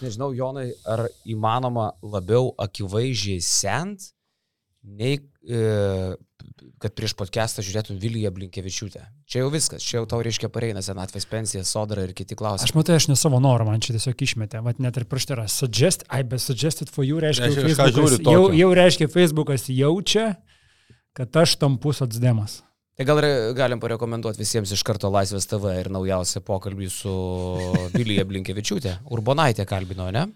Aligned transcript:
aš 0.00 0.06
nežinau, 0.08 0.32
Jonai, 0.32 0.70
ar 0.88 1.04
įmanoma 1.28 1.92
labiau 2.00 2.54
akivaizdžiai 2.60 3.42
sent, 3.44 4.10
nei 4.80 5.18
e, 5.44 6.16
kad 6.80 6.94
prieš 6.96 7.12
podcastą 7.18 7.60
žiūrėtum 7.64 7.98
Viliją 8.00 8.30
Blinkevičiūtę. 8.32 9.02
Čia 9.28 9.42
jau 9.42 9.50
viskas, 9.52 9.84
čia 9.84 9.98
jau 9.98 10.06
tau 10.08 10.22
reiškia 10.24 10.48
pareina 10.52 10.80
senatvės 10.84 11.28
pensija, 11.28 11.64
sodra 11.68 12.06
ir 12.06 12.14
kiti 12.16 12.38
klausimai. 12.38 12.70
Aš 12.70 12.74
matai, 12.78 12.96
aš 12.96 13.10
ne 13.10 13.18
savo 13.20 13.42
norą, 13.44 13.68
man 13.68 13.84
čia 13.84 13.92
tiesiog 13.98 14.24
išmetė, 14.24 14.62
vat 14.64 14.80
net 14.80 14.96
ir 14.96 15.04
prieš 15.10 15.28
tai 15.28 15.36
yra 15.36 15.46
suggest, 15.52 16.06
I 16.08 16.24
be 16.24 16.40
suggested 16.40 16.88
for 16.88 17.04
you, 17.04 17.20
reiškia, 17.20 17.50
Reiškia, 17.50 17.76
Facebookas, 17.82 18.24
jau, 18.24 18.48
jau 18.56 18.72
reiškia, 18.80 19.10
Facebookas 19.12 19.68
jaučia, 19.68 20.26
kad 21.16 21.42
aš 21.44 21.58
tampu 21.60 21.92
socdemas. 21.96 22.62
Tai 22.98 23.06
gal 23.08 23.20
galim 23.56 23.80
parekomenduoti 23.80 24.42
visiems 24.42 24.72
iš 24.74 24.82
karto 24.84 25.08
Laisvės 25.12 25.46
TV 25.48 25.76
ir 25.80 25.88
naujausią 25.94 26.42
pokalbį 26.44 26.90
su 26.92 27.14
Vilija 27.96 28.26
Blinkevičiūtė. 28.28 28.98
Urbonaitė 29.14 29.66
kalbino, 29.68 30.10
ne? 30.14 30.26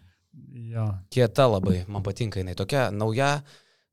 Jo. 0.74 0.88
Kieta 1.12 1.46
labai, 1.50 1.82
man 1.90 2.02
patinka 2.06 2.40
jinai. 2.40 2.56
Tokia 2.58 2.88
nauja, 2.94 3.36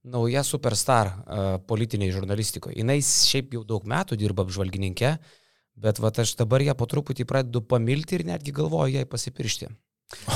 nauja 0.08 0.42
superstar 0.48 1.12
uh, 1.12 1.52
politiniai 1.70 2.14
žurnalistikoje. 2.16 2.80
Jis 2.80 3.12
šiaip 3.30 3.54
jau 3.58 3.66
daug 3.68 3.86
metų 3.86 4.18
dirba 4.18 4.46
apžvalgininkė, 4.48 5.12
bet 5.82 6.02
va 6.02 6.14
aš 6.24 6.34
dabar 6.40 6.64
ją 6.66 6.78
po 6.78 6.88
truputį 6.90 7.28
pradedu 7.30 7.62
pamilti 7.62 8.18
ir 8.18 8.28
netgi 8.32 8.56
galvoju 8.56 8.98
jai 8.98 9.06
pasipiršti. 9.10 9.70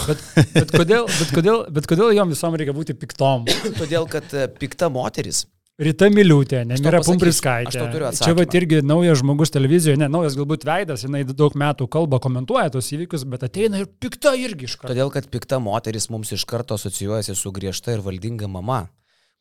Bet, 0.06 0.22
bet, 0.54 0.72
kodėl, 0.72 1.08
bet, 1.10 1.32
kodėl, 1.36 1.66
bet 1.74 1.88
kodėl 1.90 2.14
jom 2.16 2.32
visom 2.32 2.56
reikia 2.56 2.76
būti 2.76 2.96
piktom? 2.96 3.44
Todėl, 3.82 4.08
kad 4.12 4.32
e, 4.32 4.46
pikta 4.60 4.88
moteris 4.94 5.44
Rita 5.76 6.08
Miliūtė, 6.08 6.62
Nemira 6.70 7.02
Pumpriskaitė. 7.04 7.82
Čia 8.16 8.32
va 8.38 8.46
irgi 8.56 8.78
naujas 8.86 9.20
žmogus 9.20 9.52
televizijoje, 9.52 10.00
ne, 10.00 10.08
naujas 10.08 10.38
galbūt 10.40 10.64
veidas, 10.64 11.02
jinai 11.04 11.26
daug 11.28 11.58
metų 11.60 11.90
kalba, 11.92 12.22
komentuoja 12.24 12.72
tos 12.72 12.94
įvykius, 12.96 13.26
bet 13.28 13.44
ateina 13.44 13.82
ir 13.82 13.90
pikta 14.00 14.32
irgi 14.40 14.70
iš 14.70 14.78
karto. 14.80 14.94
Todėl, 14.94 15.12
kad 15.12 15.28
pikta 15.34 15.60
moteris 15.60 16.08
mums 16.14 16.32
iš 16.32 16.46
karto 16.48 16.78
asocijuojasi 16.80 17.36
su 17.36 17.52
griežta 17.52 17.92
ir 17.92 18.06
valdinga 18.06 18.48
mama, 18.48 18.86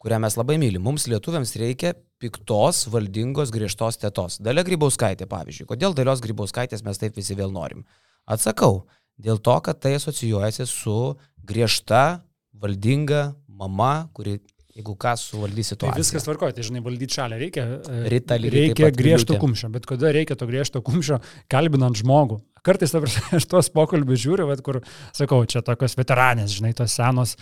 kurią 0.02 0.18
mes 0.24 0.34
labai 0.40 0.56
mylim. 0.58 0.82
Mums 0.82 1.06
lietuviams 1.12 1.54
reikia 1.60 1.94
piktos, 2.18 2.82
valdingos, 2.90 3.54
griežtos 3.54 4.00
tėtos. 4.02 4.40
Dalia 4.42 4.66
Grybauskaitė, 4.66 5.30
pavyzdžiui. 5.30 5.68
Kodėl 5.70 5.94
Dalios 5.94 6.24
Grybauskaitės 6.24 6.82
mes 6.82 6.98
taip 6.98 7.14
visi 7.14 7.38
vėl 7.38 7.54
norim? 7.54 7.86
Atsakau, 8.26 8.88
dėl 9.22 9.38
to, 9.38 9.54
kad 9.62 9.78
tai 9.86 9.94
asocijuojasi 10.00 10.66
su 10.66 10.98
griežta, 11.46 12.24
valdinga 12.58 13.36
mama, 13.46 14.08
kuri, 14.16 14.40
jeigu 14.74 14.94
ką, 14.98 15.12
suvaldys 15.20 15.68
Tai 15.70 15.76
situaciją. 15.76 16.00
viskas 16.02 16.26
tvarkoja, 16.26 16.56
tai 16.56 16.64
žinai, 16.66 16.82
valdyti 16.84 17.14
šalį 17.18 17.38
reikia. 17.44 17.64
e, 18.10 18.20
taip 18.26 18.48
reikia 18.54 18.90
griežto 18.94 19.36
kumščio, 19.42 19.70
bet 19.74 19.86
kada 19.86 20.10
reikia 20.16 20.36
to 20.40 20.48
griežto 20.50 20.82
kumščio, 20.84 21.20
kalbinant 21.52 21.98
žmogų. 22.00 22.40
Kartais 22.64 22.90
ta 22.94 23.00
prasme, 23.04 23.22
aš 23.38 23.46
tuos 23.50 23.68
pokalbius 23.74 24.22
žiūriu, 24.24 24.48
bet 24.50 24.62
kur, 24.66 24.80
sakau, 25.14 25.42
čia 25.46 25.60
tokios 25.66 25.94
veteranės, 26.00 26.54
žinai, 26.58 26.72
tos 26.76 26.94
senos, 26.96 27.36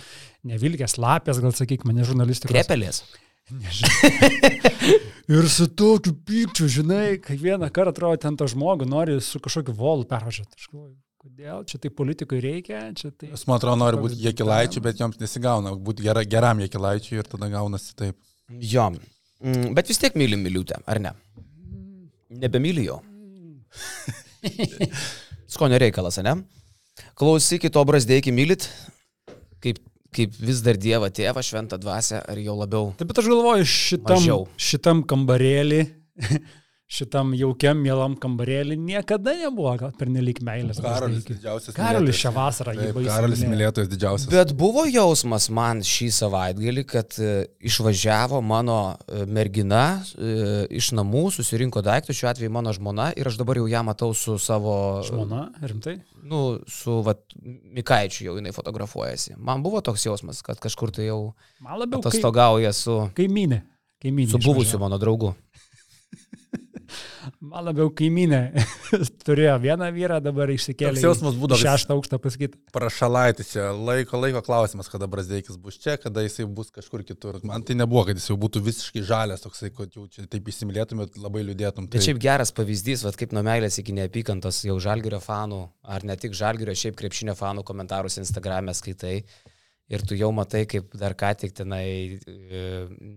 nevilkės 0.44 0.98
lapės, 1.00 1.40
gal 1.44 1.54
sakyk, 1.56 1.86
mane 1.88 2.04
žurnalistikos. 2.08 2.52
Krepelės. 2.52 3.04
Ir 5.32 5.46
su 5.48 5.66
tokiu 5.78 6.12
pykčiu, 6.26 6.66
žinai, 6.70 7.16
kiekvieną 7.22 7.68
kartą 7.74 7.92
atrodo, 7.94 8.18
ten 8.20 8.36
to 8.38 8.46
žmogų 8.50 8.86
nori 8.90 9.16
su 9.22 9.40
kažkokiu 9.42 9.74
volu 9.78 10.04
pervažiuoti. 10.10 10.58
Aš 10.58 10.68
galvoju, 10.72 10.94
kodėl 11.22 11.62
čia 11.70 11.78
tai 11.78 11.90
politikai 11.94 12.40
reikia, 12.42 12.80
čia 12.98 13.12
tai... 13.14 13.28
Jis, 13.30 13.44
man 13.46 13.60
atrodo, 13.60 13.78
nori 13.78 14.00
būti 14.00 14.18
jėkilaičiu, 14.24 14.82
bet 14.82 14.98
joms 14.98 15.20
nesigauna. 15.20 15.74
Būti 15.78 16.02
gera, 16.06 16.24
geram 16.26 16.62
jėkilaičiu 16.64 17.20
ir 17.20 17.28
tada 17.30 17.46
gaunasi 17.52 17.94
taip. 17.98 18.18
Jo. 18.50 18.88
Mm, 19.42 19.70
Bet 19.76 19.90
vis 19.90 20.00
tiek 20.02 20.16
mylim 20.18 20.42
Miliutę, 20.42 20.80
ar 20.86 21.00
ne? 21.02 21.14
Nebemyli 22.42 22.88
jo. 22.88 22.98
Skonio 25.52 25.78
reikalas, 25.82 26.18
ne? 26.26 26.34
Klausykit, 27.18 27.76
o 27.78 27.84
brasdėki 27.88 28.34
mylit, 28.34 28.66
kaip, 29.62 29.78
kaip 30.14 30.34
vis 30.42 30.62
dar 30.64 30.78
Dievą 30.80 31.08
tėvą, 31.14 31.42
šventą 31.44 31.78
dvasę, 31.80 32.20
ar 32.28 32.40
jau 32.40 32.56
labiau 32.58 32.90
Taip 32.98 33.12
pat 33.12 33.22
aš 33.22 33.30
galvoju, 33.30 33.68
šitam, 33.68 34.18
Mažiau. 34.18 34.46
šitam 34.60 35.04
kambarėlį, 35.08 35.84
šitam 36.92 37.32
jaukiam, 37.36 37.78
mielam 37.80 38.14
kambarėlį 38.20 38.76
niekada 38.76 39.32
nebuvo 39.38 39.90
per 39.96 40.10
nelik 40.12 40.42
meilės. 40.44 40.80
Karolis 40.82 41.24
didžiausias. 41.24 41.76
Karolis 41.76 42.18
šią 42.20 42.32
vasarą 42.36 42.74
jį 42.76 42.90
baisiai 42.96 43.14
Karolis 43.14 43.44
mylėtojas 43.48 43.88
didžiausias. 43.92 44.28
Bet 44.32 44.52
buvo 44.58 44.84
jausmas 44.88 45.48
man 45.54 45.80
šį 45.86 46.10
savaitgalį, 46.18 46.84
kad 46.90 47.16
e, 47.16 47.32
išvažiavo 47.64 48.42
mano 48.44 48.78
e, 48.92 49.24
mergina 49.24 49.84
e, 50.02 50.66
iš 50.82 50.92
namų, 50.98 51.30
susirinko 51.38 51.80
daiktus, 51.86 52.18
šiuo 52.20 52.32
atveju 52.34 52.52
mano 52.52 52.76
žmona, 52.76 53.10
ir 53.16 53.32
aš 53.32 53.40
dabar 53.40 53.62
jau 53.62 53.68
ją 53.72 53.84
matau 53.88 54.12
su 54.16 54.36
savo... 54.42 54.76
Žmona, 55.08 55.46
rimtai? 55.64 55.96
Nu, 56.28 56.60
su 56.70 57.00
vat, 57.06 57.24
Mikaičiu 57.72 58.28
jau 58.28 58.36
jinai 58.36 58.52
fotografuojasi. 58.54 59.38
Man 59.40 59.64
buvo 59.64 59.80
toks 59.84 60.04
jausmas, 60.06 60.44
kad 60.44 60.60
kažkur 60.62 60.92
tai 60.94 61.08
jau 61.08 61.32
Man 61.64 61.80
labiau 61.80 62.04
atostogauja 62.04 62.76
su, 62.76 63.00
kaiminė. 63.16 63.64
Kaiminė. 64.02 64.32
su 64.34 64.38
buvusiu 64.42 64.80
mano 64.82 64.98
draugu. 64.98 65.32
Man 67.40 67.66
labiau 67.66 67.90
kaiminė. 67.94 68.40
Turėjo 69.26 69.54
vieną 69.62 69.88
vyrą, 69.94 70.18
dabar 70.24 70.50
išsikėlė. 70.52 70.96
Toks 70.96 71.06
jausmas 71.06 71.36
būdavo, 71.38 71.60
Šeštą 71.62 71.96
aukštą 71.96 72.18
pasakyti. 72.22 72.60
Prašalaitis 72.74 73.52
čia 73.52 73.68
laiko, 73.76 74.18
laiko 74.20 74.42
klausimas, 74.46 74.90
kada 74.92 75.08
Brasdeikis 75.10 75.58
bus 75.60 75.78
čia, 75.82 75.96
kada 76.00 76.24
jisai 76.24 76.46
bus 76.46 76.72
kažkur 76.74 77.04
kitur. 77.06 77.38
Man 77.48 77.64
tai 77.66 77.76
nebuvo, 77.78 78.04
kad 78.08 78.18
jis 78.18 78.28
jau 78.30 78.38
būtų 78.42 78.64
visiškai 78.66 79.04
žalias, 79.06 79.44
toksai, 79.44 79.72
kad 79.76 79.94
jau 79.96 80.08
čia 80.10 80.26
taip 80.30 80.50
įsimylėtumėt, 80.52 81.20
labai 81.22 81.44
liūdėtum. 81.48 81.88
Bet 81.88 81.98
Tai 81.98 82.04
šiaip 82.08 82.20
geras 82.22 82.54
pavyzdys, 82.56 83.06
vat, 83.06 83.18
kaip 83.20 83.34
nuo 83.36 83.44
meilės 83.46 83.78
iki 83.82 83.94
neapykantos 83.96 84.64
jau 84.68 84.78
žalgerio 84.82 85.22
fanų, 85.22 85.64
ar 85.94 86.06
ne 86.08 86.18
tik 86.20 86.36
žalgerio, 86.38 86.76
šiaip 86.78 86.98
krepšinio 86.98 87.36
fanų 87.38 87.66
komentarus 87.68 88.20
Instagram'e 88.22 88.74
skaitai. 88.76 89.20
Ir 89.92 90.00
tu 90.08 90.16
jau 90.16 90.30
matai, 90.32 90.62
kaip 90.70 90.94
dar 90.96 91.12
ką 91.18 91.32
tik 91.36 91.52
tenai 91.58 92.16
e, 92.16 92.60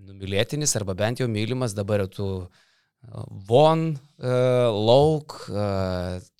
numylėtinis 0.09 0.75
arba 0.75 0.95
bent 0.97 1.21
jau 1.21 1.27
mylimas, 1.31 1.75
dabar 1.77 2.03
jau 2.03 2.09
tu 2.11 2.27
von, 3.47 3.87
e, 4.17 4.35
lauk, 4.87 5.37
e, 5.49 5.65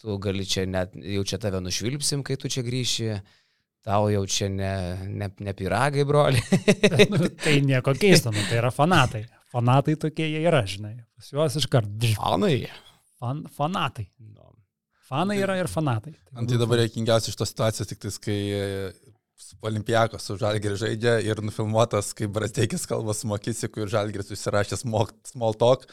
tu 0.02 0.18
gali 0.24 0.46
čia 0.48 0.66
net, 0.70 0.96
jau 1.16 1.24
čia 1.28 1.40
tave 1.42 1.62
nušvilpsim, 1.64 2.24
kai 2.26 2.38
tu 2.42 2.52
čia 2.52 2.66
grįši. 2.66 3.10
Tau 3.86 4.08
jau 4.10 4.24
čia 4.26 4.48
ne, 4.50 4.72
ne, 5.14 5.30
ne 5.46 5.54
piragai, 5.54 6.08
broli. 6.10 6.42
Nu, 7.12 7.28
tai 7.38 7.60
nieko 7.62 7.94
keisto, 7.94 8.32
nu, 8.34 8.42
tai 8.50 8.58
yra 8.58 8.72
fanatai. 8.74 9.22
Fanatai 9.54 9.94
tokie 10.02 10.26
jie 10.32 10.42
yra, 10.42 10.64
žinai. 10.66 10.96
Pas 11.14 11.30
juos 11.30 11.60
iš 11.62 11.68
karto. 11.70 11.94
Fanai. 12.18 12.64
Fan, 13.22 13.44
fanatai. 13.54 14.08
Fanai 15.06 15.38
yra 15.38 15.60
ir 15.62 15.70
fanatai. 15.70 16.16
Tai 16.34 16.58
dabar 16.58 16.82
reikingiausia 16.82 17.30
iš 17.30 17.38
tos 17.38 17.52
situacijos, 17.54 17.92
tik 17.92 18.02
tais, 18.02 18.18
kai 18.18 18.40
Olimpijakos 19.66 20.24
su 20.24 20.36
Žalgiriu 20.40 20.78
žaidžia 20.80 21.16
ir 21.26 21.40
nufilmuotas, 21.44 22.12
kai 22.16 22.28
Brasteikis 22.32 22.86
kalba 22.88 23.14
su 23.14 23.28
Mokisiku 23.28 23.82
ir 23.84 23.90
Žalgiris 23.92 24.30
užsirašė 24.32 24.78
small 24.80 25.58
talk, 25.60 25.84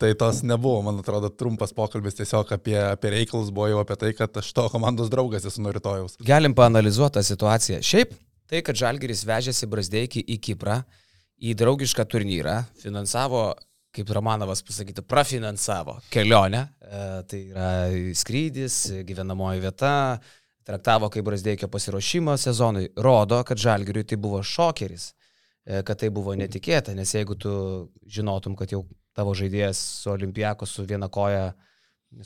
tai 0.00 0.12
tos 0.18 0.42
nebuvo, 0.46 0.82
man 0.84 0.98
atrodo, 1.00 1.30
trumpas 1.32 1.72
pokalbis 1.76 2.18
tiesiog 2.18 2.52
apie, 2.56 2.76
apie 2.82 3.14
reikalus, 3.14 3.52
buvo 3.54 3.70
jau 3.70 3.80
apie 3.84 3.96
tai, 4.02 4.12
kad 4.18 4.36
aš 4.42 4.50
to 4.56 4.66
komandos 4.72 5.12
draugas 5.12 5.46
esu 5.48 5.62
nuo 5.64 5.72
rytojaus. 5.76 6.18
Galim 6.26 6.56
paanalizuoti 6.58 7.18
tą 7.18 7.24
situaciją. 7.30 7.80
Šiaip 7.86 8.12
tai, 8.50 8.64
kad 8.66 8.78
Žalgiris 8.78 9.24
vežėsi 9.28 9.70
Brasdeikį 9.70 10.26
į 10.34 10.38
Kiprą, 10.48 10.80
į 11.40 11.54
draugišką 11.56 12.04
turnyrą, 12.10 12.58
finansavo, 12.82 13.46
kaip 13.94 14.10
Romanovas 14.14 14.62
pasakytų, 14.66 15.02
prafinansavo 15.08 15.96
kelionę, 16.14 16.66
e, 16.82 17.06
tai 17.30 17.40
yra 17.48 17.70
skrydis, 18.18 18.82
gyvenamoji 19.06 19.64
vieta, 19.64 19.94
traktavo 20.70 21.08
kaip 21.10 21.24
Brasdeikio 21.26 21.68
pasiruošimo 21.68 22.36
sezonui, 22.38 22.92
rodo, 22.96 23.40
kad 23.46 23.58
Žalgiriui 23.58 24.06
tai 24.06 24.18
buvo 24.22 24.42
šokeris, 24.46 25.10
e, 25.64 25.82
kad 25.86 25.98
tai 25.98 26.12
buvo 26.14 26.36
netikėta, 26.38 26.94
nes 26.94 27.14
jeigu 27.14 27.34
tu 27.34 27.52
žinotum, 28.06 28.54
kad 28.58 28.70
jau 28.70 28.84
tavo 29.16 29.34
žaidėjas 29.34 29.80
su 30.04 30.12
Olimpiako 30.12 30.68
su 30.70 30.86
viena 30.86 31.10
koja 31.10 31.50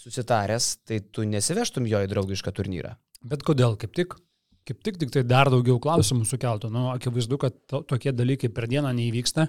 susitaręs, 0.01 0.69
tai 0.85 1.01
tu 1.13 1.25
nesivežtum 1.29 1.89
jo 1.89 2.03
į 2.05 2.11
draugišką 2.13 2.53
turnyrą. 2.57 2.95
Bet 3.25 3.45
kodėl? 3.47 3.79
Kaip 3.81 3.97
tik? 3.97 4.17
Kaip 4.65 4.81
tik, 4.85 4.99
tik 5.01 5.13
tai 5.13 5.25
dar 5.29 5.51
daugiau 5.53 5.77
klausimų 5.81 6.25
sukeltų. 6.29 6.71
Nu, 6.73 6.87
akivaizdu, 6.93 7.37
kad 7.41 7.57
to, 7.69 7.83
tokie 7.89 8.13
dalykai 8.17 8.49
per 8.53 8.69
dieną 8.69 8.93
neįvyksta. 8.97 9.49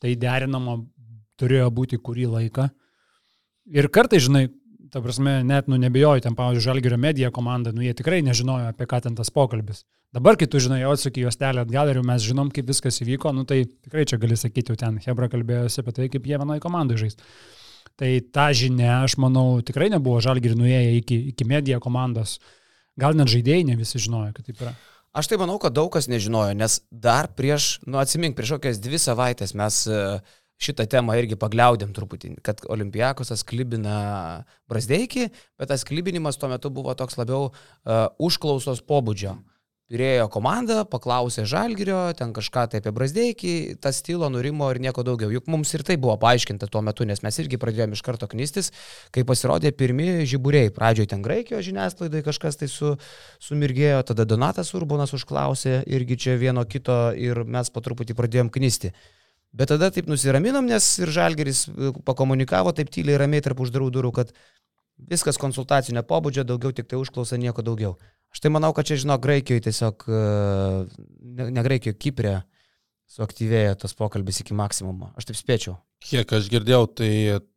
Tai 0.00 0.12
derinama 0.16 0.78
turėjo 1.40 1.68
būti 1.76 2.00
kurį 2.00 2.26
laiką. 2.34 2.68
Ir 3.76 3.88
kartai, 3.92 4.20
žinai, 4.20 4.46
ta 4.92 5.02
prasme, 5.04 5.40
net, 5.46 5.70
nu, 5.70 5.78
nebejoju, 5.80 6.24
ten, 6.26 6.36
pavyzdžiui, 6.38 6.66
Žalgirio 6.66 6.98
medija 7.00 7.30
komanda, 7.34 7.72
nu, 7.74 7.84
jie 7.84 7.94
tikrai 7.96 8.20
nežinojo, 8.26 8.72
apie 8.72 8.88
ką 8.90 9.02
ten 9.06 9.16
tas 9.18 9.32
pokalbis. 9.34 9.84
Dabar, 10.14 10.34
kai 10.34 10.48
tu 10.50 10.58
žinai, 10.58 10.80
jau 10.82 10.90
atsakai 10.96 11.22
jos 11.22 11.38
telę 11.38 11.62
atgal 11.62 11.92
ir 11.92 12.00
jau 12.00 12.04
mes 12.06 12.24
žinom, 12.26 12.50
kaip 12.54 12.66
viskas 12.66 12.98
įvyko, 13.04 13.30
nu, 13.36 13.44
tai 13.46 13.62
tikrai 13.70 14.02
čia 14.10 14.18
gali 14.18 14.38
sakyti, 14.38 14.72
jau 14.72 14.78
ten 14.80 14.98
Hebra 15.04 15.30
kalbėjosi 15.30 15.84
apie 15.84 15.94
tai, 15.94 16.08
kaip 16.10 16.26
jie 16.26 16.40
vienoje 16.40 16.62
komandoje 16.64 17.04
žais. 17.04 17.18
Tai 18.00 18.10
ta 18.34 18.48
žinia, 18.56 19.04
aš 19.04 19.14
manau, 19.22 19.60
tikrai 19.62 19.90
nebuvo 19.92 20.18
Žalgirį 20.24 20.58
nuėję 20.58 20.96
iki, 20.98 21.20
iki 21.30 21.46
medija 21.46 21.78
komandos. 21.84 22.38
Gal 22.98 23.14
net 23.14 23.30
žaidėjai 23.30 23.68
ne 23.68 23.78
visi 23.78 24.02
žinojo, 24.02 24.32
kad 24.34 24.48
taip 24.48 24.64
yra. 24.64 24.74
Aš 25.14 25.26
tai 25.26 25.40
manau, 25.40 25.56
kad 25.62 25.74
daug 25.74 25.90
kas 25.90 26.06
nežinojo, 26.10 26.54
nes 26.58 26.80
dar 26.90 27.26
prieš, 27.34 27.80
nu 27.86 27.98
atsimink, 27.98 28.36
prieš 28.38 28.56
kokias 28.56 28.78
dvi 28.82 28.98
savaitės 29.02 29.56
mes 29.58 29.82
e, 29.90 30.02
šitą 30.60 30.86
temą 30.90 31.16
irgi 31.20 31.38
pagliaudėm 31.40 31.94
truputį, 31.96 32.34
kad 32.44 32.60
Olimpijakosas 32.68 33.44
klibina 33.48 34.44
Brasdeikį, 34.70 35.30
bet 35.60 35.72
tas 35.72 35.86
klibinimas 35.88 36.40
tuo 36.40 36.50
metu 36.52 36.72
buvo 36.74 36.94
toks 36.98 37.16
labiau 37.20 37.48
uh, 37.50 38.10
užklausos 38.20 38.84
pobūdžio. 38.86 39.38
Pirėjo 39.90 40.28
komanda, 40.30 40.84
paklausė 40.86 41.42
Žalgirio, 41.50 42.12
ten 42.14 42.30
kažką 42.30 42.68
tai 42.70 42.78
apie 42.78 42.92
Brasdeikį, 42.94 43.54
tas 43.82 43.96
stilo 43.98 44.28
nurimo 44.30 44.68
ir 44.70 44.78
nieko 44.78 45.02
daugiau. 45.02 45.32
Juk 45.34 45.48
mums 45.50 45.74
ir 45.74 45.82
tai 45.82 45.96
buvo 45.98 46.14
paaiškinta 46.22 46.68
tuo 46.70 46.78
metu, 46.86 47.02
nes 47.02 47.24
mes 47.26 47.38
irgi 47.42 47.58
pradėjome 47.58 47.98
iš 47.98 48.04
karto 48.06 48.28
knystis, 48.30 48.70
kai 49.10 49.24
pasirodė 49.26 49.72
pirmi 49.74 50.22
žiburiai. 50.30 50.70
Pradžioje 50.76 51.10
ten 51.10 51.24
Graikijos 51.26 51.66
žiniasklaidai 51.66 52.22
kažkas 52.22 52.60
tai 52.60 52.70
su, 52.70 52.92
sumirgėjo, 53.42 54.04
tada 54.12 54.28
Donatas 54.30 54.70
Urbonas 54.78 55.10
užklausė 55.18 55.80
irgi 55.90 56.20
čia 56.22 56.38
vieno 56.38 56.62
kito 56.70 57.08
ir 57.18 57.42
mes 57.42 57.74
po 57.74 57.82
truputį 57.82 58.14
pradėjom 58.14 58.54
knysti. 58.54 58.94
Bet 59.50 59.72
tada 59.72 59.90
taip 59.90 60.06
nusiraminom, 60.06 60.68
nes 60.70 60.86
ir 61.02 61.10
Žalgeris 61.10 61.64
pakomunikavo 62.06 62.70
taip 62.76 62.92
tyliai 62.94 63.18
ramiai 63.18 63.42
tarp 63.42 63.62
uždarų 63.64 63.90
durų, 63.96 64.12
kad 64.20 64.30
viskas 65.10 65.40
konsultacinio 65.40 66.04
pobūdžio, 66.06 66.44
daugiau 66.46 66.74
tik 66.76 66.86
tai 66.90 67.00
užklausa, 67.00 67.38
nieko 67.40 67.64
daugiau. 67.66 67.96
Aš 68.30 68.44
tai 68.44 68.52
manau, 68.54 68.70
kad 68.76 68.86
čia, 68.86 69.00
žinau, 69.02 69.18
Graikijoje 69.18 69.66
tiesiog, 69.66 70.06
e, 70.06 70.22
ne, 71.34 71.50
ne 71.50 71.66
Graikijoje, 71.66 71.98
Kiprė 71.98 72.36
suaktyvėjo 73.10 73.74
tas 73.82 73.96
pokalbis 73.98 74.38
iki 74.44 74.54
maksimumo. 74.54 75.10
Aš 75.18 75.30
taip 75.30 75.38
spėčiau. 75.40 75.78
Kiek 76.06 76.30
aš 76.36 76.46
girdėjau, 76.52 76.84
tai 77.00 77.12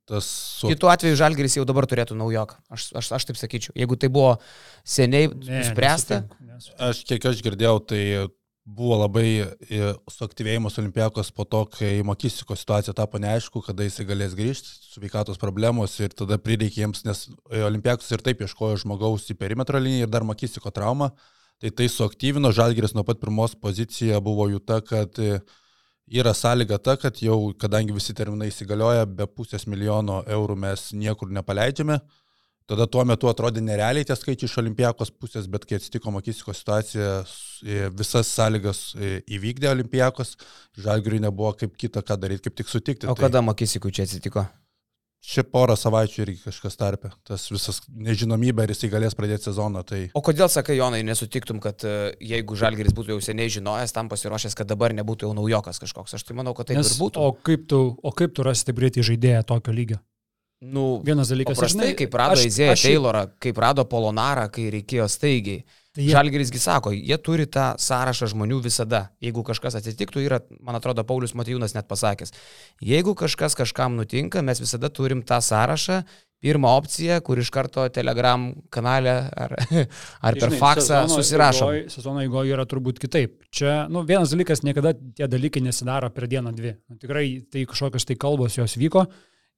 tas... 0.09 0.25
Su... 0.57 0.71
Kitu 0.71 0.89
atveju 0.89 1.19
Žalgeris 1.19 1.59
jau 1.59 1.65
dabar 1.69 1.85
turėtų 1.89 2.17
naujoką. 2.17 2.57
Aš, 2.73 2.89
aš, 2.97 3.11
aš 3.19 3.27
taip 3.29 3.37
sakyčiau. 3.37 3.75
Jeigu 3.77 3.99
tai 4.01 4.09
buvo 4.13 4.33
seniai 4.81 5.29
ne, 5.29 5.59
nuspręsta. 5.61 6.23
nesutinku, 6.23 6.49
nesutinku. 6.49 6.81
Aš 6.89 7.03
kiek 7.11 7.29
aš 7.29 7.43
girdėjau, 7.45 7.75
tai 7.93 8.01
buvo 8.63 8.95
labai 9.01 9.27
e, 9.43 9.91
suaktyvėjimas 10.11 10.77
Olimpiakos 10.79 11.31
po 11.35 11.43
to, 11.43 11.63
kai 11.73 11.97
Makisiko 12.07 12.55
situacija 12.55 12.95
tapo 12.95 13.19
neaišku, 13.19 13.61
kada 13.65 13.83
jis 13.83 13.99
galės 14.07 14.35
grįžti, 14.39 14.71
sveikatos 14.93 15.39
problemos 15.41 15.97
ir 15.99 16.15
tada 16.15 16.39
prireikė 16.39 16.83
jiems, 16.83 17.03
nes 17.07 17.25
e, 17.51 17.59
Olimpiakos 17.67 18.07
ir 18.15 18.23
taip 18.23 18.43
ieškojo 18.45 18.79
žmogaus 18.85 19.27
į 19.33 19.37
perimetro 19.39 19.81
liniją 19.83 20.07
ir 20.07 20.13
dar 20.13 20.23
Makisiko 20.27 20.71
traumą, 20.71 21.11
tai 21.59 21.73
tai 21.75 21.89
suaktyvino, 21.91 22.53
Žalgiris 22.55 22.95
nuo 22.95 23.03
pat 23.07 23.19
pirmos 23.19 23.57
pozicija 23.59 24.23
buvo 24.23 24.47
jų 24.51 24.63
ta, 24.63 24.79
kad 24.79 25.19
e, 25.19 25.41
yra 26.07 26.31
sąlyga 26.35 26.79
ta, 26.79 26.95
kad 26.99 27.19
jau, 27.19 27.51
kadangi 27.59 27.95
visi 27.95 28.15
terminai 28.15 28.47
įsigalioja, 28.51 29.05
be 29.11 29.27
pusės 29.27 29.67
milijono 29.67 30.21
eurų 30.23 30.55
mes 30.63 30.91
niekur 30.95 31.35
nepaleidžiame, 31.35 31.99
Tada 32.69 32.87
tuo 32.87 33.03
metu 33.07 33.27
atrodė 33.27 33.59
nerealiai 33.63 34.07
tie 34.07 34.15
skaičiai 34.15 34.47
iš 34.47 34.55
olimpijakos 34.61 35.11
pusės, 35.11 35.49
bet 35.51 35.65
kai 35.67 35.81
atsitiko 35.81 36.13
Makisiko 36.15 36.55
situacija, 36.55 37.11
e, 37.67 37.85
visas 37.91 38.31
sąlygas 38.31 38.83
e, 38.95 39.17
įvykdė 39.35 39.67
olimpijakos, 39.73 40.37
žalgiriui 40.79 41.25
nebuvo 41.25 41.51
kaip 41.59 41.75
kita 41.79 42.05
ką 42.07 42.19
daryti, 42.21 42.47
kaip 42.47 42.61
tik 42.61 42.71
sutikti. 42.71 43.09
O 43.11 43.17
Tai 43.17 43.27
kada 43.27 43.43
Makisikui 43.43 43.91
čia 43.91 44.07
atsitiko? 44.07 44.45
Čia 45.23 45.45
porą 45.47 45.75
savaičių 45.79 46.17
irgi 46.25 46.41
kažkas 46.43 46.75
tarpė. 46.75 47.13
Tas 47.27 47.45
visas 47.51 47.77
nežinomybė, 47.87 48.65
ar 48.65 48.73
jisai 48.73 48.89
galės 48.91 49.15
pradėti 49.15 49.47
sezoną. 49.47 49.83
Tai 49.87 49.99
O 50.19 50.23
kodėl, 50.23 50.49
sakai, 50.51 50.75
Jonai, 50.79 50.99
nesutiktum, 51.07 51.61
kad 51.63 51.83
e, 51.87 51.93
jeigu 52.31 52.57
Žalgeris 52.59 52.95
būtų 52.95 53.15
jau 53.15 53.19
seniai 53.23 53.51
žinojęs, 53.51 53.95
tam 53.95 54.11
pasiruošęs, 54.11 54.55
kad 54.59 54.71
dabar 54.71 54.95
nebūtų 54.95 55.29
jau 55.29 55.35
naujokas 55.35 55.79
kažkoks? 55.83 56.15
Aš 56.19 56.27
tai 56.27 56.35
manau, 56.39 56.55
kad 56.55 56.71
ir 56.71 56.79
būtų. 56.79 57.23
o, 57.23 57.35
kaip 57.39 57.67
tu, 57.71 57.85
o 57.95 58.15
kaip 58.15 58.35
tu 58.35 58.43
rasi 58.43 58.67
taip 58.67 58.79
greitai 58.79 59.07
žaidėją 59.07 59.45
tokio 59.51 59.75
lygio? 59.75 60.03
Nu, 60.63 61.01
Vienas 61.03 61.27
dalykas, 61.27 61.57
Paprastai, 61.57 61.89
žinai, 61.89 61.95
kaip 61.99 62.13
rado 62.15 62.39
Izėją 62.47 62.75
Taylorą, 62.79 63.23
kaip 63.43 63.57
rado 63.59 63.83
Polonarą, 63.89 64.45
kai 64.53 64.69
reikėjo 64.71 65.07
staigiai. 65.11 65.63
Tai 65.93 66.01
jie- 66.01 66.13
Žalgerisgi 66.15 66.57
sako, 66.57 66.89
jie 66.95 67.17
turi 67.21 67.45
tą 67.45 67.75
sąrašą 67.77 68.29
žmonių 68.31 68.61
visada. 68.63 69.09
Jeigu 69.21 69.43
kažkas 69.45 69.75
atsitiktų, 69.77 70.23
yra, 70.25 70.39
man 70.63 70.75
atrodo, 70.79 71.03
Paulius 71.05 71.33
Matijūnas 71.37 71.75
net 71.75 71.85
pasakęs, 71.91 72.31
jeigu 72.81 73.13
kažkas 73.13 73.53
kažkam 73.59 73.93
nutinka, 73.99 74.41
mes 74.41 74.59
visada 74.63 74.89
turim 74.89 75.21
tą 75.21 75.37
sąrašą, 75.43 75.99
pirmą 76.43 76.71
opciją, 76.79 77.21
kur 77.23 77.37
iš 77.39 77.49
karto 77.51 77.85
Telegram 77.93 78.53
kanale 78.73 79.29
ar, 79.31 79.53
ar 80.27 80.33
per 80.33 80.49
Žinai, 80.49 80.59
faksą 80.59 81.03
eigoj- 81.61 81.91
Sezono 81.93 82.19
eigoje 82.25 82.51
yra 82.55 82.65
turbūt 82.65 82.97
kitaip. 82.99 83.37
Čia, 83.51 83.87
nu, 83.89 84.01
vienas 84.03 84.33
dalykas, 84.33 84.63
niekada 84.63 84.95
tie 84.95 85.27
dalykai 85.27 85.61
nesidaro 85.63 86.09
per 86.09 86.27
dieną 86.27 86.51
dvi. 86.55 86.73
Nu, 86.89 86.97
tikrai 86.99 87.45
tai 87.51 87.63
kažkokios 87.69 88.05
tai 88.09 88.15
kalbos 88.15 88.57
jos 88.57 88.75
vyko. 88.81 89.05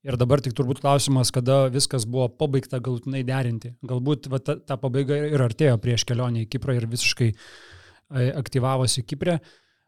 Ir 0.05 0.19
dabar 0.21 0.37
tik 0.43 0.53
turbūt 0.53 0.83
klausimas, 0.83 1.31
kada 1.33 1.65
viskas 1.73 2.03
buvo 2.05 2.27
pabaigta 2.29 2.77
galutinai 2.83 3.23
derinti. 3.25 3.71
Galbūt 3.89 4.27
va, 4.29 4.37
ta, 4.37 4.53
ta 4.61 4.77
pabaiga 4.77 5.17
ir 5.31 5.41
artėjo 5.41 5.79
prieš 5.81 6.05
kelionę 6.05 6.43
į 6.43 6.49
Kiprą 6.53 6.75
ir 6.77 6.85
visiškai 6.91 7.31
e, 7.31 8.27
aktyvavosi 8.37 9.01
Kiprė. 9.09 9.39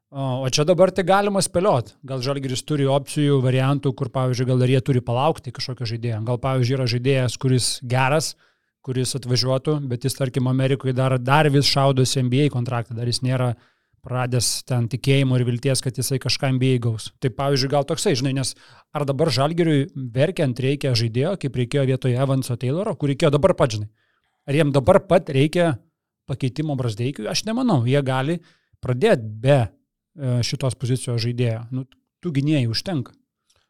O 0.10 0.48
čia 0.50 0.64
dabar 0.64 0.90
tai 0.96 1.04
galima 1.04 1.42
spėliot. 1.44 1.92
Gal 2.08 2.22
Žalgiris 2.24 2.64
turi 2.66 2.88
opcijų, 2.90 3.42
variantų, 3.44 3.92
kur, 4.00 4.10
pavyzdžiui, 4.10 4.48
gal 4.48 4.62
dar 4.64 4.72
jie 4.72 4.80
turi 4.90 5.02
palaukti 5.04 5.52
kažkokio 5.54 5.86
žaidėjo. 5.92 6.22
Gal, 6.30 6.40
pavyzdžiui, 6.46 6.78
yra 6.78 6.86
žaidėjas, 6.94 7.36
kuris 7.44 7.68
geras, 7.84 8.32
kuris 8.88 9.14
atvažiuotų, 9.20 9.82
bet 9.92 10.08
jis, 10.08 10.16
tarkim, 10.16 10.48
Amerikoje 10.48 10.96
dar, 10.96 11.18
dar 11.20 11.52
vis 11.52 11.68
šaudosi 11.68 12.24
NBA 12.24 12.48
kontraktą, 12.56 12.96
dar 12.96 13.12
jis 13.12 13.20
nėra 13.20 13.52
pradęs 14.06 14.64
ten 14.68 14.88
tikėjimo 14.92 15.38
ir 15.38 15.46
vilties, 15.48 15.82
kad 15.84 15.98
jisai 15.98 16.20
kažką 16.24 16.52
NBA 16.56 16.78
gaus. 16.84 17.10
Tai 17.24 17.32
pavyzdžiui, 17.36 17.72
gal 17.72 17.88
toksai, 17.88 18.16
žinai, 18.20 18.34
nes 18.38 18.54
ar 18.96 19.06
dabar 19.08 19.32
Žalgiriui 19.34 19.88
verkiant 20.16 20.60
reikia 20.64 20.94
žaidėjo, 20.98 21.36
kaip 21.42 21.60
reikėjo 21.62 21.88
vietoje 21.92 22.20
Evanso 22.20 22.58
Tayloro, 22.60 22.96
kur 22.96 23.12
reikėjo 23.12 23.34
dabar 23.36 23.56
pat, 23.58 23.76
žinai. 23.78 23.90
Ar 24.48 24.56
jiem 24.56 24.72
dabar 24.76 25.02
pat 25.10 25.30
reikia 25.34 25.74
pakeitimo 26.30 26.78
Brasdeikiui? 26.80 27.28
Aš 27.28 27.44
nemanau, 27.50 27.82
jie 27.88 28.00
gali 28.06 28.40
pradėti 28.84 29.28
be 29.44 29.60
e, 29.60 29.70
šitos 30.48 30.78
pozicijos 30.80 31.20
žaidėjo. 31.26 31.66
Nu, 31.76 31.84
tų 32.24 32.38
gynėjai 32.40 32.70
užtenka. 32.72 33.16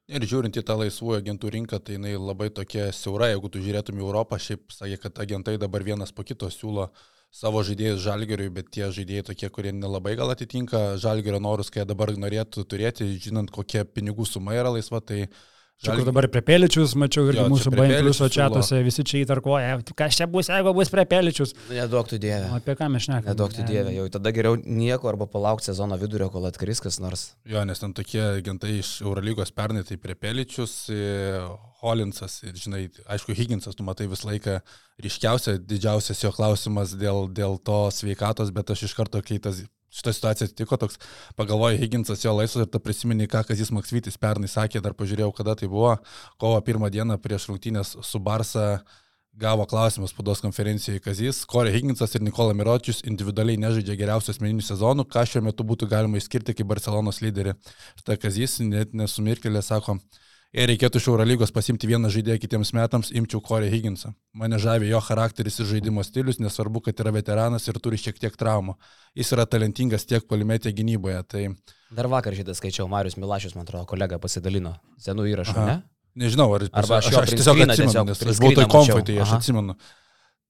Ir 0.08 0.24
žiūrint 0.24 0.56
į 0.56 0.64
tą 0.64 0.78
laisvųjų 0.80 1.18
agentų 1.20 1.50
rinką, 1.52 1.82
tai 1.84 1.98
jinai 1.98 2.14
labai 2.16 2.48
tokia 2.56 2.92
siaura, 2.96 3.28
jeigu 3.34 3.50
tu 3.52 3.60
žiūrėtum 3.60 3.98
į 4.00 4.06
Europą, 4.06 4.38
šiaip 4.40 4.72
sakė, 4.72 5.02
kad 5.04 5.20
agentai 5.20 5.58
dabar 5.60 5.84
vienas 5.84 6.14
po 6.16 6.24
kito 6.24 6.48
siūlo 6.48 6.88
savo 7.34 7.62
žaidėjus 7.66 8.02
žalgeriui, 8.06 8.50
bet 8.54 8.72
tie 8.74 8.90
žaidėjai 8.94 9.28
tokie, 9.30 9.50
kurie 9.54 9.74
nelabai 9.76 10.16
gal 10.20 10.32
atitinka 10.34 10.98
žalgerio 11.02 11.40
norus, 11.44 11.70
kai 11.74 11.86
dabar 11.86 12.14
norėtų 12.16 12.66
turėti, 12.66 13.10
žinant, 13.22 13.52
kokia 13.52 13.86
pinigų 13.86 14.26
suma 14.26 14.56
yra 14.58 14.72
laisva, 14.74 15.02
tai 15.02 15.28
Čia 15.78 15.94
kur 15.94 16.08
dabar 16.08 16.26
Prepeličius, 16.34 16.96
mačiau 16.98 17.28
irgi 17.30 17.44
Jo, 17.44 17.50
mūsų 17.52 17.70
Bain 17.70 17.92
Prepeličius 17.92 18.18
Pliuso 18.18 18.28
čiatuose, 18.34 18.80
visi 18.82 19.04
čia 19.06 19.20
įtarkuoja, 19.22 19.76
kas 20.00 20.18
čia 20.18 20.26
bus, 20.32 20.50
jeigu 20.50 20.74
bus 20.74 20.90
Prepeličius. 20.90 21.54
Nedaug 21.70 22.10
tu 22.10 22.18
dievė. 22.22 22.48
Apie 22.58 22.74
ką 22.80 22.88
mes 22.90 23.06
šnekame? 23.06 23.30
Nedaug 23.30 23.54
tu 23.54 23.62
dievė. 23.68 23.94
Jau 23.94 24.08
tada 24.16 24.34
geriau 24.34 24.58
nieko 24.58 25.12
arba 25.12 25.28
palaukti 25.30 25.70
sezono 25.70 26.00
vidurio, 26.02 26.32
kol 26.34 26.50
atkris 26.50 26.82
kas 26.82 26.98
nors. 27.04 27.28
Jo, 27.46 27.62
nes 27.70 27.84
ten 27.84 27.94
tokie 27.94 28.24
agentai 28.26 28.80
iš 28.80 28.96
Eurolygos 29.06 29.54
pernai, 29.54 29.86
tai 29.86 30.00
Prepeličius, 30.02 30.76
Holinsas 31.84 32.42
ir, 32.42 32.58
žinai, 32.58 32.88
aišku, 33.06 33.38
Higginsas, 33.38 33.78
tu 33.78 33.86
matai 33.86 34.10
visą 34.10 34.32
laiką 34.32 34.58
ryškiausia, 35.06 35.60
didžiausias 35.62 36.26
jo 36.26 36.34
klausimas 36.34 36.98
dėl, 36.98 37.28
dėl 37.30 37.62
to 37.62 37.84
sveikatos, 37.94 38.50
bet 38.50 38.74
aš 38.74 38.88
iš 38.90 38.98
karto, 38.98 39.22
kai 39.22 39.38
tas 39.38 39.62
šitą 39.98 40.14
situaciją 40.16 40.50
atsitiko, 40.50 40.78
toks 40.80 41.02
pagalvoju, 41.40 41.80
Higginsas 41.82 42.24
jo 42.26 42.36
laisvas 42.38 42.68
ir 42.68 42.72
ta 42.74 42.82
prisimeni, 42.84 43.28
ką 43.32 43.44
Kazis 43.50 43.74
Maksvytis 43.76 44.20
pernai 44.22 44.50
sakė, 44.52 44.84
dar 44.86 44.96
pažiūrėjau, 44.98 45.34
kada 45.36 45.58
tai 45.60 45.70
buvo, 45.72 45.98
kovo 46.42 46.62
pirmą 46.66 46.92
dieną 46.94 47.20
prieš 47.24 47.50
rungtynės 47.52 47.98
su 48.06 48.22
Barsa 48.24 48.68
gavo 49.38 49.66
klausimus 49.70 50.10
spaudos 50.14 50.42
konferencijoje 50.42 51.02
Kazis, 51.06 51.44
Korė 51.46 51.74
Higginsas 51.76 52.16
ir 52.18 52.24
Nikola 52.26 52.56
Miročius 52.58 53.04
individualiai 53.06 53.60
nežaidžia 53.62 53.98
geriausių 54.00 54.34
asmeninių 54.34 54.66
sezonų, 54.66 55.06
ką 55.14 55.26
šiuo 55.30 55.44
metu 55.46 55.66
būtų 55.68 55.90
galima 55.92 56.18
išskirti 56.18 56.56
kaip 56.58 56.70
Barcelonos 56.72 57.22
lyderį. 57.22 57.54
Štai 58.02 58.18
Kazis 58.22 58.58
net 58.66 58.98
nesumirkelė 58.98 59.62
sako, 59.62 60.00
jei 60.56 60.68
reikėtų 60.72 61.02
iš 61.02 61.08
Eurolygos 61.12 61.54
pasimti 61.56 61.90
vieną 61.90 62.12
žaidėją 62.14 62.40
kitiems 62.44 62.74
metams, 62.78 63.12
imčiau 63.12 63.42
Korė 63.44 63.72
Higginsą. 63.74 64.14
Mane 64.38 64.60
žavi 64.62 64.92
jo 64.92 65.02
charakteris 65.04 65.60
ir 65.60 65.70
žaidimo 65.74 66.06
stilius, 66.06 66.40
nesvarbu, 66.44 66.86
kad 66.88 67.04
yra 67.04 67.14
veteranas 67.16 67.68
ir 67.68 67.80
turi 67.84 68.00
šiek 68.02 68.20
tiek 68.22 68.38
traumų. 68.40 68.78
Jis 69.18 69.34
yra 69.36 69.48
talentingas 69.50 70.08
tiek 70.08 70.26
polimetė 70.30 70.74
gynyboje. 70.76 71.20
Tai 71.28 71.44
Dar 71.98 72.10
vakar 72.12 72.36
šitą 72.36 72.56
skaičiau, 72.58 72.88
Marius 72.92 73.16
Milašius, 73.20 73.56
man 73.56 73.68
atrodo, 73.68 73.86
kolega 73.88 74.20
pasidalino 74.20 74.76
senų 75.04 75.30
įrašų, 75.34 75.56
Aha. 75.56 75.68
ne? 75.70 75.78
nežinau, 76.18 76.50
ar 76.56 76.66
Arba 76.72 77.00
aš 77.00 77.12
aš, 77.12 77.22
aš 77.22 77.34
tiesiog 77.36 77.62
atsimenu, 77.68 78.04
nes 78.10 78.22
aš 78.26 78.42
buvau 78.42 78.58
toj 78.58 78.68
konfai, 78.74 79.02
tai 79.08 79.18
aš 79.22 79.36
Aha. 79.38 79.40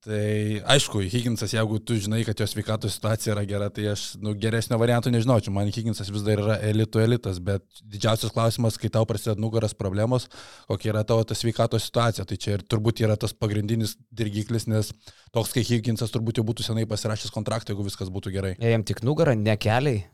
Tai 0.06 0.62
aišku, 0.70 1.02
Higginsas, 1.10 1.56
jeigu 1.56 1.80
tu 1.82 1.96
žinai, 1.98 2.20
kad 2.24 2.38
jo 2.38 2.46
sveikatos 2.48 2.94
situacija 2.96 3.34
yra 3.34 3.42
gera, 3.50 3.68
tai 3.74 3.88
aš 3.92 4.04
nu, 4.22 4.36
geresnio 4.38 4.78
varianto 4.78 5.10
nežinočiau. 5.10 5.52
Man 5.56 5.72
Higginsas 5.74 6.12
vis 6.14 6.24
dar 6.26 6.38
yra 6.44 6.58
elito 6.68 7.02
elitas, 7.02 7.40
bet 7.44 7.66
didžiausias 7.82 8.32
klausimas, 8.36 8.78
kai 8.78 8.92
tau 8.94 9.08
prasideda 9.10 9.42
nugaras 9.42 9.74
problemos, 9.78 10.30
kokia 10.70 10.94
yra 10.94 11.04
tavo 11.08 11.26
ta 11.26 11.36
sveikatos 11.36 11.90
situacija. 11.90 12.28
Tai 12.30 12.38
čia 12.38 12.60
ir 12.60 12.66
turbūt 12.70 13.02
yra 13.04 13.18
tas 13.18 13.34
pagrindinis 13.34 13.98
dirgiklis, 14.14 14.70
nes 14.70 14.94
toks 15.34 15.58
kaip 15.58 15.66
Higginsas 15.72 16.14
turbūt 16.14 16.38
jau 16.38 16.46
būtų 16.46 16.70
senai 16.70 16.86
pasirašęs 16.88 17.34
kontraktą, 17.34 17.74
jeigu 17.74 17.90
viskas 17.90 18.14
būtų 18.14 18.36
gerai. 18.38 18.54
Jam 18.62 18.86
tik 18.86 19.02
nugarą, 19.08 19.34
ne 19.34 19.58
keliai. 19.58 20.06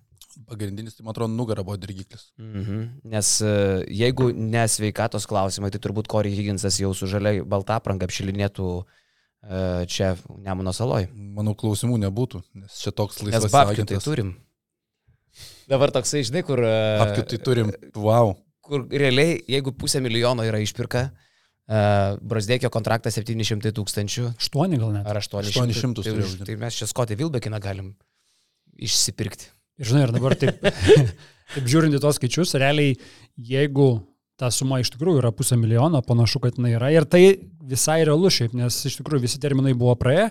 Pagrindinis, 0.50 0.96
tai 0.96 1.04
man 1.06 1.14
atrodo, 1.14 1.36
nugara 1.36 1.62
buvo 1.62 1.76
dirgiklis. 1.78 2.32
Mhm. 2.42 2.84
Nes 3.12 3.36
e, 3.46 3.54
jeigu 4.00 4.32
nesveikatos 4.34 5.28
klausimai, 5.30 5.70
tai 5.76 5.84
turbūt 5.84 6.10
Corey 6.10 6.34
Higginsas 6.34 6.80
jau 6.82 6.96
su 6.98 7.12
žaliai 7.12 7.44
balta 7.46 7.78
apranga 7.78 8.08
apšilinėtų 8.10 8.74
čia 9.92 10.14
Nemuno 10.44 10.74
saloj. 10.76 11.10
Manau, 11.14 11.56
klausimų 11.60 12.00
nebūtų, 12.06 12.44
nes 12.62 12.80
čia 12.80 12.94
toks 12.96 13.22
laisvas 13.26 13.52
babkių 13.52 13.84
tai 13.84 13.98
agentas. 13.98 14.08
turim. 14.08 14.34
Dabar 15.70 15.94
toksai, 15.96 16.24
žinai, 16.28 16.44
kur, 16.46 16.62
e, 16.62 16.80
Babkių 17.02 17.26
tai 17.32 17.40
turim, 17.42 17.72
wow. 17.96 18.34
kur 18.64 18.86
realiai, 18.92 19.40
jeigu 19.50 19.74
pusę 19.76 20.02
milijono 20.04 20.46
yra 20.46 20.60
išpirka, 20.62 21.08
uh, 21.10 22.18
Brasdėkio 22.20 22.70
kontraktas 22.74 23.16
700 23.16 23.72
tūkstančių 23.78 24.26
Aštuoni 24.34 24.80
gal 24.82 24.92
net. 24.98 25.08
ar 25.08 25.20
800. 25.22 25.72
800 25.72 26.04
tai, 26.04 26.16
būti. 26.20 26.48
tai 26.50 26.58
mes 26.60 26.80
čia 26.80 26.88
Skotį 26.92 27.18
Vilbekiną 27.22 27.60
galim 27.64 27.94
išsipirkti. 28.76 29.48
Ir 29.80 29.90
žinai, 29.90 30.08
ir 30.08 30.14
dabar 30.14 30.36
taip, 30.38 30.60
taip 31.54 31.70
žiūrint 31.70 31.96
į 31.96 32.02
tos 32.04 32.20
skaičius, 32.20 32.54
realiai, 32.62 32.98
jeigu 33.40 33.88
ta 34.38 34.52
suma 34.54 34.82
iš 34.84 34.92
tikrųjų 34.94 35.22
yra 35.24 35.32
pusę 35.34 35.56
milijono, 35.58 36.02
panašu, 36.06 36.42
kad 36.44 36.60
jinai 36.60 36.76
yra. 36.76 36.92
Ir 36.94 37.08
tai 37.10 37.24
visai 37.70 38.02
realu 38.08 38.32
šiaip, 38.34 38.56
nes 38.58 38.78
iš 38.90 39.00
tikrųjų 39.00 39.26
visi 39.28 39.42
terminai 39.44 39.76
buvo 39.78 39.96
praėję, 40.00 40.30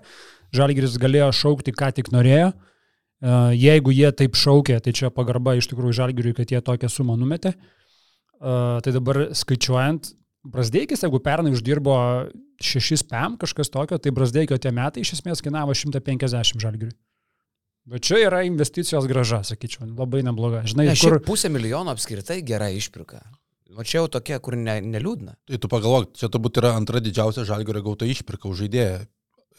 Žalgiris 0.52 0.98
galėjo 1.00 1.30
šaukti, 1.32 1.72
ką 1.72 1.88
tik 1.96 2.10
norėjo. 2.12 2.50
E, 2.52 3.36
jeigu 3.56 3.94
jie 3.94 4.10
taip 4.12 4.36
šaukė, 4.36 4.76
tai 4.84 4.92
čia 4.92 5.08
pagarba 5.14 5.54
iš 5.56 5.70
tikrųjų 5.70 5.96
Žalgiriui, 6.02 6.34
kad 6.36 6.52
jie 6.52 6.60
tokią 6.64 6.90
sumą 6.92 7.16
numetė. 7.16 7.54
E, 7.56 8.56
tai 8.84 8.92
dabar 8.92 9.30
skaičiuojant, 9.38 10.12
Brasdeikis, 10.42 11.04
jeigu 11.06 11.20
pernai 11.22 11.52
uždirbo 11.54 11.94
6 12.58 13.06
PM 13.06 13.36
kažkas 13.38 13.70
tokio, 13.70 13.98
tai 14.02 14.10
Brasdeikio 14.10 14.58
tie 14.58 14.72
metai 14.74 15.04
iš 15.06 15.14
esmės 15.20 15.42
kainavo 15.44 15.74
150 15.78 16.58
Žalgiriui. 16.58 16.96
Bet 17.86 18.04
čia 18.06 18.20
yra 18.22 18.44
investicijos 18.46 19.08
graža, 19.10 19.40
sakyčiau, 19.46 19.88
labai 19.98 20.22
nebloga. 20.26 20.62
Žinai, 20.66 20.86
Ne, 20.92 20.98
kur... 20.98 21.16
pusę 21.26 21.50
milijono 21.50 21.90
apskritai 21.94 22.42
gera 22.46 22.68
išpirka. 22.70 23.22
O 23.76 23.84
čia 23.84 24.02
jau 24.02 24.08
tokia, 24.18 24.38
kur 24.42 24.56
ne, 24.58 24.76
neliūdna. 24.84 25.36
Tai 25.48 25.58
tu 25.60 25.70
pagalvok, 25.72 26.12
čia 26.18 26.28
turbūt 26.32 26.60
yra 26.60 26.74
antra 26.76 27.00
didžiausia 27.00 27.46
žalgerio 27.48 27.84
gauta 27.86 28.08
išpirka 28.08 28.50
už 28.50 28.64
žaidėją. 28.64 29.02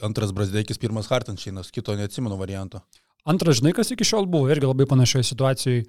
Antras 0.03 0.33
Brasdeikis, 0.35 0.79
pirmas 0.81 1.07
Hartenšeinas, 1.11 1.71
kito 1.73 1.95
neatsimenu 1.97 2.37
varianto. 2.37 2.81
Antras, 3.29 3.61
žinai, 3.61 3.71
kas 3.77 3.93
iki 3.93 4.05
šiol 4.07 4.27
buvo, 4.29 4.49
irgi 4.51 4.67
labai 4.67 4.87
panašioje 4.89 5.29
situacijoje. 5.31 5.85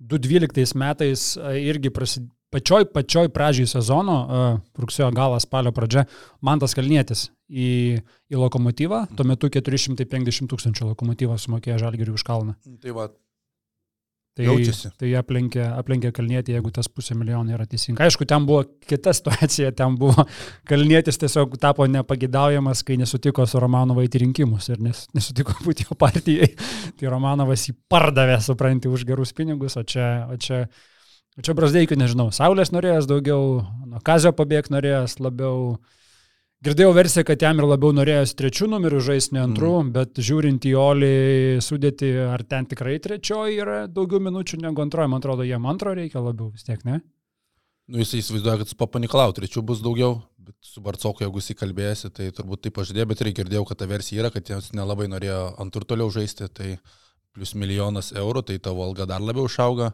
2012 0.00 0.76
metais 0.76 1.28
a, 1.40 1.54
irgi 1.56 1.92
prasidėjo. 1.92 2.32
Pačioj, 2.54 2.84
pačioj 2.94 3.26
pradžiai 3.34 3.66
sezono, 3.68 4.14
a, 4.16 4.42
rugsėjo 4.78 5.08
galas, 5.12 5.44
spalio 5.48 5.72
pradžia, 5.74 6.04
Mantas 6.46 6.76
Kalnietis 6.78 7.24
į, 7.50 7.98
į 8.30 8.38
lokomotyvą, 8.38 9.00
tuo 9.18 9.26
metu 9.26 9.50
450 9.52 10.46
tūkstančių 10.52 10.92
lokomotyvą 10.92 11.40
sumokėjo 11.42 11.80
Žalgiriui 11.82 12.14
už 12.14 12.24
kalną. 12.24 12.54
Tai 12.84 12.94
va, 12.96 13.08
Tai, 14.36 14.44
Jaučiasi. 14.44 14.90
tai 15.00 15.10
aplenkė, 15.16 15.62
aplenkė 15.78 16.10
Kalnietį, 16.12 16.52
jeigu 16.58 16.68
tas 16.76 16.90
pusė 16.92 17.14
milijono 17.16 17.54
yra 17.56 17.64
teisinga. 17.64 18.04
Aišku, 18.04 18.26
ten 18.28 18.44
buvo 18.44 18.66
kita 18.84 19.14
situacija, 19.16 19.70
ten 19.78 19.94
buvo 19.96 20.26
Kalnietis 20.68 21.16
tiesiog 21.22 21.54
tapo 21.62 21.86
nepagidaujamas, 21.88 22.82
kai 22.84 22.98
nesutiko 23.00 23.46
su 23.48 23.62
Romanovai 23.62 24.04
į 24.10 24.20
rinkimus 24.26 24.68
ir 24.68 24.82
nes, 24.84 25.06
nesutiko 25.16 25.56
būti 25.64 25.88
jo 25.88 25.96
partijai. 25.96 26.50
Tai 27.00 27.14
Romanovas 27.14 27.64
jį 27.70 27.78
pardavė, 27.88 28.36
supranti, 28.44 28.92
už 28.92 29.06
gerus 29.08 29.32
pinigus, 29.36 29.78
o 29.80 29.86
čia, 29.88 30.26
o 30.28 30.36
čia, 30.36 30.66
o 31.40 31.46
čia 31.46 31.56
Brasdeikiu, 31.56 31.96
nežinau, 31.96 32.28
Saulės 32.28 32.74
norėjęs 32.76 33.08
daugiau, 33.08 33.62
nuo 33.88 34.04
Kazio 34.04 34.36
pabėg 34.36 34.68
norėjęs 34.74 35.16
labiau. 35.16 35.78
Girdėjau 36.66 36.94
versiją, 36.96 37.22
kad 37.28 37.42
jam 37.44 37.60
ir 37.62 37.66
labiau 37.70 37.92
norėjęs 37.94 38.32
trečių 38.34 38.66
numerių 38.72 39.00
žaisti, 39.06 39.36
ne 39.36 39.44
antrų, 39.44 39.72
mm. 39.84 39.90
bet 39.94 40.18
žiūrint 40.28 40.64
į 40.66 40.72
Olį 40.82 41.10
sudėti, 41.62 42.08
ar 42.26 42.42
ten 42.42 42.66
tikrai 42.66 42.96
trečioji 43.02 43.60
yra 43.62 43.76
daugiau 43.86 44.18
minučių 44.24 44.58
negu 44.64 44.82
antroji, 44.82 45.12
man 45.12 45.22
atrodo, 45.22 45.46
jam 45.46 45.68
antro 45.70 45.94
reikia 45.94 46.24
labiau 46.24 46.50
vis 46.50 46.66
tiek, 46.66 46.82
ne? 46.88 47.04
nu 47.86 48.02
jis 48.02 48.16
įsivaizduoja, 48.20 48.58
kad 48.62 48.70
su 48.70 48.78
Papaniklau 48.78 49.34
trečių 49.36 49.62
bus 49.66 49.82
daugiau, 49.84 50.18
bet 50.42 50.56
su 50.66 50.82
Barcoku, 50.82 51.22
jeigu 51.22 51.38
jis 51.38 51.52
įkalbėsi, 51.54 52.10
tai 52.14 52.28
turbūt 52.34 52.64
taip 52.66 52.76
pažadėjo, 52.80 53.06
bet 53.12 53.22
ir 53.22 53.32
girdėjau, 53.40 53.64
kad 53.68 53.80
ta 53.82 53.90
versija 53.90 54.24
yra, 54.24 54.32
kad 54.34 54.50
jis 54.50 54.72
nelabai 54.76 55.06
norėjo 55.12 55.40
ant 55.62 55.78
ir 55.78 55.86
toliau 55.86 56.10
žaisti, 56.10 56.50
tai 56.50 56.74
plus 57.36 57.54
milijonas 57.54 58.10
eurų, 58.16 58.42
tai 58.48 58.58
tavo 58.62 58.82
alga 58.86 59.06
dar 59.06 59.22
labiau 59.22 59.46
išauga. 59.46 59.92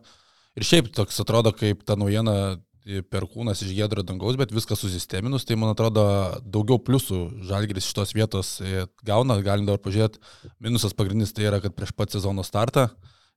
Ir 0.56 0.68
šiaip 0.68 0.92
toks 0.96 1.20
atrodo, 1.20 1.52
kaip 1.56 1.84
ta 1.88 1.96
naujiena 2.00 2.56
perkūnas 2.84 3.62
iš 3.62 3.74
gedro 3.76 4.02
dangaus, 4.02 4.36
bet 4.38 4.52
viskas 4.54 4.80
susisteminus, 4.82 5.46
tai 5.46 5.56
man 5.60 5.70
atrodo 5.70 6.02
daugiau 6.42 6.80
pliusų 6.82 7.20
žalgeris 7.46 7.86
šitos 7.86 8.14
vietos 8.16 8.56
e, 8.60 8.86
gauna, 9.06 9.38
galim 9.44 9.68
dabar 9.68 9.82
pažiūrėti. 9.84 10.18
Minusas 10.62 10.96
pagrindinis 10.98 11.34
tai 11.34 11.46
yra, 11.46 11.60
kad 11.62 11.76
prieš 11.76 11.94
pat 11.94 12.14
sezono 12.14 12.42
startą 12.46 12.88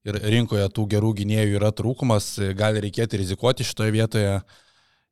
ir 0.06 0.18
rinkoje 0.22 0.66
tų 0.74 0.88
gerų 0.96 1.14
gynėjų 1.22 1.60
yra 1.60 1.70
trūkumas, 1.76 2.34
e, 2.42 2.52
gali 2.58 2.82
reikėti 2.88 3.22
rizikuoti 3.22 3.68
šitoje 3.68 3.96
vietoje. 3.96 4.36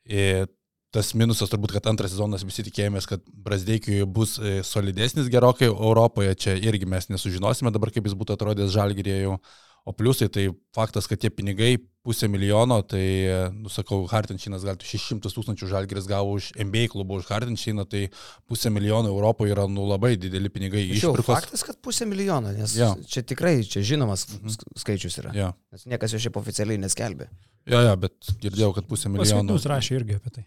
E, 0.10 0.46
Tas 0.94 1.08
minusas 1.18 1.50
turbūt, 1.50 1.72
kad 1.74 1.88
antras 1.90 2.12
sezonas 2.14 2.44
visi 2.46 2.62
tikėjomės, 2.68 3.08
kad 3.10 3.24
Brasdeikiui 3.26 4.04
bus 4.06 4.36
solidesnis 4.70 5.26
gerokai 5.34 5.66
Europoje, 5.72 6.36
čia 6.38 6.54
irgi 6.54 6.86
mes 6.86 7.10
nesužinosime 7.10 7.72
dabar, 7.74 7.90
kaip 7.90 8.06
jis 8.06 8.14
būtų 8.14 8.36
atrodęs 8.36 8.70
žalgyrėje. 8.76 9.40
O 9.86 9.92
pliusai 9.92 10.30
tai 10.32 10.46
faktas, 10.72 11.08
kad 11.12 11.20
tie 11.20 11.28
pinigai 11.30 11.74
pusę 12.04 12.28
milijono, 12.32 12.78
tai, 12.88 13.04
nusakau, 13.52 14.06
Hartenšinas 14.12 14.64
gal 14.64 14.78
600 14.80 15.28
tūkstančių 15.36 15.68
žalgeris 15.72 16.08
gavo 16.08 16.38
už 16.38 16.52
MBA 16.56 16.86
klubą, 16.94 17.18
už 17.20 17.28
Hartenšiną, 17.28 17.84
tai 17.92 18.06
pusę 18.48 18.72
milijono 18.72 19.12
Europoje 19.12 19.52
yra 19.56 19.66
nu 19.68 19.84
labai 19.88 20.14
dideli 20.20 20.48
pinigai 20.52 20.86
Iš 20.88 21.02
išpirkos. 21.04 21.28
faktas, 21.28 21.64
kad 21.68 21.80
pusę 21.84 22.08
milijono, 22.08 22.52
nes 22.56 22.76
Jo. 22.80 22.94
čia 23.08 23.24
tikrai, 23.28 23.60
čia 23.68 23.84
žinomas 23.84 24.24
sk- 24.28 24.68
skaičius 24.84 25.20
yra. 25.20 25.36
Ja. 25.36 25.52
Nes 25.72 25.84
niekas 25.86 26.16
jo 26.16 26.20
šiaip 26.20 26.40
oficialiai 26.40 26.80
neskelbė. 26.80 27.28
ja, 27.68 27.82
ja, 27.90 27.96
bet 27.96 28.16
girdėjau, 28.40 28.74
kad 28.76 28.88
pusę 28.88 29.12
milijono. 29.12 29.44
Paskaitus 29.52 29.68
rašė 29.72 30.00
irgi 30.00 30.16
apie 30.20 30.32
tai. 30.40 30.46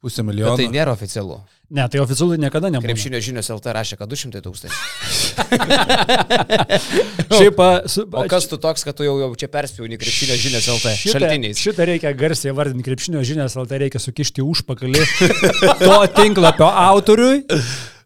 Pusę 0.00 0.22
Bet 0.24 0.30
milijono. 0.32 0.56
tai 0.56 0.64
nėra 0.72 0.94
oficialu. 0.96 1.42
Ne, 1.70 1.84
tai 1.92 2.00
oficialiai 2.00 2.40
niekada 2.40 2.70
nebuvo. 2.72 2.88
Krepšinio 2.88 3.20
žinios 3.22 3.50
LT 3.52 3.66
rašė, 3.76 3.98
kad 4.00 4.08
200 4.08 4.40
tūkstančių. 4.46 4.78
Šiaip, 7.36 7.60
su, 7.86 8.06
O 8.10 8.24
kas 8.30 8.48
tu 8.50 8.56
toks, 8.60 8.82
kad 8.86 8.96
tu 8.96 9.04
jau, 9.06 9.14
jau 9.20 9.28
čia 9.38 9.48
perspjauni 9.52 9.98
krepšinio 10.00 10.36
žinios 10.40 10.66
LT 10.72 10.94
Šitą, 10.98 11.12
šaltiniais? 11.18 11.60
šitą 11.60 11.86
reikia 11.92 12.12
garsiai 12.16 12.54
vardinti 12.56 12.86
krepšinio 12.88 13.20
žinias, 13.26 13.54
al 13.60 13.68
tai 13.70 13.78
reikia 13.84 14.00
sukišti 14.02 14.40
užpakalį 14.42 15.04
to 15.84 15.96
tinklapio 16.16 16.68
autoriui. 16.88 17.44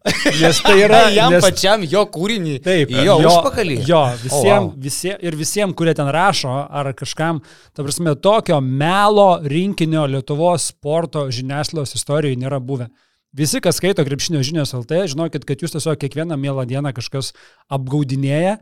Nes 0.05 0.59
tai 0.61 0.75
yra 0.85 0.99
jam 1.17 1.33
nes, 1.33 1.45
pačiam 1.45 1.85
jo 1.89 2.03
kūrinį. 2.13 2.59
Taip, 2.65 2.93
jo, 2.93 3.17
jo 3.25 3.31
užpakalį. 3.31 3.79
Jo, 3.89 4.03
visiems 4.21 4.69
oh, 4.69 4.75
visie, 4.87 5.15
ir 5.25 5.37
visiems, 5.39 5.77
kurie 5.79 5.95
ten 5.97 6.11
rašo, 6.13 6.53
ar 6.69 6.91
kažkam, 6.97 7.41
ta 7.73 7.87
prasme, 7.87 8.13
tokio 8.21 8.61
melo 8.61 9.39
rinkinio 9.49 10.05
Lietuvos 10.13 10.69
sporto 10.75 11.25
žiniasklaidos 11.33 11.97
istorijoje 11.97 12.41
nėra 12.43 12.61
buvę. 12.61 12.91
Visi, 13.35 13.59
kas 13.65 13.81
skaito 13.81 14.05
krepšinio 14.07 14.45
žinios 14.47 14.77
LT, 14.77 15.09
žinokit, 15.15 15.47
kad 15.49 15.65
jūs 15.65 15.75
tiesiog 15.75 15.99
kiekvieną 16.05 16.37
mielą 16.39 16.69
dieną 16.71 16.93
kažkas 16.95 17.33
apgaudinėja, 17.73 18.59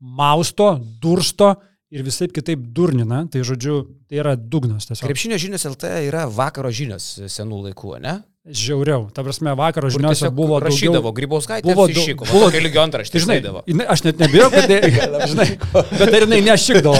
mausto, 0.00 0.74
dursto 1.00 1.54
ir 1.90 2.04
visai 2.06 2.28
kitaip 2.30 2.62
durnina. 2.74 3.24
Tai 3.30 3.42
žodžiu, 3.46 3.82
tai 4.10 4.20
yra 4.22 4.36
dugnas 4.38 4.88
tiesiog. 4.88 5.06
Krepšinio 5.08 5.38
žinios 5.42 5.66
LT 5.68 5.94
yra 6.08 6.26
vakaro 6.30 6.70
žinios 6.74 7.12
senų 7.30 7.64
laikų, 7.68 7.96
ne? 8.02 8.20
Žiauriau. 8.50 9.10
Ta 9.12 9.20
prasme, 9.22 9.52
vakaro 9.58 9.90
tiesiog 9.92 10.32
buvo 10.34 10.56
rašydavo, 10.64 11.10
daugiau... 11.10 11.16
grybauskaitė 11.18 11.66
buvo 11.68 11.84
buvo 11.90 12.04
šiko, 12.06 12.28
buvo- 12.30 12.48
keli 12.54 12.70
antraštį, 12.82 13.12
Tai 13.12 13.20
žinai, 13.26 13.36
jinai, 13.68 13.86
aš 13.92 14.02
net 14.06 14.22
nebijau, 14.22 14.46
kad, 14.54 14.72
žinai, 15.34 15.46
bet 15.74 16.06
ar 16.08 16.24
jinai 16.24 16.40
nešikdavo. 16.46 16.96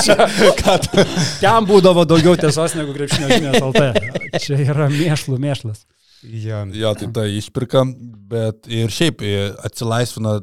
Kad 0.62 0.88
Ten 1.42 1.68
būdavo 1.68 2.06
daugiau 2.08 2.32
tiesos 2.40 2.74
negu 2.80 2.96
krepšinio 2.96 3.28
žinias 3.28 3.60
LT. 3.60 4.40
Čia 4.40 4.62
yra 4.64 4.88
mėšlų 4.94 5.36
mėšlas. 5.44 5.84
Ja. 6.24 6.64
Jo, 6.72 6.94
tai 6.96 7.10
ta 7.12 7.26
išpirka, 7.28 7.84
bet 8.32 8.68
ir 8.68 8.92
šiaip 8.92 9.22
e, 9.24 9.36
atsilaisvina 9.64 10.38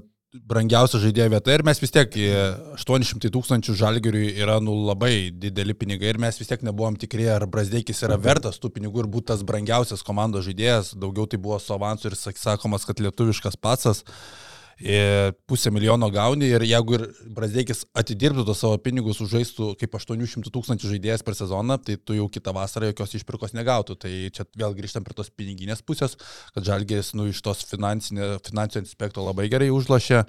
brangiausia 0.45 0.99
žaidėjo 1.01 1.29
vieta 1.33 1.53
ir 1.55 1.63
mes 1.67 1.79
vis 1.81 1.93
tiek 1.95 2.17
e, 2.19 2.31
800 2.77 3.31
tūkstančių 3.33 3.75
žalgeriui 3.79 4.31
yra 4.43 4.59
nu 4.63 4.75
labai 4.87 5.29
dideli 5.31 5.73
pinigai 5.77 6.13
ir 6.13 6.19
mes 6.21 6.39
vis 6.39 6.49
tiek 6.51 6.65
nebuvom 6.67 6.97
tikri, 6.99 7.29
ar 7.31 7.47
Brasdeikis 7.49 8.03
yra 8.07 8.19
vertas 8.21 8.59
tų 8.61 8.73
pinigų 8.77 9.05
ir 9.05 9.11
būtų 9.17 9.31
tas 9.33 9.45
brangiausias 9.47 10.05
komandos 10.05 10.45
žaidėjas, 10.49 10.93
daugiau 10.99 11.27
tai 11.29 11.39
buvo 11.41 11.59
su 11.63 11.73
avansu 11.75 12.11
ir 12.11 12.17
sak- 12.19 12.41
sakomas, 12.41 12.85
kad 12.85 12.99
lietuviškas 13.03 13.57
pasas. 13.57 14.03
E, 14.03 14.56
Pusę 14.77 15.71
milijono 15.73 16.11
gauni 16.13 16.51
ir 16.53 16.61
jeigu 16.61 16.93
ir 16.99 17.03
Brasdeikis 17.33 17.79
atidirbtų 17.97 18.43
tos 18.45 18.59
savo 18.61 18.77
pinigus, 18.77 19.17
užžaistų 19.25 19.71
kaip 19.81 19.95
800 19.97 20.51
tūkstančių 20.53 20.91
žaidėjas 20.91 21.23
per 21.25 21.33
sezoną, 21.33 21.79
tai 21.81 21.95
tu 21.97 22.13
jau 22.13 22.27
kitą 22.29 22.53
vasarą 22.53 22.91
jokios 22.91 23.15
išpirkos 23.17 23.55
negautų. 23.57 23.95
Tai 23.97 24.11
čia 24.29 24.45
vėl 24.53 24.75
grįžtam 24.77 25.07
prie 25.07 25.17
tos 25.17 25.31
piniginės 25.33 25.81
pusės, 25.81 26.13
kad 26.53 26.67
Žalgės 26.67 27.15
nu, 27.17 27.25
iš 27.31 27.41
tos 27.41 27.63
finansinio, 27.65 28.35
aspekto 28.37 29.25
labai 29.25 29.47
gerai 29.49 29.71
užlošė. 29.73 30.19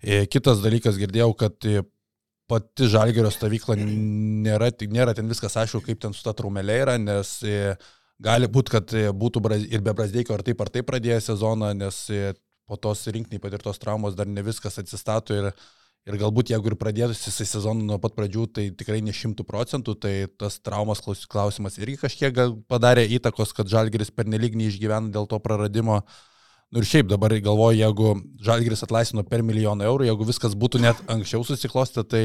E, 0.00 0.20
Kitas 0.30 0.62
dalykas, 0.62 0.94
girdėjau, 1.00 1.32
kad 1.40 1.66
e, 1.66 1.82
pati 2.50 2.86
Žalgerio 2.90 3.32
stovykla 3.34 3.74
nėra, 3.80 4.70
nėra 4.86 5.16
ten 5.18 5.26
viskas 5.26 5.58
aišku, 5.58 5.82
kaip 5.88 5.98
ten 5.98 6.14
su 6.14 6.22
ta 6.22 6.36
traumelė 6.36 6.78
yra, 6.84 6.94
nes 6.98 7.40
e, 7.42 7.74
gali 8.22 8.46
būti, 8.46 8.76
kad 8.76 8.94
būtų 9.18 9.42
ir 9.66 9.82
be 9.82 9.96
Brasdeikio 9.98 10.38
ar 10.38 10.46
taip 10.46 10.62
ar 10.62 10.70
taip 10.70 10.86
pradėję 10.86 11.18
sezoną, 11.26 11.74
nes 11.74 12.06
po 12.70 12.78
tos 12.78 13.02
rinkiniai 13.10 13.42
patirtos 13.42 13.82
traumos 13.82 14.14
dar 14.14 14.30
ne 14.30 14.44
viskas 14.46 14.78
atsistato 14.78 15.34
ir, 15.34 15.50
ir 16.06 16.18
galbūt 16.20 16.52
jeigu 16.52 16.70
ir 16.70 16.76
pradėtųsi 16.78 17.32
sezoną 17.42 17.82
nuo 17.88 17.98
pat 18.02 18.14
pradžių, 18.14 18.46
tai 18.54 18.68
tikrai 18.70 19.00
ne 19.02 19.14
šimtų 19.16 19.46
procentų, 19.48 19.96
tai 19.98 20.14
tas 20.38 20.60
traumos 20.62 21.02
klaus- 21.02 21.26
klausimas 21.30 21.80
irgi 21.82 21.98
kažkiek 22.04 22.38
padarė 22.70 23.08
įtakos, 23.18 23.54
kad 23.56 23.70
Žalgeris 23.72 24.14
pernelyg 24.14 24.54
neišgyvena 24.60 25.10
dėl 25.10 25.26
to 25.26 25.42
praradimo. 25.42 26.04
Nu 26.70 26.78
ir 26.78 26.86
šiaip 26.86 27.10
dabar 27.10 27.34
galvoju, 27.42 27.80
jeigu 27.80 28.14
Žalgiris 28.46 28.86
atlaisvino 28.86 29.26
per 29.26 29.42
milijoną 29.42 29.88
eurų, 29.90 30.06
jeigu 30.06 30.28
viskas 30.28 30.54
būtų 30.54 30.84
net 30.84 31.02
anksčiau 31.10 31.42
susiklostę, 31.42 32.06
tai 32.06 32.22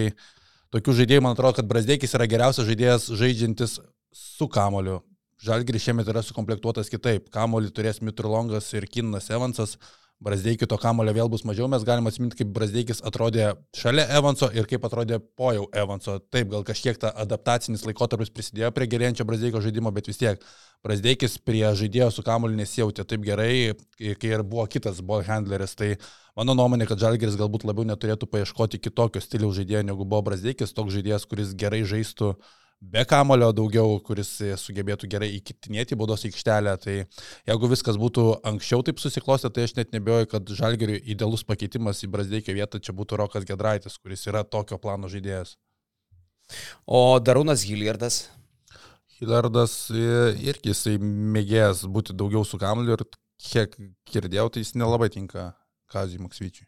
tokių 0.76 0.94
žaidėjų, 1.02 1.26
man 1.26 1.34
atrodo, 1.34 1.58
kad 1.58 1.70
Brasdeikis 1.72 2.14
yra 2.14 2.30
geriausias 2.30 2.70
žaidėjas 2.70 3.10
žaidžiantis 3.18 3.80
su 4.14 4.46
kamoliu. 4.46 5.02
Žalgiris 5.46 5.84
šiemet 5.84 6.08
yra 6.10 6.22
sukomplektuotas 6.24 6.90
kitaip. 6.94 7.28
Kamolį 7.34 7.74
turės 7.76 8.00
Mitrolongas 8.06 8.70
ir 8.78 8.88
Kinnas 8.88 9.28
Evansas. 9.34 9.76
Brasdeikio 10.24 10.68
to 10.72 10.78
kamulio 10.80 11.12
vėl 11.12 11.28
bus 11.28 11.44
mažiau, 11.44 11.68
mes 11.68 11.84
galime 11.84 12.08
atsiminti, 12.08 12.38
kaip 12.40 12.54
Brasdeikis 12.56 13.02
atrodė 13.04 13.50
šalia 13.76 14.06
Evanso 14.16 14.48
ir 14.56 14.68
kaip 14.70 14.88
atrodė 14.88 15.20
po 15.20 15.52
jau 15.52 15.66
Evanso. 15.76 16.16
Taip, 16.32 16.48
gal 16.54 16.64
kažkiek 16.68 16.98
ta 17.02 17.12
adaptacinis 17.26 17.84
laikotarpis 17.84 18.32
prisidėjo 18.32 18.72
prie 18.76 18.88
gerėjančio 18.94 19.28
Brasdeikio 19.28 19.60
žaidimo, 19.66 19.92
bet 19.96 20.08
vis 20.08 20.22
tiek 20.22 20.48
Brasdeikis 20.88 21.36
prie 21.44 21.66
žaidėjo 21.68 22.10
su 22.16 22.24
kamuliu 22.24 22.56
nesijautė 22.56 23.04
taip 23.04 23.28
gerai, 23.28 23.76
kai 24.00 24.32
ir 24.32 24.46
buvo 24.48 24.64
kitas 24.72 25.04
ball 25.04 25.26
handleris. 25.28 25.76
Tai 25.76 25.92
mano 26.40 26.56
nuomonė, 26.56 26.88
kad 26.88 27.04
Žalgeris 27.04 27.36
galbūt 27.42 27.68
labiau 27.68 27.84
neturėtų 27.92 28.32
paieškoti 28.32 28.80
kitokio 28.88 29.20
stiliaus 29.20 29.60
žaidėjo 29.60 29.84
negu 29.92 30.08
buvo 30.08 30.30
Brasdeikis, 30.30 30.74
toks 30.78 30.96
žaidėjas, 30.96 31.28
kuris 31.28 31.52
gerai 31.60 31.84
žaistų 31.84 32.32
uh, 32.38 32.54
be 32.82 33.04
kamulio 33.08 33.52
daugiau, 33.56 33.98
kuris 34.04 34.30
sugebėtų 34.62 35.10
gerai 35.12 35.30
įkitinėti 35.38 35.98
baudos 35.98 36.26
aikštelę. 36.28 36.76
Tai 36.84 36.96
jeigu 36.98 37.70
viskas 37.72 38.00
būtų 38.02 38.28
anksčiau 38.52 38.84
taip 38.86 39.02
susiklostę, 39.02 39.52
tai 39.54 39.68
aš 39.68 39.76
net 39.80 39.94
nebejoju, 39.96 40.30
kad 40.36 40.54
Žalgiriui 40.60 41.02
idealus 41.16 41.46
pakeitimas 41.48 42.04
į 42.06 42.12
Brasdeikio 42.14 42.56
vietą 42.58 42.80
čia 42.80 42.96
būtų 42.98 43.22
Rokas 43.22 43.48
Gedraitis, 43.48 43.98
kuris 44.02 44.26
yra 44.30 44.44
tokio 44.44 44.80
plano 44.82 45.12
žaidėjas. 45.12 45.56
O 46.86 47.18
Darūnas 47.20 47.66
Hiljardas? 47.66 48.26
Hiljardas 49.16 49.76
irgi 49.96 50.74
jisai 50.74 50.98
mėgėjęs 51.00 51.86
būti 51.90 52.14
daugiau 52.14 52.44
su 52.46 52.60
kamliu 52.62 52.98
ir 52.98 53.06
kiek 53.42 53.76
girdėjau, 54.12 54.50
tai 54.52 54.66
jis 54.66 54.76
nelabai 54.78 55.10
tinka 55.14 55.54
Kazijui 55.92 56.26
Maksvyčiui. 56.26 56.68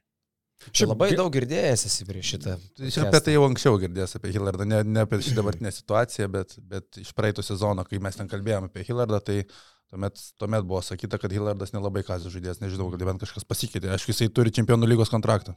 Šiaip 0.67 0.91
labai 0.91 1.11
daug 1.15 1.29
girdėjęs 1.31 1.85
esi 1.87 2.05
prieš 2.07 2.33
šitą. 2.33 2.57
Tai 2.79 2.89
apie 3.05 3.21
tai 3.23 3.35
jau 3.35 3.45
anksčiau 3.45 3.77
girdėjęs 3.81 4.17
apie 4.17 4.33
Hillardą, 4.33 4.65
ne, 4.67 4.81
ne 4.83 5.03
apie 5.05 5.19
šitą 5.21 5.39
dabartinę 5.39 5.71
situaciją, 5.73 6.27
bet, 6.33 6.55
bet 6.71 6.99
iš 7.03 7.13
praeito 7.17 7.45
sezono, 7.45 7.85
kai 7.87 8.01
mes 8.03 8.17
ten 8.17 8.29
kalbėjome 8.31 8.71
apie 8.71 8.85
Hillardą, 8.87 9.21
tai 9.23 9.37
tuomet, 9.45 10.23
tuomet 10.41 10.67
buvo 10.67 10.81
sakyta, 10.83 11.19
kad 11.21 11.33
Hillardas 11.33 11.75
nelabai 11.75 12.03
kazis 12.07 12.33
žaidėjas, 12.33 12.61
nežinau, 12.63 12.89
kad 12.93 13.05
bent 13.07 13.23
kažkas 13.23 13.45
pasikeitė. 13.47 13.93
Aišku, 13.93 14.11
jisai 14.15 14.31
turi 14.33 14.53
čempionų 14.57 14.89
lygos 14.89 15.13
kontraktą. 15.13 15.55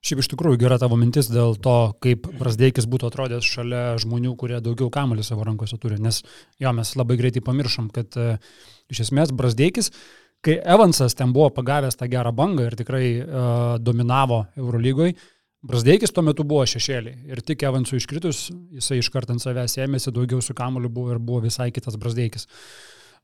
Šiaip 0.00 0.22
iš 0.22 0.30
tikrųjų 0.32 0.62
gera 0.62 0.78
tavo 0.80 0.96
mintis 0.96 1.28
dėl 1.28 1.58
to, 1.60 1.92
kaip 2.00 2.24
Brasdeikis 2.40 2.86
būtų 2.88 3.10
atrodęs 3.10 3.44
šalia 3.44 3.82
žmonių, 4.00 4.32
kurie 4.40 4.62
daugiau 4.64 4.88
kamuolį 4.88 5.26
savo 5.26 5.44
rankose 5.44 5.76
turi. 5.76 6.00
Nes 6.00 6.22
jo, 6.56 6.72
mes 6.72 6.94
labai 6.96 7.18
greitai 7.20 7.44
pamiršom, 7.44 7.90
kad 7.92 8.16
uh, 8.16 8.40
iš 8.88 9.02
esmės 9.04 9.34
Brasdeikis 9.36 9.92
uh, 9.92 10.00
kai 10.44 10.56
Evansas 10.64 11.16
ten 11.16 11.34
buvo 11.36 11.50
pagavęs 11.56 11.98
tą 12.00 12.08
gerą 12.10 12.32
bangą 12.36 12.68
ir 12.68 12.78
tikrai 12.78 13.04
uh, 13.20 13.76
dominavo 13.82 14.44
Eurolygoj, 14.58 15.14
Brasdeikis 15.60 16.14
tuo 16.16 16.22
metu 16.24 16.44
buvo 16.48 16.62
šešėlį 16.64 17.10
ir 17.28 17.42
tik 17.44 17.66
Evansui 17.68 17.98
iškritus, 18.00 18.46
jisai 18.78 19.02
iškart 19.02 19.28
ant 19.34 19.42
savęs 19.44 19.76
ėmėsi, 19.84 20.12
daugiau 20.16 20.40
su 20.40 20.56
kamuoliu 20.56 20.88
buvo 20.88 21.12
ir 21.12 21.20
buvo 21.20 21.42
visai 21.44 21.68
kitas 21.76 21.98
Brasdeikis. 22.00 22.46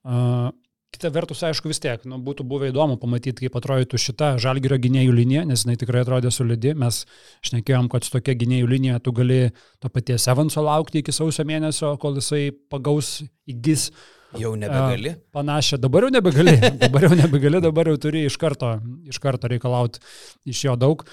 Uh, 0.05 0.51
kita 0.93 1.09
vertus, 1.15 1.41
aišku, 1.49 1.71
vis 1.73 1.81
tiek, 1.81 2.05
nu, 2.09 2.19
būtų 2.25 2.45
buvę 2.49 2.69
įdomu 2.71 2.99
pamatyti, 3.01 3.47
kaip 3.47 3.57
atrodytų 3.57 4.01
šita 4.01 4.29
žalgerio 4.41 4.77
gynėjų 4.85 5.15
linija, 5.17 5.47
nes 5.49 5.65
jinai 5.65 5.79
tikrai 5.81 6.05
atrodė 6.05 6.31
solidi. 6.33 6.75
Mes 6.77 7.03
šnekėjom, 7.49 7.89
kad 7.93 8.05
su 8.05 8.13
tokia 8.13 8.37
gynėjų 8.37 8.69
linija 8.75 9.01
tu 9.01 9.17
gali 9.17 9.41
to 9.81 9.91
paties 9.93 10.29
Evanso 10.29 10.65
laukti 10.65 11.01
iki 11.01 11.17
sausio 11.17 11.49
mėnesio, 11.49 11.95
kol 12.01 12.21
jisai 12.21 12.51
pagaus, 12.73 13.17
įgis 13.49 13.89
uh, 13.89 14.16
Jau 14.35 14.53
nebegali. 14.59 15.15
Panašią, 15.33 15.79
dabar 15.81 16.07
jau 16.07 16.11
nebegali, 16.13 16.57
dabar 16.83 17.07
jau 17.07 17.15
nebegali, 17.17 17.61
dabar 17.63 17.91
jau 17.93 17.97
turi 18.07 18.25
iš 18.27 18.37
karto, 18.41 18.77
iš 19.07 19.21
karto 19.23 19.51
reikalauti 19.51 20.03
iš 20.51 20.65
jo 20.67 20.75
daug. 20.81 21.05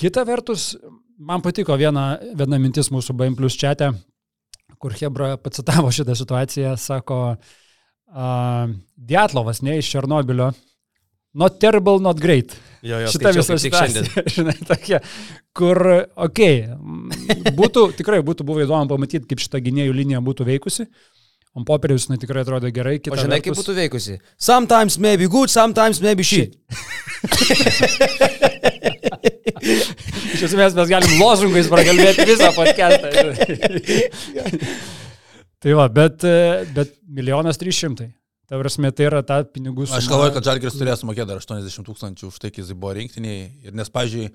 Kita 0.00 0.24
vertus, 0.26 0.72
man 1.18 1.44
patiko 1.44 1.76
viena, 1.78 2.16
viena 2.34 2.58
mintis 2.58 2.90
mūsų 2.92 3.14
BM 3.18 3.38
plus 3.38 3.56
čete, 3.60 3.92
kur 4.82 4.96
Hebra 4.98 5.36
pacitavo 5.38 5.92
šitą 5.94 6.16
situaciją, 6.18 6.74
sako, 6.80 7.20
uh, 7.36 8.74
Dietlovas, 8.96 9.62
ne 9.62 9.78
iš 9.78 9.92
Černobilio, 9.94 10.50
not 11.38 11.60
terrible, 11.62 12.00
not 12.02 12.20
great. 12.20 12.56
Jo, 12.82 12.98
jo, 13.04 13.12
Šitą 13.14 13.30
visą 13.36 13.56
situaciją, 13.62 14.24
žinai, 14.34 14.56
tokia, 14.66 14.98
kur, 15.54 15.78
okei, 16.26 16.64
okay, 16.66 17.52
būtų, 17.54 17.92
tikrai 18.00 18.18
būtų 18.26 18.46
buvę 18.48 18.66
įdomu 18.66 18.90
pamatyti, 18.90 19.28
kaip 19.30 19.44
šita 19.44 19.62
gynėjų 19.62 19.94
linija 20.00 20.24
būtų 20.24 20.48
veikusi. 20.48 20.88
Ant 21.52 21.66
popieriaus 21.68 22.06
jinai 22.06 22.16
tikrai 22.16 22.42
atrodo 22.46 22.70
gerai. 22.72 22.94
O 22.96 23.16
žinai, 23.16 23.36
vertus... 23.36 23.44
kaip 23.44 23.58
būtų 23.58 23.74
veikusi? 23.76 24.14
Sometimes 24.40 24.96
maybe 24.96 25.28
good, 25.28 25.52
sometimes 25.52 26.00
maybe 26.00 26.24
shit. 26.24 26.56
Iš 30.32 30.46
esmės 30.48 30.72
mes 30.74 30.88
galim 30.88 31.12
lozungais 31.20 31.68
prakalbėti 31.70 32.24
visą 32.26 32.48
podcastą. 32.56 33.12
tai 35.62 35.76
va, 35.78 35.86
bet, 35.92 36.24
bet 36.72 36.96
milijonas 37.06 37.60
trys 37.60 37.76
šimtai. 37.84 38.08
Ta 38.48 38.58
prasme, 38.60 38.90
tai 38.92 39.06
yra 39.10 39.20
ta 39.24 39.42
pinigų 39.48 39.86
suma. 39.86 40.00
Aš 40.00 40.08
galvoju, 40.10 40.32
kad 40.34 40.48
Žalgiris 40.48 40.74
turės 40.76 41.00
sumokėti 41.04 41.28
dar 41.30 41.38
80 41.40 41.86
tūkstančių 41.88 42.26
už 42.28 42.40
tai, 42.42 42.50
kai 42.52 42.60
jis 42.64 42.72
buvo 42.74 42.96
rinktiniai. 42.98 43.46
Ir 43.68 43.76
nes, 43.76 43.88
pažiūrėjau, 43.92 44.32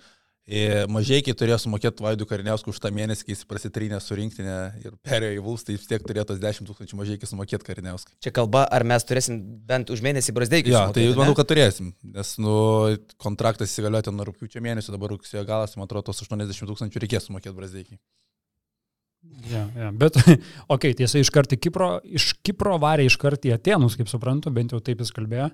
Mažiekiai 0.48 1.36
turėjo 1.36 1.58
sumokėti 1.60 2.04
Vaidų 2.06 2.24
Kariniausku 2.30 2.72
už 2.72 2.78
tą 2.80 2.88
mėnesį, 2.96 3.26
kai 3.28 3.34
jis 3.34 3.42
prasitrynė 3.50 3.98
su 4.00 4.16
rinktinė 4.16 4.54
ir 4.80 4.94
perėjo 5.04 5.36
į 5.36 5.42
Vuls, 5.44 5.66
tai 5.68 5.76
vis 5.76 5.90
tiek 5.90 6.06
turėjo 6.08 6.24
tos 6.30 6.40
10 6.40 6.70
tūkstančių 6.70 7.00
mažiekiai 7.02 7.28
sumokėti 7.28 7.68
Kariniauskai. 7.68 8.16
Čia 8.24 8.32
kalba, 8.38 8.62
ar 8.64 8.86
mes 8.88 9.04
turėsim 9.04 9.42
bent 9.68 9.92
už 9.92 10.04
mėnesį 10.06 10.36
Brasdeikį? 10.38 10.72
Ja, 10.72 10.86
tai 10.96 11.10
manau, 11.20 11.36
kad 11.36 11.52
turėsim, 11.52 11.92
nes 12.16 12.32
nu, 12.40 12.56
kontraktas 13.20 13.74
įsigaliojo 13.74 14.16
nuo 14.16 14.30
rūpiučio 14.32 14.64
mėnesio, 14.64 14.96
dabar 14.96 15.12
rugsėjo 15.18 15.44
galas, 15.50 15.76
man 15.76 15.90
atrodo, 15.90 16.14
tos 16.14 16.24
80 16.24 16.72
tūkstančių 16.72 17.04
reikės 17.04 17.28
sumokėti 17.28 17.58
Brasdeikį. 17.60 18.00
Ja, 19.52 19.68
ja, 19.76 19.92
bet, 19.92 20.16
okei, 20.24 20.40
okay, 20.72 20.96
tiesa, 20.96 21.20
iš 21.20 21.32
karto 21.34 21.60
Kipro, 21.60 21.98
iš 22.08 22.32
Kipro 22.40 22.80
varė 22.82 23.08
iš 23.08 23.20
karto 23.20 23.50
į 23.50 23.58
Atenus, 23.58 23.98
kaip 24.00 24.08
suprantu, 24.08 24.54
bent 24.56 24.72
jau 24.72 24.80
taip 24.80 25.04
jis 25.04 25.12
kalbėjo. 25.12 25.52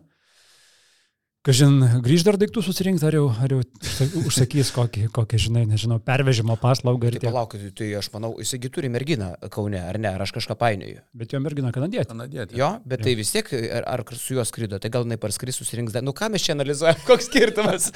Kažin, 1.44 1.74
grįž 2.00 2.22
dar 2.24 2.38
daiktų 2.40 2.62
susirinkti, 2.64 3.04
ar 3.04 3.18
jau, 3.18 3.26
ar 3.28 3.52
jau 3.52 3.58
užsakys 4.30 4.70
kokį, 4.72 5.10
kokį, 5.12 5.40
žinai, 5.44 5.64
nežinau, 5.68 5.98
pervežimo 6.00 6.56
paslaugą 6.56 7.10
ir 7.10 7.18
tiek. 7.18 7.26
Palaukit, 7.26 7.66
tai 7.76 7.90
aš 8.00 8.08
manau, 8.14 8.30
jisgi 8.40 8.70
turi 8.72 8.88
merginą 8.88 9.34
Kaune, 9.52 9.82
ar 9.84 9.98
ne, 10.00 10.08
ar 10.16 10.22
aš 10.24 10.32
kažką 10.38 10.56
painioju. 10.62 11.02
Bet 11.20 11.34
jo 11.36 11.42
mergina 11.44 11.74
kanadietė. 11.76 12.14
Kanadietė. 12.14 12.56
Jo, 12.56 12.70
bet 12.88 13.04
jo. 13.04 13.10
tai 13.10 13.16
vis 13.20 13.32
tiek, 13.36 13.52
ar, 13.76 13.84
ar 13.92 14.04
su 14.16 14.38
juo 14.38 14.46
skrido, 14.48 14.80
tai 14.80 14.88
gal 14.94 15.04
jinai 15.04 15.18
parskris 15.20 15.60
susirinks, 15.60 15.98
nu 16.08 16.14
ką 16.16 16.30
mes 16.32 16.46
čia 16.46 16.56
analizuojam, 16.56 17.02
koks 17.10 17.28
skirtumas. 17.28 17.90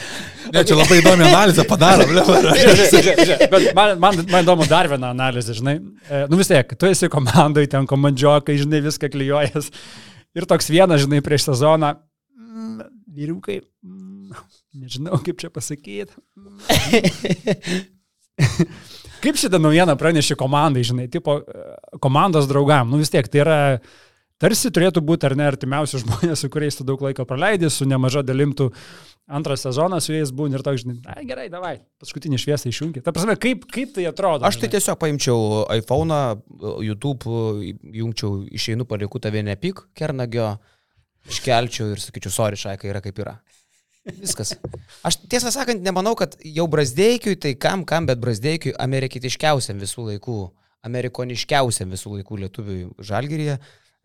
ne, 0.52 0.66
čia 0.68 0.76
labai 0.76 1.00
įdomi 1.00 1.28
analizė 1.30 1.64
padarom, 1.72 2.12
bet 3.56 3.70
man, 3.80 3.94
man, 3.96 4.20
man 4.28 4.44
įdomu 4.44 4.68
dar 4.68 4.92
vieną 4.92 5.14
analizę, 5.16 5.56
žinai. 5.56 5.78
E, 6.04 6.26
nu 6.28 6.42
vis 6.44 6.52
tiek, 6.52 6.76
tu 6.76 6.92
esi 6.92 7.08
komandai, 7.16 7.64
ten 7.72 7.88
komandžiokai, 7.88 8.60
žinai, 8.60 8.84
viską 8.92 9.08
klyjuojas. 9.16 9.72
Ir 10.36 10.52
toks 10.52 10.68
vienas, 10.68 11.00
žinai, 11.08 11.24
prieš 11.24 11.48
sezoną 11.48 11.96
vyriukai, 13.18 13.62
mm, 13.84 14.32
nežinau 14.84 15.18
kaip 15.26 15.42
čia 15.42 15.50
pasakyti. 15.54 16.14
kaip 19.24 19.40
šitą 19.40 19.60
naujieną 19.62 19.98
pranešė 20.00 20.38
komandai, 20.40 20.86
žinai, 20.88 21.08
tipo 21.12 21.40
komandos 22.04 22.50
draugam, 22.50 22.92
nu 22.92 23.02
vis 23.02 23.12
tiek 23.14 23.28
tai 23.32 23.44
yra 23.44 23.60
tarsi 24.42 24.72
turėtų 24.74 25.04
būti 25.06 25.30
ar 25.30 25.38
ne 25.38 25.48
artimiausi 25.50 26.02
žmonės, 26.04 26.44
su 26.44 26.52
kuriais 26.54 26.78
tu 26.78 26.86
daug 26.88 27.02
laiko 27.02 27.26
praleidai, 27.28 27.72
su 27.74 27.88
nemaža 27.90 28.24
dalimtų 28.26 28.70
antrą 29.28 29.58
sezoną 29.60 30.00
su 30.04 30.14
jais 30.14 30.32
būni 30.32 30.56
ir 30.56 30.64
toks, 30.64 30.86
žinai, 30.86 31.00
na 31.04 31.26
gerai, 31.28 31.48
davai, 31.52 31.76
paskutinį 32.00 32.40
šviesą 32.40 32.72
išjungi. 32.72 33.04
Ta 33.04 33.12
prasme, 33.16 33.36
kaip, 33.42 33.66
kaip 33.74 33.92
tai 33.98 34.06
atrodo? 34.08 34.46
Aš 34.48 34.62
tai 34.62 34.68
žinai? 34.68 34.74
tiesiog 34.78 35.00
paimčiau 35.02 35.40
iPhone, 35.76 36.22
YouTube, 36.86 37.28
jungčiau, 37.98 38.46
išeinu 38.56 38.88
palieku 38.88 39.20
tave 39.24 39.44
nepyk, 39.44 39.90
kernagio 39.98 40.54
iškelčiau 41.32 41.94
ir 41.94 42.02
sakyčiau, 42.02 42.34
sorry, 42.34 42.60
šaika 42.60 42.90
yra 42.90 43.02
kaip 43.04 43.20
yra. 43.24 43.38
Viskas. 44.08 44.54
Aš 45.08 45.20
tiesą 45.28 45.52
sakant, 45.52 45.84
nemanau, 45.84 46.16
kad 46.16 46.38
jau 46.46 46.68
Brasdeikiui, 46.72 47.36
tai 47.44 47.56
kam, 47.60 47.84
kam, 47.88 48.08
bet 48.08 48.22
Brasdeikiui 48.24 48.76
amerikietiškiausiam 48.80 49.82
visų 49.84 50.08
laikų, 50.14 50.38
amerikoniškiausiam 50.88 51.92
visų 51.92 52.14
laikų 52.20 52.40
lietuviui 52.46 52.80
žalgyryje 53.04 53.58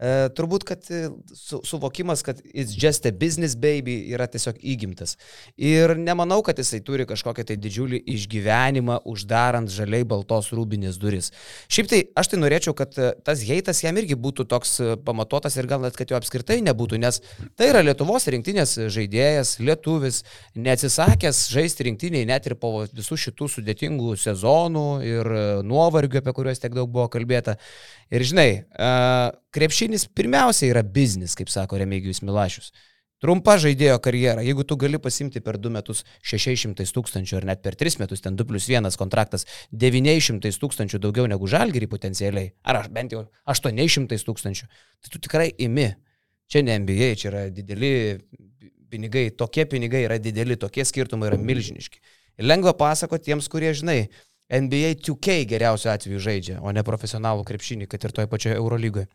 E, 0.03 0.31
turbūt, 0.35 0.65
kad 0.67 0.87
e, 0.91 1.05
su, 1.37 1.61
suvokimas, 1.67 2.25
kad 2.27 2.41
it's 2.51 2.75
just 2.75 3.07
a 3.07 3.13
business 3.15 3.55
baby 3.55 3.95
yra 4.11 4.27
tiesiog 4.27 4.57
įgimtas. 4.59 5.15
Ir 5.55 5.95
nemanau, 5.95 6.41
kad 6.43 6.59
jisai 6.59 6.81
turi 6.83 7.07
kažkokią 7.07 7.45
tai 7.47 7.57
didžiulį 7.63 8.01
išgyvenimą 8.11 8.99
uždarant 9.13 9.71
žaliai 9.71 10.03
baltos 10.09 10.51
rūbinės 10.57 10.99
duris. 10.99 11.31
Šiaip 11.71 11.91
tai 11.93 12.01
aš 12.19 12.33
tai 12.33 12.41
norėčiau, 12.41 12.75
kad 12.79 12.99
e, 12.99 13.13
tas 13.23 13.45
heitas 13.47 13.85
jam 13.85 14.01
irgi 14.01 14.19
būtų 14.19 14.49
toks 14.51 14.75
pamatotas 15.07 15.59
ir 15.61 15.71
gal 15.71 15.85
net, 15.85 15.95
kad 15.99 16.11
jo 16.11 16.19
apskritai 16.19 16.59
nebūtų, 16.67 16.99
nes 17.03 17.21
tai 17.55 17.71
yra 17.71 17.85
Lietuvos 17.87 18.27
rinktinės 18.35 18.75
žaidėjas, 18.97 19.55
lietuvis, 19.63 20.23
neatsisakęs 20.59 21.45
žaisti 21.53 21.87
rinktiniai 21.87 22.27
net 22.27 22.51
ir 22.51 22.57
po 22.59 22.89
visų 22.91 23.21
šitų 23.29 23.51
sudėtingų 23.55 24.19
sezonų 24.19 24.89
ir 25.07 25.33
nuovargių, 25.69 26.25
apie 26.25 26.35
kuriuos 26.41 26.65
tiek 26.65 26.75
daug 26.75 26.91
buvo 26.91 27.07
kalbėta. 27.13 27.55
Ir 28.13 28.27
žinai, 28.29 28.49
krepšinis 29.93 30.09
pirmiausia 30.15 30.71
yra 30.71 30.83
biznis, 30.83 31.35
kaip 31.37 31.51
sako 31.51 31.79
Remigijus 31.79 32.23
Milašius. 32.23 32.73
Trumpa 33.21 33.59
žaidėjo 33.61 34.01
karjera. 34.03 34.43
Jeigu 34.43 34.65
tu 34.65 34.77
gali 34.77 34.99
pasimti 34.99 35.41
per 35.41 35.59
2 35.59 35.71
metus 35.71 36.03
600 36.25 36.83
tūkstančių 36.91 37.37
ar 37.39 37.45
net 37.45 37.63
per 37.63 37.77
3 37.77 38.01
metus, 38.01 38.21
ten 38.21 38.35
2 38.35 38.47
plus 38.49 38.67
1 38.69 38.97
kontraktas 38.99 39.47
900 39.71 40.51
tūkstančių 40.59 40.99
daugiau 40.99 41.29
negu 41.29 41.47
žalgerį 41.47 41.87
potencialiai, 41.89 42.53
ar 42.65 42.89
bent 42.91 43.13
jau 43.13 43.29
800 43.47 44.19
tūkstančių, 44.27 44.67
tai 44.67 45.13
tu 45.13 45.21
tikrai 45.21 45.53
imi. 45.59 45.93
Čia 46.49 46.65
ne 46.65 46.79
NBA, 46.83 47.15
čia 47.17 47.31
yra 47.31 47.47
dideli 47.51 48.19
pinigai, 48.91 49.31
tokie 49.31 49.67
pinigai 49.67 50.03
yra 50.09 50.19
dideli, 50.19 50.57
tokie 50.57 50.85
skirtumai 50.85 51.31
yra 51.31 51.39
milžiniški. 51.39 52.01
Ir 52.41 52.49
lengva 52.49 52.75
pasakoti 52.75 53.31
tiems, 53.31 53.47
kurie, 53.49 53.71
žinai, 53.77 54.09
NBA 54.53 54.97
2K 55.01 55.45
geriausiu 55.49 55.93
atveju 55.95 56.21
žaidžia, 56.21 56.59
o 56.61 56.73
ne 56.75 56.83
profesionalų 56.85 57.47
krepšinį, 57.47 57.87
kad 57.89 58.03
ir 58.05 58.13
toje 58.13 58.29
pačioje 58.29 58.59
Eurolygoje. 58.59 59.07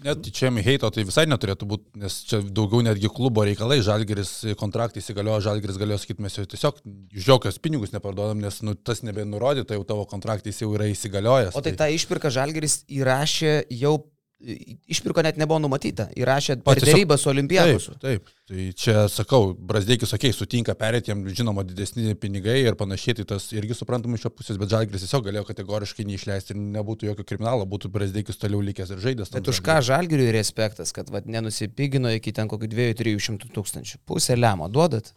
Net 0.00 0.30
čia 0.32 0.48
Miheito 0.54 0.88
tai 0.94 1.04
visai 1.04 1.26
neturėtų 1.28 1.66
būti, 1.68 1.90
nes 2.00 2.14
čia 2.28 2.40
daugiau 2.40 2.80
netgi 2.84 3.10
klubo 3.12 3.44
reikalai, 3.44 3.80
Žalgeris 3.84 4.32
kontraktai 4.60 5.02
įsigaliojo, 5.02 5.42
Žalgeris 5.44 5.80
galėjo 5.80 6.00
sakyti, 6.00 6.24
mes 6.24 6.38
jau 6.38 6.46
tiesiog 6.48 6.78
iš 7.20 7.28
jokios 7.28 7.60
pinigus 7.60 7.92
neparduodam, 7.92 8.40
nes 8.40 8.62
nu, 8.64 8.74
tas 8.74 9.04
nebenurodyta, 9.04 9.76
jau 9.76 9.84
tavo 9.88 10.06
kontraktais 10.08 10.62
jau 10.62 10.70
yra 10.76 10.88
įsigaliojęs. 10.92 11.52
O 11.52 11.60
tai, 11.60 11.74
tai... 11.74 11.84
tą 11.84 11.98
išpirką 11.98 12.32
Žalgeris 12.32 12.80
įrašė 12.88 13.54
jau 13.76 13.98
Išpirko 14.40 15.20
net 15.20 15.36
nebuvo 15.36 15.58
numatyta, 15.60 16.06
įrašė 16.16 16.54
dėrybą 16.64 17.18
su 17.20 17.28
olimpiadosu. 17.28 17.92
Taip, 18.00 18.24
taip, 18.24 18.30
tai 18.48 18.62
čia 18.72 19.02
sakau, 19.12 19.50
Brasdeikis, 19.52 20.14
okei, 20.16 20.30
okay, 20.30 20.36
sutinka 20.36 20.72
perėti 20.80 21.12
jam, 21.12 21.26
žinoma, 21.28 21.64
didesni 21.68 22.14
pinigai 22.16 22.56
ir 22.62 22.78
panašiai, 22.80 23.18
tai 23.18 23.26
tas 23.34 23.50
irgi 23.52 23.76
suprantama 23.76 24.16
iš 24.16 24.24
jo 24.24 24.32
pusės, 24.32 24.56
bet 24.60 24.72
Žalgris 24.72 25.04
tiesiog 25.04 25.26
galėjo 25.28 25.44
kategoriškai 25.50 26.08
neišleisti 26.08 26.56
ir 26.56 26.62
nebūtų 26.78 27.10
jokio 27.10 27.28
kriminalo, 27.28 27.68
būtų 27.68 27.92
Brasdeikis 27.92 28.40
toliau 28.40 28.64
likęs 28.64 28.94
ir 28.96 29.04
žaidęs. 29.04 29.34
Bet 29.36 29.52
už 29.52 29.60
ką 29.66 29.76
Žalgiriui 29.90 30.32
respektas, 30.38 30.94
kad 30.96 31.12
vat, 31.12 31.28
nenusipigino 31.28 32.16
iki 32.16 32.32
ten 32.32 32.48
kokių 32.48 32.72
2-300 32.72 33.52
tūkstančių. 33.52 34.00
Pusę 34.08 34.40
lemo 34.40 34.72
duodat, 34.72 35.12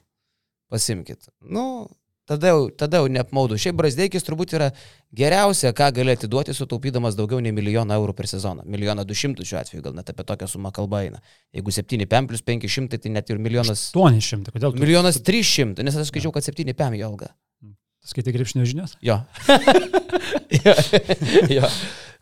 pasimkit. 0.68 1.32
Nu, 1.48 1.88
tada 2.30 2.52
jau, 2.54 2.68
tada 2.80 3.02
jau 3.02 3.10
neapmaudu. 3.12 3.58
Šiaip 3.60 3.78
Brasdeikis 3.80 4.26
turbūt 4.28 4.56
yra 4.58 4.70
geriausia, 5.16 5.74
ką 5.76 5.90
gali 5.96 6.16
atiduoti, 6.16 6.56
sutaupydamas 6.58 7.18
daugiau 7.20 7.42
nei 7.44 7.54
milijoną 7.56 7.98
eurų 8.00 8.16
per 8.18 8.30
sezoną. 8.32 8.66
Milijoną 8.70 9.06
du 9.08 9.18
šimtus 9.18 9.50
šiuo 9.50 9.60
atveju, 9.62 9.84
gal 9.88 9.98
net 9.98 10.12
apie 10.14 10.26
tokią 10.28 10.50
sumą 10.52 10.74
kalba 10.76 11.04
eina. 11.06 11.22
Jeigu 11.56 11.76
7 11.76 12.08
PM 12.08 12.30
plus 12.32 12.46
500, 12.46 13.00
tai 13.04 13.14
net 13.14 13.32
ir 13.34 13.42
milijonas. 13.44 13.90
800, 13.96 14.54
kodėl? 14.56 14.76
Tu... 14.76 14.84
Milijonas 14.86 15.20
300, 15.24 15.84
nes 15.86 16.00
aš 16.00 16.14
skaičiau, 16.14 16.34
kad 16.36 16.46
7 16.46 16.72
PM 16.72 17.00
jo 17.00 17.12
alga. 17.12 17.34
Skaitai 18.04 18.34
krepšinio 18.36 18.66
žinias? 18.68 18.98
Jo. 19.04 19.22
jo. 20.66 20.74
jo. 21.56 21.70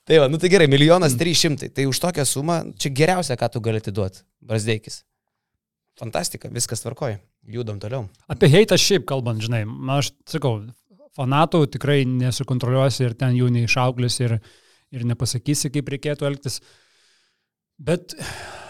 Tai 0.05 0.17
va, 0.21 0.27
nu 0.29 0.37
tai 0.41 0.49
gerai, 0.53 0.67
milijonas 0.69 1.15
300. 1.17 1.71
Tai 1.73 1.87
už 1.89 2.01
tokią 2.03 2.25
sumą 2.25 2.57
čia 2.77 2.91
geriausia, 2.93 3.37
ką 3.37 3.49
tu 3.53 3.61
gali 3.65 3.81
atiduoti. 3.81 4.21
Brasdeikis. 4.45 5.01
Fantastika, 6.01 6.49
viskas 6.49 6.81
tvarkoja. 6.81 7.19
Judam 7.53 7.77
toliau. 7.81 8.07
Apie 8.31 8.49
heitą 8.49 8.77
šiaip 8.79 9.05
kalbant, 9.09 9.41
žinai, 9.43 9.63
aš 9.97 10.11
sakau, 10.29 10.63
fanatų 11.17 11.65
tikrai 11.75 12.03
nesukontroliuosi 12.09 13.05
ir 13.05 13.17
ten 13.19 13.35
jų 13.37 13.51
neišauklis 13.53 14.17
ir, 14.23 14.39
ir 14.93 15.03
nepasakysi, 15.11 15.69
kaip 15.73 15.91
reikėtų 15.93 16.25
elgtis. 16.29 16.57
Bet 17.81 18.15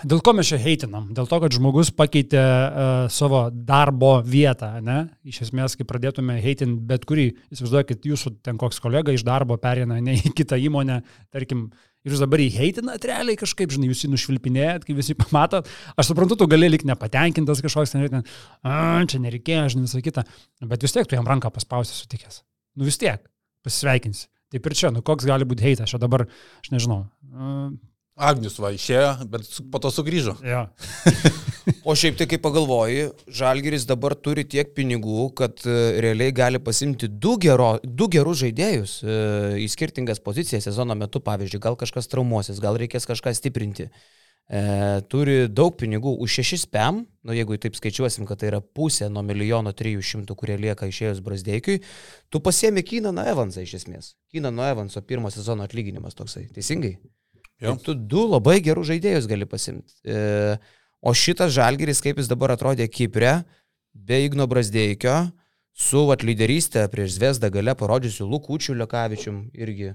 dėl 0.08 0.20
ko 0.24 0.34
mes 0.36 0.48
čia 0.52 0.60
heitinam? 0.60 1.10
Dėl 1.16 1.28
to, 1.28 1.40
kad 1.44 1.56
žmogus 1.56 1.92
pakeitė 1.96 2.42
uh, 2.42 2.92
savo 3.12 3.46
darbo 3.52 4.18
vietą, 4.28 4.74
ne? 4.84 5.02
Iš 5.28 5.42
esmės, 5.48 5.76
kai 5.80 5.88
pradėtume 5.88 6.36
heitinti 6.44 6.84
bet 6.88 7.08
kurį, 7.08 7.30
įsivaizduokit, 7.52 8.08
jūsų 8.12 8.38
ten 8.44 8.60
koks 8.60 8.80
kolega 8.84 9.16
iš 9.16 9.24
darbo 9.28 9.60
perina 9.60 10.00
ne 10.04 10.16
į 10.20 10.32
kitą 10.36 10.60
įmonę, 10.64 11.02
tarkim, 11.32 11.68
uh, 11.68 11.91
Ir 12.02 12.16
jūs 12.16 12.22
dabar 12.24 12.42
jį 12.42 12.50
heitinat 12.56 13.04
realiai 13.06 13.38
kažkaip, 13.38 13.70
žinai, 13.76 13.92
jūs 13.92 14.06
jį 14.06 14.12
nušvilpinėjat, 14.16 14.88
kai 14.88 14.96
visi 14.98 15.14
pamatot. 15.18 15.70
Aš 16.00 16.10
suprantu, 16.10 16.40
tu 16.40 16.48
gali 16.50 16.72
likti 16.72 16.90
nepatenkintas 16.90 17.62
kažkoks, 17.62 17.94
ten, 17.94 18.24
čia 19.12 19.22
nereikėjo, 19.22 19.68
žinai, 19.76 19.86
visą 19.86 20.02
kitą. 20.06 20.26
Bet 20.66 20.82
vis 20.88 20.98
tiek 20.98 21.06
tu 21.06 21.18
jam 21.18 21.30
ranką 21.30 21.54
paspausi 21.54 21.94
sutikęs. 21.94 22.42
Nu 22.80 22.90
vis 22.90 22.98
tiek, 23.02 23.22
pasisveikinsi. 23.66 24.28
Taip 24.52 24.66
ir 24.68 24.76
čia, 24.76 24.90
nu 24.92 25.06
koks 25.06 25.30
gali 25.30 25.46
būti 25.48 25.64
heitas, 25.70 25.94
aš 25.94 26.02
dabar, 26.02 26.26
aš 26.64 26.74
nežinau. 26.74 27.06
Agnius 28.22 28.60
va 28.62 28.70
išėjo, 28.76 29.10
bet 29.32 29.48
po 29.74 29.82
to 29.82 29.92
sugrįžo. 29.94 30.36
Ja. 30.46 30.68
o 31.90 31.96
šiaip 31.98 32.20
tai, 32.20 32.28
kai 32.30 32.40
pagalvoji, 32.42 33.10
Žalgiris 33.42 33.88
dabar 33.90 34.16
turi 34.16 34.46
tiek 34.48 34.74
pinigų, 34.78 35.32
kad 35.38 35.64
e, 35.66 35.76
realiai 36.04 36.34
gali 36.36 36.62
pasimti 36.62 37.10
du, 37.10 37.36
gero, 37.42 37.74
du 37.84 38.08
gerus 38.12 38.42
žaidėjus 38.44 38.96
e, 39.02 39.20
į 39.66 39.68
skirtingas 39.74 40.22
pozicijas 40.24 40.70
sezono 40.70 40.98
metu, 40.98 41.24
pavyzdžiui, 41.26 41.64
gal 41.64 41.78
kažkas 41.80 42.12
traumuosis, 42.12 42.62
gal 42.64 42.80
reikės 42.82 43.10
kažką 43.10 43.34
stiprinti. 43.38 43.90
E, 44.52 44.62
turi 45.08 45.46
daug 45.48 45.78
pinigų 45.80 46.18
už 46.26 46.42
6 46.42 46.68
PM, 46.74 47.06
nu 47.24 47.36
jeigu 47.38 47.56
taip 47.62 47.78
skaičiuosim, 47.78 48.28
kad 48.28 48.42
tai 48.42 48.50
yra 48.52 48.60
pusė 48.62 49.08
nuo 49.10 49.24
milijono 49.24 49.72
300, 49.72 50.36
kurie 50.38 50.58
lieka 50.60 50.90
išėjus 50.92 51.24
Brasdeikiui, 51.24 51.80
tu 52.30 52.44
pasiemi 52.44 52.84
Kynaną 52.84 53.30
Evansą 53.32 53.64
iš 53.64 53.78
esmės. 53.80 54.14
Kynano 54.34 54.68
Evanso 54.68 55.02
pirmo 55.08 55.32
sezono 55.32 55.64
atlyginimas 55.64 56.18
toksai. 56.20 56.50
Teisingai? 56.52 56.98
Tai 57.62 57.78
tu 57.86 57.94
du 57.94 58.26
labai 58.26 58.58
gerus 58.66 58.90
žaidėjus 58.90 59.28
gali 59.30 59.46
pasimti. 59.46 59.94
E, 60.02 60.58
o 61.02 61.14
šitas 61.14 61.54
žalgeris, 61.54 62.02
kaip 62.02 62.18
jis 62.18 62.30
dabar 62.30 62.56
atrodė 62.56 62.88
Kiprė, 62.90 63.42
be 63.94 64.22
Igno 64.26 64.48
Brasdeikio, 64.50 65.30
su 65.78 66.06
vat, 66.10 66.26
lyderystė 66.26 66.88
prieš 66.92 67.20
Zvezdą 67.20 67.52
gale 67.54 67.76
parodžiusiu 67.78 68.26
Lukučiu 68.30 68.74
Lekavičium, 68.80 69.44
irgi 69.54 69.92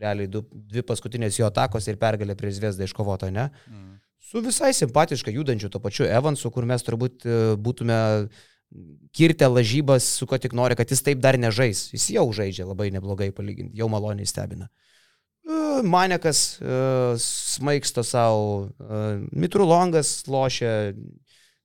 realiai 0.00 0.30
du, 0.30 0.44
dvi 0.52 0.84
paskutinės 0.88 1.36
jo 1.36 1.48
atakos 1.50 1.88
ir 1.90 1.98
pergalė 2.00 2.36
prieš 2.38 2.60
Zvezdą 2.60 2.88
iškovota, 2.88 3.28
ne? 3.34 3.50
Mm. 3.68 3.98
Su 4.32 4.40
visai 4.40 4.70
simpatiškai 4.72 5.34
judančiu 5.34 5.68
to 5.68 5.82
pačiu 5.82 6.06
Evansu, 6.08 6.48
kur 6.54 6.64
mes 6.64 6.84
turbūt 6.86 7.26
e, 7.26 7.40
būtume 7.60 7.98
kirtę 9.12 9.50
lažybas, 9.52 10.06
su 10.16 10.24
ko 10.24 10.38
tik 10.40 10.54
nori, 10.56 10.78
kad 10.78 10.88
jis 10.88 11.04
taip 11.04 11.20
dar 11.20 11.36
nežais. 11.36 11.90
Jis 11.92 12.08
jau 12.14 12.24
žaidžia 12.32 12.64
labai 12.64 12.88
neblogai 12.94 13.28
palyginti, 13.36 13.76
jau 13.76 13.90
maloniai 13.92 14.30
stebina. 14.30 14.70
E, 14.70 14.91
Manekas 15.82 16.60
uh, 16.60 17.18
smaigsto 17.18 18.04
savo, 18.06 18.68
uh, 18.78 19.18
Mitrulongas 19.32 20.22
lošia, 20.30 20.92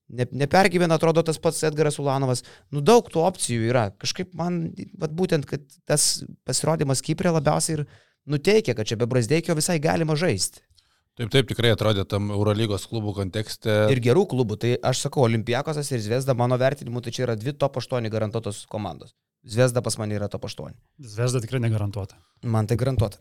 ne, 0.10 0.26
nepergyvena, 0.32 0.98
atrodo 0.98 1.22
tas 1.26 1.38
pats 1.42 1.62
Edgaras 1.68 2.00
Ulanovas. 2.02 2.44
Nu 2.74 2.82
daug 2.82 3.10
tų 3.12 3.22
opcijų 3.28 3.68
yra. 3.70 3.90
Kažkaip 4.02 4.34
man, 4.38 4.63
vat, 4.98 5.13
būtent, 5.13 5.46
kad 5.50 5.66
tas 5.86 6.24
pasirodymas 6.48 7.04
Kiprė 7.06 7.36
labiausiai 7.36 7.80
ir 7.80 7.86
nuteikia, 8.26 8.76
kad 8.78 8.90
čia 8.90 8.98
be 9.00 9.10
Brasdeikio 9.10 9.56
visai 9.58 9.78
galima 9.84 10.18
žaisti. 10.18 10.63
Taip, 11.18 11.32
taip, 11.34 11.48
tikrai 11.50 11.72
atrodė 11.74 12.04
tam 12.06 12.30
Eurolygos 12.34 12.84
klubų 12.90 13.16
kontekste. 13.18 13.88
Ir 13.94 14.02
gerų 14.06 14.28
klubų, 14.34 14.60
tai 14.62 14.76
aš 14.86 15.08
sakau, 15.08 15.24
Olimpijakosas 15.26 15.90
ir 15.90 16.04
Zvezda 16.06 16.36
mano 16.38 16.60
vertinimu, 16.62 17.02
tai 17.02 17.13
čia 17.13 17.26
yra 17.26 17.38
dvi 17.38 17.56
top 17.58 17.80
8 17.82 18.06
garantuotos 18.13 18.68
komandos. 18.70 19.16
Zvezda 19.48 19.82
pas 19.82 19.98
mane 19.98 20.13
yra 20.18 20.30
top 20.30 20.46
8. 20.46 20.78
Zvezda 21.02 21.42
tikrai 21.42 21.63
negarantuota. 21.63 22.20
Man 22.46 22.70
tai 22.70 22.78
garantuota 22.78 23.18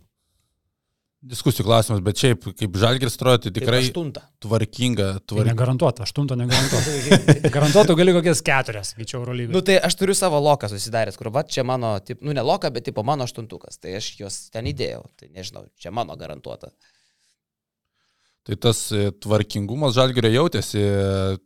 diskusijų 1.24 1.64
klausimas, 1.66 2.00
bet 2.04 2.20
šiaip, 2.20 2.44
kaip 2.58 2.76
Žalgiris 2.80 3.16
atrodo, 3.18 3.40
tai 3.46 3.52
tikrai 3.56 3.80
aštunta. 3.84 4.22
tvarkinga. 4.44 5.08
Tvark... 5.24 5.42
Tai 5.42 5.46
negarantuota, 5.48 6.06
aštunta 6.06 6.36
negarantuota. 6.38 7.20
Garantuotų 7.56 7.96
gali 7.98 8.14
kokias 8.16 8.42
keturias, 8.46 8.92
greičiau 8.98 9.22
Eurolygą. 9.22 9.54
Nu 9.54 9.62
tai 9.66 9.78
aš 9.88 9.98
turiu 10.00 10.16
savo 10.18 10.40
loką 10.44 10.70
susidaręs, 10.72 11.18
kur 11.20 11.32
va 11.34 11.44
čia 11.48 11.64
mano, 11.66 11.94
tip, 12.04 12.20
nu 12.26 12.36
ne 12.36 12.44
loką, 12.46 12.70
bet 12.74 12.88
tipo 12.90 13.04
mano 13.06 13.26
aštuntukas. 13.26 13.80
Tai 13.82 13.96
aš 14.00 14.12
juos 14.20 14.38
ten 14.54 14.68
įdėjau. 14.70 15.02
Tai 15.16 15.32
nežinau, 15.32 15.66
čia 15.80 15.94
mano 15.94 16.18
garantuota. 16.20 16.72
Tai 18.46 18.54
tas 18.62 18.78
e, 18.94 19.08
tvarkingumas 19.24 19.96
Žalgirio 19.96 20.30
jautėsi, 20.30 20.82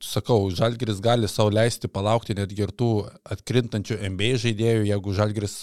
sakau, 0.05 0.51
Žalgiris 0.53 0.99
gali 1.01 1.31
savo 1.33 1.49
leisti 1.49 1.89
palaukti 1.89 2.37
netgi 2.37 2.67
ir 2.67 2.75
tų 2.77 2.91
atkrintančių 3.37 3.97
MBA 4.11 4.35
žaidėjų, 4.43 4.83
jeigu 4.91 5.15
Žalgiris 5.17 5.55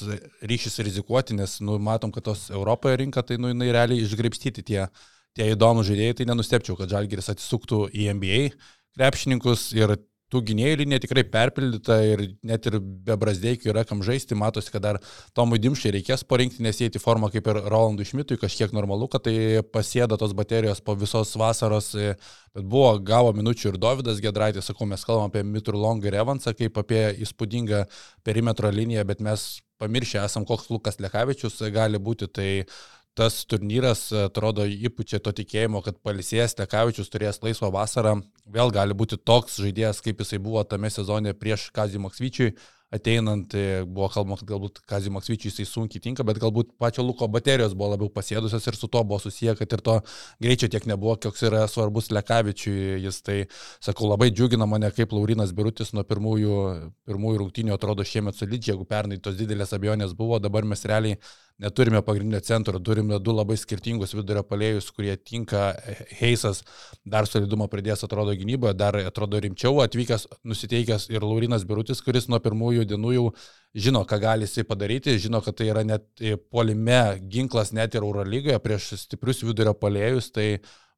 ryšys 0.50 0.80
rizikuoti, 0.88 1.38
nes 1.38 1.60
nu, 1.62 1.78
matom, 1.78 2.10
kad 2.16 2.26
tos 2.26 2.48
Europoje 2.50 2.98
rinka, 3.04 3.22
tai 3.22 3.38
nu, 3.38 3.52
jinai 3.54 3.70
realiai 3.70 4.02
išgraipstyti 4.02 4.66
tie, 4.66 4.88
tie 5.38 5.52
įdomus 5.54 5.86
žaidėjai, 5.92 6.18
tai 6.18 6.30
nenustepčiau, 6.32 6.80
kad 6.80 6.90
Žalgiris 6.96 7.30
atsisuktų 7.36 7.84
į 7.94 8.10
MBA 8.18 8.42
krepšininkus 8.98 9.70
ir 9.78 9.94
tų 10.34 10.42
gynėjų 10.50 10.80
linija 10.82 11.02
tikrai 11.04 11.24
perpildyta 11.32 11.98
ir 12.06 12.24
net 12.46 12.66
ir 12.68 12.80
be 12.82 13.16
Brasdeikių 13.20 13.72
yra 13.72 13.84
kam 13.88 14.02
žaisti, 14.06 14.36
matosi, 14.38 14.72
kad 14.74 14.84
dar 14.84 15.00
Tomui 15.38 15.60
Dimšiai 15.64 15.94
reikės 15.96 16.26
parinkti, 16.28 16.64
nes 16.66 16.82
įeiti 16.82 17.02
formą 17.02 17.30
kaip 17.34 17.48
ir 17.48 17.62
Rolandui 17.68 18.08
Šmitui, 18.08 18.40
kažkiek 18.42 18.74
normalu, 18.76 19.08
kad 19.12 19.24
tai 19.28 19.64
pasėda 19.74 20.20
tos 20.20 20.36
baterijos 20.38 20.84
po 20.84 20.98
visos 21.00 21.32
vasaros, 21.40 21.94
bet 21.96 22.66
buvo, 22.66 22.92
gavo 23.00 23.32
minučių 23.38 23.72
ir 23.72 23.80
Davidas 23.82 24.20
Gedraitis, 24.24 24.68
sakau, 24.68 24.90
mes 24.90 25.06
kalbam 25.08 25.32
apie 25.32 25.46
Mitur 25.48 25.80
Longą 25.80 26.12
ir 26.12 26.20
Evansą 26.24 26.56
kaip 26.58 26.78
apie 26.82 27.06
įspūdingą 27.24 27.86
perimetro 28.28 28.72
liniją, 28.74 29.08
bet 29.08 29.24
mes 29.24 29.48
pamiršę 29.78 30.24
esam, 30.26 30.46
koks 30.46 30.72
Lukas 30.74 31.00
Lekavičius 31.00 31.62
gali 31.74 32.00
būti, 32.02 32.28
tai 32.34 32.50
tas 33.18 33.42
turnyras 33.50 34.08
atrodo 34.14 34.68
įpučia 34.70 35.20
to 35.24 35.34
tikėjimo, 35.40 35.82
kad 35.86 35.98
palisėjęs 36.06 36.58
Lekavičius 36.62 37.10
turės 37.10 37.42
laisvą 37.42 37.72
vasarą, 37.74 38.20
vėl 38.46 38.74
gali 38.76 38.98
būti 38.98 39.18
toks 39.18 39.58
žaidėjas, 39.64 40.04
kaip 40.06 40.22
jisai 40.22 40.40
buvo 40.44 40.62
tame 40.70 40.92
sezone 40.94 41.34
prieš 41.34 41.72
Kazį 41.74 42.04
Maksvyčiui, 42.04 42.52
ateinant 42.94 43.52
e, 43.58 43.64
buvo 43.84 44.08
kalbama, 44.12 44.38
kad 44.40 44.48
galbūt 44.48 44.80
Kazį 44.88 45.12
Maksvyčiui 45.16 45.50
jisai 45.50 45.66
sunkiai 45.68 46.04
tinka, 46.04 46.24
bet 46.28 46.38
galbūt 46.40 46.70
pačio 46.80 47.04
Luko 47.04 47.28
baterijos 47.32 47.74
buvo 47.76 47.90
labiau 47.96 48.12
pasėdusios 48.14 48.70
ir 48.70 48.78
su 48.80 48.88
to 48.94 49.02
buvo 49.04 49.20
susiję, 49.20 49.58
kad 49.60 49.74
ir 49.76 49.84
to 49.84 49.98
greičio 50.44 50.70
tiek 50.72 50.86
nebuvo, 50.88 51.18
koks 51.26 51.44
yra 51.50 51.66
svarbus 51.72 52.12
Lekavičiui. 52.16 53.02
Jis 53.04 53.20
tai, 53.26 53.40
sakau, 53.84 54.08
labai 54.14 54.30
džiugina 54.32 54.70
mane, 54.70 54.94
kaip 54.96 55.18
Laurinas 55.18 55.52
Birutis 55.58 55.92
nuo 55.98 56.06
pirmųjų, 56.08 56.62
pirmųjų 57.10 57.42
rungtynių 57.44 57.76
atrodo 57.76 58.08
šiemet 58.08 58.40
solidžiai, 58.40 58.76
jeigu 58.76 58.88
pernai 58.88 59.20
tos 59.20 59.36
didelės 59.42 59.76
abejonės 59.76 60.16
buvo, 60.16 60.40
dabar 60.44 60.68
mes 60.70 60.88
realiai 60.88 61.20
neturime 61.58 62.02
pagrindinio 62.06 62.40
centro, 62.46 62.80
turime 62.80 63.20
du 63.20 63.34
labai 63.34 63.58
skirtingus 63.58 64.14
vidurio 64.16 64.44
palėjus, 64.46 64.90
kurie 64.94 65.16
tinka. 65.18 65.72
Heisas 66.20 66.64
dar 67.06 67.28
solidumą 67.30 67.68
pridės, 67.72 68.04
atrodo, 68.06 68.36
gynyboje, 68.38 68.76
dar 68.78 68.98
atrodo 69.02 69.42
rimčiau 69.44 69.82
atvykęs, 69.84 70.28
nusiteikęs 70.48 71.10
ir 71.14 71.26
Laurinas 71.26 71.66
Birutis, 71.68 72.02
kuris 72.06 72.30
nuo 72.30 72.40
pirmųjų 72.44 72.88
dienų 72.90 73.14
jau 73.18 73.28
žino, 73.78 74.04
ką 74.08 74.22
gali 74.22 74.48
jisai 74.48 74.66
padaryti, 74.70 75.18
žino, 75.22 75.42
kad 75.46 75.58
tai 75.58 75.72
yra 75.74 75.86
net 75.88 76.08
polime 76.54 77.02
ginklas 77.30 77.74
net 77.74 77.98
ir 77.98 78.06
Eurolygoje 78.06 78.60
prieš 78.64 78.94
stiprius 79.06 79.46
vidurio 79.46 79.74
palėjus. 79.78 80.34
Tai 80.36 80.50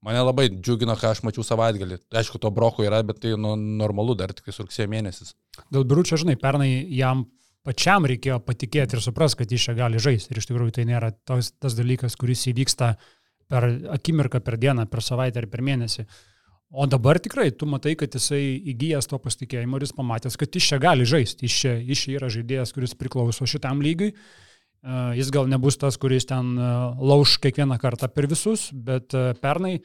Mane 0.06 0.22
labai 0.24 0.45
džiugino, 0.48 0.93
ką 0.95 1.10
aš 1.12 1.19
mačiau 1.28 1.43
savaitgalį. 1.43 1.98
Aišku, 2.15 2.39
to 2.39 2.48
broko 2.56 2.86
yra, 2.86 3.02
bet 3.04 3.17
tai 3.19 3.34
nu, 3.36 3.58
normalu 3.60 4.15
dar 4.15 4.32
tik 4.32 4.48
rugsėjo 4.48 4.88
mėnesis. 4.88 5.34
Dėl 5.76 5.84
biuručio, 5.84 6.15
žinai, 6.22 6.38
pernai 6.39 6.69
jam 6.95 7.26
pačiam 7.67 8.08
reikėjo 8.10 8.39
patikėti 8.45 8.98
ir 8.98 9.04
suprasti, 9.04 9.41
kad 9.43 9.54
jis 9.54 9.67
čia 9.67 9.78
gali 9.78 10.02
žaisti. 10.02 10.34
Ir 10.34 10.41
iš 10.41 10.50
tikrųjų 10.50 10.76
tai 10.80 10.88
nėra 10.89 11.12
tos, 11.28 11.54
tas 11.60 11.78
dalykas, 11.78 12.17
kuris 12.19 12.48
įvyksta 12.52 12.93
per 13.50 13.69
akimirką, 13.95 14.41
per 14.45 14.60
dieną, 14.62 14.86
per 14.89 15.04
savaitę 15.06 15.41
ar 15.41 15.48
per 15.52 15.63
mėnesį. 15.65 16.06
O 16.69 16.86
dabar 16.86 17.17
tikrai 17.17 17.50
tu 17.50 17.65
matai, 17.65 17.95
kad 17.98 18.13
jisai 18.13 18.43
įgyjęs 18.74 19.10
to 19.10 19.17
pasitikėjimo 19.17 19.80
ir 19.80 19.88
jis 19.88 19.95
pamatęs, 19.98 20.38
kad 20.38 20.54
jis 20.54 20.67
čia 20.69 20.78
gali 20.82 21.08
žaisti. 21.10 21.48
Jis 21.48 21.56
čia, 21.63 21.72
jis 21.82 22.04
čia 22.04 22.13
yra 22.19 22.30
žaidėjas, 22.30 22.74
kuris 22.76 22.93
priklauso 22.98 23.48
šitam 23.50 23.82
lygiui. 23.82 24.13
Jis 25.17 25.32
gal 25.34 25.50
nebus 25.50 25.80
tas, 25.82 25.98
kuris 26.00 26.30
ten 26.30 26.54
lauž 26.56 27.39
kiekvieną 27.43 27.80
kartą 27.82 28.08
per 28.13 28.30
visus, 28.30 28.69
bet 28.72 29.12
pernai, 29.41 29.80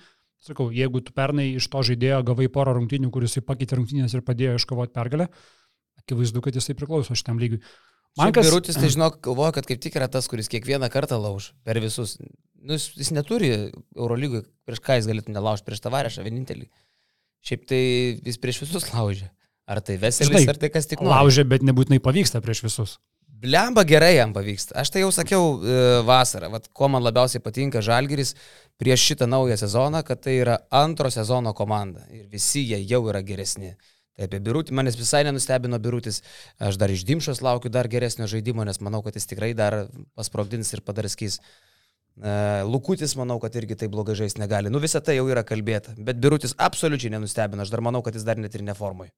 sakau, 0.45 0.69
jeigu 0.71 1.01
tu 1.03 1.17
pernai 1.17 1.55
iš 1.57 1.67
to 1.73 1.83
žaidėjo 1.89 2.21
gavai 2.29 2.51
porą 2.53 2.77
rungtynių, 2.77 3.09
kuris 3.11 3.41
pakeitė 3.49 3.81
rungtynės 3.81 4.15
ir 4.15 4.23
padėjo 4.29 4.61
iškovoti 4.61 4.95
pergalę, 4.95 5.31
akivaizdu, 6.05 6.45
kad 6.45 6.57
jisai 6.57 6.77
priklauso 6.79 7.17
šitam 7.19 7.41
lygiui. 7.43 7.61
Man 8.19 8.31
kas... 8.35 8.47
Birutis, 8.47 8.79
tai 8.79 8.91
žinok, 8.95 9.19
galvoja, 9.25 9.57
kad 9.57 9.67
kaip 9.67 9.81
tik 9.83 9.97
yra 9.99 10.07
tas, 10.11 10.29
kuris 10.31 10.51
kiekvieną 10.53 10.87
kartą 10.93 11.19
lauž 11.19 11.51
per 11.67 11.81
visus. 11.83 12.15
Nu, 12.65 12.77
jis, 12.77 12.93
jis 12.97 13.11
neturi 13.17 13.51
Eurolygui, 13.97 14.45
prieš 14.69 14.83
ką 14.85 15.01
jis 15.01 15.09
galėtų 15.11 15.35
nelaužti, 15.35 15.67
prieš 15.67 15.83
tavarešą 15.85 16.23
vienintelį. 16.25 16.69
Šiaip 17.45 17.67
tai 17.69 17.81
jis 18.25 18.39
prieš 18.41 18.63
visus 18.65 18.87
laužė. 18.93 19.33
Ar 19.69 19.81
tai 19.85 19.97
Veselis, 20.01 20.47
ar 20.49 20.61
tai 20.61 20.71
kas 20.73 20.87
tik 20.89 21.01
nori. 21.01 21.13
Laužė, 21.13 21.45
bet 21.49 21.65
nebūtinai 21.65 21.99
pavyksta 22.05 22.41
prieš 22.45 22.63
visus. 22.67 22.97
Blemba 23.45 23.83
gerai 23.85 24.15
jam 24.15 24.33
pavyksta. 24.33 24.77
Aš 24.81 24.93
tai 24.95 25.03
jau 25.03 25.11
sakiau 25.13 25.57
e, 25.59 25.79
vasarą, 26.07 26.49
vat, 26.53 26.71
ko 26.73 26.89
man 26.93 27.05
labiausiai 27.05 27.43
patinka 27.45 27.83
Žalgiris 27.85 28.33
prieš 28.81 29.09
šitą 29.11 29.29
naują 29.29 29.57
sezoną, 29.61 30.01
kad 30.07 30.23
tai 30.25 30.39
yra 30.41 30.59
antro 30.73 31.11
sezono 31.13 31.53
komanda 31.57 32.07
ir 32.13 32.29
visi 32.33 32.63
jie 32.71 32.79
jau 32.89 33.03
yra 33.11 33.21
geresni. 33.27 33.75
Tai 34.15 34.29
apie 34.29 34.39
Birutį, 34.47 34.75
manęs 34.79 34.95
visai 34.95 35.25
nenustebino 35.27 35.79
Birutis, 35.83 36.21
aš 36.63 36.79
dar 36.79 36.93
iš 36.95 37.03
Dimšos 37.09 37.41
laukiu 37.43 37.73
dar 37.75 37.89
geresnio 37.91 38.29
žaidimo, 38.31 38.63
nes 38.67 38.79
manau, 38.79 39.03
kad 39.03 39.17
jis 39.19 39.27
tikrai 39.27 39.51
dar 39.59 39.89
pasprogdins 40.15 40.71
ir 40.77 40.85
padarskys. 40.87 41.41
E, 42.23 42.35
Lukutis, 42.63 43.17
manau, 43.19 43.41
kad 43.43 43.59
irgi 43.59 43.75
taip 43.81 43.91
blogai 43.91 44.15
žaisti 44.23 44.39
negali. 44.39 44.71
Nu 44.71 44.79
visą 44.83 45.03
tai 45.03 45.19
jau 45.19 45.27
yra 45.27 45.43
kalbėta, 45.47 45.97
bet 45.99 46.23
Birutis 46.23 46.55
absoliučiai 46.63 47.17
nenustebino, 47.17 47.67
aš 47.67 47.75
dar 47.75 47.83
manau, 47.83 48.05
kad 48.07 48.15
jis 48.15 48.27
dar 48.29 48.39
net 48.39 48.55
ir 48.55 48.63
neformui. 48.63 49.11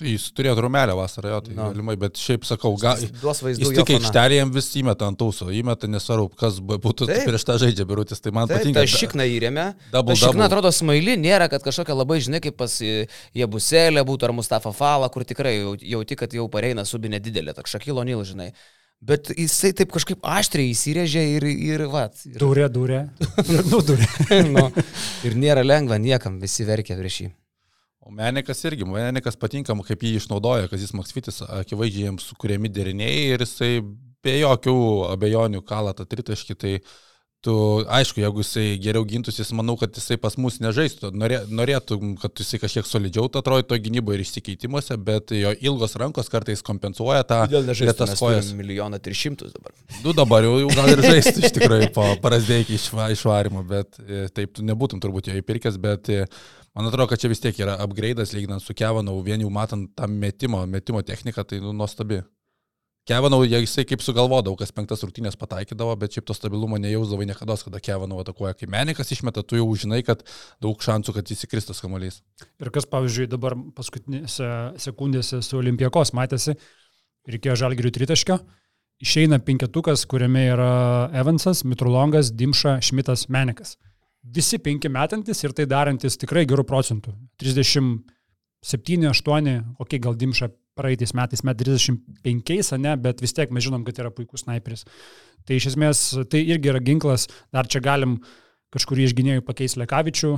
Tai 0.00 0.08
jis 0.08 0.26
turėjo 0.32 0.54
rumelę 0.64 0.94
vasarą, 0.96 1.34
jo, 1.34 1.40
tai 1.44 1.54
no. 1.56 1.66
galimai, 1.68 1.94
bet 2.00 2.16
šiaip 2.16 2.46
sakau, 2.48 2.72
gal, 2.80 3.02
duos 3.20 3.42
vaizdų. 3.44 3.66
Jis 3.68 3.76
tik 3.76 3.92
aikštelėje 3.98 4.40
jam 4.40 4.52
vis 4.54 4.70
įmeta 4.80 5.10
ant 5.10 5.20
tauso, 5.20 5.50
įmeta 5.52 5.90
nesvarbu, 5.92 6.30
kas 6.40 6.56
būtų 6.64 7.10
Taip. 7.10 7.26
prieš 7.28 7.44
tą 7.50 7.58
žaidžią 7.60 7.86
birutis, 7.90 8.24
tai 8.24 8.32
man 8.32 8.48
Taip, 8.48 8.62
patinka. 8.62 8.80
Tai 8.80 8.94
šikna 8.94 9.28
įrėmė. 9.28 9.66
Double, 9.92 10.16
šikna 10.16 10.48
atrodo 10.48 10.72
smaili, 10.72 11.18
nėra, 11.20 11.50
kad 11.52 11.64
kažkokia 11.68 11.98
labai, 11.98 12.22
žinai, 12.24 12.40
kaip 12.44 12.56
pas 12.60 12.80
Jebuselė 13.36 14.06
būtų 14.08 14.30
ar 14.30 14.36
Mustafa 14.40 14.72
Fala, 14.76 15.12
kur 15.12 15.28
tikrai 15.28 15.58
jauti, 15.60 16.16
kad 16.16 16.32
jau 16.32 16.48
pareina 16.52 16.88
subinė 16.88 17.20
didelė, 17.20 17.52
tak 17.60 17.68
Šakilo 17.68 18.06
Nil, 18.08 18.24
žinai. 18.24 18.54
Bet 19.00 19.30
jisai 19.32 19.70
taip 19.72 19.94
kažkaip 19.94 20.20
aštriai 20.28 20.74
įsirėžė 20.74 21.22
ir, 21.38 21.46
ir 21.48 21.86
va. 21.88 22.08
Ir... 22.28 22.36
Durė, 22.40 22.66
durė. 22.72 23.06
nu, 23.70 23.80
durė. 23.80 24.08
nu, 24.52 24.66
ir 25.24 25.36
nėra 25.40 25.64
lengva 25.64 25.96
niekam, 25.96 26.36
visi 26.42 26.68
verkia 26.68 26.98
prieš 27.00 27.22
jį. 27.22 27.30
Menikas 28.14 28.64
irgi, 28.68 28.86
Menikas 28.88 29.38
patinka, 29.40 29.76
kaip 29.86 30.06
jį 30.06 30.16
išnaudoja, 30.20 30.70
kad 30.70 30.80
jis 30.80 30.94
Maksvitis 30.96 31.42
akivaizdžiai 31.46 32.08
jiems 32.08 32.26
sukūrėmi 32.30 32.72
deriniai 32.72 33.30
ir 33.34 33.44
jisai 33.46 33.78
be 34.24 34.40
jokių 34.40 34.80
abejonių 35.14 35.62
kalą 35.66 35.94
tą 35.96 36.06
tritaškį, 36.08 36.56
tai 36.60 36.74
tu, 37.40 37.54
aišku, 37.88 38.20
jeigu 38.20 38.42
jisai 38.42 38.64
geriau 38.82 39.04
gintųsi, 39.08 39.40
jis 39.40 39.52
manau, 39.56 39.76
kad 39.80 39.94
jisai 39.96 40.18
pas 40.20 40.36
mus 40.40 40.58
nežaistų, 40.60 41.10
Norė, 41.16 41.38
norėtų, 41.48 41.96
kad 42.20 42.42
jisai 42.42 42.60
kažkiek 42.60 42.88
solidžiau 42.88 43.30
atrodytų 43.40 43.78
gynyboje 43.86 44.18
ir 44.18 44.24
išsikeitimuose, 44.26 44.98
bet 45.00 45.32
jo 45.36 45.54
ilgos 45.56 45.96
rankos 46.00 46.28
kartais 46.32 46.60
kompensuoja 46.66 47.24
tą 47.28 47.40
lėtas 47.48 48.14
kojas. 48.20 48.52
Milijoną 48.56 49.00
tris 49.00 49.22
šimtus 49.24 49.56
dabar. 49.56 49.72
Du 50.04 50.12
dabar 50.16 50.44
jau, 50.44 50.58
jau 50.66 50.70
gal 50.76 50.92
ir 50.92 51.04
žaisti 51.14 51.46
iš 51.46 51.56
tikrųjų 51.56 51.90
po 51.96 52.10
parazdėkį 52.20 52.76
išvarimo, 53.16 53.64
bet 53.72 54.00
e, 54.04 54.26
taip 54.36 54.58
tu 54.58 54.66
nebūtum 54.66 55.00
turbūt 55.00 55.32
jo 55.32 55.40
įpirkęs, 55.40 55.80
bet 55.80 56.12
e, 56.12 56.26
Man 56.74 56.86
atrodo, 56.86 57.08
kad 57.10 57.18
čia 57.18 57.28
vis 57.30 57.40
tiek 57.42 57.56
yra 57.58 57.74
upgrade'as 57.82 58.30
lyginant 58.36 58.62
su 58.62 58.74
Kevanau, 58.78 59.16
vien 59.26 59.42
jau 59.42 59.50
matant 59.50 59.88
tą 59.98 60.06
metimo, 60.06 60.62
metimo 60.70 61.02
techniką, 61.02 61.42
tai 61.42 61.58
nu, 61.62 61.72
nuostabi. 61.74 62.20
Kevanau, 63.10 63.40
jisai 63.42 63.82
kaip 63.88 64.04
sugalvodavo, 64.04 64.54
kas 64.60 64.70
penktas 64.76 65.02
rungtynės 65.02 65.34
pataikydavo, 65.40 65.96
bet 65.98 66.14
šiaip 66.14 66.28
to 66.28 66.36
stabilumo 66.36 66.78
nejausdavo 66.78 67.26
niekada, 67.26 67.56
kada 67.64 67.80
Kevanau 67.82 68.20
atakuoja. 68.22 68.54
Kai 68.54 68.68
menikas 68.70 69.10
išmeta, 69.10 69.42
tu 69.42 69.58
jau 69.58 69.66
žinai, 69.82 70.04
kad 70.06 70.22
daug 70.62 70.78
šansų, 70.84 71.16
kad 71.16 71.34
įsikristas 71.34 71.82
kamuolys. 71.82 72.20
Ir 72.62 72.70
kas, 72.70 72.86
pavyzdžiui, 72.92 73.26
dabar 73.34 73.58
paskutinėse 73.74 74.52
sekundėse 74.84 75.42
su 75.42 75.58
Olimpijakos 75.58 76.14
matėsi, 76.14 76.54
reikėjo 77.26 77.58
žalgirių 77.64 77.96
tritaškio, 77.98 78.38
išeina 79.02 79.42
penketukas, 79.42 80.06
kuriame 80.06 80.46
yra 80.52 80.72
Evansas, 81.18 81.64
Mitrulongas, 81.66 82.30
Dimša, 82.36 82.78
Šmitas, 82.84 83.26
Menikas 83.32 83.74
visi 84.22 84.58
penki 84.60 84.90
metantis 84.92 85.44
ir 85.44 85.54
tai 85.56 85.66
darantis 85.70 86.18
tikrai 86.20 86.44
gerų 86.48 86.64
procentų. 86.68 87.14
37, 87.40 89.08
8, 89.10 89.54
okei, 89.80 90.02
gal 90.02 90.18
Dimša 90.18 90.50
praeitais 90.80 91.14
metais 91.16 91.42
met 91.44 91.58
35, 91.60 92.76
ne, 92.80 92.94
bet 93.00 93.20
vis 93.20 93.34
tiek 93.36 93.50
mes 93.52 93.64
žinom, 93.64 93.84
kad 93.86 93.98
yra 94.00 94.12
puikus 94.14 94.44
sniperis. 94.44 94.86
Tai 95.48 95.56
iš 95.56 95.72
esmės 95.72 96.04
tai 96.30 96.44
irgi 96.44 96.72
yra 96.72 96.80
ginklas, 96.84 97.26
dar 97.52 97.68
čia 97.68 97.82
galim 97.84 98.20
kažkurį 98.70 99.08
iš 99.08 99.14
gynėjų 99.18 99.42
pakeis 99.42 99.74
Lekavičių 99.80 100.28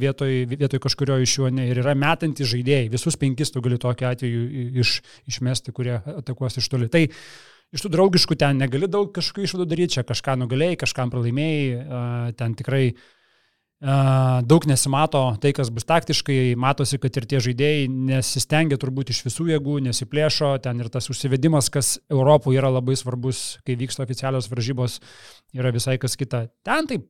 vietoj, 0.00 0.30
vietoj 0.48 0.80
kažkurio 0.80 1.18
iš 1.20 1.34
jų, 1.36 1.50
ne, 1.58 1.66
ir 1.68 1.82
yra 1.82 1.92
metantys 1.98 2.48
žaidėjai, 2.54 2.86
visus 2.94 3.18
penkis 3.20 3.52
tu 3.52 3.60
gali 3.60 3.76
tokiu 3.82 4.08
atveju 4.08 4.46
iš, 4.80 4.94
išmesti, 5.28 5.74
kurie 5.76 5.98
atakuos 5.98 6.56
iš 6.56 6.70
toli. 6.72 6.88
Tai 6.88 7.04
iš 7.04 7.84
tų 7.84 7.92
draugiškų 7.92 8.38
ten 8.40 8.62
negali 8.62 8.88
daug 8.88 9.12
kažkokių 9.12 9.44
išvadų 9.44 9.68
daryti, 9.68 9.98
čia 9.98 10.06
kažką 10.08 10.38
nugalėjai, 10.40 10.80
kažkam 10.86 11.12
pralaimėjai, 11.12 12.32
ten 12.40 12.56
tikrai 12.56 12.86
uh, 12.94 13.04
daug 13.80 14.64
nesimato 14.64 15.36
tai, 15.40 15.52
kas 15.52 15.68
bus 15.68 15.84
taktiškai, 15.84 16.56
matosi, 16.56 16.96
kad 16.98 17.16
ir 17.16 17.26
tie 17.28 17.40
žaidėjai 17.44 17.88
nesistengia 17.90 18.78
turbūt 18.80 19.12
iš 19.12 19.20
visų 19.26 19.50
jėgų, 19.52 19.80
nesiplėšo, 19.84 20.56
ten 20.64 20.80
ir 20.80 20.88
tas 20.88 21.10
užsivedimas, 21.12 21.68
kas 21.68 21.98
Europoje 22.08 22.56
yra 22.56 22.70
labai 22.72 22.96
svarbus, 22.96 23.58
kai 23.66 23.76
vyksta 23.76 24.06
oficialios 24.06 24.48
varžybos, 24.48 25.00
yra 25.52 25.74
visai 25.76 25.98
kas 26.00 26.16
kita. 26.16 26.46
Ten 26.64 26.88
taip 26.88 27.04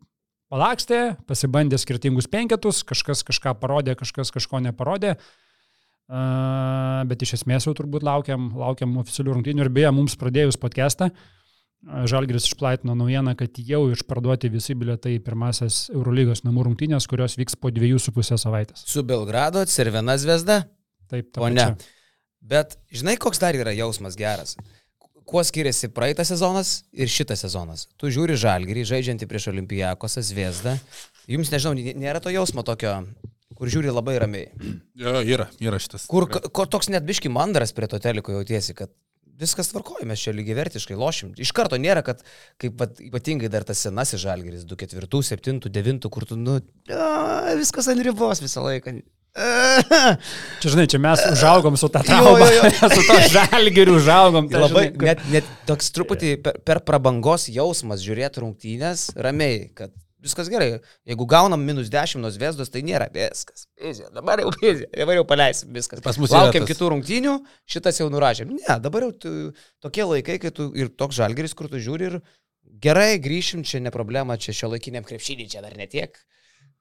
palakstė, 0.51 1.17
pasibandė 1.27 1.79
skirtingus 1.79 2.27
penketus, 2.27 2.83
kažkas 2.87 3.23
kažką 3.27 3.55
parodė, 3.63 3.95
kažkas 3.95 4.35
kažko 4.35 4.63
neparodė. 4.67 5.17
Uh, 6.07 7.03
bet 7.11 7.23
iš 7.27 7.41
esmės 7.41 7.65
jau 7.67 7.73
turbūt 7.75 8.05
laukiam, 8.07 8.53
laukiam 8.55 8.93
oficialių 9.01 9.41
rungtynių 9.41 9.65
ir 9.65 9.71
beje, 9.75 9.91
mums 9.91 10.15
pradėjus 10.15 10.55
podcastą, 10.63 11.09
uh, 11.11 11.36
Žalgris 11.87 12.49
išplatino 12.49 12.97
naujieną, 12.99 13.37
kad 13.39 13.59
jau 13.63 13.85
išparduoti 13.95 14.51
visi 14.51 14.75
bilietai 14.79 15.21
pirmasis 15.23 15.85
Eurolygos 15.95 16.43
namų 16.43 16.65
rungtynės, 16.67 17.07
kurios 17.07 17.37
vyks 17.39 17.55
po 17.63 17.71
dviejų 17.75 18.01
su 18.03 18.15
pusę 18.17 18.39
savaitės. 18.43 18.83
Su 18.91 19.05
Belgrado 19.07 19.63
Cervena 19.71 20.17
Zvezda? 20.19 20.65
Taip, 21.07 21.31
taip. 21.31 21.45
O 21.47 21.51
ne. 21.53 21.69
Bet 22.43 22.75
žinai, 22.95 23.15
koks 23.23 23.39
dar 23.43 23.55
yra 23.59 23.75
jausmas 23.77 24.19
geras? 24.19 24.57
Kuo 25.27 25.43
skiriasi 25.47 25.91
praeitas 25.95 26.31
sezonas 26.31 26.75
ir 26.95 27.11
šitas 27.11 27.43
sezonas? 27.47 27.87
Tu 27.99 28.11
žiūri 28.15 28.35
Žalgirį, 28.39 28.85
žaidžiantį 28.87 29.31
prieš 29.31 29.49
Olimpijakosą 29.55 30.23
Zvezdą. 30.27 30.77
Jums, 31.31 31.51
nežinau, 31.55 31.75
nėra 31.99 32.23
to 32.23 32.31
jausmo 32.35 32.63
tokio, 32.67 33.01
kur 33.59 33.71
žiūri 33.71 33.95
labai 33.95 34.19
ramiai. 34.23 34.51
Jo, 34.99 35.19
yra, 35.27 35.49
yra 35.63 35.81
šitas. 35.83 36.07
Kur, 36.11 36.29
kur 36.31 36.71
toks 36.71 36.91
net 36.95 37.07
biški 37.07 37.31
mandras 37.31 37.75
prie 37.75 37.91
to 37.91 37.99
teliko 38.03 38.35
jautiesi, 38.35 38.75
kad 38.79 38.95
viskas 39.41 39.71
tvarkoja, 39.73 40.07
mes 40.09 40.23
čia 40.23 40.35
lygiai 40.37 40.57
vertiškai 40.61 40.97
lošim. 40.99 41.35
Iš 41.41 41.53
karto 41.57 41.79
nėra, 41.81 42.03
kad 42.07 42.23
kaip 42.63 42.79
vat, 42.81 43.01
ypatingai 43.03 43.51
dar 43.53 43.67
tas 43.69 43.83
senasis 43.85 44.23
žalgeris, 44.23 44.65
2, 44.69 44.89
4, 44.97 45.11
7, 45.33 45.61
9, 45.69 46.09
kur 46.13 46.27
tu, 46.29 46.39
nu, 46.41 46.59
a, 46.93 47.55
viskas 47.59 47.91
ant 47.93 48.03
ribos 48.05 48.43
visą 48.45 48.65
laiką. 48.67 48.99
Čia, 50.63 50.71
žinai, 50.73 50.87
čia 50.89 50.97
mes 51.03 51.21
užaugom 51.35 51.77
su 51.77 51.91
tą 51.93 52.01
traumą, 52.07 52.47
su 52.97 53.03
to 53.05 53.19
žalgeriu 53.35 53.99
užaugom. 53.99 54.49
Tai, 54.49 54.63
labai, 54.65 54.87
žinai, 54.95 55.11
net, 55.11 55.25
net 55.35 55.51
toks 55.69 55.93
truputį 55.93 56.31
per, 56.45 56.57
per 56.65 56.81
prabangos 56.89 57.51
jausmas 57.53 58.01
žiūrėti 58.05 58.41
rungtynės 58.41 59.11
ramiai, 59.21 59.67
kad 59.77 59.93
viskas 60.23 60.49
gerai. 60.53 60.79
Jeigu 61.09 61.27
gaunam 61.29 61.63
minus 61.67 61.91
10 61.93 62.23
nuo 62.23 62.31
Zvezdos, 62.35 62.71
tai 62.73 62.83
nėra 62.87 63.09
viskas. 63.13 63.67
Vizija, 63.83 64.09
dabar 64.15 64.43
jau 64.43 64.53
vizija, 64.57 64.89
dabar 64.95 65.21
jau 65.21 65.27
paleisim 65.29 65.75
viskas. 65.77 66.03
Pas 66.05 66.19
mus 66.21 66.35
laukiam 66.35 66.65
tas... 66.65 66.73
kitų 66.73 66.91
rungtynių, 66.95 67.37
šitas 67.77 68.01
jau 68.03 68.09
nurašėm. 68.13 68.57
Ne, 68.57 68.79
dabar 68.83 69.09
jau 69.09 69.13
tu, 69.27 69.37
tokie 69.85 70.07
laikai, 70.09 70.41
kai 70.43 70.55
tu 70.55 70.71
ir 70.79 70.91
toks 70.95 71.19
žalgeris, 71.21 71.57
kur 71.59 71.71
tu 71.73 71.83
žiūri 71.83 72.11
ir 72.11 72.21
Gerai, 72.83 73.17
grįšim, 73.23 73.63
čia 73.65 73.79
ne 73.81 73.93
problema, 73.95 74.35
čia 74.37 74.53
šio 74.57 74.73
laikiniam 74.73 75.05
krepšinį, 75.07 75.47
čia 75.53 75.63
dar 75.65 75.77
netiek. 75.79 76.19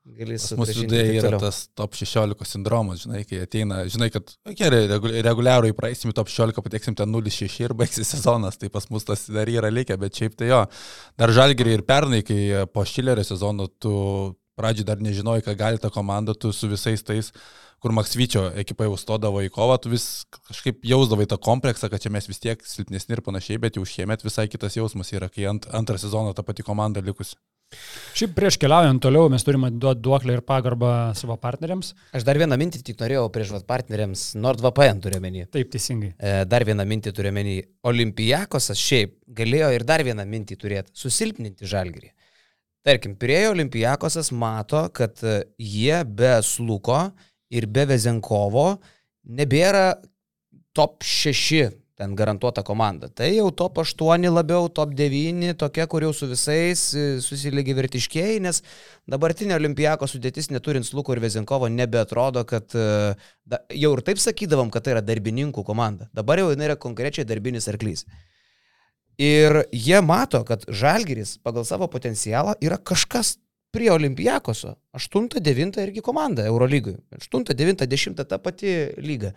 Gali 0.06 0.36
Pas 0.38 0.52
Mūsų 0.60 0.84
viduje 0.84 1.16
yra 1.18 1.40
tas 1.42 1.64
top 1.74 1.96
16 1.98 2.46
sindromas, 2.46 3.02
žinai, 3.08 3.24
kai 3.26 3.40
ateina, 3.42 3.80
žinai, 3.90 4.12
kad 4.14 4.36
gerai, 4.54 4.84
reguliariai 5.26 5.74
praeisim 5.74 6.12
į 6.12 6.16
top 6.20 6.30
16, 6.30 6.62
pateksim 6.62 6.98
ten 7.00 7.10
0-6 7.10 7.58
ir 7.64 7.74
baigsis 7.78 8.14
sezonas, 8.14 8.60
tai 8.62 8.70
pas 8.70 8.86
mus 8.94 9.08
tas 9.08 9.26
dar 9.34 9.50
yra 9.50 9.72
likę, 9.74 9.98
bet 9.98 10.22
šiaip 10.22 10.38
tai 10.38 10.52
jo. 10.52 10.62
Dar 11.18 11.34
žalgeriai 11.34 11.80
ir 11.80 11.86
pernai, 11.90 12.22
kai 12.28 12.68
po 12.70 12.86
Šilerio 12.86 13.26
sezono 13.26 13.66
tu 13.82 13.96
pradžioj 14.60 14.88
dar 14.88 15.02
nežinojai, 15.02 15.44
ką 15.48 15.58
gali 15.58 15.82
ta 15.82 15.90
komanda, 15.90 16.38
tu 16.38 16.54
su 16.54 16.70
visais 16.70 17.02
tais 17.04 17.34
kur 17.84 17.94
Maksvyčio 17.94 18.48
ekipa 18.62 18.88
jau 18.88 18.96
stodavo 18.98 19.42
į 19.46 19.50
kovą, 19.54 19.76
tu 19.82 19.92
vis 19.92 20.26
kažkaip 20.48 20.86
jausdavai 20.86 21.28
tą 21.30 21.38
kompleksą, 21.42 21.90
kad 21.92 22.02
čia 22.02 22.14
mes 22.14 22.30
vis 22.30 22.42
tiek 22.42 22.62
silpnesni 22.66 23.18
ir 23.18 23.26
panašiai, 23.26 23.60
bet 23.62 23.78
jau 23.78 23.84
šiemet 23.86 24.24
visai 24.26 24.48
kitas 24.50 24.78
jausmas 24.78 25.12
yra, 25.14 25.30
kai 25.34 25.50
ant, 25.52 25.68
antrą 25.76 26.00
sezoną 26.02 26.38
ta 26.38 26.46
pati 26.46 26.66
komanda 26.66 27.04
likusi. 27.06 27.38
Šiaip 28.16 28.32
prieš 28.38 28.56
keliaujant 28.62 29.02
toliau 29.04 29.28
mes 29.32 29.44
turime 29.44 29.68
duoti 29.74 30.00
duoklę 30.06 30.38
ir 30.38 30.44
pagarbą 30.48 30.90
savo 31.20 31.36
partneriams. 31.42 31.92
Aš 32.16 32.24
dar 32.28 32.40
vieną 32.40 32.56
mintį 32.62 32.80
tik 32.88 33.00
norėjau 33.02 33.26
prieš 33.34 33.52
vat, 33.56 33.66
partneriams, 33.68 34.24
NordVPN 34.40 35.02
turiu 35.04 35.20
menį. 35.24 35.48
Taip, 35.52 35.72
teisingai. 35.74 36.14
E, 36.16 36.36
dar 36.48 36.64
vieną 36.68 36.86
mintį 36.88 37.12
turiu 37.18 37.34
menį. 37.36 37.58
Olimpijakosas 37.92 38.80
šiaip 38.80 39.18
galėjo 39.40 39.74
ir 39.76 39.84
dar 39.88 40.06
vieną 40.08 40.24
mintį 40.32 40.60
turėti- 40.62 40.96
susilpninti 41.04 41.68
žalgyrį. 41.68 42.14
Tarkim, 42.86 43.16
Pirėjo 43.18 43.52
Olimpijakosas 43.56 44.32
mato, 44.32 44.88
kad 44.94 45.18
jie 45.58 46.04
be 46.06 46.36
sluko 46.46 47.12
ir 47.50 47.66
be 47.66 47.86
Vezenkovo 47.90 48.78
nebėra 49.26 49.96
top 50.76 51.04
6 51.04 51.72
ten 51.96 52.16
garantuota 52.16 52.64
komanda. 52.64 53.08
Tai 53.08 53.30
jau 53.32 53.48
top 53.56 53.80
8 53.84 54.28
labiau, 54.28 54.68
top 54.68 54.92
9, 54.98 55.54
tokia, 55.60 55.88
kur 55.88 56.04
jau 56.04 56.12
su 56.14 56.28
visais 56.28 56.82
e, 56.92 57.06
susiligi 57.24 57.76
vertiškiai, 57.78 58.42
nes 58.44 58.60
dabartinė 59.12 59.56
olimpiako 59.56 60.10
sudėtis 60.12 60.52
neturint 60.52 60.88
Sluko 60.88 61.16
ir 61.16 61.24
Vezinkovo 61.24 61.70
nebeatrodo, 61.72 62.44
kad 62.50 62.76
e, 62.76 63.16
da, 63.48 63.62
jau 63.72 63.94
ir 63.96 64.04
taip 64.08 64.20
sakydavom, 64.20 64.74
kad 64.74 64.84
tai 64.84 64.98
yra 64.98 65.06
darbininkų 65.06 65.64
komanda. 65.64 66.10
Dabar 66.16 66.44
jau 66.44 66.52
jinai 66.52 66.70
yra 66.74 66.78
konkrečiai 66.80 67.28
darbinis 67.28 67.72
arklys. 67.72 68.04
Ir 69.16 69.62
jie 69.72 70.02
mato, 70.04 70.44
kad 70.44 70.68
Žalgiris 70.68 71.38
pagal 71.40 71.64
savo 71.64 71.88
potencialą 71.88 72.58
yra 72.60 72.76
kažkas 72.76 73.38
prie 73.76 73.88
Olimpijakoso. 73.92 74.76
8-9 74.96 75.80
irgi 75.84 76.04
komanda 76.04 76.44
Eurolygui. 76.48 76.98
8-9-10 77.20 78.20
ta 78.28 78.40
pati 78.40 78.76
lyga. 79.00 79.32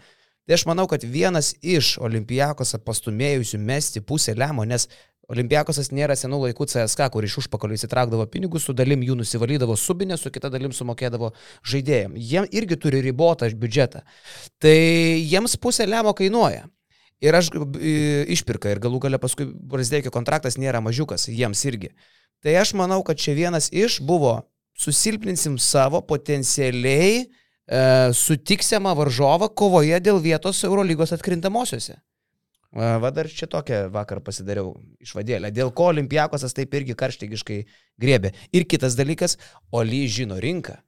Tai 0.48 0.56
aš 0.56 0.62
manau, 0.64 0.86
kad 0.88 1.02
vienas 1.04 1.50
iš 1.60 1.98
Olimpijakosą 2.00 2.78
pastumėjusių 2.80 3.58
mesti 3.60 4.00
pusę 4.00 4.32
lemo, 4.32 4.64
nes 4.64 4.86
Olimpijakosas 5.28 5.90
nėra 5.92 6.14
senų 6.16 6.38
laikų 6.46 6.64
CSK, 6.72 7.10
kur 7.12 7.26
iš 7.26 7.34
užpakalio 7.42 7.76
įsitraukdavo 7.76 8.24
pinigus, 8.32 8.64
su 8.64 8.72
dalim 8.72 9.02
jų 9.04 9.18
nusivalydavo 9.18 9.74
subinę, 9.76 10.16
su 10.16 10.32
kita 10.32 10.48
dalim 10.48 10.72
sumokėdavo 10.72 11.34
žaidėjim. 11.68 12.14
Jie 12.16 12.46
irgi 12.56 12.78
turi 12.80 13.02
ribotą 13.04 13.50
biudžetą. 13.52 14.00
Tai 14.56 14.72
jiems 15.20 15.58
pusę 15.60 15.84
lemo 15.84 16.14
kainuoja. 16.16 16.64
Ir 17.20 17.36
aš 17.36 17.50
išpirka 18.32 18.72
ir 18.72 18.80
galų 18.80 19.02
gale 19.04 19.20
paskui 19.20 19.50
Brasdeikio 19.52 20.14
kontraktas 20.14 20.56
nėra 20.56 20.80
mažiukas, 20.80 21.28
jiems 21.28 21.66
irgi. 21.68 21.92
Tai 22.40 22.56
aš 22.56 22.72
manau, 22.78 23.02
kad 23.04 23.20
čia 23.20 23.36
vienas 23.36 23.68
iš 23.68 23.98
buvo, 24.00 24.38
susilpninsim 24.80 25.60
savo 25.60 26.00
potencialiai 26.08 27.26
e, 27.26 27.28
sutiksiamą 28.16 28.94
varžovą 28.96 29.50
kovoje 29.52 29.98
dėl 30.00 30.22
vietos 30.24 30.62
Eurolygos 30.64 31.12
atkrintamosiose. 31.16 31.98
E, 31.98 32.88
va 33.02 33.10
dar 33.12 33.28
čia 33.28 33.48
tokią 33.50 33.86
vakar 33.92 34.22
pasidariau 34.24 34.74
išvadėlę, 35.04 35.52
dėl 35.52 35.72
ko 35.76 35.90
Olimpiakosas 35.92 36.56
taip 36.56 36.74
irgi 36.78 36.96
karštigiškai 36.96 37.58
griebė. 38.00 38.32
Ir 38.52 38.68
kitas 38.68 38.96
dalykas, 38.96 39.38
Oli 39.72 40.06
žino 40.08 40.40
rinką. 40.40 40.78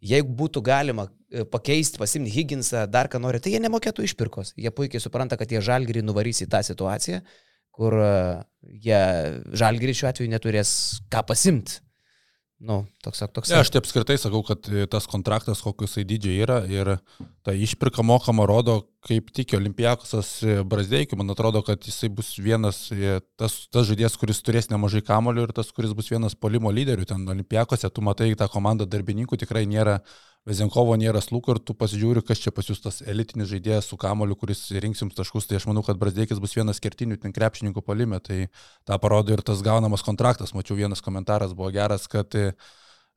Jeigu 0.00 0.32
būtų 0.32 0.62
galima 0.64 1.10
e, 1.28 1.44
pakeisti, 1.44 2.00
pasimti 2.00 2.32
Higginsą, 2.32 2.86
dar 2.88 3.08
ką 3.12 3.20
nori, 3.20 3.40
tai 3.40 3.52
jie 3.52 3.60
nemokėtų 3.60 4.08
išpirkos. 4.08 4.54
Jie 4.56 4.72
puikiai 4.72 5.00
supranta, 5.00 5.36
kad 5.36 5.52
jie 5.52 5.60
žalgirį 5.64 6.06
nuvarys 6.06 6.40
į 6.44 6.48
tą 6.52 6.64
situaciją 6.64 7.20
kur 7.80 7.96
e, 7.96 8.10
jie 8.84 9.00
žalgirį 9.56 9.96
šiuo 9.96 10.10
atveju 10.10 10.32
neturės 10.32 10.72
ką 11.12 11.24
pasimti. 11.28 11.80
Nu, 12.60 12.82
toks, 13.00 13.22
toks. 13.32 13.48
Ne, 13.48 13.62
aš 13.62 13.70
taip 13.72 13.86
apskritai 13.86 14.18
sakau, 14.20 14.42
kad 14.44 14.66
tas 14.92 15.06
kontraktas, 15.08 15.62
kokius 15.64 15.94
jisai 15.94 16.04
didžiai 16.10 16.42
yra 16.44 16.58
ir 16.68 16.90
ta 17.46 17.54
išpirka 17.56 18.04
mokama 18.04 18.44
rodo, 18.48 18.82
kaip 19.06 19.30
tiki 19.34 19.56
Olimpijakosas 19.56 20.32
Brazdeikiu. 20.68 21.18
Man 21.20 21.32
atrodo, 21.32 21.62
kad 21.66 21.84
jisai 21.86 22.10
bus 22.12 22.34
vienas, 22.40 22.82
e, 22.92 23.18
tas, 23.40 23.62
tas 23.72 23.86
žaidėjas, 23.88 24.18
kuris 24.20 24.42
turės 24.44 24.68
nemažai 24.72 25.00
kamolių 25.06 25.46
ir 25.48 25.54
tas, 25.56 25.70
kuris 25.76 25.94
bus 25.96 26.10
vienas 26.12 26.36
polimo 26.36 26.72
lyderių. 26.74 27.06
Ten 27.08 27.24
Olimpijakose 27.28 27.88
tu 27.90 28.04
matai, 28.04 28.32
tą 28.36 28.50
komandą 28.52 28.88
darbininkų 28.90 29.40
tikrai 29.40 29.64
nėra 29.70 30.00
Vezenkovo 30.48 30.94
nėra 30.96 31.20
slūko 31.20 31.52
ir 31.52 31.58
tu 31.68 31.74
pasižiūri, 31.76 32.22
kas 32.24 32.40
čia 32.40 32.50
pas 32.56 32.64
jūs 32.64 32.78
tas 32.80 33.02
elitinis 33.04 33.50
žaidėjas 33.50 33.90
su 33.90 33.98
kamoliu, 34.00 34.32
kuris 34.40 34.62
rinks 34.80 35.02
jums 35.02 35.18
taškus, 35.18 35.44
tai 35.50 35.58
aš 35.58 35.66
manau, 35.68 35.82
kad 35.84 36.00
Brasdėkis 36.00 36.40
bus 36.40 36.56
vienas 36.56 36.80
kertinių 36.80 37.18
ten 37.20 37.34
krepšininkų 37.36 37.82
palime, 37.84 38.22
tai 38.24 38.46
tą 38.88 38.96
parodo 39.02 39.36
ir 39.36 39.44
tas 39.44 39.60
gaunamas 39.60 40.04
kontraktas. 40.06 40.54
Mačiau 40.56 40.78
vienas 40.78 41.04
komentaras 41.04 41.52
buvo 41.52 41.68
geras, 41.74 42.08
kad 42.08 42.32
e, 42.40 42.54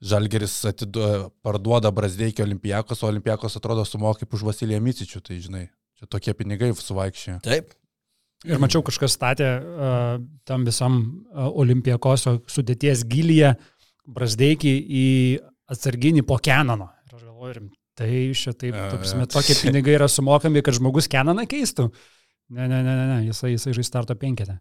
Žalgeris 0.03 0.55
atidu, 0.67 1.05
parduoda 1.45 1.91
Brasdėkį 1.95 2.43
Olimpijakos, 2.43 3.03
o 3.03 3.11
Olimpijakos 3.11 3.55
atrodo 3.59 3.85
sumoka 3.87 4.23
kaip 4.23 4.35
už 4.35 4.43
Vasiliją 4.49 4.81
Micičių, 4.83 5.21
tai 5.23 5.39
žinai, 5.43 5.63
čia 5.99 6.09
tokie 6.11 6.33
pinigai 6.35 6.73
suvaikščia. 6.75 7.37
Taip. 7.45 7.71
Ir 8.43 8.59
mačiau, 8.59 8.83
kažkas 8.83 9.15
statė 9.15 9.47
uh, 9.55 10.17
tam 10.43 10.65
visam 10.67 10.97
uh, 11.31 11.47
Olimpijakoso 11.63 12.41
sudėties 12.51 13.05
gilyje 13.07 13.53
Brasdeikį 14.03 14.73
į 14.83 15.05
atsarginį 15.71 16.25
po 16.27 16.35
Kenano 16.43 16.91
galvoju, 17.43 17.53
rimtai 17.59 18.33
šitaip, 18.33 18.75
tapsime, 18.91 19.27
tokie 19.27 19.55
pinigai 19.59 19.97
yra 19.97 20.07
sumokami, 20.07 20.63
kad 20.63 20.77
žmogus 20.77 21.09
Kenaną 21.11 21.45
keistų. 21.49 21.89
Ne, 22.53 22.67
ne, 22.67 22.81
ne, 22.83 22.95
ne, 22.95 23.05
ne, 23.09 23.19
jisai, 23.27 23.53
jisai 23.55 23.73
žais 23.75 23.87
starto 23.87 24.15
penketę. 24.15 24.59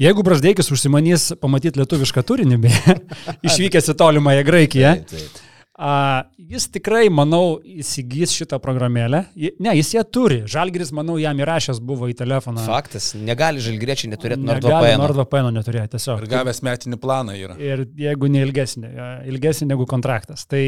Jeigu 0.00 0.24
Brasdeikis 0.26 0.68
užsimanys 0.74 1.30
pamatyti 1.40 1.80
lietuvišką 1.80 2.24
turinį, 2.28 2.60
beje, 2.66 2.96
išvykęs 3.48 3.92
į 3.92 3.98
tolimąją 4.00 4.46
Graikiją, 4.48 4.94
taip, 5.02 5.12
taip. 5.12 5.42
A, 5.76 6.24
jis 6.40 6.70
tikrai, 6.72 7.10
manau, 7.12 7.58
įsigys 7.60 8.32
šitą 8.32 8.56
programėlę. 8.64 9.26
Ne, 9.36 9.74
jis 9.76 9.90
ją 9.92 10.04
turi. 10.08 10.38
Žalgris, 10.48 10.88
manau, 10.96 11.18
jam 11.20 11.36
įrašęs 11.36 11.82
buvo 11.84 12.08
į 12.08 12.14
telefoną. 12.16 12.64
Faktas, 12.64 13.10
negali 13.20 13.60
žalgriečiai 13.60 14.08
neturėti 14.14 14.40
NordVPN. 14.40 15.02
NordVPN 15.02 15.52
neturėjo 15.58 15.90
tiesiog. 15.92 16.24
Ir 16.24 16.32
gavęs 16.32 16.62
metinį 16.64 17.00
planą 17.02 17.36
yra. 17.36 17.58
Ir 17.60 17.84
jeigu 18.00 18.32
ne 18.32 18.46
ilgesnį, 18.46 18.94
ilgesnį 19.34 19.68
negu 19.74 19.88
kontraktas. 19.90 20.48
Tai 20.48 20.64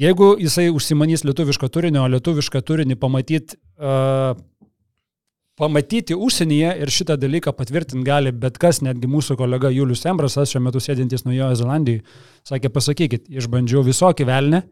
Jeigu 0.00 0.32
jisai 0.40 0.70
užsimanys 0.72 1.20
lietuviško 1.28 1.68
turinio, 1.70 2.00
o 2.06 2.10
lietuvišką 2.10 2.62
turinį 2.64 2.96
pamatyti, 2.98 3.58
uh, 3.76 4.32
pamatyti 5.62 6.18
užsienyje 6.18 6.74
ir 6.82 6.90
šitą 6.90 7.16
dalyką 7.22 7.54
patvirtinti 7.54 8.06
gali 8.06 8.34
bet 8.34 8.58
kas, 8.62 8.82
netgi 8.82 9.10
mūsų 9.10 9.38
kolega 9.38 9.70
Julius 9.70 10.02
Embrasas, 10.10 10.50
šiuo 10.50 10.64
metu 10.66 10.82
sėdintis 10.82 11.22
Naujojo 11.28 11.54
Zelandijoje, 11.62 12.02
sakė, 12.48 12.72
pasakykit, 12.74 13.30
išbandžiau 13.30 13.84
visokį 13.86 14.28
velnę, 14.28 14.64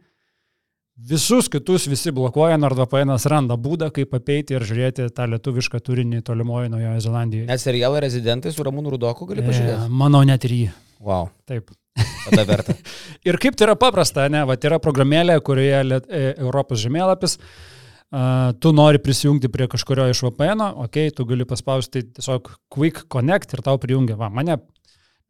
Visus 1.01 1.47
kitus 1.49 1.87
visi 1.89 2.13
blokuoja, 2.13 2.59
NordVPN 2.61 3.15
randa 3.33 3.57
būdą, 3.57 3.89
kaip 3.95 4.13
apeiti 4.19 4.53
ir 4.53 4.65
žiūrėti 4.69 5.07
tą 5.17 5.25
lietuvišką 5.33 5.81
turinį 5.81 6.21
tolimoje 6.27 6.69
Naujojo 6.69 7.01
Zelandijoje. 7.07 7.47
Net 7.49 7.63
serialą 7.63 8.03
rezidentai 8.05 8.53
su 8.53 8.67
Ramūnu 8.67 8.93
Rudoku 8.93 9.25
gali 9.31 9.41
pažiūrėti? 9.47 9.87
E, 9.87 9.95
manau, 10.03 10.21
net 10.29 10.45
ir 10.45 10.57
jį. 10.59 10.67
Wow. 11.01 11.31
Taip. 11.49 11.73
Tada 12.27 12.45
verta. 12.45 12.77
ir 13.29 13.41
kaip 13.41 13.57
tai 13.57 13.71
yra 13.71 13.79
paprasta, 13.81 14.27
ne, 14.33 14.45
va, 14.45 14.59
tai 14.61 14.69
yra 14.75 14.81
programėlė, 14.83 15.39
kurioje 15.47 15.81
e, 16.03 16.23
Europos 16.35 16.83
žemėlapis, 16.85 17.39
tu 18.61 18.73
nori 18.75 18.99
prisijungti 18.99 19.49
prie 19.49 19.69
kažkurio 19.71 20.09
iš 20.11 20.23
VPN, 20.27 20.67
ok, 20.85 20.99
tu 21.17 21.25
gali 21.25 21.47
paspausti 21.47 22.03
tiesiog 22.03 22.51
Quick 22.75 23.07
Connect 23.13 23.55
ir 23.55 23.63
tau 23.63 23.79
prijungia, 23.79 24.17
va, 24.19 24.29
mane 24.29 24.59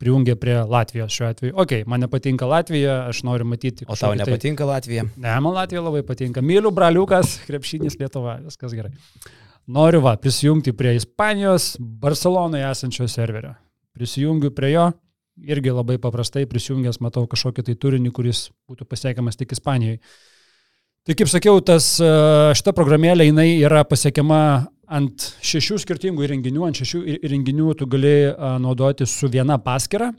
prijungia 0.01 0.37
prie 0.41 0.57
Latvijos 0.65 1.13
šiuo 1.13 1.29
atveju. 1.29 1.55
Ok, 1.61 1.75
man 1.87 2.01
nepatinka 2.01 2.47
Latvija, 2.49 2.95
aš 3.11 3.21
noriu 3.29 3.45
matyti. 3.45 3.85
O 3.89 3.97
tau 4.01 4.15
nepatinka 4.17 4.65
tai... 4.65 4.71
Latvija? 4.73 5.05
Ne, 5.17 5.35
man 5.45 5.53
Latvija 5.53 5.83
labai 5.85 6.01
patinka. 6.09 6.41
Myliu 6.41 6.73
braliukas, 6.73 7.37
krepšinis 7.49 7.99
Lietuva, 8.01 8.39
viskas 8.47 8.73
gerai. 8.77 8.95
Noriu 9.71 10.01
va, 10.01 10.17
prisijungti 10.17 10.73
prie 10.73 10.95
Ispanijos, 10.97 11.75
Barcelonoje 11.79 12.65
esančio 12.71 13.09
serverio. 13.09 13.53
Prisijungiu 13.93 14.55
prie 14.57 14.73
jo, 14.73 14.89
irgi 15.45 15.77
labai 15.77 15.99
paprastai 16.01 16.47
prisijungęs 16.49 17.03
matau 17.05 17.27
kažkokį 17.29 17.69
tai 17.69 17.77
turinį, 17.85 18.13
kuris 18.17 18.47
būtų 18.71 18.89
pasiekiamas 18.89 19.37
tik 19.37 19.53
Ispanijoje. 19.53 20.01
Tai 21.09 21.15
kaip 21.17 21.31
sakiau, 21.33 21.63
tas, 21.65 21.95
e, 21.97 22.09
šita 22.59 22.75
programėlė 22.77 23.31
jinai 23.31 23.49
yra 23.65 23.87
pasiekiama 23.89 24.41
ant 24.91 25.31
šešių 25.47 25.79
skirtingų 25.81 26.27
įrenginių, 26.27 26.67
ant 26.67 26.81
šešių 26.83 27.01
įrenginių 27.25 27.73
tu 27.81 27.89
gali 27.89 28.13
e, 28.29 28.35
naudoti 28.61 29.09
su 29.09 29.31
viena 29.33 29.57
paskira. 29.65 30.11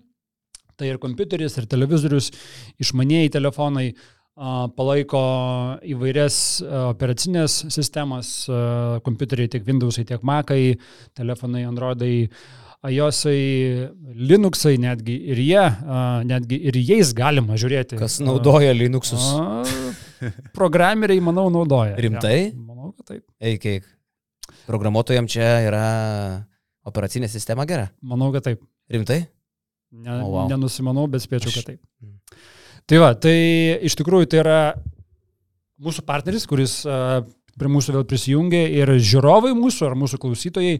Tai 0.73 0.89
ir 0.89 0.97
kompiuteris, 0.97 1.59
ir 1.61 1.67
televizorius, 1.69 2.31
išmanieji 2.81 3.35
telefonai 3.35 3.91
palaiko 4.73 5.19
įvairias 5.85 6.35
operacinės 6.87 7.59
sistemas, 7.69 8.31
kompiuteriai 9.05 9.51
tiek 9.51 9.67
Windowsai, 9.67 10.05
tiek 10.07 10.23
Macai, 10.25 10.79
telefonai 11.19 11.65
Androidai, 11.67 12.15
iOSai, 12.89 13.91
Linuxai 14.17 14.79
netgi 14.81 15.19
ir 15.29 15.43
jie, 15.45 15.65
netgi 16.25 16.57
ir 16.71 16.79
jais 16.81 17.11
galima 17.13 17.59
žiūrėti. 17.59 17.99
Kas 18.01 18.17
naudoja 18.23 18.73
Linuxus? 18.73 19.27
A, 19.37 19.90
programeriai, 20.57 21.21
manau, 21.23 21.47
naudoja. 21.53 21.97
Rimtai? 22.01 22.37
Ja, 22.51 22.55
manau, 22.57 22.93
kad 22.97 23.13
taip. 23.13 23.25
Eik, 23.41 23.67
eik. 23.75 23.89
Programuotojams 24.67 25.31
čia 25.31 25.51
yra 25.65 25.85
operacinė 26.87 27.29
sistema 27.31 27.65
gera. 27.69 27.89
Manau, 28.05 28.31
kad 28.35 28.45
taip. 28.49 28.63
Rimtai? 28.91 29.21
Ne, 29.91 30.15
oh, 30.21 30.29
wow. 30.31 30.47
Nenusimanau, 30.51 31.07
bet 31.11 31.23
spėčiau, 31.25 31.51
kad 31.51 31.61
Aš- 31.63 31.69
taip. 31.73 32.41
Tai 32.89 32.99
va, 33.03 33.11
tai 33.15 33.35
iš 33.87 33.95
tikrųjų 33.99 34.27
tai 34.31 34.41
yra 34.41 34.59
mūsų 35.81 36.03
partneris, 36.07 36.47
kuris 36.49 36.81
a, 36.89 37.21
prie 37.59 37.69
mūsų 37.71 37.95
vėl 37.97 38.05
prisijungė 38.09 38.61
ir 38.79 38.91
žiūrovai 38.97 39.51
mūsų 39.57 39.89
ar 39.89 39.97
mūsų 39.99 40.19
klausytojai 40.21 40.79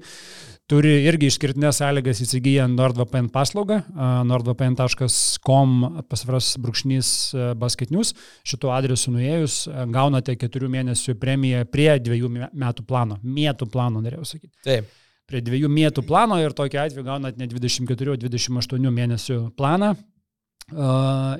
turi 0.72 0.92
irgi 1.10 1.28
išskirtinės 1.28 1.82
sąlygas 1.82 2.22
įsigiję 2.24 2.66
NordVPN 2.72 3.28
paslaugą, 3.34 3.82
nordvpn.com 4.28 5.74
pasvaras 6.12 6.54
brūkšnys 6.62 7.10
a, 7.36 7.50
basket 7.60 7.92
news. 7.92 8.14
Šituo 8.48 8.72
adresu 8.76 9.12
nuėjus 9.12 9.66
a, 9.68 9.84
gaunate 9.92 10.38
keturių 10.40 10.70
mėnesių 10.78 11.18
premiją 11.20 11.66
prie 11.72 11.90
dviejų 12.06 12.32
me- 12.32 12.50
metų 12.64 12.86
plano. 12.88 13.20
Mėtų 13.24 13.68
plano, 13.74 14.04
norėjau 14.06 14.30
sakyti 14.34 14.54
Taip. 14.64 14.88
prie 15.28 15.44
dviejų 15.44 15.72
mėtų 15.72 16.06
plano 16.08 16.40
ir 16.40 16.56
tokiu 16.56 16.84
atveju 16.86 17.06
gaunat 17.10 17.42
ne 17.42 17.50
24, 17.52 18.16
o 18.16 18.20
28 18.24 18.96
mėnesių 19.02 19.44
planą. 19.60 19.94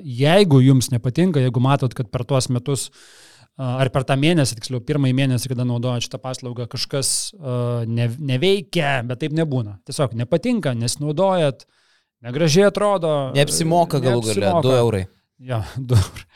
Jeigu 0.04 0.60
jums 0.60 0.90
nepatinka, 0.92 1.40
jeigu 1.40 1.60
matot, 1.64 1.94
kad 1.96 2.10
per 2.12 2.26
tuos 2.28 2.50
metus 2.52 2.90
uh, 2.90 3.31
ar 3.60 3.90
per 3.92 4.04
tą 4.08 4.16
mėnesį, 4.16 4.56
tiksliau 4.58 4.80
pirmąjį 4.80 5.14
mėnesį, 5.18 5.50
kada 5.52 5.66
naudojat 5.68 6.06
šitą 6.06 6.18
paslaugą, 6.22 6.66
kažkas 6.72 7.32
ne, 7.86 8.08
neveikia, 8.18 9.02
bet 9.06 9.20
taip 9.24 9.32
nebūna. 9.36 9.78
Tiesiog 9.86 10.14
nepatinka, 10.18 10.72
nesinaudojat, 10.78 11.66
negražiai 12.24 12.68
atrodo. 12.70 13.12
Neapsimoka 13.36 14.00
galų 14.00 14.24
gale. 14.24 14.40
neapsimoka. 14.40 14.66
2 14.68 14.80
eurai. 14.80 15.04
Jo, 15.42 15.62
du 15.92 15.94
eurai. 16.00 16.26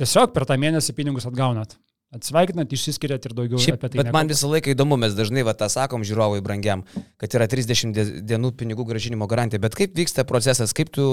Tiesiog 0.00 0.32
per 0.32 0.46
tą 0.48 0.56
mėnesį 0.60 0.94
pinigus 0.96 1.26
atgaunat. 1.28 1.74
Atsveikinat, 2.10 2.72
išsiskiriat 2.74 3.22
ir 3.28 3.34
daugiau 3.38 3.60
Šiaip, 3.62 3.76
apie 3.78 3.92
tai. 3.92 4.00
bet 4.02 4.08
man 4.14 4.26
visą 4.26 4.48
laiką 4.50 4.72
įdomu, 4.72 4.96
mes 4.98 5.12
dažnai 5.14 5.44
va, 5.46 5.52
tą 5.54 5.68
sakom 5.70 6.02
žiūrovui 6.02 6.40
brangiam, 6.42 6.82
kad 7.22 7.36
yra 7.38 7.46
30 7.46 7.92
die- 7.94 8.22
dienų 8.26 8.50
pinigų 8.58 8.82
gražinimo 8.88 9.28
garantija, 9.30 9.62
bet 9.62 9.76
kaip 9.78 9.94
vyksta 9.94 10.24
procesas, 10.26 10.72
kaip 10.74 10.90
tu 10.90 11.04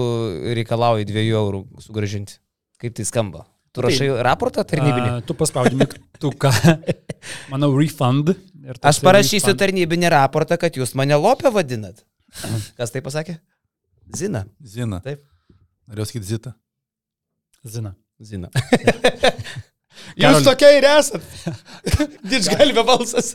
reikalauji 0.57 1.05
2 1.05 1.27
eurų 1.37 1.61
sugražinti? 1.85 2.39
Kaip 2.81 2.95
tai 2.97 3.05
skamba? 3.05 3.43
Tu 3.77 3.83
Tai- 3.83 3.89
rašai 3.91 4.07
raportą 4.25 4.63
tarnybinį? 4.65 5.09
A, 5.13 5.21
tu 5.21 5.35
paspaudi 5.37 5.77
mygtuką, 5.77 6.49
manau, 7.53 7.69
refund. 7.77 8.31
Aš 8.81 8.97
parašysiu 9.05 9.51
refund. 9.51 9.59
tarnybinį 9.61 10.09
raportą, 10.15 10.57
kad 10.57 10.73
jūs 10.81 10.95
mane 10.97 11.13
lopę 11.21 11.51
vadinat. 11.53 12.01
Kas 12.79 12.91
tai 12.95 13.03
pasakė? 13.05 13.37
Zina. 14.17 14.41
Zina. 14.65 14.97
Taip. 15.05 15.21
Norėjau 15.87 16.09
sakyti 16.09 16.29
Zita. 16.33 16.55
Zina. 17.67 17.93
Zina. 18.23 18.49
Jūs 20.17 20.43
tokia 20.45 20.69
ir 20.77 20.85
esat. 20.89 21.23
Didžgalvė 22.31 22.83
balsas. 22.87 23.31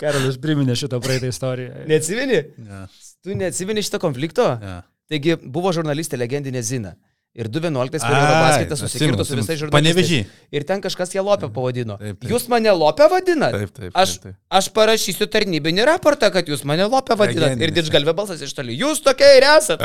Karolis 0.00 0.36
priminė 0.40 0.76
šitą 0.78 1.00
praeitą 1.04 1.28
istoriją. 1.32 1.84
Neatsimeni? 1.88 2.40
Ne. 2.64 2.82
Tu 3.24 3.36
neatsimeni 3.36 3.84
šito 3.84 4.00
konflikto? 4.02 4.46
Ne. 4.62 4.78
Taigi 5.10 5.36
buvo 5.40 5.72
žurnalistė 5.76 6.18
legendinė 6.20 6.62
Zina. 6.66 6.94
Ir 7.36 7.50
2.11 7.52 8.00
per 8.00 8.14
Ai, 8.16 8.20
Eurobasketą 8.24 8.76
susikirto 8.80 9.24
su 9.28 9.36
visais 9.36 9.58
žurnalistais. 9.60 9.74
Panevėžy. 9.76 10.20
Ir 10.56 10.64
ten 10.64 10.80
kažkas 10.80 11.10
ją 11.12 11.20
lopę 11.26 11.50
pavadino. 11.52 11.98
Taip, 12.00 12.16
taip. 12.22 12.30
Jūs 12.32 12.46
mane 12.48 12.72
lopę 12.72 13.10
vadinat? 13.12 13.52
Taip, 13.52 13.72
taip. 13.76 13.90
Aš, 13.92 14.14
taip, 14.22 14.30
taip. 14.30 14.38
aš 14.56 14.68
parašysiu 14.72 15.26
tarnybinį 15.34 15.84
raportą, 15.90 16.30
kad 16.32 16.48
jūs 16.48 16.62
mane 16.64 16.86
lopę 16.88 17.12
vadinat. 17.20 17.52
Ir 17.52 17.60
Legendinis. 17.60 17.74
didžgalvė 17.76 18.14
balsas 18.16 18.40
iš 18.46 18.54
toli. 18.56 18.72
Jūs 18.80 19.02
tokia 19.04 19.28
ir 19.36 19.44
esat. 19.50 19.84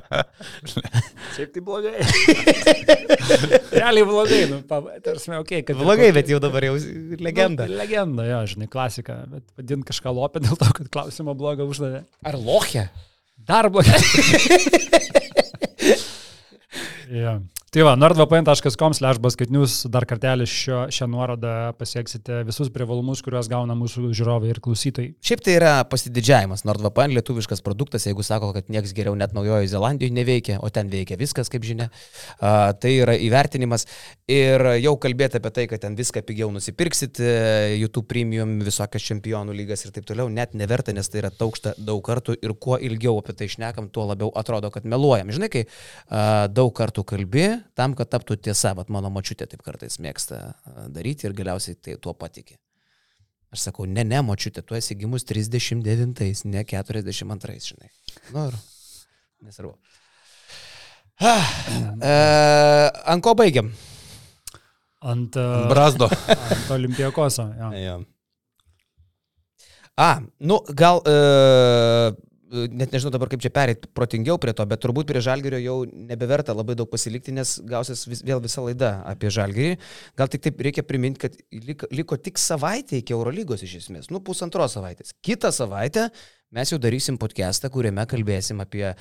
Šiaip 1.38 1.56
tai 1.56 1.64
blogai. 1.64 1.96
Realiai 3.72 4.04
blogai, 4.04 4.42
nu, 4.52 4.60
pa- 4.68 5.00
tarsi, 5.00 5.32
okay, 5.40 5.64
kad 5.64 5.78
ir 5.78 5.80
Blogai, 5.80 6.10
bet 6.12 6.28
jau 6.28 6.42
dabar 6.44 6.66
jau 6.68 6.76
legenda. 7.24 7.64
Nu, 7.70 7.78
legenda, 7.80 8.28
jo, 8.28 8.42
žinai, 8.52 8.68
klasika. 8.68 9.22
Bet 9.32 9.48
vadint 9.56 9.88
kažką 9.88 10.12
lopę 10.12 10.44
dėl 10.44 10.60
to, 10.60 10.68
kad 10.76 10.92
klausimą 10.92 11.32
blogą 11.40 11.64
uždavė. 11.72 12.04
Ar 12.26 12.36
lochė? 12.36 12.90
Dar 13.48 13.72
blogiau. 13.72 13.96
yeah. 17.10 17.40
Tai 17.70 17.84
va, 17.86 17.92
nordvpn.com 17.94 18.94
slash 18.98 19.20
basketnews 19.22 19.84
dar 19.94 20.02
kartelį 20.10 20.42
šio, 20.50 20.78
šią 20.90 21.06
nuorodą 21.06 21.50
pasieksite 21.78 22.40
visus 22.48 22.66
privalumus, 22.74 23.20
kuriuos 23.22 23.46
gauna 23.46 23.76
mūsų 23.78 24.08
žiūrovai 24.10 24.48
ir 24.50 24.58
klausytojai. 24.64 25.12
Šiaip 25.22 25.44
tai 25.46 25.54
yra 25.54 25.74
pasididžiavimas. 25.86 26.64
NordVPN 26.66 27.14
lietuviškas 27.14 27.62
produktas, 27.62 28.08
jeigu 28.08 28.26
sako, 28.26 28.48
kad 28.56 28.66
niekas 28.74 28.90
geriau 28.96 29.14
net 29.14 29.36
Naujojo 29.38 29.68
Zelandijoje 29.70 30.16
neveikia, 30.16 30.56
o 30.58 30.70
ten 30.74 30.90
veikia 30.90 31.14
viskas, 31.20 31.46
kaip 31.52 31.62
žinia. 31.68 31.86
A, 32.40 32.72
tai 32.74 32.96
yra 33.04 33.14
įvertinimas. 33.14 33.86
Ir 34.26 34.66
jau 34.80 34.96
kalbėti 35.06 35.38
apie 35.38 35.54
tai, 35.54 35.68
kad 35.70 35.84
ten 35.86 35.94
viską 35.94 36.24
pigiau 36.26 36.50
nusipirksit, 36.50 37.22
e, 37.22 37.78
YouTube 37.84 38.10
premium, 38.10 38.58
visokias 38.66 39.06
čempionų 39.12 39.54
lygas 39.60 39.86
ir 39.86 39.94
taip 39.94 40.10
toliau, 40.10 40.26
net 40.26 40.58
neverta, 40.58 40.90
nes 40.90 41.06
tai 41.06 41.22
yra 41.22 41.30
taukšta 41.30 41.76
daug 41.78 42.02
kartų 42.02 42.34
ir 42.42 42.58
kuo 42.58 42.82
ilgiau 42.82 43.22
apie 43.22 43.38
tai 43.38 43.50
šnekam, 43.54 43.92
tuo 43.94 44.10
labiau 44.10 44.34
atrodo, 44.34 44.74
kad 44.74 44.90
meluojam. 44.90 45.30
Žinai, 45.38 45.54
kai 45.54 45.66
a, 45.70 46.48
daug 46.50 46.74
kartų 46.74 47.06
kalbi, 47.14 47.59
tam, 47.78 47.94
kad 47.98 48.10
taptų 48.12 48.36
tiesa, 48.48 48.74
bet 48.78 48.90
mano 48.92 49.10
mačiutė 49.12 49.48
taip 49.50 49.62
kartais 49.66 49.98
mėgsta 50.02 50.40
daryti 50.92 51.28
ir 51.28 51.36
galiausiai 51.38 51.78
tai 51.78 51.96
tuo 52.02 52.14
patikė. 52.16 52.58
Aš 53.50 53.66
sakau, 53.66 53.86
ne, 53.90 54.04
ne, 54.06 54.20
močiutė, 54.22 54.62
tu 54.62 54.76
esi 54.78 54.94
gimus 54.94 55.24
39, 55.26 56.44
ne 56.46 56.62
42, 56.62 57.56
žinai. 57.66 57.90
Nu 58.30 58.46
ir 58.46 58.58
nesvarbu. 59.42 59.74
Ah, 61.20 61.48
e, 62.00 62.12
ant 63.12 63.24
ko 63.26 63.34
baigiam? 63.36 63.72
Ant, 65.00 65.36
uh, 65.36 65.66
Brazdo. 65.68 66.06
ant 66.30 66.70
olimpijakoso. 66.76 67.48
Jo. 67.58 67.72
Jo. 67.76 67.98
A, 70.00 70.10
nu 70.46 70.60
gal, 70.76 71.02
e, 71.04 71.16
net 72.50 72.92
nežinau 72.94 73.12
dabar 73.14 73.30
kaip 73.30 73.42
čia 73.42 73.52
perėti 73.54 73.90
protingiau 73.94 74.38
prie 74.42 74.54
to, 74.56 74.64
bet 74.68 74.82
turbūt 74.82 75.08
prie 75.10 75.22
žalgerio 75.24 75.60
jau 75.62 75.76
nebeverta 75.86 76.54
labai 76.56 76.76
daug 76.78 76.90
pasilikti, 76.90 77.34
nes 77.36 77.56
gausis 77.66 78.02
vis, 78.10 78.24
vėl 78.26 78.42
visa 78.42 78.64
laida 78.64 78.90
apie 79.08 79.30
žalgerį. 79.34 79.78
Gal 80.18 80.30
tik 80.32 80.44
taip 80.46 80.60
reikia 80.66 80.84
priminti, 80.86 81.22
kad 81.26 81.38
liko, 81.68 81.88
liko 81.94 82.18
tik 82.18 82.40
savaitė 82.40 83.00
iki 83.00 83.14
Eurolygos 83.16 83.64
iš 83.66 83.78
esmės, 83.84 84.10
nu 84.10 84.22
pusantros 84.24 84.74
savaitės. 84.76 85.14
Kitą 85.24 85.52
savaitę 85.54 86.08
mes 86.56 86.72
jau 86.72 86.80
darysim 86.82 87.18
podcastą, 87.20 87.70
kuriame 87.70 88.02
kalbėsim 88.10 88.62
apie 88.62 88.88
e, 88.90 88.94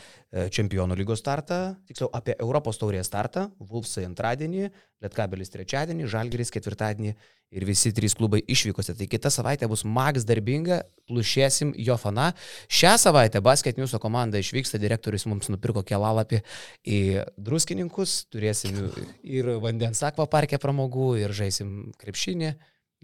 Čempionų 0.54 1.00
lygos 1.00 1.24
startą, 1.24 1.60
tiksliau 1.90 2.12
apie 2.14 2.38
Europos 2.38 2.78
taurės 2.82 3.10
startą, 3.10 3.50
Vulfsai 3.58 4.06
antradienį, 4.10 4.70
Lietkabelis 5.02 5.54
trečiadienį, 5.56 6.06
Žalgeris 6.12 6.54
ketvirtadienį 6.54 7.16
ir 7.52 7.66
visi 7.66 7.92
trys 7.96 8.14
klubai 8.18 8.42
išvykose. 8.48 8.94
Tai 8.98 9.08
kita 9.10 9.32
savaitė 9.34 9.68
bus 9.70 9.84
Max 9.86 10.26
darbinga, 10.28 10.84
plušėsim 11.10 11.74
jo 11.82 11.98
fana. 12.02 12.32
Šią 12.70 12.96
savaitę 13.02 13.42
Basket 13.46 13.80
News 13.80 13.96
komanda 14.02 14.42
išvyksta, 14.42 14.82
direktorius 14.82 15.26
mums 15.30 15.50
nupirko 15.50 15.84
kelalapį 15.86 16.42
į 16.86 17.00
druskininkus, 17.38 18.26
turėsim 18.34 18.92
ir 19.24 19.56
vandens 19.64 20.04
akvaparkę 20.06 20.62
pramogų, 20.62 21.16
ir 21.24 21.34
žaisim 21.36 21.94
krepšinį. 22.02 22.54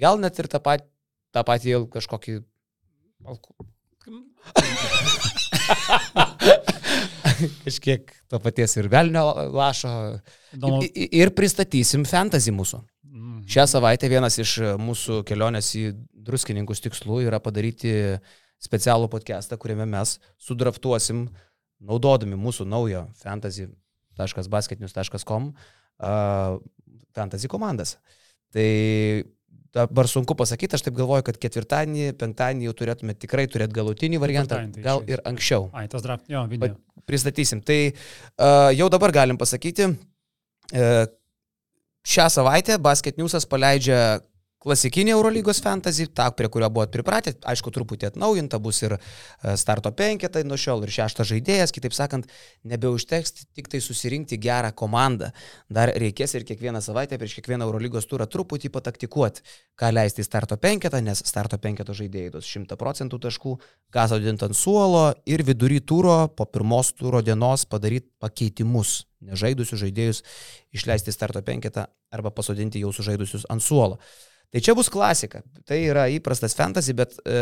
Gal 0.02 0.20
net 0.22 0.39
ir 0.41 0.52
tą 0.52 0.62
patį, 0.64 0.89
tą 1.34 1.46
patį 1.48 1.80
kažkokį... 1.93 2.41
Kažkiek 7.66 8.12
to 8.32 8.39
paties 8.39 8.78
ir 8.78 8.88
velnio 8.88 9.26
lašo. 9.52 9.89
Ir 10.93 11.34
pristatysim 11.36 12.06
fantasy 12.08 12.54
mūsų. 12.56 12.80
Šią 13.46 13.68
savaitę 13.70 14.10
vienas 14.10 14.39
iš 14.41 14.56
mūsų 14.82 15.20
kelionės 15.28 15.68
į 15.78 15.91
druskininkus 16.26 16.82
tikslų 16.82 17.20
yra 17.28 17.38
padaryti 17.43 17.91
specialų 18.64 19.10
podcastą, 19.12 19.58
kuriame 19.62 19.86
mes 19.89 20.20
sudraftuosim, 20.41 21.28
naudodami 21.86 22.36
mūsų 22.39 22.66
naujo 22.66 23.08
fantasy.basketnews.com 23.22 25.52
uh, 25.54 26.58
fantasy 27.16 27.48
komandas. 27.52 27.98
Tai 28.56 28.70
dabar 29.76 30.08
sunku 30.10 30.36
pasakyti, 30.39 30.76
aš 30.78 30.84
taip 30.88 30.96
galvoju, 30.98 31.24
kad 31.28 31.36
ketvirtadienį, 31.46 32.06
penktadienį 32.20 32.64
jau 32.70 32.76
turėtume 32.80 33.14
tikrai 33.20 33.46
turėti 33.52 33.76
galutinį 33.76 34.18
variantą, 34.24 34.56
tai 34.72 34.82
gal 34.86 35.00
ir 35.10 35.20
anksčiau 35.28 35.64
Ai, 35.76 35.88
tas 35.91 36.02
draft, 36.06 36.26
jo, 36.32 36.41
video. 36.50 36.76
pristatysim. 37.06 37.60
Tai 37.66 37.80
uh, 37.91 38.72
jau 38.74 38.88
dabar 38.93 39.10
galim 39.16 39.38
pasakyti, 39.38 39.84
uh, 39.91 39.98
šią 42.06 42.30
savaitę 42.30 42.80
Basket 42.80 43.18
Newsas 43.18 43.45
paleidžia 43.45 44.20
klasikinį 44.66 45.13
Eurolygos 45.13 45.59
fantasy, 45.61 46.07
tą, 46.09 46.26
prie 46.36 46.49
kurio 46.49 46.72
buvot 46.74 46.89
pripratę, 46.93 47.36
aišku, 47.45 47.72
truputį 47.74 48.09
atnaujinta 48.09 48.57
bus 48.61 48.82
ir 48.82 48.95
e, 48.97 48.99
starto 49.61 49.91
penketai 49.95 50.41
nuo 50.47 50.57
šiol, 50.59 50.84
ir 50.86 50.93
šeštas 50.95 51.30
žaidėjas, 51.30 51.74
kitaip 51.76 51.93
sakant, 51.95 52.26
nebeužteks 52.66 53.45
tik 53.55 53.70
tai 53.72 53.82
susirinkti 53.84 54.39
gerą 54.41 54.74
komandą. 54.76 55.30
Dar 55.70 55.93
reikės 55.93 56.34
ir 56.36 56.47
kiekvieną 56.49 56.82
savaitę 56.82 57.20
prieš 57.22 57.38
kiekvieną 57.38 57.70
Eurolygos 57.70 58.09
turą 58.09 58.28
truputį 58.32 58.74
pataktikuoti, 58.74 59.45
ką 59.78 59.93
leisti 59.93 60.26
į 60.26 60.28
starto 60.28 60.57
penketą, 60.57 61.01
nes 61.05 61.22
starto 61.30 61.61
penketo 61.61 61.93
žaidėjai 61.95 62.36
duos 62.36 62.49
100 62.49 62.80
procentų 62.82 63.22
taškų, 63.30 63.57
ką 63.93 64.09
sodinti 64.11 64.49
ant 64.49 64.57
suolo 64.57 65.07
ir 65.30 65.45
vidury 65.45 65.82
turo 65.86 66.24
po 66.28 66.49
pirmos 66.49 66.95
turo 66.97 67.22
dienos 67.22 67.68
padaryti 67.70 68.09
pakeitimus, 68.20 69.03
nežaidusius 69.26 69.86
žaidėjus 69.86 70.24
išleisti 70.76 71.13
starto 71.13 71.45
penketą 71.45 71.86
arba 72.11 72.34
pasodinti 72.34 72.82
jau 72.82 72.91
sužaidusius 72.95 73.45
ant 73.53 73.63
suolo. 73.63 74.01
Tai 74.56 74.62
čia 74.64 74.72
bus 74.72 74.88
klasika. 74.88 75.41
Tai 75.68 75.76
yra 75.84 76.06
įprastas 76.08 76.53
fantasy, 76.56 76.93
bet 76.95 77.18
e, 77.28 77.39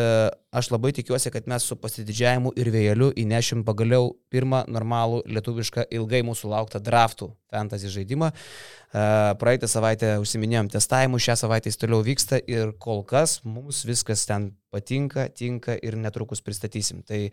aš 0.50 0.72
labai 0.74 0.90
tikiuosi, 0.98 1.30
kad 1.30 1.46
mes 1.46 1.68
su 1.70 1.76
pasididžiavimu 1.78 2.56
ir 2.58 2.72
vėjeliu 2.74 3.12
įnešim 3.22 3.62
pagaliau 3.68 4.08
pirmą 4.34 4.64
normalų 4.66 5.20
lietuvišką 5.30 5.86
ilgai 5.94 6.24
mūsų 6.26 6.50
lauktą 6.50 6.82
draftų 6.82 7.28
fantasy 7.54 7.92
žaidimą. 7.94 8.32
E, 8.34 9.06
praeitą 9.38 9.70
savaitę 9.70 10.16
užsiminėjom 10.24 10.74
testavimu, 10.74 11.22
šią 11.22 11.38
savaitę 11.44 11.70
jis 11.70 11.78
toliau 11.84 12.02
vyksta 12.02 12.42
ir 12.50 12.74
kol 12.82 13.06
kas 13.06 13.44
mums 13.46 13.86
viskas 13.86 14.26
ten 14.26 14.50
patinka, 14.74 15.28
tinka 15.30 15.78
ir 15.86 16.02
netrukus 16.02 16.42
pristatysim. 16.42 17.06
Tai 17.06 17.28
e, 17.30 17.32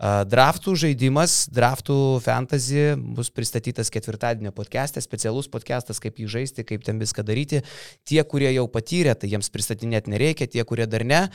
Draftų 0.00 0.72
žaidimas, 0.80 1.44
draftų 1.52 1.94
fantasy 2.24 2.94
bus 2.96 3.28
pristatytas 3.36 3.92
ketvirtadienio 3.92 4.48
podcast'e, 4.56 5.02
specialus 5.04 5.50
podcast'as, 5.52 6.00
kaip 6.00 6.16
jį 6.22 6.28
žaisti, 6.38 6.64
kaip 6.64 6.86
ten 6.86 6.96
viską 7.02 7.20
daryti. 7.28 7.60
Tie, 8.08 8.22
kurie 8.24 8.48
jau 8.54 8.64
patyrė, 8.72 9.12
tai 9.12 9.28
jiems 9.28 9.52
pristatinėti 9.52 10.14
nereikia, 10.14 10.48
tie, 10.48 10.64
kurie 10.64 10.88
dar 10.88 11.04
ne, 11.04 11.26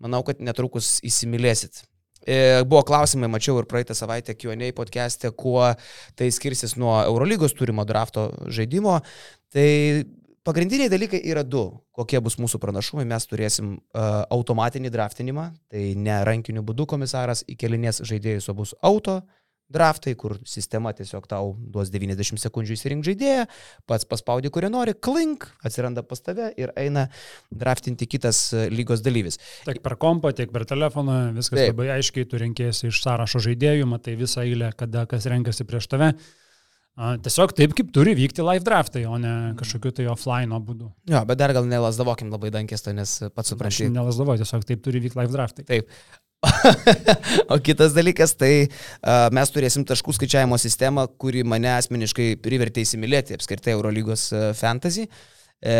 manau, 0.00 0.22
kad 0.24 0.40
netrukus 0.40 1.02
įsimylėsit. 1.04 1.82
E, 2.24 2.64
buvo 2.64 2.80
klausimai, 2.88 3.28
mačiau 3.28 3.58
ir 3.60 3.68
praeitą 3.68 3.92
savaitę 3.92 4.32
QA 4.40 4.72
podcast'e, 4.72 5.28
kuo 5.36 5.74
tai 6.16 6.30
skirsis 6.32 6.78
nuo 6.80 6.96
Eurolygos 7.04 7.52
turimo 7.52 7.84
drafto 7.84 8.30
žaidimo. 8.48 9.02
Tai 9.52 9.68
Pagrindiniai 10.44 10.90
dalykai 10.92 11.22
yra 11.24 11.40
du, 11.40 11.62
kokie 11.96 12.20
bus 12.20 12.34
mūsų 12.36 12.58
pranašumai. 12.60 13.06
Mes 13.08 13.24
turėsim 13.24 13.78
uh, 13.78 14.26
automatinį 14.34 14.90
draftinimą, 14.92 15.46
tai 15.72 15.86
ne 15.96 16.18
rankiniu 16.28 16.60
būdu 16.66 16.84
komisaras 16.90 17.46
įkelinės 17.48 18.02
žaidėjus, 18.04 18.50
o 18.52 18.54
bus 18.58 18.74
auto 18.84 19.22
draftai, 19.72 20.12
kur 20.20 20.36
sistema 20.44 20.92
tiesiog 20.92 21.24
tau 21.30 21.54
duos 21.56 21.88
90 21.92 22.42
sekundžių 22.42 22.76
įsirink 22.76 23.06
žaidėją, 23.06 23.46
pats 23.88 24.04
paspaudi, 24.08 24.52
kurie 24.52 24.68
nori, 24.68 24.92
klink, 24.92 25.48
atsiranda 25.64 26.04
pas 26.04 26.20
tave 26.20 26.50
ir 26.60 26.74
eina 26.76 27.06
draftinti 27.48 28.08
kitas 28.10 28.50
lygos 28.68 29.02
dalyvis. 29.04 29.40
Tiek 29.64 29.80
per 29.84 29.96
kompą, 30.00 30.34
tiek 30.36 30.52
per 30.52 30.68
telefoną, 30.68 31.18
viskas 31.38 31.62
Taip. 31.62 31.72
labai 31.72 31.94
aiškiai, 31.96 32.28
tu 32.28 32.40
renkėsi 32.44 32.90
iš 32.92 33.00
sąrašo 33.06 33.40
žaidėjų, 33.48 33.88
matai 33.88 34.18
visą 34.20 34.44
eilę, 34.44 34.74
kada 34.76 35.08
kas 35.10 35.24
renkasi 35.32 35.64
prieš 35.68 35.88
tave. 35.96 36.12
Tiesiog 36.94 37.50
taip, 37.58 37.72
kaip 37.74 37.88
turi 37.94 38.12
vykti 38.14 38.44
live 38.46 38.62
draftai, 38.66 39.02
o 39.10 39.16
ne 39.18 39.54
kažkokiu 39.58 39.90
tai 39.96 40.04
offline 40.12 40.60
būdu. 40.62 40.92
Jo, 41.10 41.24
bet 41.26 41.40
dar 41.40 41.50
gal 41.56 41.66
nelasdavokim 41.66 42.30
labai 42.30 42.52
dankės 42.54 42.86
to, 42.86 42.94
nes 42.94 43.16
pats 43.34 43.50
suprantu. 43.50 43.88
Nelasdavo, 43.90 44.36
tiesiog 44.38 44.62
taip 44.68 44.84
turi 44.84 45.02
vykti 45.02 45.18
live 45.18 45.34
draftai. 45.34 45.66
Taip. 45.66 45.90
o 47.52 47.58
kitas 47.64 47.96
dalykas, 47.96 48.36
tai 48.38 48.52
uh, 48.68 49.26
mes 49.34 49.50
turėsim 49.50 49.82
taškų 49.88 50.14
skaičiavimo 50.20 50.58
sistemą, 50.60 51.08
kuri 51.18 51.42
mane 51.42 51.72
asmeniškai 51.80 52.34
privertė 52.44 52.84
įsimylėti 52.86 53.40
apskritai 53.40 53.74
Eurolygos 53.74 54.28
fantasy. 54.60 55.08
E, 55.64 55.74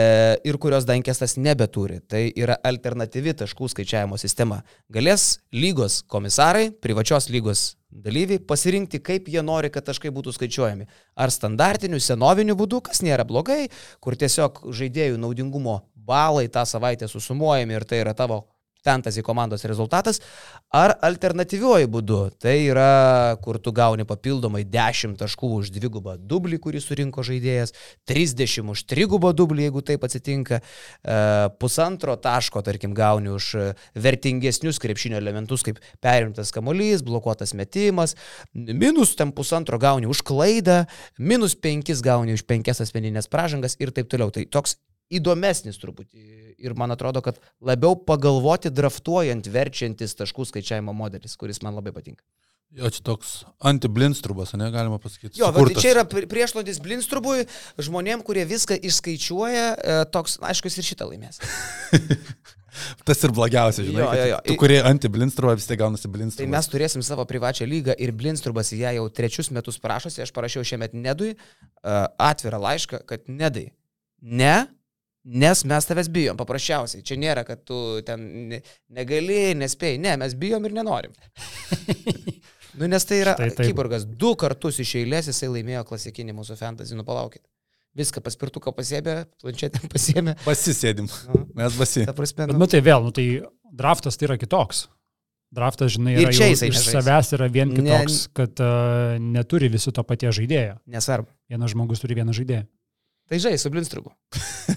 ir 0.48 0.56
kurios 0.56 0.86
dankestas 0.88 1.34
nebeturi. 1.36 1.98
Tai 2.08 2.22
yra 2.40 2.56
alternatyvi 2.64 3.34
taškų 3.42 3.68
skaičiavimo 3.68 4.16
sistema. 4.20 4.62
Galės 4.92 5.42
lygos 5.52 5.98
komisarai, 6.08 6.70
privačios 6.80 7.28
lygos 7.28 7.74
dalyviai 7.94 8.42
pasirinkti, 8.42 9.00
kaip 9.04 9.28
jie 9.30 9.42
nori, 9.42 9.70
kad 9.70 9.86
taškai 9.86 10.10
būtų 10.14 10.34
skaičiuojami. 10.34 10.88
Ar 11.14 11.30
standartiniu, 11.30 12.00
senoviniu 12.02 12.56
būdu, 12.58 12.82
kas 12.88 13.04
nėra 13.06 13.26
blogai, 13.28 13.68
kur 14.02 14.18
tiesiog 14.18 14.64
žaidėjų 14.74 15.20
naudingumo 15.22 15.80
balai 15.94 16.48
tą 16.52 16.66
savaitę 16.68 17.08
susumuojami 17.08 17.78
ir 17.78 17.86
tai 17.88 18.02
yra 18.02 18.14
tavo 18.16 18.42
fantasy 18.84 19.22
komandos 19.24 19.64
rezultatas, 19.64 20.20
ar 20.74 20.94
alternatyviuoju 21.04 21.88
būdu. 21.90 22.20
Tai 22.42 22.54
yra, 22.60 23.36
kur 23.42 23.58
tu 23.62 23.72
gauni 23.74 24.06
papildomai 24.08 24.64
10 24.68 25.16
taškų 25.20 25.50
už 25.58 25.72
dvigubą 25.74 26.16
dublį, 26.20 26.60
kurį 26.62 26.82
surinko 26.84 27.24
žaidėjas, 27.26 27.74
30 28.10 28.70
už 28.74 28.84
trigubą 28.90 29.32
dublį, 29.36 29.68
jeigu 29.68 29.84
taip 29.86 30.04
atsitinka, 30.06 30.60
e, 30.60 31.18
pusantro 31.60 32.16
taško, 32.20 32.62
tarkim, 32.66 32.94
gauni 32.94 33.32
už 33.34 33.50
vertingesnius 33.94 34.80
krepšinio 34.82 35.18
elementus, 35.20 35.64
kaip 35.66 35.80
perimtas 36.04 36.52
kamuolys, 36.54 37.04
blokuotas 37.06 37.54
metimas, 37.56 38.16
minus 38.54 39.14
tam 39.16 39.32
pusantro 39.32 39.78
gauni 39.78 40.10
už 40.10 40.22
klaidą, 40.26 40.84
minus 41.18 41.56
5 41.56 42.02
gauni 42.04 42.36
už 42.36 42.44
5 42.46 42.84
asmeninės 42.84 43.30
pražangas 43.30 43.78
ir 43.80 43.94
taip 43.94 44.10
toliau. 44.12 44.32
Tai 44.34 44.44
toks 44.50 44.76
įdomesnis 45.18 45.80
truputį. 45.82 46.22
Ir 46.64 46.76
man 46.78 46.94
atrodo, 46.94 47.22
kad 47.24 47.40
labiau 47.64 47.96
pagalvoti 47.98 48.72
draftuojant, 48.72 49.50
verčiantis 49.52 50.16
taškų 50.18 50.48
skaičiavimo 50.50 50.94
modelis, 50.96 51.36
kuris 51.40 51.62
man 51.64 51.76
labai 51.78 51.94
patinka. 51.96 52.22
Jo, 52.74 52.88
čia 52.90 53.04
toks 53.06 53.44
anti-blinstrubas, 53.62 54.56
ne, 54.58 54.66
galima 54.74 54.98
pasakyti. 54.98 55.38
Jo, 55.38 55.52
bet 55.54 55.70
tai 55.70 55.82
čia 55.84 55.92
yra 55.92 56.02
priešlodis 56.10 56.80
blinstrubui 56.82 57.44
žmonėm, 57.78 58.24
kurie 58.26 58.42
viską 58.50 58.80
išskaičiuoja, 58.90 59.68
e, 59.78 59.98
toks, 60.10 60.40
aišku, 60.42 60.72
ir 60.72 60.86
šitą 60.88 61.06
laimės. 61.06 61.38
Tas 63.06 63.22
ir 63.22 63.30
blogiausia, 63.30 63.84
žinai. 63.86 64.02
Jo, 64.02 64.08
jo, 64.18 64.26
jo. 64.32 64.38
Tu, 64.48 64.56
kurie 64.58 64.80
anti-blinstrubą 64.82 65.54
vis 65.54 65.68
tiek 65.68 65.78
gaunasi 65.78 66.10
blinstrubas. 66.10 66.42
Tai 66.42 66.50
mes 66.56 66.70
turėsim 66.72 67.04
savo 67.06 67.22
privačią 67.30 67.68
lygą 67.70 67.94
ir 68.02 68.10
blinstrubas 68.16 68.72
į 68.74 68.80
ją 68.82 68.94
jau 68.98 69.04
trečius 69.20 69.52
metus 69.54 69.78
prašosi, 69.82 70.24
aš 70.24 70.34
parašiau 70.34 70.66
šiemet 70.66 70.96
nedui 70.98 71.36
uh, 71.36 72.08
atvirą 72.18 72.58
laišką, 72.64 73.04
kad 73.06 73.30
nedai. 73.30 73.68
Ne, 74.24 74.64
Nes 75.24 75.62
mes 75.64 75.86
tavęs 75.88 76.10
bijom, 76.12 76.36
paprasčiausiai. 76.36 77.02
Čia 77.06 77.16
nėra, 77.16 77.46
kad 77.48 77.62
tu 77.64 77.78
ten 78.04 78.26
negali, 78.92 79.54
nespėjai. 79.56 80.00
Ne, 80.04 80.18
mes 80.20 80.34
bijom 80.36 80.68
ir 80.68 80.74
nenorim. 80.76 81.14
nu, 82.78 82.90
nes 82.92 83.08
tai 83.08 83.22
yra 83.22 83.32
Kyborgas. 83.56 84.04
Du 84.04 84.34
kartus 84.40 84.82
iš 84.84 84.98
eilės 85.00 85.30
jisai 85.32 85.48
laimėjo 85.54 85.86
klasikinį 85.88 86.36
mūsų 86.36 86.58
fantasy, 86.60 86.96
nu 86.98 87.06
palaukit. 87.08 87.40
Viską 87.96 88.20
paspirtuką 88.26 88.74
pasėmė, 88.76 89.16
planšetę 89.40 89.80
pasėmė. 89.94 90.36
Pasisėdim. 90.44 91.08
Nu, 91.30 91.46
mes 91.56 91.80
vasi. 91.80 92.04
Ta 92.04 92.16
prasme, 92.16 92.50
nu. 92.50 92.58
Bet, 92.58 92.60
nu 92.60 92.70
tai 92.74 92.84
vėl, 92.84 93.08
nu 93.08 93.16
tai 93.16 93.26
draftas 93.72 94.20
tai 94.20 94.28
yra 94.28 94.38
kitoks. 94.40 94.84
Draftas, 95.54 95.94
žinai, 95.94 96.18
yra 96.18 96.34
iš 96.34 96.60
nežais. 96.66 96.88
savęs 96.90 97.32
yra 97.36 97.46
vien 97.48 97.72
kitoks, 97.72 98.24
ne, 98.26 98.32
kad 98.36 98.60
uh, 98.60 99.16
neturi 99.22 99.70
visi 99.72 99.94
to 99.94 100.04
paties 100.04 100.36
žaidėjo. 100.36 100.80
Nesvarbu. 100.90 101.30
Vienas 101.48 101.72
žmogus 101.72 102.02
turi 102.02 102.18
vieną 102.18 102.34
žaidėją. 102.36 102.66
Tai 103.30 103.38
žai, 103.40 103.54
su 103.62 103.70
blinstrugu. 103.72 104.10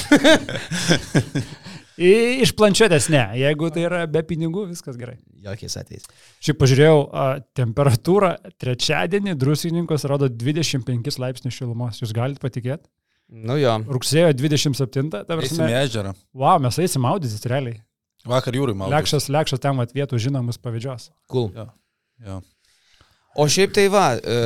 Iš 2.00 2.54
planšetės 2.56 3.10
ne, 3.12 3.20
jeigu 3.36 3.68
tai 3.74 3.82
yra 3.84 4.06
be 4.08 4.22
pinigų, 4.24 4.62
viskas 4.70 4.96
gerai. 4.96 5.18
Jokiais 5.44 5.74
atvejais. 5.76 6.06
Šiaip 6.40 6.56
pažiūrėjau, 6.62 7.02
a, 7.12 7.24
temperatūra 7.56 8.30
trečiadienį 8.62 9.34
drusininkas 9.36 10.06
rodo 10.08 10.30
25 10.32 11.20
laipsnių 11.20 11.52
šilumos, 11.52 12.00
jūs 12.00 12.14
galite 12.16 12.40
patikėti? 12.40 12.88
Nu 13.30 13.58
jo. 13.60 13.76
Rugsėjo 13.86 14.32
27, 14.34 15.12
ta 15.12 15.22
prasme. 15.28 15.68
Į 15.68 15.76
ežerą. 15.84 16.14
Wow, 16.32 16.56
mes 16.64 16.80
eisim 16.82 17.04
maudytis 17.04 17.44
realiai. 17.50 17.82
Vakar 18.28 18.56
jūrai 18.56 18.74
maudytis. 18.74 18.96
Lekšas, 18.96 19.28
lekšas 19.36 19.62
ten 19.62 19.84
atvietų 19.84 20.18
žinomus 20.20 20.58
pavyzdžios. 20.60 21.10
Cool. 21.30 21.52
Jo. 21.54 21.68
Jo. 22.24 22.40
O 23.38 23.46
šiaip 23.46 23.76
tai 23.76 23.86
va, 23.92 24.08
e, 24.18 24.40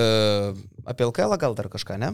apie 0.84 1.06
LKL 1.06 1.38
gal 1.40 1.56
dar 1.56 1.70
kažką, 1.72 1.96
ne? 2.02 2.12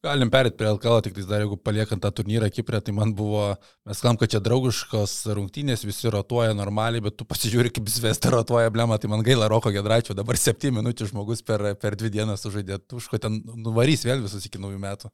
Galim 0.00 0.30
perėti 0.32 0.56
prie 0.56 0.70
LKL, 0.70 1.02
tik 1.04 1.18
dar 1.28 1.42
jeigu 1.42 1.58
paliekant 1.60 2.00
tą 2.00 2.08
turnyrą 2.16 2.48
Kiprė, 2.48 2.78
tai 2.80 2.94
man 2.96 3.10
buvo, 3.16 3.50
mes 3.84 3.98
kam, 4.00 4.16
kad 4.20 4.32
čia 4.32 4.38
draugiškos 4.40 5.16
rungtynės, 5.36 5.82
visi 5.84 6.08
rotuoja 6.12 6.54
normaliai, 6.56 7.02
bet 7.04 7.18
tu 7.20 7.26
pasižiūri, 7.28 7.68
kaip 7.76 7.90
Zvesta 7.92 8.32
rotuoja 8.32 8.72
blemą, 8.72 8.96
tai 8.96 9.10
man 9.12 9.20
gaila 9.26 9.50
Roko 9.52 9.68
Gedraičio, 9.74 10.16
dabar 10.16 10.40
7 10.40 10.72
minučių 10.78 11.10
žmogus 11.10 11.44
per, 11.44 11.66
per 11.82 11.98
2 12.00 12.12
dienas 12.14 12.46
sužaidė, 12.46 12.80
tuško 12.88 13.20
ten 13.20 13.42
nuvarys 13.60 14.06
vėl 14.08 14.24
visus 14.24 14.48
iki 14.48 14.62
naujų 14.62 14.80
metų. 14.80 15.12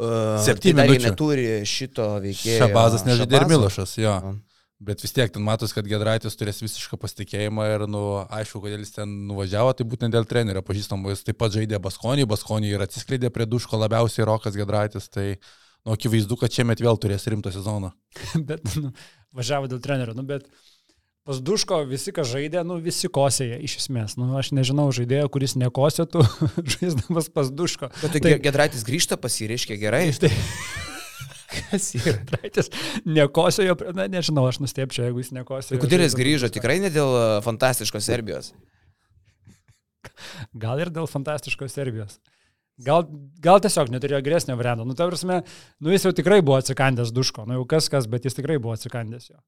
Uh, 0.00 0.40
7 0.40 0.56
tai 0.64 0.72
minučių. 0.78 1.04
neturi 1.10 1.46
šito 1.68 2.08
veikėjo. 2.24 2.62
Šabazas 2.64 3.04
nežaidė 3.04 3.42
ir 3.42 3.48
Milošas, 3.52 3.98
jo. 4.00 4.16
Uh. 4.24 4.40
Bet 4.82 5.02
vis 5.04 5.12
tiek 5.14 5.30
ten 5.30 5.44
matos, 5.46 5.70
kad 5.74 5.86
Gedraitis 5.86 6.34
turės 6.38 6.58
visišką 6.62 6.96
pasitikėjimą 6.98 7.66
ir, 7.70 7.84
nu, 7.90 8.02
aišku, 8.34 8.58
kodėl 8.64 8.82
jis 8.82 8.96
ten 8.96 9.12
nuvažiavo, 9.28 9.74
tai 9.78 9.86
būtent 9.86 10.14
dėl 10.14 10.26
trenerio 10.26 10.62
pažįstamo. 10.66 11.12
Jis 11.12 11.22
taip 11.28 11.38
pat 11.38 11.54
žaidė 11.54 11.78
Baskonį, 11.82 12.26
Baskonį 12.30 12.72
ir 12.72 12.82
atsiskleidė 12.82 13.30
prie 13.30 13.46
duško 13.46 13.78
labiausiai 13.78 14.26
Rokas 14.26 14.58
Gedraitis. 14.58 15.06
Tai, 15.12 15.28
nu, 15.86 15.94
akivaizdu, 15.94 16.38
kad 16.40 16.54
šiemet 16.54 16.82
vėl 16.82 16.98
turės 16.98 17.28
rimtą 17.30 17.54
sezoną. 17.54 17.92
bet, 18.48 18.66
nu, 18.74 18.90
važiavo 19.38 19.70
dėl 19.70 19.82
trenerio, 19.84 20.16
nu, 20.18 20.26
bet 20.26 20.48
pas 21.22 21.38
duško 21.38 21.84
visi, 21.86 22.10
kas 22.14 22.32
žaidė, 22.32 22.64
nu, 22.66 22.80
visi 22.82 23.06
kosėja 23.06 23.60
iš 23.62 23.78
esmės. 23.84 24.16
Nu, 24.18 24.32
aš 24.40 24.50
nežinau 24.56 24.88
žaidėjo, 24.90 25.28
kuris 25.30 25.54
nekosėtų 25.62 26.26
žaisdamas 26.74 27.30
pas 27.30 27.54
duško. 27.54 27.92
Bet 28.00 28.16
tai, 28.16 28.24
tai 28.26 28.34
Gedraitis 28.42 28.82
grįžta, 28.88 29.20
pasireiškia 29.20 29.78
gerai. 29.78 30.08
Tai, 30.18 30.32
Kas 31.52 31.92
yra? 31.98 32.16
Traitis 32.28 32.70
nekosiojo, 33.04 33.76
na 33.96 34.08
nežinau, 34.10 34.46
aš 34.48 34.62
nustepčiau, 34.62 35.06
jeigu 35.08 35.22
jis 35.22 35.32
nekosiojo. 35.36 35.80
Kodėl 35.82 36.04
jis 36.06 36.16
grįžo? 36.18 36.50
Tikrai 36.52 36.78
ne 36.82 36.90
dėl 36.92 37.12
e, 37.12 37.24
fantastiškos 37.44 38.08
Serbijos. 38.08 38.52
Gal 40.64 40.82
ir 40.82 40.92
dėl 40.94 41.08
fantastiškos 41.10 41.74
Serbijos. 41.76 42.18
Gal, 42.82 43.04
gal 43.44 43.60
tiesiog 43.62 43.90
neturėjo 43.92 44.22
geresnio 44.24 44.56
varianto. 44.58 44.86
Nu, 44.88 44.96
ta 44.98 45.06
prasme, 45.06 45.42
nu 45.84 45.92
jis 45.92 46.06
jau 46.08 46.14
tikrai 46.16 46.40
buvo 46.42 46.56
atsikandęs 46.56 47.12
duško. 47.14 47.44
Nu 47.46 47.60
jau 47.60 47.66
kas 47.68 47.90
kas, 47.92 48.08
bet 48.10 48.24
jis 48.26 48.38
tikrai 48.38 48.56
buvo 48.62 48.72
atsikandęs 48.74 49.28
jo. 49.28 49.38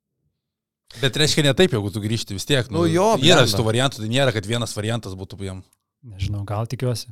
Bet 1.00 1.16
reiškia 1.18 1.46
ne 1.48 1.55
taip, 1.57 1.72
jeigu 1.74 1.90
tu 1.90 2.02
grįžti 2.05 2.36
vis 2.36 2.46
tiek. 2.46 2.68
Nu 2.70 2.84
jo, 2.86 3.14
Yra 3.24 3.46
šitų 3.48 3.64
variantų, 3.66 4.05
tai 4.05 4.11
nėra, 4.12 4.34
kad 4.36 4.46
vienas 4.46 4.76
variantas 4.76 5.16
būtų 5.18 5.40
jam. 5.42 5.64
Nežinau, 6.05 6.44
gal 6.46 6.68
tikiuosi. 6.70 7.09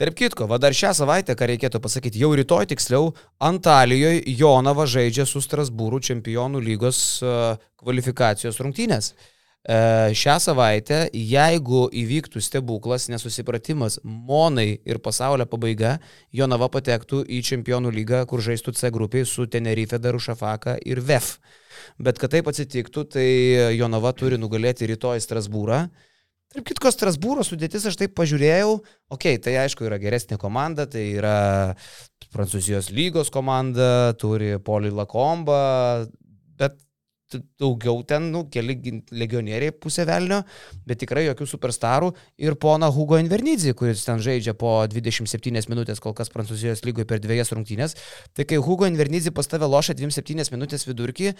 Tarp 0.00 0.16
kitko, 0.16 0.46
va 0.48 0.56
dar 0.58 0.74
šią 0.74 0.94
savaitę, 0.96 1.34
ką 1.36 1.46
reikėtų 1.50 1.78
pasakyti, 1.84 2.22
jau 2.22 2.32
rytoj 2.34 2.66
tiksliau, 2.70 3.12
Antalijoje 3.44 4.22
Jonava 4.38 4.86
žaidžia 4.88 5.26
su 5.28 5.42
Strasbūrų 5.44 6.00
čempionų 6.08 6.62
lygos 6.64 6.98
e, 7.20 7.34
kvalifikacijos 7.82 8.58
rungtynės. 8.64 9.12
E, 9.12 9.76
Šią 10.18 10.38
savaitę, 10.42 11.04
jeigu 11.14 11.84
įvyktų 11.92 12.40
stebuklas, 12.42 13.06
nesusipratimas, 13.12 14.00
Monai 14.02 14.80
ir 14.82 14.98
pasaulio 15.04 15.46
pabaiga, 15.46 15.98
Jonava 16.34 16.66
patektų 16.72 17.22
į 17.28 17.42
čempionų 17.52 17.92
lygą, 17.94 18.24
kur 18.26 18.42
žaistų 18.42 18.74
C 18.74 18.90
grupiai 18.90 19.28
su 19.28 19.46
Tenerife, 19.46 20.00
Darušafaka 20.02 20.80
ir 20.82 20.98
VEF. 21.04 21.36
Bet 22.02 22.18
kad 22.18 22.32
taip 22.32 22.48
atsitiktų, 22.50 23.04
tai 23.12 23.28
Jonava 23.76 24.10
turi 24.16 24.40
nugalėti 24.40 24.88
rytoj 24.90 25.22
Strasbūrą. 25.22 25.84
Tarp 26.52 26.66
kitko, 26.68 26.90
Strasbūro 26.92 27.44
sudėtis 27.46 27.86
aš 27.88 27.96
taip 27.96 28.12
pažiūrėjau, 28.18 28.74
okei, 29.08 29.38
okay, 29.38 29.40
tai 29.40 29.54
aišku 29.62 29.86
yra 29.88 29.96
geresnė 30.02 30.36
komanda, 30.40 30.84
tai 30.90 31.06
yra 31.16 31.36
Prancūzijos 32.32 32.90
lygos 32.92 33.32
komanda, 33.32 34.12
turi 34.20 34.58
Poli 34.60 34.92
Lakomba, 34.92 35.62
bet 36.60 36.76
daugiau 37.60 38.02
ten, 38.08 38.30
nu, 38.34 38.44
keli 38.52 38.76
legionieriai 39.14 39.74
pusė 39.74 40.04
velnio, 40.08 40.42
bet 40.88 41.00
tikrai 41.02 41.24
jokių 41.26 41.46
superstarų 41.50 42.10
ir 42.42 42.56
pona 42.60 42.90
Hugo 42.92 43.18
Invernidzi, 43.20 43.74
kuris 43.78 44.04
ten 44.06 44.22
žaidžia 44.22 44.54
po 44.58 44.74
27 44.90 45.70
minutės 45.70 46.02
kol 46.02 46.16
kas 46.18 46.32
Prancūzijos 46.32 46.84
lygoje 46.86 47.08
per 47.08 47.22
dviejas 47.22 47.52
rungtynės. 47.54 47.96
Tai 48.36 48.46
kai 48.48 48.60
Hugo 48.62 48.88
Invernidzi 48.90 49.34
pas 49.34 49.48
tave 49.48 49.68
lošia 49.70 49.96
27 49.98 50.52
minutės 50.54 50.86
vidurkį, 50.88 51.32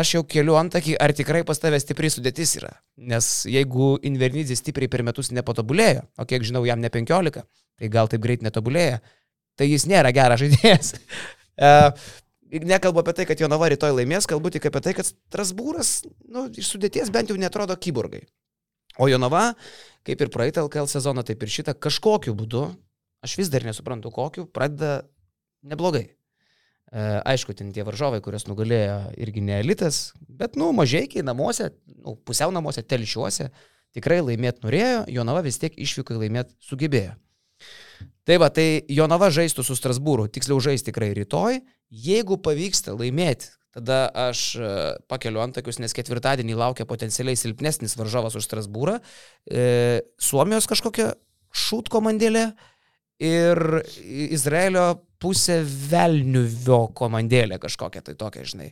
aš 0.00 0.14
jau 0.16 0.24
keliu 0.24 0.58
antakį, 0.60 0.96
ar 1.00 1.14
tikrai 1.16 1.44
pas 1.48 1.60
tave 1.60 1.80
stipriai 1.82 2.12
sudėtis 2.14 2.56
yra. 2.60 2.72
Nes 2.96 3.30
jeigu 3.50 3.94
Invernidzi 4.06 4.58
stipriai 4.58 4.90
per 4.92 5.04
metus 5.06 5.32
nepatobulėjo, 5.34 6.06
o 6.18 6.28
kiek 6.28 6.46
žinau, 6.46 6.64
jam 6.68 6.82
ne 6.82 6.92
15, 6.92 7.44
tai 7.80 7.92
gal 7.92 8.10
taip 8.12 8.24
greit 8.24 8.44
netobulėja, 8.44 9.00
tai 9.56 9.70
jis 9.70 9.86
nėra 9.90 10.12
geras 10.16 10.42
žaidėjas. 10.42 10.94
Nekalbu 12.50 13.04
apie 13.04 13.14
tai, 13.14 13.26
kad 13.30 13.38
Jonava 13.38 13.68
rytoj 13.70 13.92
laimės, 13.94 14.26
kalbu 14.26 14.50
tik 14.50 14.66
apie 14.66 14.82
tai, 14.82 14.94
kad 14.98 15.06
Strasbūras 15.06 16.00
nu, 16.26 16.48
iš 16.50 16.72
sudėties 16.74 17.12
bent 17.14 17.30
jau 17.30 17.38
netrodo 17.38 17.76
kyborgai. 17.78 18.24
O 18.98 19.06
Jonava, 19.06 19.52
kaip 20.06 20.20
ir 20.24 20.32
praeitą 20.34 20.64
LKL 20.66 20.90
sezoną, 20.90 21.22
taip 21.26 21.44
ir 21.46 21.52
šitą, 21.52 21.76
kažkokiu 21.78 22.34
būdu, 22.34 22.64
aš 23.22 23.36
vis 23.38 23.52
dar 23.52 23.62
nesuprantu 23.66 24.10
kokiu, 24.14 24.48
pradeda 24.50 25.04
neblogai. 25.62 26.08
E, 26.90 27.04
aišku, 27.30 27.54
ten 27.54 27.70
tie 27.70 27.86
varžovai, 27.86 28.18
kuriuos 28.24 28.48
nugalėjo 28.50 28.98
irgi 29.22 29.44
ne 29.46 29.60
elitas, 29.62 30.10
bet, 30.26 30.58
nu, 30.58 30.72
mažiekiai 30.74 31.22
namuose, 31.22 31.70
nu, 32.00 32.16
pusiau 32.26 32.50
namuose, 32.50 32.82
telšiuose, 32.82 33.46
tikrai 33.94 34.18
laimėti 34.26 34.66
norėjo, 34.66 35.04
Jonava 35.14 35.44
vis 35.46 35.60
tiek 35.62 35.76
išvykai 35.78 36.18
laimėti 36.18 36.58
sugebėjo. 36.66 37.14
Tai 38.30 38.36
va, 38.38 38.46
tai 38.54 38.84
Jonava 38.86 39.26
žaistų 39.34 39.64
su 39.66 39.74
Strasbūru, 39.74 40.28
tiksliau 40.30 40.60
žais 40.62 40.84
tikrai 40.86 41.08
rytoj, 41.18 41.56
jeigu 41.90 42.36
pavyksta 42.38 42.92
laimėti, 42.94 43.48
tada 43.74 44.04
aš 44.28 44.42
e, 44.54 44.68
pakeliu 45.10 45.42
antakius, 45.42 45.80
nes 45.82 45.90
ketvirtadienį 45.98 46.54
laukia 46.60 46.86
potencialiai 46.86 47.34
silpnesnis 47.34 47.96
varžovas 47.98 48.38
už 48.38 48.46
Strasbūrą, 48.46 49.00
e, 49.50 49.64
Suomijos 50.22 50.70
kažkokia 50.70 51.08
šūt 51.64 51.90
komandėlė 51.90 52.44
ir 53.26 53.62
Izraelio 54.30 54.86
pusė 55.18 55.58
Velniuvio 55.66 56.84
komandėlė 57.02 57.58
kažkokia, 57.58 58.06
tai 58.06 58.14
tokia, 58.14 58.46
žinai. 58.46 58.70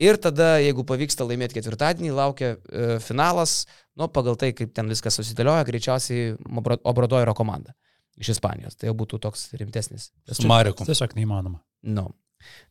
Ir 0.00 0.16
tada, 0.16 0.54
jeigu 0.64 0.88
pavyksta 0.88 1.28
laimėti 1.28 1.60
ketvirtadienį, 1.60 2.16
laukia 2.16 2.54
e, 2.56 2.96
finalas, 3.04 3.66
nu, 4.00 4.08
pagal 4.08 4.40
tai, 4.40 4.54
kaip 4.56 4.72
ten 4.72 4.88
viskas 4.88 5.20
susidėlioja, 5.20 5.68
greičiausiai 5.68 6.38
Obra- 6.56 6.80
Obradoiro 6.88 7.36
komanda 7.36 7.76
iš 8.20 8.34
Ispanijos. 8.36 8.76
Tai 8.78 8.90
jau 8.90 8.96
būtų 8.98 9.20
toks 9.22 9.48
rimtesnis. 9.58 10.10
Su 10.30 10.48
Mareku. 10.50 10.86
Tiesiog 10.86 11.16
neįmanoma. 11.18 11.60
Nu. 11.86 12.08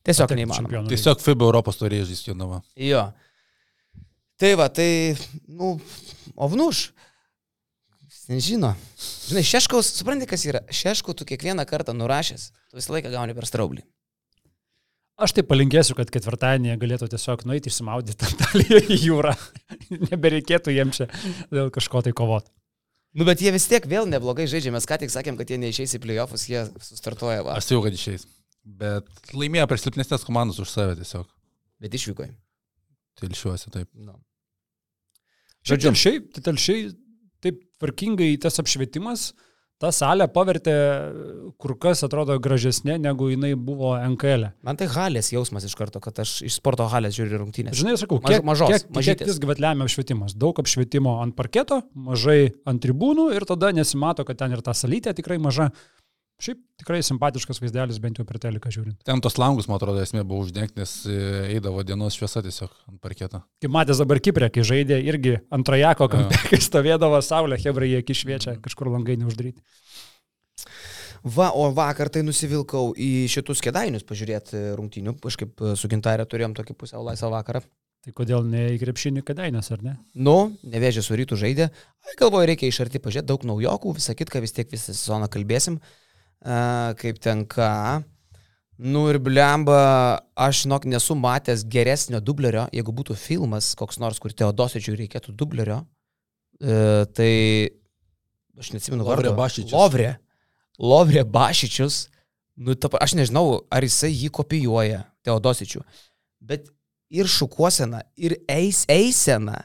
Tiesiog 0.05 0.27
Patekti 0.29 0.41
neįmanoma. 0.43 0.89
Tiesiog 0.91 1.23
FIBA 1.23 1.47
Europos 1.49 1.79
turėjo 1.79 2.09
žaisti 2.11 2.31
Jonava. 2.31 2.61
Jo. 2.79 3.07
Tai 4.41 4.51
va, 4.59 4.69
tai, 4.73 5.15
nu, 5.47 5.75
ovnuš. 6.35 6.89
Nežino. 8.31 8.71
Žinai, 9.27 9.43
Šeškaus, 9.43 9.89
supranti, 9.97 10.27
kas 10.29 10.45
yra? 10.47 10.61
Šeškų 10.71 11.15
tu 11.19 11.27
kiekvieną 11.27 11.65
kartą 11.67 11.95
nurašęs, 11.97 12.45
tu 12.71 12.79
visą 12.79 12.95
laiką 12.95 13.11
gauni 13.11 13.35
per 13.35 13.47
straublį. 13.49 13.83
Aš 15.23 15.35
tai 15.37 15.43
palinkėsiu, 15.45 15.93
kad 15.97 16.09
ketvirtadienį 16.09 16.77
galėtų 16.81 17.09
tiesiog 17.11 17.43
nueiti 17.49 17.69
išsimaudyti 17.69 18.25
Antalijoje 18.29 18.95
į 18.95 18.99
jūrą. 19.09 19.33
Nebereikėtų 20.07 20.73
jiems 20.73 21.01
čia 21.01 21.09
dėl 21.51 21.69
kažko 21.73 22.01
tai 22.05 22.15
kovoti. 22.17 22.49
Nu, 23.13 23.25
bet 23.27 23.41
jie 23.45 23.51
vis 23.53 23.67
tiek 23.69 23.85
vėl 23.89 24.07
neblogai 24.09 24.47
žaidžia. 24.49 24.73
Mes 24.73 24.87
ką 24.89 24.97
tik 25.03 25.11
sakėm, 25.13 25.37
kad 25.37 25.51
jie 25.51 25.59
neišeis 25.61 25.97
į 25.97 26.01
playoffus, 26.01 26.47
jie 26.49 26.63
sustartuoja 26.81 27.43
va. 27.45 27.57
Aš 27.59 27.69
jau, 27.75 27.81
kad 27.85 27.93
išeis. 27.93 28.25
Bet 28.63 29.09
laimėjo 29.37 29.67
prieš 29.69 29.85
silpnesnės 29.85 30.25
komandas 30.25 30.61
už 30.63 30.71
save 30.71 30.95
tiesiog. 30.97 31.27
Bet 31.83 31.93
išvyko. 31.99 32.25
Tilšiuosi 33.21 33.73
taip. 33.73 33.89
Nu. 33.93 34.17
Žodžiu, 35.67 35.91
telšiai, 35.91 36.21
tai 36.33 36.43
telšiai 36.47 36.87
taip 37.43 37.61
tvarkingai 37.77 38.31
tas 38.41 38.57
apšvietimas, 38.63 39.29
tą 39.83 39.91
salę 39.95 40.27
pavertė 40.31 40.73
kur 41.61 41.75
kas 41.79 42.03
atrodo 42.07 42.37
gražesnė, 42.43 42.97
negu 43.01 43.29
jinai 43.31 43.53
buvo 43.59 43.93
NKL. 43.97 44.49
E. 44.49 44.51
Man 44.65 44.79
tai 44.79 44.87
halės 44.91 45.31
jausmas 45.33 45.67
iš 45.67 45.75
karto, 45.79 46.01
kad 46.03 46.23
aš 46.23 46.37
iš 46.47 46.59
sporto 46.59 46.87
halės 46.91 47.17
žiūriu 47.17 47.41
rungtynės. 47.43 47.77
Žinai, 47.79 47.95
sakau, 47.99 48.19
kiek, 48.23 48.45
mažos, 48.47 48.71
kiek, 48.71 48.85
kiek 48.87 48.95
mažytės. 48.97 49.31
visgi 49.33 49.49
vat 49.49 49.63
lemia 49.63 49.87
apšvietimas. 49.87 50.37
Daug 50.39 50.59
apšvietimo 50.63 51.17
ant 51.23 51.35
parketo, 51.37 51.81
mažai 51.93 52.53
ant 52.69 52.83
tribūnų 52.83 53.29
ir 53.37 53.47
tada 53.49 53.73
nesimato, 53.75 54.25
kad 54.27 54.39
ten 54.39 54.55
ir 54.55 54.63
ta 54.65 54.75
salytė 54.77 55.15
tikrai 55.17 55.39
maža. 55.43 55.71
Šiaip 56.41 56.59
tikrai 56.81 56.99
simpatiškas 57.05 57.61
vaizdelis, 57.61 57.99
bent 58.01 58.17
jau 58.19 58.25
per 58.27 58.39
teliką 58.41 58.71
žiūrint. 58.73 58.97
Ten 59.05 59.21
tos 59.23 59.37
langus, 59.39 59.67
man 59.69 59.77
atrodo, 59.77 60.01
esmė 60.03 60.25
buvo 60.27 60.43
uždengti, 60.43 60.75
nes 60.81 60.95
e, 61.05 61.19
eidavo 61.53 61.83
dienos 61.85 62.17
šviesa 62.17 62.41
tiesiog 62.43 62.73
ant 62.89 62.99
parketo. 63.03 63.43
Kaip 63.63 63.73
matęs 63.73 64.01
dabar 64.01 64.19
Kiprė, 64.23 64.49
kai 64.53 64.65
žaidė 64.67 64.97
irgi 65.05 65.37
antrajako 65.53 66.09
kampe, 66.11 66.41
kai 66.49 66.59
stovėdavo 66.63 67.21
saulė, 67.23 67.61
hebrai 67.63 67.93
jie 67.93 68.01
iki 68.03 68.17
šviečia, 68.17 68.57
kažkur 68.65 68.91
langai 68.91 69.15
neuždaryti. 69.21 69.61
Va, 71.23 71.53
o 71.55 71.69
vakar 71.71 72.11
tai 72.11 72.25
nusivilkau 72.27 72.91
į 72.99 73.29
šitus 73.31 73.63
kėdainius 73.63 74.03
pažiūrėti 74.03 74.65
rungtynių. 74.75 75.15
Kažkaip 75.23 75.63
e, 75.63 75.77
su 75.79 75.87
gintarė 75.87 76.27
turėjom 76.27 76.57
tokį 76.57 76.75
pusiau 76.81 77.05
laisvą 77.07 77.31
vakarą. 77.37 77.63
Tai 78.03 78.11
kodėl 78.17 78.43
ne 78.43 78.73
į 78.73 78.79
krepšinį 78.81 79.21
kadainės, 79.23 79.69
ar 79.71 79.85
ne? 79.85 79.93
Nu, 80.11 80.57
nevėžė 80.67 81.05
su 81.05 81.15
rytų 81.15 81.37
žaidė. 81.39 81.69
Ai, 82.03 82.17
galvoju, 82.19 82.49
reikia 82.49 82.67
iš 82.67 82.81
arti 82.83 82.99
pažiūrėti, 82.99 83.29
daug 83.29 83.45
naujokų, 83.47 83.93
visą 83.95 84.17
kitką 84.19 84.41
vis 84.43 84.51
tiek 84.57 84.67
visą 84.67 84.91
sezoną 84.91 85.31
kalbėsim. 85.31 85.77
A, 85.79 86.02
kaip 86.99 87.19
ten 87.23 87.45
ką. 87.49 88.03
Nu 88.83 89.05
ir 89.11 89.19
blemba, 89.21 90.23
aš 90.35 90.63
žinok 90.65 90.87
nesu 90.89 91.15
matęs 91.15 91.61
geresnio 91.69 92.19
dublerio, 92.19 92.65
jeigu 92.73 92.91
būtų 92.95 93.15
filmas 93.15 93.71
koks 93.79 93.99
nors, 94.01 94.17
kur 94.19 94.33
Teodosičiui 94.33 94.97
reikėtų 95.03 95.35
dublerio. 95.39 95.83
E, 96.59 97.05
tai 97.15 97.31
aš 98.59 98.73
neatsimenu 98.73 99.05
Lovre 99.05 99.29
vardo. 99.29 99.37
Bašičius. 99.37 99.75
Lovrė. 99.77 100.09
Lovrė 100.81 101.23
Bašičius. 101.23 102.07
Nu, 102.57 102.75
ta, 102.75 102.89
aš 103.01 103.15
nežinau, 103.17 103.61
ar 103.73 103.85
jisai 103.85 104.11
jį 104.11 104.31
kopijuoja, 104.33 105.03
Teodosičių. 105.25 105.83
Bet 106.43 106.67
ir 107.13 107.29
šukuosena, 107.29 108.03
ir 108.17 108.35
eis, 108.51 108.83
eisena, 108.91 109.63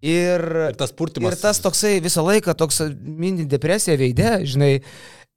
ir, 0.00 0.42
Ir 0.70 0.78
tas 0.78 0.94
purtimas. 0.94 1.34
ir 1.34 1.42
tas 1.42 1.60
toksai 1.62 1.98
visą 2.04 2.24
laiką 2.24 2.54
toks 2.58 2.80
mini 2.94 3.46
depresija 3.50 3.98
veidė, 4.00 4.38
žinai, 4.46 4.72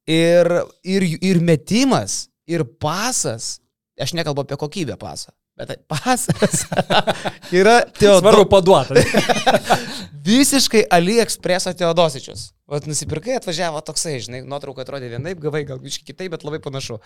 ir, 0.08 0.50
ir, 0.84 1.08
ir 1.22 1.42
metimas, 1.44 2.28
ir 2.50 2.66
pasas. 2.82 3.58
Aš 3.98 4.14
nekalbu 4.14 4.46
apie 4.46 4.58
kokybę 4.62 4.98
pasą. 5.02 5.34
Bet 5.58 5.72
pasas 5.90 6.28
yra 7.60 7.80
Svarbu 7.90 7.98
Teodosičius. 7.98 8.50
paduoti. 8.52 9.02
Visiškai 10.28 10.84
AliExpress 10.94 11.72
Teodosičius. 11.80 12.52
Vat 12.70 12.86
nusipirkai, 12.86 13.40
atvažiavo 13.40 13.82
toksai, 13.88 14.20
žinai, 14.22 14.44
nuotrauka 14.46 14.84
atrodė 14.86 15.10
vienaip, 15.16 15.40
gavai 15.42 15.64
gal 15.66 15.82
kitaip, 15.82 16.30
bet 16.36 16.46
labai 16.46 16.60
panašu. 16.62 17.00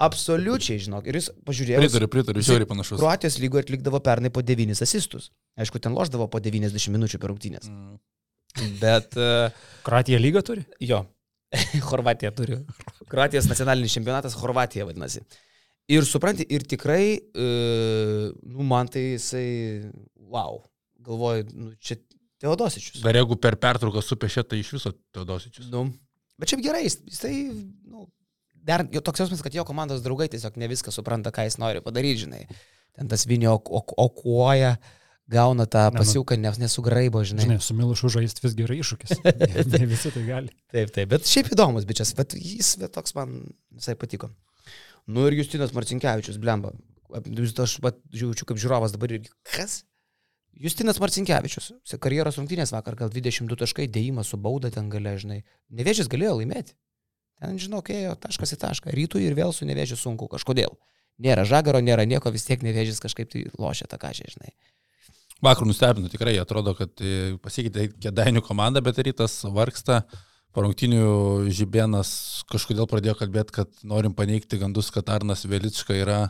Absoliučiai, 0.00 0.78
žinok. 0.80 1.08
Ir 1.10 1.18
jis 1.18 1.28
pažiūrėjo. 1.44 1.80
Pritariu, 1.82 2.08
pritariu, 2.12 2.44
žiauriai 2.44 2.68
panašus. 2.68 3.00
Kroatijos 3.02 3.36
lygoje 3.42 3.66
atlikdavo 3.66 4.00
pernai 4.04 4.30
po 4.32 4.40
9 4.40 4.80
asistus. 4.86 5.28
Aišku, 5.60 5.82
ten 5.82 5.92
loždavo 5.96 6.30
po 6.32 6.40
90 6.40 6.94
minučių 6.94 7.20
per 7.20 7.34
rungtynės. 7.34 7.68
Mm. 7.68 7.98
Bet 8.80 9.18
uh, 9.18 9.50
Kroatija 9.84 10.20
lyga 10.22 10.40
turi? 10.46 10.64
jo, 10.80 11.02
Horvatija 11.90 12.30
turi. 12.34 12.58
Kroatijos 13.10 13.48
nacionalinis 13.50 13.94
čempionatas 13.94 14.36
Horvatija 14.38 14.86
vadinasi. 14.88 15.24
Ir 15.90 16.06
supranti, 16.06 16.46
ir 16.54 16.62
tikrai, 16.70 17.04
e, 17.18 17.46
nu, 18.46 18.62
man 18.66 18.90
tai 18.90 19.02
jisai, 19.16 19.48
wow, 20.30 20.60
galvoju, 21.02 21.48
nu, 21.50 21.72
čia 21.82 21.98
Teodosičius. 22.40 23.02
Dar 23.04 23.18
jeigu 23.18 23.36
per 23.36 23.58
pertrauką 23.60 24.00
supešė, 24.04 24.46
tai 24.48 24.62
iš 24.62 24.70
viso 24.76 24.94
Teodosičius. 25.12 25.66
Nu, 25.72 25.88
bet 26.40 26.52
šiaip 26.52 26.62
gerai, 26.64 26.84
jis, 26.86 27.00
jisai, 27.10 27.34
nu, 27.90 28.06
dar 28.64 28.86
jo 28.92 29.02
toks 29.04 29.24
jausmas, 29.24 29.42
kad 29.44 29.56
jo 29.56 29.66
komandos 29.68 30.04
draugai 30.04 30.30
tiesiog 30.32 30.56
ne 30.60 30.70
viską 30.70 30.94
supranta, 30.94 31.34
ką 31.34 31.48
jis 31.48 31.58
nori 31.60 31.82
padaryti, 31.84 32.22
žinai. 32.24 32.44
Ten 32.96 33.10
tas 33.10 33.26
vinio 33.28 33.56
okuoja, 33.58 34.76
gauna 35.30 35.66
tą 35.70 35.86
nu. 35.90 36.00
pasiūką, 36.00 36.38
nes 36.40 36.58
nesugraibo, 36.60 37.22
žinai. 37.26 37.46
Žinai, 37.46 37.58
su 37.64 37.76
Milušu 37.78 38.10
žaisti 38.16 38.44
vis 38.44 38.56
gerai 38.58 38.80
iššūkis. 38.82 39.20
ne, 39.26 39.64
ne 39.74 39.88
visi 39.90 40.12
tai 40.14 40.24
gali. 40.26 40.54
Taip, 40.72 40.92
taip, 40.96 41.10
bet 41.12 41.28
šiaip 41.30 41.52
įdomus 41.54 41.86
bičias, 41.88 42.12
bet 42.18 42.34
jis 42.38 42.74
bet 42.80 42.94
toks 42.96 43.14
man 43.18 43.38
visai 43.76 43.96
patiko. 43.98 44.32
Nu 45.10 45.26
ir 45.28 45.38
Justinas 45.38 45.74
Marcinkievičius, 45.76 46.40
blemba. 46.42 46.74
Vis 47.26 47.54
aš 47.58 47.78
pat 47.82 47.96
žiūriu 48.14 48.46
kaip 48.46 48.60
žiūrovas 48.62 48.94
dabar 48.94 49.16
irgi. 49.16 49.32
Kas? 49.48 49.80
Justinas 50.60 51.00
Marcinkievičius. 51.02 51.72
Karjeros 52.02 52.38
rungtynės 52.38 52.74
vakar, 52.74 52.98
gal 52.98 53.10
22 53.10 53.58
taškai, 53.62 53.88
dėjimas 53.90 54.30
su 54.30 54.38
bauda 54.38 54.70
ten 54.74 54.90
galia, 54.92 55.16
žinai. 55.18 55.40
Nevėžys 55.74 56.10
galėjo 56.12 56.36
laimėti. 56.40 56.76
Ten, 57.40 57.56
žinau, 57.56 57.80
ėjo 57.80 58.16
taškas 58.20 58.52
į 58.54 58.58
tašką. 58.60 58.92
Rytų 58.92 59.22
ir 59.24 59.36
vėl 59.38 59.54
su 59.56 59.64
nevėžiu 59.64 59.96
sunku 59.96 60.28
kažkodėl. 60.28 60.74
Nėra 61.20 61.46
žagaro, 61.48 61.80
nėra 61.84 62.04
nieko, 62.08 62.32
vis 62.32 62.44
tiek 62.44 62.60
nevėžys 62.64 63.00
kažkaip 63.00 63.30
tai 63.32 63.46
lošia 63.60 63.88
tą 63.88 63.96
kažę, 64.00 64.28
žinai. 64.34 64.52
Vakar 65.40 65.64
nustebino 65.68 66.10
tikrai, 66.12 66.34
atrodo, 66.40 66.74
kad 66.76 67.00
e, 67.00 67.36
pasikeitė 67.40 67.86
kėdainių 67.96 68.42
komanda, 68.44 68.82
bet 68.84 69.00
rytas 69.00 69.38
vargsta. 69.48 70.02
Po 70.50 70.64
rungtinių 70.64 71.46
Žibėnas 71.54 72.10
kažkodėl 72.50 72.88
pradėjo 72.90 73.14
kalbėti, 73.20 73.54
kad 73.60 73.70
norim 73.86 74.12
paneigti 74.18 74.58
gandus, 74.60 74.90
kad 74.92 75.08
Arnas 75.14 75.46
Velička 75.46 75.94
yra... 75.94 76.20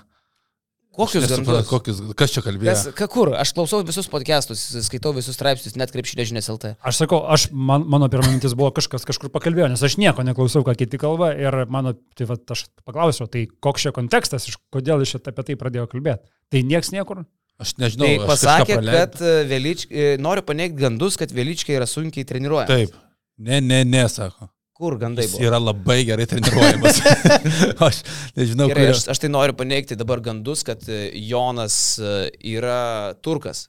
Kokius 0.95 1.25
gandus? 1.31 1.69
kokius, 1.71 2.03
kas 2.19 2.35
čia 2.35 2.43
kalbėjo? 2.45 2.75
Kas, 2.75 2.85
ka, 2.99 3.09
kur? 3.11 3.33
Aš 3.39 3.55
klausau 3.57 3.81
visus 3.87 4.11
podcastus, 4.11 4.63
skaitau 4.85 5.15
visus 5.17 5.39
straipsnius, 5.39 5.79
net 5.81 5.95
krepšinė 5.95 6.27
žinias 6.29 6.51
LT. 6.53 6.75
Aš 6.85 7.01
sakau, 7.01 7.23
aš, 7.31 7.49
man, 7.55 7.87
mano 7.89 8.11
pirma 8.13 8.29
mintis 8.29 8.55
buvo 8.59 8.73
kažkas 8.77 9.07
kažkur 9.09 9.33
pakalbėjo, 9.33 9.71
nes 9.73 9.87
aš 9.87 9.97
nieko 10.03 10.27
neklausau, 10.27 10.67
ką 10.67 10.75
kiti 10.83 11.01
kalba 11.01 11.31
ir 11.39 11.63
mano, 11.73 11.95
tai 12.19 12.29
va, 12.29 12.37
aš 12.53 12.67
paklausiau, 12.85 13.31
tai 13.31 13.47
koks 13.63 13.87
čia 13.87 13.95
kontekstas, 13.97 14.51
iš 14.51 14.59
kodėl 14.75 15.07
jis 15.07 15.15
čia 15.15 15.23
apie 15.31 15.47
tai 15.47 15.59
pradėjo 15.63 15.87
kalbėti. 15.95 16.27
Tai 16.51 16.67
nieks 16.75 16.93
niekur. 16.93 17.23
Aš 17.61 17.75
nežinau, 17.77 18.07
Tai 18.07 18.15
aš 18.15 18.21
kažką 18.21 18.31
pasakė, 18.31 18.77
kad 18.89 19.19
e, 19.21 19.33
Velyčka, 19.51 20.07
noriu 20.25 20.45
paneigti 20.49 20.81
gandus, 20.81 21.19
kad 21.21 21.33
Velyčka 21.37 21.75
yra 21.77 21.87
sunkiai 21.91 22.25
treniruojamas. 22.25 22.71
Taip. 22.73 22.95
Ne, 23.41 23.59
ne, 23.61 23.83
ne, 23.85 24.07
sako. 24.09 24.49
Kur 24.81 24.95
gandai 24.97 25.27
Jis 25.27 25.35
buvo? 25.37 25.45
yra 25.51 25.59
labai 25.61 25.99
gerai 26.09 26.25
treniruojamas. 26.31 27.03
aš 27.89 27.99
nežinau, 28.39 28.71
Gerai, 28.71 28.87
kur. 28.89 28.95
aš, 28.97 29.03
aš 29.13 29.21
tai 29.21 29.29
noriu 29.33 29.53
paneigti 29.59 29.99
dabar 30.01 30.23
gandus, 30.25 30.63
kad 30.65 30.81
e, 30.89 31.03
Jonas 31.29 31.77
e, 32.01 32.15
yra 32.55 33.13
turkas. 33.21 33.67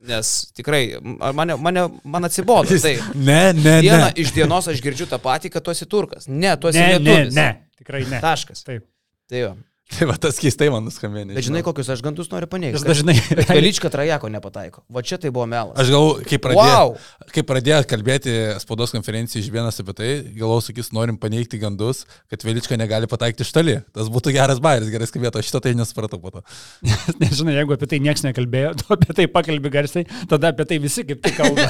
Nes 0.00 0.28
tikrai, 0.56 0.96
mane, 1.36 1.56
mane, 1.60 1.82
man 2.08 2.24
atsibodo. 2.28 2.72
Tai 2.80 2.92
Ne, 3.20 3.40
ne, 3.56 3.74
dieną 3.84 4.06
ne. 4.06 4.12
iš 4.22 4.30
dienos 4.36 4.68
aš 4.72 4.78
girdžiu 4.84 5.08
tą 5.10 5.18
patį, 5.20 5.50
kad 5.52 5.64
tu 5.64 5.72
esi 5.74 5.84
turkas. 5.88 6.28
Ne, 6.28 6.54
tu 6.60 6.68
esi 6.72 6.80
Ne, 6.80 6.86
ne, 6.92 7.00
lietuvis. 7.04 7.34
ne, 7.36 7.48
tikrai 7.80 8.04
ne. 8.08 8.20
Taškas. 8.24 8.64
Taip. 8.68 8.84
Tai 9.28 9.42
jo. 9.44 9.50
Tai 9.90 10.06
va 10.06 10.14
tas 10.22 10.36
keistai 10.38 10.68
man 10.70 10.84
nuskambėjo. 10.86 11.34
Bet 11.34 11.44
žinai, 11.46 11.60
kokius 11.66 11.88
aš 11.90 12.00
gandus 12.04 12.28
noriu 12.30 12.46
paneigti. 12.50 12.78
Jis 12.78 12.84
dažnai. 12.86 13.16
Velyčka 13.50 13.90
trajako 13.90 14.28
nepataiko. 14.30 14.84
Va 14.92 15.02
čia 15.06 15.18
tai 15.20 15.32
buvo 15.34 15.48
melas. 15.50 15.74
Aš 15.82 15.90
galvoju, 15.90 16.26
kai 16.30 16.38
pradėjo, 16.44 16.84
Wow! 16.86 16.94
kai 17.34 17.42
pradėjo 17.48 17.80
kalbėti 17.90 18.34
spaudos 18.62 18.94
konferencijai 18.94 19.42
iš 19.42 19.48
vienas 19.50 19.82
apie 19.82 19.94
tai, 19.98 20.10
galvoju, 20.36 20.68
sakys, 20.68 20.92
norim 20.94 21.18
paneigti 21.20 21.58
gandus, 21.60 22.04
kad 22.30 22.46
Velička 22.46 22.78
negali 22.78 23.10
pataikyti 23.10 23.46
iš 23.46 23.50
toli. 23.56 23.76
Tas 23.96 24.12
būtų 24.14 24.34
geras 24.36 24.62
bairis, 24.62 24.92
gerai 24.94 25.10
skambėtų, 25.10 25.42
aš 25.42 25.50
šito 25.50 25.62
tai 25.66 25.74
nesupratau 25.78 26.22
po 26.22 26.32
to. 26.36 26.44
Nežinai, 27.22 27.58
jeigu 27.58 27.74
apie 27.74 27.90
tai 27.90 28.00
niekas 28.06 28.24
nekalbėjo, 28.28 28.72
tu 28.80 28.88
apie 28.94 29.18
tai 29.18 29.26
pakalbi 29.34 29.74
garsiai, 29.74 30.06
tada 30.30 30.54
apie 30.54 30.68
tai 30.70 30.78
visi 30.86 31.04
kaip 31.10 31.20
tik 31.26 31.34
kalba, 31.40 31.66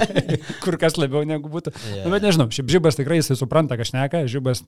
kur 0.61 0.77
kas 0.81 1.01
labiau 1.01 1.25
negu 1.29 1.49
būtų. 1.57 1.73
Yeah. 1.89 2.05
Nu, 2.05 2.12
bet 2.14 2.29
nežinau, 2.29 2.51
šiaip 2.53 2.68
žibas 2.77 3.01
tikrai 3.01 3.23
jisai 3.23 3.39
supranta, 3.41 3.81
ką 3.81 3.89
šneka, 3.89 4.23
žibas, 4.31 4.62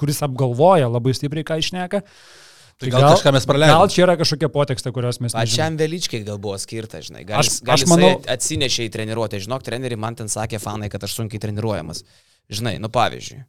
kuris 0.00 0.20
apgalvoja 0.24 0.92
labai 0.92 1.16
stipriai, 1.16 1.48
ką 1.48 1.58
išneka. 1.64 2.04
Tai 2.80 2.88
gal, 2.88 3.02
gal 3.04 3.12
kažką 3.18 3.32
mes 3.36 3.44
praleidome. 3.48 3.76
Gal 3.76 3.88
čia 3.92 4.02
yra 4.06 4.14
kažkokia 4.16 4.48
potekstė, 4.48 4.92
kurios 4.96 5.20
mes 5.20 5.34
nežinome. 5.34 5.52
Pačiam 5.52 5.76
Velyčkai 5.76 6.22
gal 6.24 6.38
buvo 6.40 6.56
skirta, 6.56 7.02
žinai. 7.04 7.26
Gal, 7.28 7.42
Aš- 7.44 7.60
aš, 7.60 7.62
gal 7.66 7.74
aš 7.76 7.82
aš 7.84 7.90
manau- 7.92 8.16
atsinešė 8.24 8.88
į 8.88 8.92
treniruotę. 8.96 9.40
Žinok, 9.44 9.62
treneri 9.66 9.96
man 10.00 10.16
ten 10.16 10.26
sakė 10.32 10.56
fanai, 10.62 10.88
kad 10.90 11.04
aš 11.04 11.14
sunkiai 11.20 11.40
treniruojamas. 11.44 12.02
Žinai, 12.50 12.78
nu 12.80 12.88
pavyzdžiui. 12.88 13.44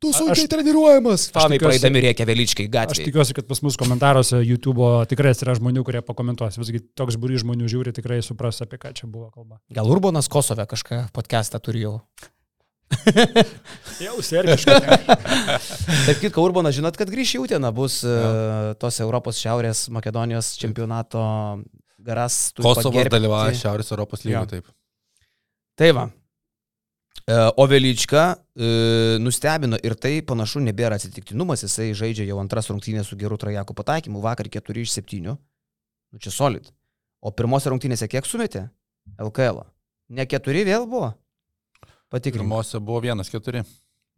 Tu 0.00 0.12
sunkiai 0.16 0.48
treniruojamas. 0.48 1.28
Fanai 1.30 1.58
praeidami 1.60 2.00
reikia 2.00 2.24
Velyčkai 2.24 2.64
Aš 2.64 2.72
gatvėje. 2.72 3.04
tikiuosi, 3.12 3.34
kad 3.36 3.46
pas 3.46 3.60
mus 3.60 3.76
komentaruose 3.76 4.40
YouTube 4.40 4.80
tikrai 5.12 5.34
yra 5.36 5.52
žmonių, 5.60 5.84
kurie 5.84 6.00
pakomentuos. 6.00 6.56
Visgi 6.56 6.80
toks 6.96 7.20
būry 7.20 7.36
žmonių 7.36 7.68
žiūri, 7.68 7.92
tikrai 7.92 8.22
supras, 8.24 8.62
apie 8.64 8.78
ką 8.80 8.94
čia 8.96 9.06
buvo 9.06 9.28
kalba. 9.30 9.60
Gal 9.70 9.84
Urbonas 9.92 10.26
Kosove 10.32 10.64
kažką 10.64 11.10
podcastą 11.12 11.60
turi 11.60 11.84
jau. 14.04 14.16
Sergiškai. 14.24 14.78
Taip 16.06 16.20
kitko, 16.22 16.44
Urbonas, 16.44 16.76
žinot, 16.76 16.98
kad 16.98 17.10
grįš 17.12 17.36
į 17.38 17.42
Uteną, 17.44 17.72
bus 17.74 18.00
uh, 18.06 18.72
tos 18.80 19.00
Europos 19.04 19.40
Šiaurės 19.42 19.86
Makedonijos 19.94 20.54
čempionato 20.60 21.22
garas. 22.02 22.50
Kosovas 22.58 23.10
dalyvauja 23.12 23.58
Šiaurės 23.58 23.92
Europos 23.94 24.24
lygoje, 24.26 24.56
taip. 24.56 24.72
Tai 25.80 25.92
va. 25.96 26.08
E, 27.30 27.36
O 27.56 27.66
Velyčka 27.66 28.24
e, 28.54 29.18
nustebino 29.22 29.78
ir 29.84 29.94
tai 30.00 30.18
panašu 30.26 30.62
nebėra 30.64 30.98
atsitiktinumas, 30.98 31.64
jisai 31.64 31.90
žaidžia 31.96 32.26
jau 32.28 32.40
antras 32.42 32.70
rungtynės 32.72 33.10
su 33.10 33.18
geru 33.20 33.38
trajakų 33.40 33.76
pataikymu, 33.78 34.22
vakar 34.24 34.50
4 34.50 34.84
iš 34.84 34.96
7, 34.98 35.30
nu 35.30 36.22
čia 36.22 36.32
solid. 36.34 36.70
O 37.20 37.32
pirmose 37.36 37.70
rungtynėse 37.70 38.08
kiek 38.10 38.26
sumetė? 38.26 38.68
LKL. 39.20 39.62
-o. 39.62 39.66
Ne 40.08 40.26
4 40.26 40.64
vėl 40.66 40.86
buvo? 40.88 41.12
Patikrinu. 42.10 42.44
Pirmose 42.44 42.80
buvo 42.82 43.00
vienas 43.04 43.30
keturi. 43.30 43.62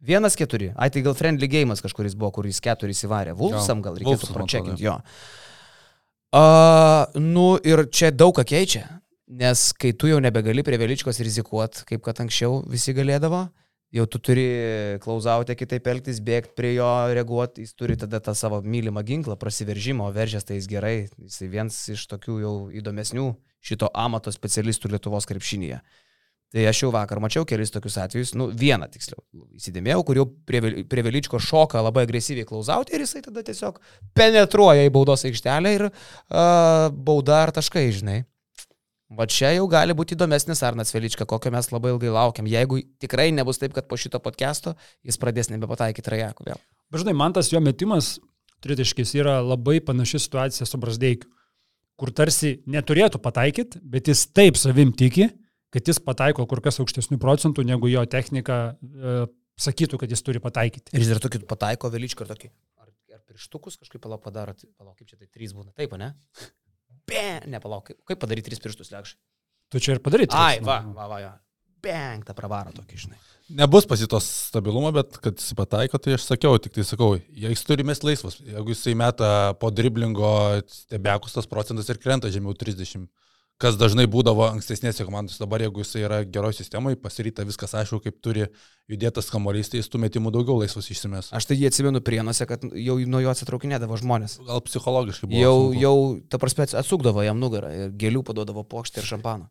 Vienas 0.03 0.35
keturi. 0.35 0.73
Ai, 0.75 0.89
tai 0.91 1.03
gal 1.05 1.15
friendly 1.15 1.47
game'as 1.47 1.83
kažkuris 1.83 2.17
buvo, 2.17 2.33
kuris 2.39 2.59
keturis 2.63 3.05
įvarė. 3.05 3.37
Vulfsam 3.39 3.83
gal 3.85 3.95
reikėtų 4.01 4.33
pračekinti 4.33 4.83
jo. 4.83 4.97
A, 6.33 6.43
nu 7.21 7.53
ir 7.61 7.85
čia 7.93 8.09
daug 8.11 8.33
ką 8.35 8.43
keičia. 8.49 8.87
Nes 9.33 9.69
kai 9.79 9.93
tu 9.95 10.09
jau 10.09 10.19
nebegali 10.21 10.65
prie 10.65 10.77
Veličkos 10.81 11.21
rizikuoti, 11.23 11.85
kaip 11.87 12.03
kad 12.05 12.19
anksčiau 12.19 12.59
visi 12.69 12.93
galėdavo, 12.93 13.45
jau 13.93 14.05
tu 14.09 14.19
turi 14.19 14.45
klausautę 15.01 15.55
kitaip 15.55 15.87
elgtis, 15.93 16.19
bėgti 16.25 16.57
prie 16.57 16.73
jo, 16.75 16.89
reaguoti, 17.13 17.63
jis 17.63 17.77
turi 17.77 17.95
tada 17.97 18.19
tą 18.21 18.35
savo 18.37 18.59
mylimą 18.65 19.05
ginklą, 19.07 19.37
prasiveržimo, 19.39 20.09
veržės 20.13 20.49
tai 20.49 20.59
jis 20.59 20.67
gerai, 20.69 20.95
jis 21.21 21.39
vienas 21.45 21.79
iš 21.93 22.05
tokių 22.11 22.37
jau 22.43 22.55
įdomesnių 22.81 23.29
šito 23.63 23.89
amato 23.95 24.33
specialistų 24.33 24.91
Lietuvos 24.91 25.29
krepšinėje. 25.29 25.79
Tai 26.53 26.67
aš 26.69 26.83
jau 26.83 26.91
vakar 26.93 27.17
mačiau 27.17 27.47
kelis 27.49 27.71
tokius 27.73 27.95
atvejus, 27.97 28.35
nu 28.37 28.51
vieną 28.53 28.85
tiksliau, 28.93 29.23
įsidėmėjau, 29.57 30.03
kur 30.05 30.19
jau 30.19 30.25
prie, 30.45 30.59
prie 30.85 31.03
Veličko 31.05 31.39
šoka 31.41 31.81
labai 31.81 32.03
agresyviai 32.05 32.45
klausauti 32.45 32.93
ir 32.93 33.01
jisai 33.01 33.23
tada 33.25 33.41
tiesiog 33.47 33.79
penetruoja 34.13 34.85
į 34.85 34.91
baudos 34.93 35.25
aikštelę 35.25 35.71
ir 35.73 35.87
uh, 35.89 36.93
bauda 36.93 37.39
ar 37.47 37.53
taškai, 37.57 37.87
žinai. 37.97 38.19
Va 39.13 39.25
čia 39.29 39.51
jau 39.53 39.65
gali 39.69 39.97
būti 39.97 40.13
įdomesnis 40.13 40.61
Arnas 40.65 40.93
Velička, 40.93 41.25
kokio 41.29 41.51
mes 41.53 41.67
labai 41.73 41.91
ilgai 41.93 42.13
laukiam. 42.13 42.47
Jeigu 42.49 42.79
tikrai 43.01 43.31
nebus 43.33 43.61
taip, 43.61 43.73
kad 43.73 43.89
po 43.89 43.97
šito 43.97 44.21
podcast'o 44.21 44.73
jis 45.05 45.19
pradės 45.21 45.49
nebepataikyti 45.53 46.13
rajakų 46.13 46.47
vėl. 46.49 46.61
Bet 46.93 47.01
žinai, 47.01 47.17
man 47.17 47.33
tas 47.33 47.49
jo 47.49 47.61
metimas 47.61 48.15
tritiškis 48.65 49.13
yra 49.17 49.39
labai 49.41 49.79
panaši 49.85 50.21
situacija 50.23 50.69
su 50.69 50.79
Brasdeikiu, 50.81 51.29
kur 51.99 52.13
tarsi 52.15 52.59
neturėtų 52.69 53.21
pataikyti, 53.21 53.81
bet 53.81 54.09
jis 54.09 54.25
taip 54.33 54.57
savim 54.57 54.93
tiki, 54.97 55.29
kad 55.73 55.89
jis 55.89 55.99
pataiko 56.03 56.45
kur 56.49 56.61
kas 56.63 56.79
aukštesnių 56.83 57.19
procentų, 57.21 57.65
negu 57.67 57.89
jo 57.89 58.03
technika 58.09 58.57
e, 58.73 59.15
sakytų, 59.59 59.99
kad 60.03 60.13
jis 60.13 60.25
turi 60.25 60.41
pataikyti. 60.43 60.93
Ir 60.93 61.03
jis 61.03 61.13
dar 61.13 61.21
tokį 61.23 61.43
pataiko 61.49 61.91
Veličką 61.93 62.25
ir 62.25 62.33
tokį. 62.33 62.51
Ar, 62.83 62.91
ar 63.17 63.23
pirštukus 63.29 63.79
kažkaip 63.81 64.03
palauk 64.03 64.23
padaro, 64.25 64.55
tai 64.57 64.69
palauk, 64.77 64.97
kaip 64.99 65.09
čia 65.09 65.17
tai 65.19 65.29
trys 65.29 65.55
būna. 65.57 65.73
Taip, 65.77 65.95
ne? 65.99 66.13
Be, 67.09 67.25
nepalauk, 67.51 67.89
kaip, 67.89 68.03
kaip 68.11 68.21
padaryti 68.21 68.51
tris 68.51 68.61
pirštus 68.63 68.93
lekšai. 68.93 69.17
Tu 69.73 69.81
čia 69.81 69.97
ir 69.97 70.03
padaryti. 70.05 70.37
Ai, 70.37 70.61
va, 70.63 70.83
va, 70.93 71.09
va, 71.09 71.19
va. 71.25 71.33
Bang, 71.83 72.23
tą 72.23 72.31
pravaro 72.37 72.71
tokį, 72.71 72.97
žinai. 73.01 73.17
Nebus 73.59 73.83
pasitos 73.89 74.23
stabilumo, 74.47 74.93
bet 74.95 75.17
kad 75.19 75.35
jis 75.35 75.51
pataiko, 75.57 75.99
tai 75.99 76.13
aš 76.15 76.29
sakiau, 76.29 76.55
tik 76.61 76.77
tai 76.77 76.85
sakau, 76.87 77.17
jei 77.17 77.51
jis 77.51 77.65
turi 77.67 77.83
mes 77.83 77.99
laisvas. 78.05 78.37
Jeigu 78.39 78.71
jisai 78.71 78.93
meta 78.95 79.31
po 79.59 79.67
driblingo 79.73 80.31
stebekus, 80.71 81.35
tas 81.35 81.49
procentas 81.49 81.91
ir 81.91 81.99
krenta 81.99 82.31
žemiau 82.31 82.55
30. 82.55 83.09
Kas 83.63 83.77
dažnai 83.79 84.03
būdavo 84.11 84.43
ankstesnėse 84.49 85.05
komandose. 85.07 85.39
Dabar, 85.39 85.63
jeigu 85.63 85.79
jisai 85.85 86.01
yra 86.03 86.17
geroje 86.27 86.57
sistemoje, 86.59 86.97
pasiryta 86.99 87.45
viskas 87.47 87.71
aišku, 87.79 88.01
kaip 88.03 88.17
turi 88.25 88.49
judėtas 88.91 89.29
kamuolys, 89.31 89.69
tai 89.71 89.79
jis 89.79 89.87
tų 89.93 90.01
metimų 90.03 90.33
daugiau 90.35 90.57
laisvas 90.59 90.89
išsimes. 90.91 91.29
Aš 91.31 91.47
tai 91.47 91.55
jį 91.61 91.69
atsimenu 91.71 92.01
prienuose, 92.03 92.43
kad 92.49 92.65
jau 92.67 92.97
nuo 93.07 93.21
jo 93.23 93.31
atsitraukinėdavo 93.31 93.99
žmonės. 94.03 94.35
Gal 94.49 94.59
psichologiškai 94.67 95.29
buvo. 95.31 95.39
Jau, 95.39 95.53
sunku. 95.69 95.79
jau, 95.85 95.95
ta 96.27 96.41
prasme, 96.43 96.67
atsukdavo 96.83 97.23
jam 97.23 97.39
nugarą 97.39 97.71
ir 97.71 97.93
gėlių 98.03 98.25
paduodavo 98.27 98.65
pokštį 98.67 98.99
ir 98.99 99.07
šampaną. 99.13 99.47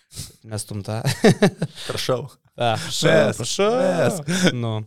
Mes 0.50 0.64
tumta. 0.66 1.02
prašau. 1.86 2.24
Prašau, 2.56 3.36
prašau. 3.36 4.56
Nu. 4.56 4.80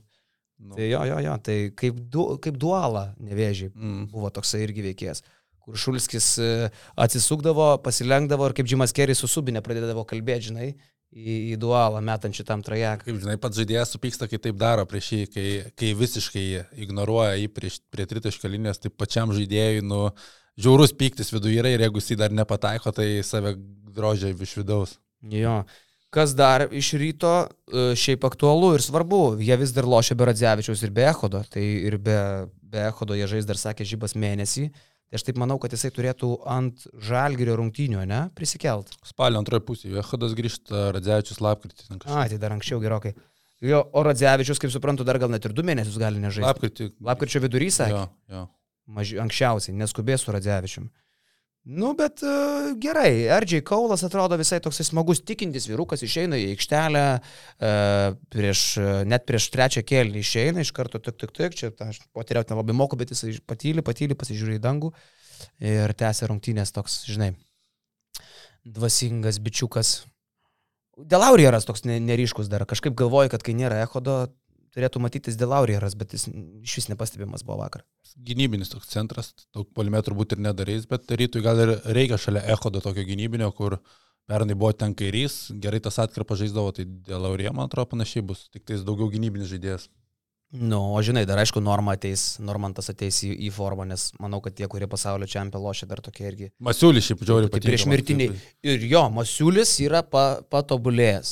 Nu. 0.64 0.76
Tai 0.78 0.86
jo, 0.88 1.04
jo, 1.10 1.18
jo, 1.26 1.38
tai 1.44 1.56
kaip, 1.76 1.98
du, 2.10 2.26
kaip 2.42 2.56
dualą 2.62 3.10
nevėžį 3.20 3.72
Mm. 3.76 4.04
buvo 4.14 4.30
toksai 4.32 4.62
irgi 4.64 4.86
veikėjas, 4.86 5.20
kur 5.64 5.78
Šulskis 5.80 6.34
e, 6.44 6.50
atsisukdavo, 7.00 7.78
pasilenkdavo 7.86 8.50
ir 8.50 8.58
kaip 8.58 8.68
Džimas 8.68 8.96
Keris 8.96 9.24
su 9.24 9.30
Subinė 9.32 9.64
pradėdavo 9.64 10.04
kalbėti, 10.10 10.50
žinai, 10.50 10.74
į, 11.14 11.38
į 11.54 11.60
dualą 11.62 12.02
metant 12.04 12.36
šitam 12.36 12.64
trajeką. 12.66 13.08
Kaip 13.08 13.22
žinai, 13.24 13.38
pats 13.42 13.60
žaidėjas 13.62 13.94
supyksta, 13.96 14.28
kai 14.32 14.42
taip 14.42 14.58
daro 14.60 14.86
prieš 14.90 15.12
jį, 15.14 15.22
kai, 15.34 15.48
kai 15.80 15.94
visiškai 15.98 16.46
ignoruoja 16.86 17.38
jį 17.40 17.50
prieš, 17.54 17.80
prie 17.94 18.08
tritaškio 18.10 18.52
linijos, 18.52 18.82
tai 18.84 18.92
pačiam 18.92 19.34
žaidėjui, 19.36 19.86
nu, 19.88 20.04
žiaurus 20.60 20.96
pyktis 20.98 21.34
viduje 21.34 21.62
yra 21.62 21.74
ir 21.74 21.86
jeigu 21.86 22.02
jis 22.02 22.14
jį 22.14 22.20
dar 22.26 22.36
nepataiko, 22.36 22.94
tai 22.96 23.08
save 23.26 23.56
drožia 23.94 24.34
iš 24.34 24.58
vidaus. 24.60 24.98
Jo. 25.32 25.62
Kas 26.14 26.36
dar 26.38 26.68
iš 26.70 26.92
ryto 27.02 27.32
e, 27.42 27.94
šiaip 27.98 28.26
aktualu 28.28 28.76
ir 28.76 28.84
svarbu, 28.86 29.22
jie 29.42 29.56
vis 29.58 29.72
dar 29.74 29.88
lošia 29.90 30.18
be 30.18 30.28
Radzevičiaus 30.30 30.84
ir 30.86 30.92
be 30.94 31.08
Ehodo, 31.10 31.42
tai 31.50 31.64
ir 31.90 31.98
be, 31.98 32.18
be 32.62 32.84
Ehodo 32.86 33.18
jie 33.18 33.30
žais 33.32 33.48
dar 33.50 33.58
sakė 33.58 33.88
žybas 33.88 34.14
mėnesį. 34.14 34.68
Tai 35.14 35.20
aš 35.20 35.28
taip 35.28 35.38
manau, 35.38 35.60
kad 35.62 35.70
jisai 35.70 35.92
turėtų 35.94 36.28
ant 36.50 36.88
žalgerio 37.06 37.54
rungtynių, 37.60 38.00
ne, 38.10 38.24
prisikelt. 38.34 38.90
Spalio 39.06 39.38
antroje 39.38 39.62
pusėje, 39.68 39.92
Jehodas 40.00 40.34
grįžta, 40.34 40.88
Radzevičius 40.96 41.38
lapkritį. 41.46 41.86
A, 42.02 42.24
tai 42.32 42.40
dar 42.42 42.56
anksčiau 42.56 42.82
gerokai. 42.82 43.12
Jo, 43.62 43.84
o 43.94 44.02
Radzevičius, 44.08 44.58
kaip 44.58 44.74
suprantu, 44.74 45.06
dar 45.06 45.20
gal 45.22 45.30
net 45.30 45.46
ir 45.46 45.54
du 45.54 45.62
mėnesius 45.62 46.00
gali 46.02 46.18
nežaisti. 46.18 46.48
Lapkritį. 46.48 46.88
Lapkričio 47.06 47.44
vidurys, 47.46 47.78
sakė. 47.78 47.94
Jo, 47.94 48.08
jo. 48.34 48.42
Maži, 48.98 49.20
anksčiausiai, 49.22 49.78
neskubės 49.78 50.26
su 50.26 50.34
Radzevičium. 50.34 50.90
Nu, 51.64 51.94
bet 51.96 52.20
uh, 52.28 52.74
gerai, 52.76 53.24
Erdžiai 53.32 53.64
Kaulas 53.64 54.02
atrodo 54.04 54.36
visai 54.36 54.58
toksai 54.60 54.84
smagus 54.84 55.22
tikintis 55.24 55.70
vyrukas, 55.70 56.02
išeina 56.04 56.36
į 56.36 56.50
aikštelę, 56.58 57.04
uh, 57.16 58.18
prieš, 58.36 58.64
uh, 58.82 58.90
net 59.08 59.24
prieš 59.30 59.48
trečią 59.54 59.86
kėlinį 59.88 60.20
išeina, 60.20 60.66
iš 60.66 60.74
karto 60.76 61.00
tik, 61.00 61.16
tik, 61.22 61.32
tik, 61.32 61.56
čia 61.56 61.72
aš 61.88 62.02
potiriauti 62.12 62.52
nelabai 62.52 62.76
moku, 62.76 63.00
bet 63.00 63.16
jis 63.16 63.40
patyli, 63.48 63.80
patyli, 63.80 64.18
pasižiūri 64.20 64.58
į 64.60 64.64
dangų 64.66 64.92
ir 65.64 65.96
tęsia 65.96 66.28
rungtynės 66.28 66.76
toks, 66.76 67.06
žinai, 67.08 67.32
dvasingas 68.68 69.40
bičiukas. 69.40 70.02
Delaurieras 71.00 71.64
toks 71.64 71.88
ne- 71.88 72.02
neryškus 72.04 72.52
dar, 72.52 72.68
kažkaip 72.68 73.00
galvoju, 73.00 73.32
kad 73.32 73.48
kai 73.48 73.56
nėra 73.56 73.80
Ehodo, 73.88 74.26
turėtų 74.74 75.02
matytis 75.04 75.38
Delaurieras, 75.40 75.96
bet 76.00 76.14
jis 76.18 76.28
iš 76.30 76.78
vis 76.80 76.90
nepastebimas 76.92 77.46
buvo 77.46 77.62
vakar. 77.64 77.84
Gynybinis 78.28 78.72
toks 78.74 78.90
centras, 78.94 79.34
daug 79.56 79.70
polimetrų 79.78 80.18
būtų 80.20 80.38
ir 80.38 80.46
nedarys, 80.50 80.88
bet 80.90 81.10
rytui 81.18 81.42
gal 81.46 81.60
ir 81.64 81.76
reikia 81.96 82.20
šalia 82.22 82.44
Ehodo 82.54 82.82
tokio 82.84 83.06
gynybinio, 83.08 83.52
kur 83.56 83.80
pernai 84.30 84.56
buvo 84.56 84.72
ten 84.78 84.94
kairys, 84.96 85.52
gerai 85.62 85.82
tas 85.84 86.00
atkarpas 86.00 86.40
žaisdavo, 86.44 86.72
tai 86.78 86.86
dėl 86.86 87.26
Aurė, 87.30 87.50
man 87.54 87.68
atrodo, 87.70 87.92
panašiai 87.96 88.24
bus, 88.26 88.48
tik 88.54 88.66
tais 88.70 88.86
daugiau 88.86 89.10
gynybinis 89.14 89.50
žaidėjas. 89.52 89.90
Nu, 90.54 90.78
o 90.94 91.00
žinai, 91.02 91.24
dar 91.26 91.40
aišku, 91.42 91.58
Norma 91.66 91.96
ateis, 91.98 92.36
Normantas 92.38 92.92
ateis 92.92 93.24
į, 93.26 93.32
į 93.48 93.50
formą, 93.56 93.88
nes 93.90 94.12
manau, 94.22 94.38
kad 94.46 94.54
tie, 94.54 94.68
kurie 94.70 94.86
pasaulio 94.86 95.26
čempionų 95.26 95.66
lošia, 95.66 95.88
dar 95.90 95.98
tokie 96.06 96.28
irgi. 96.30 96.52
Masiulis 96.62 97.08
šiaip 97.08 97.24
Tai 97.26 97.40
patinka. 97.50 97.66
prieš 97.72 97.86
mirtiniai. 97.90 98.36
Ir 98.62 98.86
jo, 98.86 99.02
Masiulis 99.10 99.72
yra 99.82 100.04
pa, 100.06 100.44
patobulėjęs. 100.54 101.32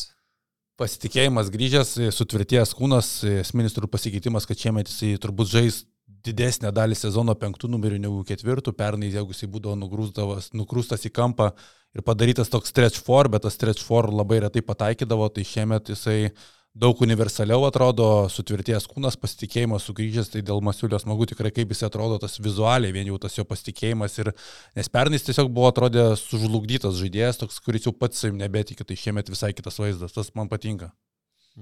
Pasitikėjimas 0.79 1.51
grįžęs, 1.53 1.95
sutvirtėjęs 2.15 2.71
kūnas, 2.77 3.09
esminis 3.43 3.75
turbūt 3.75 3.97
pasikeitimas, 3.97 4.47
kad 4.49 4.59
šiemet 4.59 4.89
jisai 4.89 5.17
turbūt 5.21 5.51
žais 5.51 5.81
didesnę 6.25 6.71
dalį 6.73 6.95
sezono 6.97 7.35
penktų 7.37 7.69
numerių 7.71 7.99
negu 8.01 8.23
ketvirtų, 8.27 8.73
pernai 8.77 9.11
jeigu 9.11 9.33
jisai 9.33 9.49
būdavo 9.51 9.77
nugrūstas 9.81 11.05
į 11.07 11.13
kampą 11.13 11.51
ir 11.95 12.05
padarytas 12.07 12.51
toks 12.51 12.71
stretch 12.71 13.01
for, 13.03 13.29
bet 13.31 13.45
tas 13.45 13.57
stretch 13.57 13.83
for 13.83 14.09
labai 14.11 14.41
retai 14.45 14.63
pataikydavo, 14.65 15.27
tai 15.33 15.45
šiemet 15.47 15.91
jisai 15.93 16.31
daug 16.71 17.01
universaliau 17.03 17.65
atrodo, 17.67 18.05
sutvirtėjęs 18.31 18.85
kūnas, 18.87 19.17
pasitikėjimas 19.19 19.83
sugrįžęs, 19.89 20.29
tai 20.31 20.43
dėl 20.47 20.61
Masiulio 20.63 20.99
smagu 21.01 21.27
tikrai 21.27 21.51
kaip 21.51 21.73
jis 21.73 21.83
atrodo 21.87 22.19
tas 22.21 22.37
vizualiai, 22.39 22.93
vien 22.95 23.09
jau 23.11 23.17
tas 23.19 23.35
jo 23.35 23.43
pasitikėjimas 23.47 24.15
ir 24.23 24.31
nes 24.79 24.91
pernai 24.91 25.19
jis 25.19 25.27
tiesiog 25.27 25.51
buvo 25.51 25.67
atrodė 25.71 26.05
sužlugdytas 26.19 26.95
žaidėjas, 27.01 27.41
toks, 27.43 27.59
kuris 27.65 27.89
jau 27.89 27.93
pats 27.95 28.23
savim 28.23 28.39
nebetikė, 28.39 28.87
tai 28.87 28.99
šiemet 28.99 29.31
visai 29.33 29.51
kitas 29.57 29.81
vaizdas, 29.83 30.15
tas 30.15 30.31
man 30.37 30.51
patinka. 30.51 30.93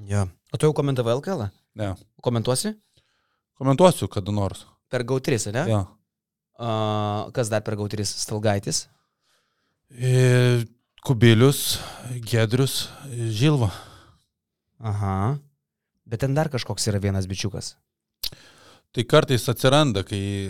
Jo. 0.10 0.28
O 0.54 0.62
tu 0.62 0.70
jau 0.70 0.78
komentavai 0.78 1.18
LKL? 1.18 1.48
Ne. 1.82 1.96
Komentuosi? 2.22 2.76
Komentuosiu 3.58 4.08
kada 4.14 4.32
nors. 4.32 4.68
Per 4.94 5.02
GAU3, 5.10 5.50
ne? 5.58 5.66
Ja. 5.70 5.84
Uh, 6.60 7.34
kas 7.34 7.50
dar 7.50 7.66
per 7.66 7.80
GAU3? 7.80 8.06
Stalgaitis. 8.06 8.86
E, 9.90 10.66
Kubilius, 11.02 11.80
Gedrius, 12.22 12.84
Žilva. 13.10 13.74
Aha. 14.80 15.38
Bet 16.10 16.22
ten 16.24 16.34
dar 16.38 16.50
kažkoks 16.50 16.88
yra 16.90 17.00
vienas 17.04 17.28
bičiukas. 17.30 17.76
Tai 18.96 19.04
kartais 19.06 19.44
atsiranda, 19.52 20.02
kai 20.08 20.50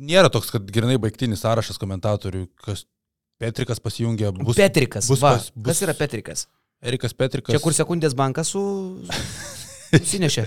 nėra 0.00 0.30
toks, 0.32 0.50
kad 0.54 0.68
grinai 0.72 0.96
baigtinis 1.02 1.42
sąrašas 1.44 1.78
komentatorių, 1.82 2.46
kas 2.64 2.86
Petrikas 3.36 3.80
pasijungia, 3.84 4.30
bus 4.32 4.56
Petrikas. 4.56 5.08
bus 5.12 5.20
va, 5.20 5.34
pas- 5.36 5.50
bus- 5.52 5.66
Kas 5.68 5.82
yra 5.84 5.92
Petrikas? 5.98 6.46
Erikas 6.82 7.12
Petrikas. 7.16 7.52
Čia 7.52 7.60
kur 7.62 7.74
sekundės 7.76 8.14
bankas 8.16 8.48
su... 8.54 8.62
Sinešė. 10.10 10.46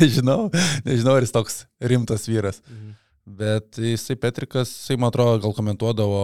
nežinau, 0.00 0.50
nežinau, 0.86 1.16
ar 1.18 1.24
jis 1.24 1.32
toks 1.34 1.56
rimtas 1.80 2.28
vyras. 2.30 2.60
Mhm. 2.68 2.92
Bet 3.40 3.76
jisai 3.80 4.16
Petrikas, 4.20 4.70
jisai, 4.72 4.98
man 5.00 5.10
atrodo, 5.10 5.40
gal 5.46 5.54
komentuodavo 5.56 6.20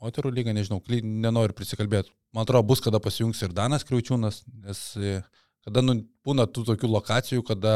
moterų 0.00 0.32
lygą, 0.34 0.54
nežinau, 0.56 0.80
nenoriu 1.02 1.56
prisikalbėti. 1.56 2.12
Man 2.34 2.46
atrodo, 2.46 2.66
bus 2.70 2.82
kada 2.84 3.00
pasijungs 3.02 3.40
ir 3.44 3.54
Danas 3.56 3.84
Kriaučiūnas, 3.86 4.42
nes 4.64 4.82
e, 4.96 5.20
kada 5.66 5.82
nu, 5.84 5.96
būna 6.26 6.46
tų 6.48 6.64
tokių 6.72 6.90
lokacijų, 6.90 7.44
kada 7.46 7.74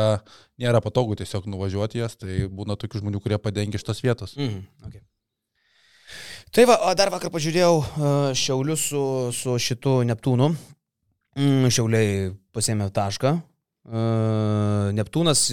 nėra 0.61 0.81
patogu 0.85 1.17
tiesiog 1.21 1.49
nuvažiuoti 1.51 2.01
jas, 2.01 2.17
tai 2.21 2.45
būna 2.49 2.79
tokių 2.81 3.03
žmonių, 3.03 3.23
kurie 3.25 3.41
padengia 3.43 3.81
šitos 3.81 4.05
vietos. 4.05 4.37
Mhm. 4.41 4.63
Okay. 4.89 5.05
Tai 6.55 6.69
va, 6.71 6.77
dar 6.95 7.11
vakar 7.11 7.33
pažiūrėjau 7.35 7.75
uh, 7.81 8.29
Šiaulius 8.39 8.85
su, 8.93 9.03
su 9.35 9.57
šitu 9.59 10.03
Neptūnu. 10.07 10.53
Mm, 11.35 11.67
šiauliai 11.75 12.29
pasėmė 12.55 12.93
tašką. 12.95 13.33
Uh, 13.85 14.93
Neptūnas 14.97 15.49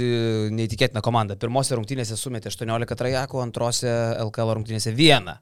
neįtikėtina 0.54 1.02
komanda. 1.04 1.36
Pirmose 1.42 1.76
rungtynėse 1.76 2.16
sumetė 2.20 2.52
18 2.54 2.96
trajakų, 3.00 3.42
antrose 3.42 3.90
LKL 4.22 4.54
rungtynėse 4.60 4.94
vieną. 4.96 5.40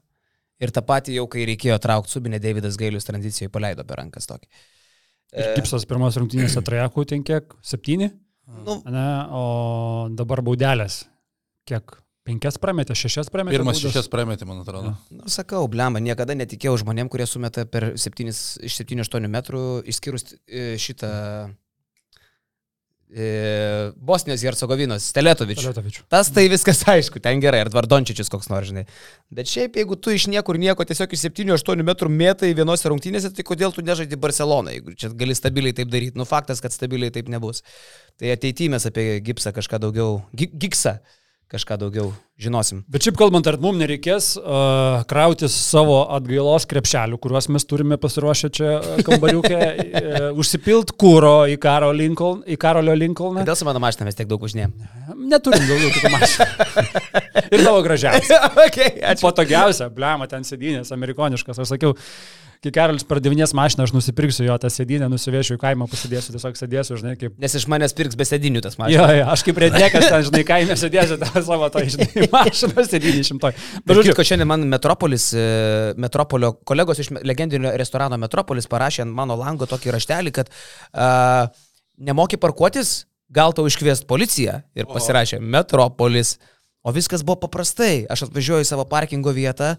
Ir 0.60 0.72
tą 0.76 0.82
patį 0.84 1.16
jau, 1.16 1.24
kai 1.32 1.46
reikėjo 1.48 1.78
traukti 1.80 2.12
subinę, 2.16 2.40
Davidas 2.42 2.76
Gailius 2.80 3.08
tranzicijoje 3.08 3.52
paleido 3.52 3.86
per 3.88 4.02
rankas 4.02 4.28
tokį. 4.28 4.48
Ir 5.30 5.54
Gipsas 5.56 5.86
pirmos 5.88 6.18
rungtynėse 6.18 6.60
trajakų 6.66 7.06
ten 7.12 7.24
kiek? 7.26 7.54
Septyni? 7.64 8.10
Nu, 8.66 8.80
Ne, 8.90 9.08
o 9.30 9.42
dabar 10.18 10.42
baudelės. 10.42 11.04
Kiek? 11.68 12.00
Penkias 12.26 12.58
prametė, 12.60 12.94
šešias 12.98 13.30
prametė. 13.32 13.56
Pirmas 13.56 13.78
baudas? 13.78 13.86
šešias 13.94 14.10
prametė, 14.12 14.46
man 14.48 14.60
atrodo. 14.60 14.92
nu, 15.14 15.22
sakau, 15.32 15.62
blemba, 15.70 16.02
niekada 16.04 16.36
netikėjau 16.36 16.76
žmonėm, 16.82 17.08
kurie 17.10 17.24
sumeta 17.26 17.64
per 17.66 17.92
7, 17.98 18.28
iš 18.68 18.76
7-8 18.82 19.30
metrų, 19.32 19.62
išskyrus 19.88 20.34
e, 20.34 20.74
šitą 20.82 21.10
e, 21.10 21.48
Bosnijos 23.10 24.42
Hercegovinos, 24.46 25.08
Steletovičių. 25.10 25.64
Teletovičių. 25.66 26.04
Tas 26.12 26.30
tai 26.34 26.44
viskas 26.52 26.82
aišku, 26.88 27.18
ten 27.22 27.40
gerai, 27.42 27.64
ir 27.64 27.70
Tvardončičius 27.72 28.30
koks 28.30 28.50
nors, 28.52 28.70
žinai. 28.70 28.84
Bet 29.34 29.50
šiaip, 29.50 29.78
jeigu 29.80 29.96
tu 29.98 30.14
iš 30.14 30.28
niekur 30.30 30.58
nieko 30.62 30.86
tiesiog 30.86 31.14
iš 31.16 31.24
7-8 31.28 31.82
metrų 31.90 32.10
metai 32.14 32.52
vienose 32.54 32.86
rungtynėse, 32.92 33.32
tai 33.34 33.46
kodėl 33.46 33.74
tu 33.74 33.82
nežaidži 33.86 34.18
Barceloną, 34.20 34.76
jeigu 34.76 34.94
čia 34.94 35.10
gali 35.10 35.34
stabiliai 35.38 35.74
taip 35.76 35.90
daryti? 35.90 36.18
Nu, 36.18 36.26
faktas, 36.28 36.62
kad 36.62 36.74
stabiliai 36.74 37.10
taip 37.14 37.28
nebus. 37.32 37.64
Tai 38.20 38.30
ateityje 38.36 38.70
mes 38.76 38.86
apie 38.86 39.08
Gipsą 39.26 39.52
kažką 39.56 39.82
daugiau, 39.82 40.20
Gi- 40.36 40.52
Giksą 40.54 40.98
kažką 41.50 41.76
daugiau 41.80 42.12
žinosim. 42.40 42.84
Bet 42.90 43.04
šiaip 43.04 43.16
kalbant, 43.18 43.46
ar 43.50 43.58
mums 43.60 43.80
nereikės 43.82 44.32
uh, 44.38 45.02
krautis 45.10 45.54
savo 45.54 45.98
atgailos 46.14 46.66
krepšelių, 46.70 47.18
kuriuos 47.20 47.50
mes 47.52 47.66
turime 47.68 47.98
pasiruošę 48.00 48.50
čia 48.54 48.76
kambariukė, 49.06 49.58
uh, 49.58 50.28
užsipilt 50.40 50.94
kūro 51.00 51.34
į, 51.50 51.58
karo 51.62 51.90
Lincoln, 51.96 52.44
į 52.46 52.58
Karolio 52.60 52.94
Lincolną. 52.98 53.42
Kodėl 53.42 53.58
su 53.58 53.68
mano 53.68 53.82
mašina 53.82 54.06
mes 54.08 54.18
tiek 54.18 54.30
daug 54.30 54.46
užnėm? 54.46 54.74
Neturim 55.30 55.66
daugiau 55.66 55.90
tokių 55.96 56.14
mašinų. 56.14 56.86
Ir 57.54 57.64
tavo 57.66 57.82
gražiausia. 57.86 58.38
okay, 58.66 58.94
ačiū. 59.02 59.26
Patogiausia, 59.26 59.90
blema, 59.94 60.30
ten 60.30 60.46
sėdynės, 60.46 60.94
amerikoniškas. 60.94 61.58
Aš 61.64 61.74
sakiau, 61.74 61.96
kai 62.64 62.72
Karolis 62.76 63.06
pardavinės 63.08 63.54
mašiną, 63.56 63.86
aš 63.86 63.92
nusipirksiu 63.94 64.44
jo 64.44 64.56
tą 64.60 64.68
sėdynę, 64.72 65.08
nusivešiu 65.08 65.56
į 65.56 65.60
kaimą, 65.62 65.86
pasidėsiu, 65.88 66.34
tiesiog 66.34 66.58
sėdėsiu, 66.58 66.98
žinai, 67.00 67.14
kaip... 67.20 67.38
Nes 67.40 67.54
iš 67.56 67.64
manęs 67.72 67.94
pirks 67.96 68.18
be 68.20 68.26
sėdinių 68.28 68.60
tas 68.64 68.76
Jo, 68.76 68.82
mašinas. 68.82 69.12
jo, 69.16 69.28
aš 69.32 69.44
kaip 69.46 69.60
rednekas 69.64 70.06
ten, 70.12 70.26
žinai, 70.28 70.42
kaime 70.48 70.76
sėdėsiu 70.76 71.16
tą 71.22 71.30
savo, 71.46 71.70
tą, 71.72 71.84
žinai, 71.88 72.26
mašiną 72.36 72.84
sėdynį 72.84 73.24
šimtoj. 73.30 73.56
Bet, 73.56 73.94
žodžiu, 73.96 74.12
žodžiu, 74.12 74.28
šiandien 74.32 74.50
man 74.52 74.68
Metropolis, 74.74 75.30
e, 75.32 75.46
Metropolio 76.00 76.52
kolegos 76.68 77.00
iš 77.00 77.12
legendinio 77.24 77.72
restorano 77.80 78.20
Metropolis 78.20 78.68
parašė 78.68 79.06
ant 79.06 79.16
mano 79.16 79.38
lango 79.40 79.68
tokį 79.70 79.96
raštelį, 79.96 80.34
kad 80.36 80.52
uh, 80.52 81.48
nemoki 81.96 82.36
parkuotis, 82.40 83.06
gal 83.32 83.56
tau 83.56 83.64
iškviest 83.70 84.04
policiją 84.10 84.60
ir 84.76 84.88
pasirašė 84.90 85.40
Metropolis. 85.40 86.36
O 86.85 86.91
viskas 86.93 87.23
buvo 87.25 87.39
paprastai. 87.41 88.03
Aš 88.13 88.27
atvažiuoju 88.27 88.61
į 88.61 88.67
savo 88.69 88.83
parkingo 88.85 89.31
vietą, 89.33 89.71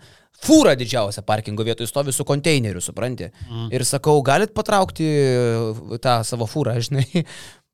fūra 0.42 0.72
didžiausia 0.78 1.22
parkingo 1.22 1.62
vietoje 1.66 1.86
stovi 1.86 2.10
su 2.12 2.26
konteineriu, 2.26 2.82
supranti. 2.82 3.28
Mm. 3.46 3.68
Ir 3.78 3.84
sakau, 3.86 4.18
galit 4.26 4.50
patraukti 4.56 5.06
tą 6.02 6.16
savo 6.26 6.50
fūrą, 6.50 6.74
žinai. 6.82 7.24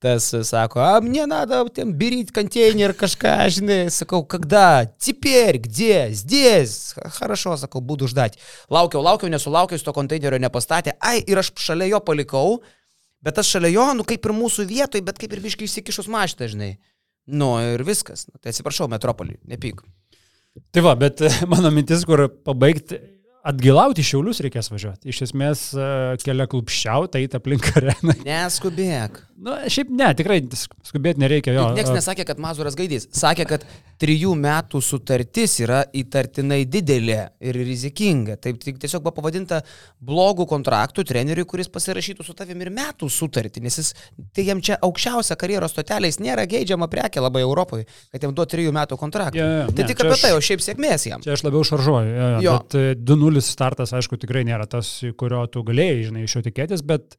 Tas 0.03 0.34
sako, 0.42 0.80
а 0.80 1.00
мне 1.00 1.26
надо 1.26 1.64
там 1.68 1.92
берить 1.92 2.32
контейнер, 2.32 2.92
kažką, 2.92 3.48
žinai, 3.48 3.86
sakau, 3.86 4.26
когда, 4.26 4.90
теперь, 4.98 5.59
где, 5.59 6.11
здесь, 6.11 6.92
хорошо, 7.14 7.57
sakau, 7.57 7.80
būdu 7.80 8.09
ždать. 8.11 8.36
Laukiau, 8.68 8.98
laukiau, 8.98 9.30
nesulaukiau, 9.30 9.78
to 9.78 9.92
konteinerio 9.94 10.42
nepastatė, 10.42 10.96
ai, 10.98 11.22
ir 11.22 11.38
aš 11.38 11.53
šalia 11.55 11.86
jo 11.86 12.00
palikau, 12.03 12.64
bet 13.22 13.38
aš 13.38 13.55
šalia 13.55 13.70
jo, 13.70 13.86
nu 13.94 14.03
kaip 14.03 14.26
ir 14.26 14.34
mūsų 14.34 14.66
vietoj, 14.66 15.05
bet 15.07 15.22
kaip 15.22 15.38
ir 15.38 15.44
biškai 15.46 15.70
įsikišus 15.70 16.11
mašitą, 16.11 16.50
žinai. 16.50 16.72
Nu 17.28 17.51
ir 17.73 17.84
viskas. 17.88 18.25
Nu, 18.32 18.39
tai 18.41 18.53
atsiprašau, 18.53 18.88
metropolį, 18.91 19.39
nepyk. 19.51 19.84
Tai 20.73 20.84
va, 20.86 20.95
bet 20.99 21.21
mano 21.51 21.71
mintis, 21.73 22.05
kur 22.07 22.28
pabaigti 22.47 22.99
Atgilauti 23.47 24.03
šiaulius 24.03 24.41
reikės 24.43 24.71
važiuoti. 24.73 25.07
Iš 25.13 25.21
esmės, 25.29 25.69
e, 25.71 26.17
kelia 26.23 26.49
klupščiauta 26.51 27.21
į 27.23 27.29
tą 27.31 27.39
aplink 27.41 27.69
areną. 27.79 28.17
Neskubėk. 28.27 29.21
Na, 29.37 29.51
nu, 29.61 29.69
šiaip 29.69 29.91
ne, 29.93 30.07
tikrai 30.17 30.39
skubėti 30.87 31.21
nereikia 31.21 31.53
jo. 31.53 31.67
Niekas 31.77 31.93
nesakė, 31.93 32.23
kad 32.25 32.39
Mazuras 32.41 32.73
gaidys. 32.77 33.05
Sakė, 33.13 33.45
kad 33.45 33.65
trijų 34.01 34.31
metų 34.37 34.81
sutartis 34.81 35.59
yra 35.61 35.83
įtartinai 35.93 36.63
didelė 36.65 37.19
ir 37.45 37.59
rizikinga. 37.61 38.39
Taip 38.41 38.63
tiesiog 38.65 39.03
buvo 39.05 39.13
pavadinta 39.19 39.59
blogų 40.01 40.47
kontraktų 40.49 41.05
treneriui, 41.11 41.45
kuris 41.49 41.69
pasirašytų 41.69 42.25
su 42.25 42.33
tavimi 42.37 42.65
ir 42.65 42.71
metų 42.73 43.11
sutartį, 43.13 43.61
nes 43.67 43.77
jis, 43.77 43.91
tai 44.33 44.47
jam 44.47 44.61
čia 44.61 44.79
aukščiausia 44.85 45.37
karjeros 45.37 45.75
stotelė, 45.75 46.09
jis 46.09 46.17
nėra 46.25 46.47
geidžiama 46.49 46.89
prekė 46.89 47.21
labai 47.21 47.45
Europoje, 47.45 47.85
kad 48.09 48.25
jam 48.25 48.33
duo 48.37 48.45
trijų 48.49 48.73
metų 48.73 48.97
kontraktą. 48.97 49.37
Ja, 49.37 49.47
ja, 49.61 49.69
tai 49.69 49.85
ne, 49.85 49.89
tik 49.93 50.01
apie 50.01 50.15
aš, 50.17 50.25
tai, 50.25 50.33
o 50.33 50.41
šiaip 50.49 50.65
sėkmės 50.65 51.07
jam. 51.11 51.25
Čia 51.25 51.37
aš 51.37 51.45
labiau 51.45 51.61
šaržuoju. 51.67 52.17
Ja, 52.17 52.33
ja, 52.41 52.57
2-0 52.73 53.36
Liverpoolis 53.38 53.53
startas, 53.53 53.93
aišku, 53.93 54.17
tikrai 54.17 54.43
nėra 54.45 54.65
tas, 54.65 55.03
kurio 55.17 55.45
tu 55.47 55.61
galėjai, 55.63 56.07
žinai, 56.09 56.23
iš 56.25 56.38
jo 56.38 56.41
tikėtis, 56.47 56.81
bet 56.81 57.17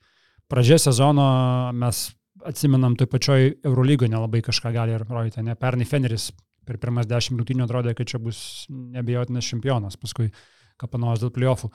pradžia 0.50 0.78
sezono 0.78 1.70
mes 1.72 2.10
atsimenam, 2.44 2.96
toj 2.96 3.06
pačioj 3.06 3.52
Eurolygoje 3.64 4.10
nelabai 4.10 4.42
kažką 4.42 4.72
gali 4.74 4.96
ir 4.96 5.04
rodyti, 5.06 5.42
ne, 5.42 5.54
pernai 5.54 5.86
Feneris 5.86 6.32
per 6.66 6.78
pirmas 6.78 7.06
dešimt 7.06 7.38
rungtynių 7.38 7.64
atrodė, 7.64 7.94
kad 7.94 8.08
čia 8.08 8.18
bus 8.18 8.66
nebejotinas 8.68 9.46
čempionas, 9.46 9.96
paskui 9.96 10.32
kapanos 10.78 11.22
dėl 11.22 11.30
playoffų. 11.30 11.70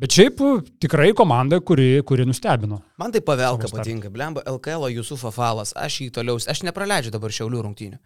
Bet 0.00 0.16
šiaip 0.16 0.40
tikrai 0.80 1.12
komanda, 1.12 1.60
kuri, 1.60 2.00
kuri 2.08 2.24
nustebino. 2.26 2.80
Man 2.98 3.12
tai 3.12 3.20
pavelka 3.20 3.68
patinka, 3.70 4.10
blemba 4.10 4.42
LKL 4.48 4.88
Jusufo 4.96 5.30
falas, 5.30 5.74
aš 5.76 6.00
jį 6.00 6.10
toliau, 6.16 6.40
aš 6.40 6.64
nepraleidžiu 6.64 7.12
dabar 7.12 7.32
šiaulių 7.32 7.66
rungtynių. 7.68 8.00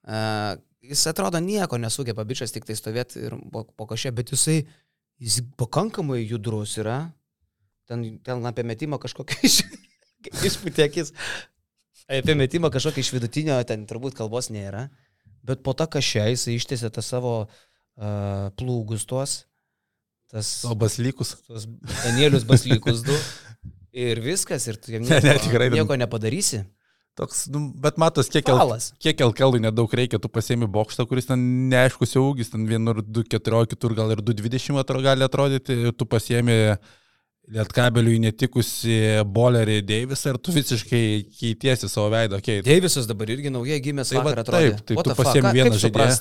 Uh, 0.00 0.54
jis 0.80 1.02
atrodo 1.10 1.42
nieko 1.44 1.76
nesugeba 1.78 2.24
bičias 2.24 2.54
tik 2.54 2.64
tai 2.64 2.78
stovėti 2.78 3.26
ir 3.26 3.36
po, 3.52 3.66
po 3.76 3.86
kažkiek, 3.90 4.14
bet 4.16 4.32
jisai 4.32 4.62
jis 5.20 5.40
pakankamai 5.60 6.22
judrus 6.24 6.76
yra. 6.80 6.98
Ten, 7.90 8.04
ten 8.24 8.44
apie 8.46 8.64
metimą 8.66 8.98
kažkokį 9.02 9.38
iš, 9.48 9.60
išputėkis. 10.46 11.12
Apie 12.10 12.34
metimą 12.38 12.70
kažkokį 12.74 13.04
iš 13.04 13.12
vidutinio, 13.14 13.58
ten 13.68 13.84
turbūt 13.90 14.16
kalbos 14.18 14.50
nėra. 14.50 14.88
Bet 15.46 15.62
po 15.64 15.72
tą 15.78 15.86
kažkiek 15.90 16.32
jisai 16.34 16.56
ištėsi 16.58 16.90
tą 16.92 17.02
savo 17.04 17.34
uh, 17.46 18.50
plūgus 18.60 19.06
tuos. 19.08 19.38
Tas, 20.30 20.50
O 20.68 20.76
baslykus. 20.78 21.36
tuos 21.48 21.64
Danielius 22.04 22.44
baslykus 22.46 23.00
du. 23.06 23.16
Ir 23.90 24.20
viskas, 24.22 24.68
ir 24.70 24.76
tu 24.78 24.92
jam 24.94 25.02
Ne, 25.02 25.16
nieko, 25.18 25.26
ne, 25.26 25.38
tikrai 25.42 25.64
ten- 25.66 25.74
nieko 25.80 25.96
nepadarysi. 25.98 26.60
Toks, 27.20 27.42
nu, 27.52 27.66
bet 27.76 27.98
matos, 28.00 28.30
kiek, 28.32 28.46
L, 28.48 28.56
Falas. 28.62 28.86
kiek 29.02 29.18
LKL 29.26 29.58
nedaug 29.60 29.92
reikia, 29.92 30.16
tu 30.22 30.30
pasiemi 30.32 30.68
bokštą, 30.72 31.04
kuris 31.10 31.28
ten 31.28 31.42
neaiškus 31.68 32.16
jau 32.16 32.22
ūgis, 32.30 32.48
ten 32.54 32.64
vienur 32.68 33.02
2,14, 33.04 33.68
kitur 33.74 33.92
gal 33.98 34.14
ir 34.14 34.22
2,20 34.24 34.80
atro 34.80 35.02
gali 35.04 35.26
atrodyti, 35.26 35.76
tu 35.92 36.08
pasiemi 36.08 36.56
lietkabeliui 37.50 38.20
netikusi 38.22 38.96
bolerį 39.36 39.80
Deivisą 39.84 40.34
ir 40.34 40.40
tu 40.40 40.54
visiškai 40.54 41.04
keitiesi 41.40 41.90
savo 41.90 42.08
veidą. 42.14 42.38
Okay. 42.40 42.62
Deivisas 42.64 43.08
dabar 43.10 43.32
irgi 43.34 43.52
naujai 43.52 43.80
gimęs 43.84 44.12
Tai 44.14 44.22
va 44.24 44.34
atrodė. 44.36 44.76
taip, 44.78 44.84
tai 44.86 45.04
tu 45.10 45.16
pasiemi 45.18 45.52
vieną 45.58 45.80
žaidėją. 45.82 46.18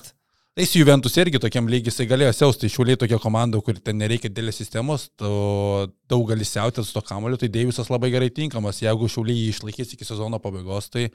Tai 0.59 0.65
su 0.67 0.75
Juventus 0.81 1.13
irgi 1.15 1.39
tokiam 1.39 1.69
lygiai 1.71 1.87
jisai 1.87 2.03
galėjo 2.09 2.33
siausti, 2.35 2.67
šiuliai 2.67 2.97
tokia 2.99 3.15
komanda, 3.23 3.61
kur 3.63 3.77
ten 3.79 3.95
nereikia 3.95 4.27
dėlės 4.27 4.57
sistemos, 4.59 5.05
daug 5.15 6.23
gali 6.27 6.43
siauti 6.43 6.83
su 6.83 6.91
to 6.91 6.99
kamoliu, 7.07 7.37
tai 7.39 7.47
Deivisas 7.53 7.87
labai 7.87 8.09
gerai 8.11 8.27
tinkamas, 8.27 8.81
jeigu 8.83 9.07
šiuliai 9.07 9.37
jį 9.37 9.53
išlaikys 9.53 9.95
iki 9.95 10.07
sezono 10.09 10.35
pabaigos, 10.43 10.89
tai 10.91 11.05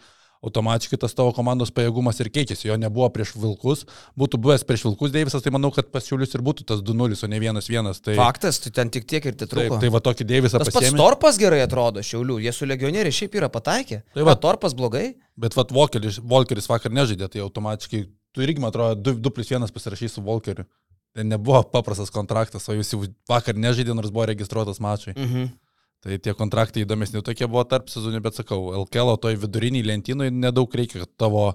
automatiškai 0.48 0.96
tas 1.02 1.12
tavo 1.18 1.34
komandos 1.36 1.74
pajėgumas 1.76 2.22
ir 2.24 2.30
keičiasi, 2.32 2.70
jo 2.70 2.78
nebuvo 2.80 3.10
prieš 3.12 3.34
Vilkus, 3.36 3.84
būtų 4.16 4.40
buvęs 4.46 4.64
prieš 4.64 4.86
Vilkus 4.88 5.12
Deivisas, 5.12 5.44
tai 5.44 5.52
manau, 5.52 5.68
kad 5.76 5.92
pas 5.92 6.08
šiulius 6.08 6.32
ir 6.32 6.46
būtų 6.48 6.64
tas 6.72 6.80
2-0, 6.80 7.20
o 7.20 7.32
ne 7.34 7.44
1-1. 7.44 8.00
Tai, 8.00 8.16
Faktas, 8.16 8.64
tu 8.64 8.72
ten 8.72 8.88
tik 8.96 9.04
tiek 9.12 9.28
ir 9.28 9.36
tai, 9.36 9.48
trūko. 9.52 9.76
tai 9.84 9.92
va 9.92 10.00
tokį 10.08 10.30
Deivisą 10.32 10.64
Tas 10.64 10.72
pats. 10.72 10.96
Torpas 10.96 11.36
gerai 11.40 11.60
atrodo, 11.68 12.00
šiaulių, 12.00 12.40
jie 12.48 12.56
su 12.56 12.64
legionieriai 12.68 13.12
šiaip 13.12 13.36
yra 13.40 13.52
pataikę. 13.52 14.06
Tai 14.16 14.24
va- 14.24 14.32
va, 14.32 14.40
Torpas 14.40 14.72
blogai. 14.76 15.10
Bet 15.36 15.56
vat 15.56 15.72
Volkeris, 15.72 16.20
Volkeris 16.20 16.68
vakar 16.72 16.92
nežaidė, 16.96 17.28
tai 17.28 17.44
automatiškai, 17.44 18.06
tu 18.34 18.42
irgi, 18.44 18.62
man 18.62 18.72
atrodo, 18.72 18.98
2, 19.12 19.20
2 19.22 19.34
plus 19.34 19.52
1 19.54 19.74
pasirašys 19.74 20.18
su 20.18 20.24
Volkeriu. 20.24 20.66
Tai 21.14 21.24
nebuvo 21.30 21.60
paprastas 21.70 22.10
kontraktas, 22.10 22.66
o 22.66 22.74
jūs 22.74 22.90
jau 22.90 23.04
vakar 23.30 23.54
nežaidė, 23.54 23.94
nors 23.94 24.10
buvo 24.10 24.26
registruotas 24.32 24.82
mačui. 24.82 25.14
Mhm. 25.14 25.52
Tai 26.04 26.18
tie 26.20 26.34
kontraktai 26.36 26.82
įdomesni 26.84 27.22
tokie 27.24 27.46
buvo 27.48 27.62
tarp 27.64 27.86
sezonų, 27.88 28.18
bet 28.26 28.36
sakau, 28.36 28.58
LKL 28.82 29.14
toj 29.22 29.38
viduriniai 29.40 29.86
lentynui 29.88 30.28
nedaug 30.34 30.74
reikia, 30.76 31.06
kad 31.06 31.12
tavo 31.22 31.46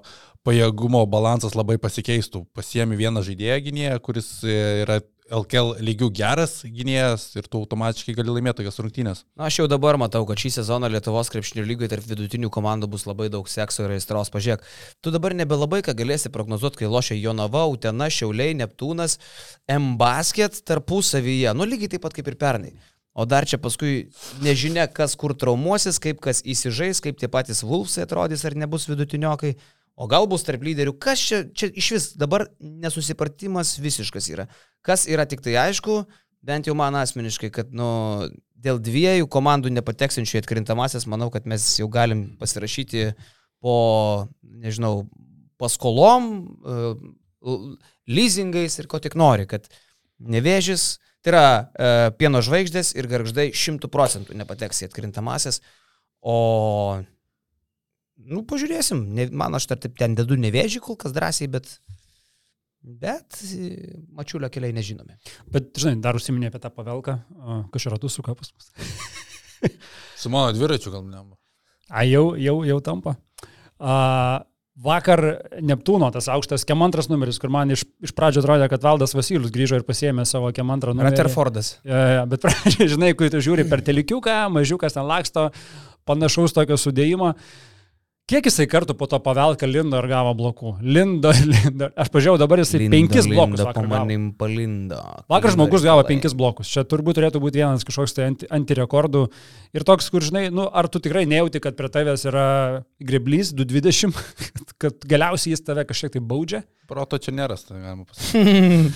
pajėgumo 0.42 1.04
balansas 1.06 1.54
labai 1.54 1.76
pasikeistų. 1.78 2.42
Pasiemi 2.56 2.98
vieną 2.98 3.22
žaidėją 3.22 3.60
gynėją, 3.68 4.00
kuris 4.02 4.32
e, 4.42 4.56
yra 4.82 4.98
LKL 5.30 5.76
lygių 5.86 6.08
geras 6.14 6.56
gynėjas 6.66 7.28
ir 7.38 7.46
tu 7.46 7.60
automatiškai 7.62 8.16
gali 8.18 8.34
laimėti 8.34 8.60
tokias 8.60 8.80
rungtynės. 8.82 9.22
Na, 9.38 9.46
aš 9.46 9.60
jau 9.60 9.66
dabar 9.70 9.98
matau, 10.00 10.24
kad 10.26 10.40
šį 10.42 10.50
sezoną 10.58 10.90
Lietuvos 10.90 11.30
krepšinio 11.30 11.62
lygoje 11.68 11.92
tarp 11.92 12.08
vidutinių 12.10 12.50
komandų 12.50 12.90
bus 12.90 13.06
labai 13.06 13.28
daug 13.30 13.46
sekso 13.50 13.86
ir 13.86 13.94
aistros. 13.94 14.32
Pažiūrėk, 14.34 14.66
tu 15.00 15.14
dabar 15.14 15.36
nebelabai 15.38 15.84
ką 15.86 15.94
galėsi 15.98 16.32
prognozuoti, 16.34 16.82
kai 16.82 16.90
lošia 16.90 17.18
Jonava, 17.20 17.66
Utena, 17.70 18.10
Šiauliai, 18.10 18.58
Neptūnas, 18.58 19.20
M-Basket 19.70 20.64
tarpusavyje. 20.66 21.54
Nu, 21.54 21.68
lygiai 21.68 21.94
taip 21.94 22.08
pat 22.08 22.18
kaip 22.18 22.32
ir 22.32 22.38
pernai. 22.40 22.74
O 23.14 23.26
dar 23.26 23.46
čia 23.46 23.58
paskui 23.58 24.10
nežinia, 24.42 24.86
kas 24.86 25.16
kur 25.18 25.34
traumuosis, 25.34 25.98
kaip 26.02 26.20
kas 26.22 26.44
įsižais, 26.46 27.02
kaip 27.02 27.18
tie 27.18 27.30
patys 27.30 27.64
Vulfsai 27.66 28.06
atrodys, 28.06 28.44
ar 28.46 28.54
nebus 28.58 28.86
vidutiniokai. 28.90 29.56
O 29.96 30.06
gal 30.08 30.26
bus 30.30 30.44
tarp 30.46 30.62
lyderių, 30.64 30.94
kas 31.00 31.20
čia, 31.20 31.42
čia 31.52 31.68
iš 31.76 31.90
vis 31.94 32.06
dabar 32.18 32.46
nesusipratimas 32.60 33.74
visiškas 33.82 34.30
yra. 34.32 34.46
Kas 34.86 35.04
yra 35.10 35.26
tik 35.28 35.42
tai 35.44 35.58
aišku, 35.60 36.04
bent 36.46 36.70
jau 36.70 36.76
man 36.78 36.96
asmeniškai, 36.96 37.50
kad 37.52 37.74
nu, 37.76 37.90
dėl 38.60 38.80
dviejų 38.80 39.28
komandų 39.32 39.72
nepateksinčių 39.74 40.40
atkrintamasias, 40.40 41.08
manau, 41.10 41.28
kad 41.32 41.48
mes 41.48 41.66
jau 41.80 41.88
galim 41.92 42.30
pasirašyti 42.40 43.10
po, 43.60 43.76
nežinau, 44.42 45.04
paskolom, 45.60 46.30
e, 46.64 46.90
leasingais 48.08 48.78
ir 48.80 48.88
ko 48.88 49.00
tik 49.02 49.16
nori, 49.20 49.46
kad 49.48 49.68
nevėžis, 50.20 50.98
tai 51.20 51.32
yra 51.32 51.44
e, 51.44 51.92
pieno 52.20 52.40
žvaigždės 52.44 52.94
ir 52.96 53.08
garždai 53.10 53.50
šimtų 53.56 53.90
procentų 53.92 54.36
nepateks 54.40 54.82
į 54.82 54.88
atkrintamasias, 54.88 55.60
o, 56.20 57.00
nu, 58.28 58.42
pažiūrėsim, 58.48 59.02
ne, 59.16 59.28
man 59.32 59.56
aš 59.56 59.70
dar 59.72 59.80
taip 59.80 59.96
ten 60.00 60.16
dedu 60.18 60.38
nevėžį 60.40 60.82
kol 60.84 60.98
kas 61.00 61.14
drąsiai, 61.16 61.48
bet, 61.52 61.70
bet 62.82 63.40
e, 63.46 63.70
mačiulio 64.16 64.50
keliai 64.52 64.74
nežinomi. 64.76 65.16
Bet, 65.52 65.72
žinai, 65.80 65.96
dar 66.04 66.18
užsiminė 66.18 66.50
apie 66.52 66.62
tą 66.62 66.72
pavelką, 66.74 67.16
kažkur 67.74 67.96
ratus 67.96 68.18
suka 68.20 68.36
pas 68.38 68.52
mus. 68.52 68.70
Su 70.20 70.32
mano 70.32 70.52
dviračiu 70.56 70.92
gal 70.92 71.04
ne. 71.08 71.24
A, 71.90 72.04
jau, 72.06 72.32
jau, 72.38 72.60
jau 72.68 72.78
tampa. 72.84 73.16
A, 73.80 74.44
vakar 74.80 75.22
Neptūno 75.64 76.08
tas 76.14 76.28
aukštas 76.32 76.64
kemantras 76.68 77.10
numeris, 77.10 77.40
kur 77.40 77.52
man 77.52 77.72
iš, 77.74 77.84
iš 78.04 78.12
pradžio 78.16 78.42
atrodė, 78.44 78.68
kad 78.72 78.84
Valdas 78.84 79.14
Vasilius 79.16 79.52
grįžo 79.52 79.80
ir 79.80 79.86
pasiėmė 79.88 80.24
savo 80.28 80.52
kemantrą 80.56 80.94
numerį. 80.94 81.12
Rutherfordas. 81.12 81.74
Ja, 81.84 82.04
ja, 82.20 82.22
bet 82.30 82.42
pradžioje, 82.46 82.92
žinai, 82.94 83.12
kai 83.18 83.30
tu 83.32 83.42
žiūri 83.44 83.66
per 83.70 83.84
telikiuką, 83.84 84.38
mažiukas 84.54 84.96
ten 84.96 85.08
laksto, 85.08 85.48
panašaus 86.08 86.56
tokio 86.56 86.78
sudėjimo. 86.80 87.34
Kiek 88.30 88.46
jisai 88.46 88.68
kartų 88.70 88.94
po 88.94 89.08
to 89.10 89.18
pavelką 89.18 89.66
lindo 89.66 89.98
ir 89.98 90.06
gavo 90.06 90.30
blokų? 90.38 90.76
Lindo, 90.86 91.32
lindo. 91.34 91.88
Aš 91.98 92.12
pažiūrėjau, 92.14 92.38
dabar 92.38 92.60
jisai 92.62 92.78
Lindo, 92.84 92.94
penkis 92.94 93.26
lindo, 93.26 93.34
blokus 93.34 93.62
vakar 93.64 93.74
po 93.74 93.82
gavo. 93.82 93.90
manim 93.96 94.28
palindo. 94.38 94.98
Vakar 95.26 95.50
Lindo 95.50 95.56
žmogus 95.56 95.86
gavo 95.88 96.04
penkis 96.06 96.36
blokus. 96.38 96.70
Čia 96.70 96.84
turbūt 96.86 97.18
turėtų 97.18 97.40
būti 97.42 97.58
vienas 97.58 97.82
kažkoks 97.88 98.14
tai 98.14 98.28
anti, 98.30 98.46
antirekordų. 98.54 99.24
Ir 99.74 99.86
toks, 99.88 100.06
kur 100.14 100.22
žinai, 100.22 100.44
nu, 100.54 100.68
ar 100.70 100.86
tu 100.86 101.02
tikrai 101.02 101.24
nejauti, 101.26 101.58
kad 101.64 101.74
prie 101.80 101.90
tavęs 101.90 102.28
yra 102.30 102.46
greblys 103.02 103.50
220, 103.58 104.14
kad, 104.14 104.70
kad 104.86 105.08
galiausiai 105.10 105.56
jis 105.56 105.66
tave 105.66 105.82
kažkiek 105.90 106.14
tai 106.14 106.22
baudžia? 106.22 106.62
Proto 106.86 107.18
čia 107.18 107.34
nėra, 107.34 107.58
tai 107.58 107.82
galima 107.82 108.06
pasakyti. 108.12 108.94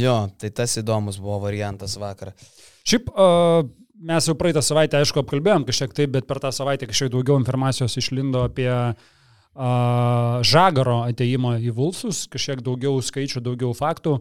Jo, 0.00 0.16
tai 0.40 0.48
tas 0.56 0.80
įdomus 0.80 1.20
buvo 1.20 1.42
variantas 1.44 2.00
vakar. 2.00 2.32
Šiaip 2.88 3.12
uh, 3.12 3.68
mes 3.98 4.28
jau 4.28 4.34
praeitą 4.38 4.62
savaitę, 4.64 5.00
aišku, 5.00 5.22
apkalbėjom 5.22 5.66
kažkiek 5.68 5.94
taip, 5.96 6.12
bet 6.16 6.26
per 6.28 6.40
tą 6.42 6.52
savaitę 6.54 6.88
kažkiek 6.90 7.10
daugiau 7.12 7.38
informacijos 7.40 7.96
išlindo 8.00 8.44
apie 8.46 8.70
uh, 8.70 10.42
Žagaro 10.46 11.00
ateimą 11.08 11.56
į 11.62 11.74
Vulsus, 11.76 12.26
kažkiek 12.30 12.62
daugiau 12.64 13.00
skaičių, 13.02 13.42
daugiau 13.44 13.74
faktų. 13.76 14.18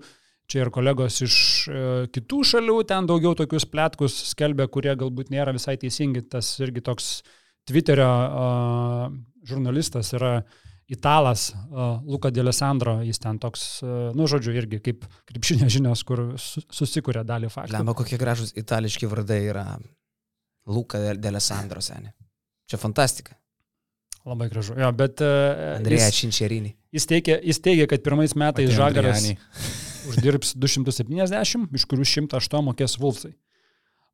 Čia 0.48 0.64
ir 0.64 0.72
kolegos 0.72 1.20
iš 1.26 1.38
uh, 1.70 2.06
kitų 2.14 2.44
šalių 2.52 2.78
ten 2.90 3.10
daugiau 3.10 3.36
tokius 3.38 3.68
plėtkus 3.70 4.16
skelbia, 4.32 4.70
kurie 4.72 4.96
galbūt 4.98 5.34
nėra 5.34 5.54
visai 5.56 5.76
teisingi. 5.82 6.24
Tas 6.32 6.56
irgi 6.64 6.86
toks 6.86 7.12
Twitterio 7.68 8.08
uh, 8.08 9.10
žurnalistas 9.48 10.14
yra 10.16 10.40
italas 10.88 11.50
uh, 11.54 12.00
Luka 12.08 12.32
D'Alessandro, 12.32 13.00
jis 13.04 13.20
ten 13.20 13.40
toks, 13.44 13.66
uh, 13.84 14.10
nu, 14.16 14.28
žodžiu, 14.30 14.54
irgi 14.56 14.80
kaip 14.84 15.04
krepšinio 15.28 15.68
žinios, 15.72 16.04
kur 16.08 16.24
su, 16.42 16.64
susikuria 16.74 17.26
dalį 17.28 17.52
faktų. 17.52 17.76
Lemba, 17.76 17.96
kokie 17.98 18.20
gražus 18.20 18.54
itališki 18.58 19.10
vardai 19.12 19.42
yra 19.50 19.66
Luka 20.68 21.02
D'Alessandro 21.16 21.84
seniai. 21.84 22.16
Čia 22.68 22.80
fantastika. 22.80 23.36
Labai 24.28 24.50
gražu. 24.52 24.76
Jo, 24.80 24.92
bet... 24.96 25.24
Uh, 25.24 25.78
Andrėja 25.78 26.12
Činčerinį. 26.12 26.74
Jis 26.96 27.08
teigia, 27.08 27.38
jis 27.44 27.60
teigia, 27.64 27.88
kad 27.88 28.04
pirmais 28.04 28.34
metais 28.36 28.72
Žagaras 28.76 29.28
uždirbs 30.12 30.54
270, 30.60 31.68
iš 31.76 31.86
kurių 31.88 32.08
108 32.08 32.64
mokės 32.68 32.98
Vulfsai. 33.00 33.34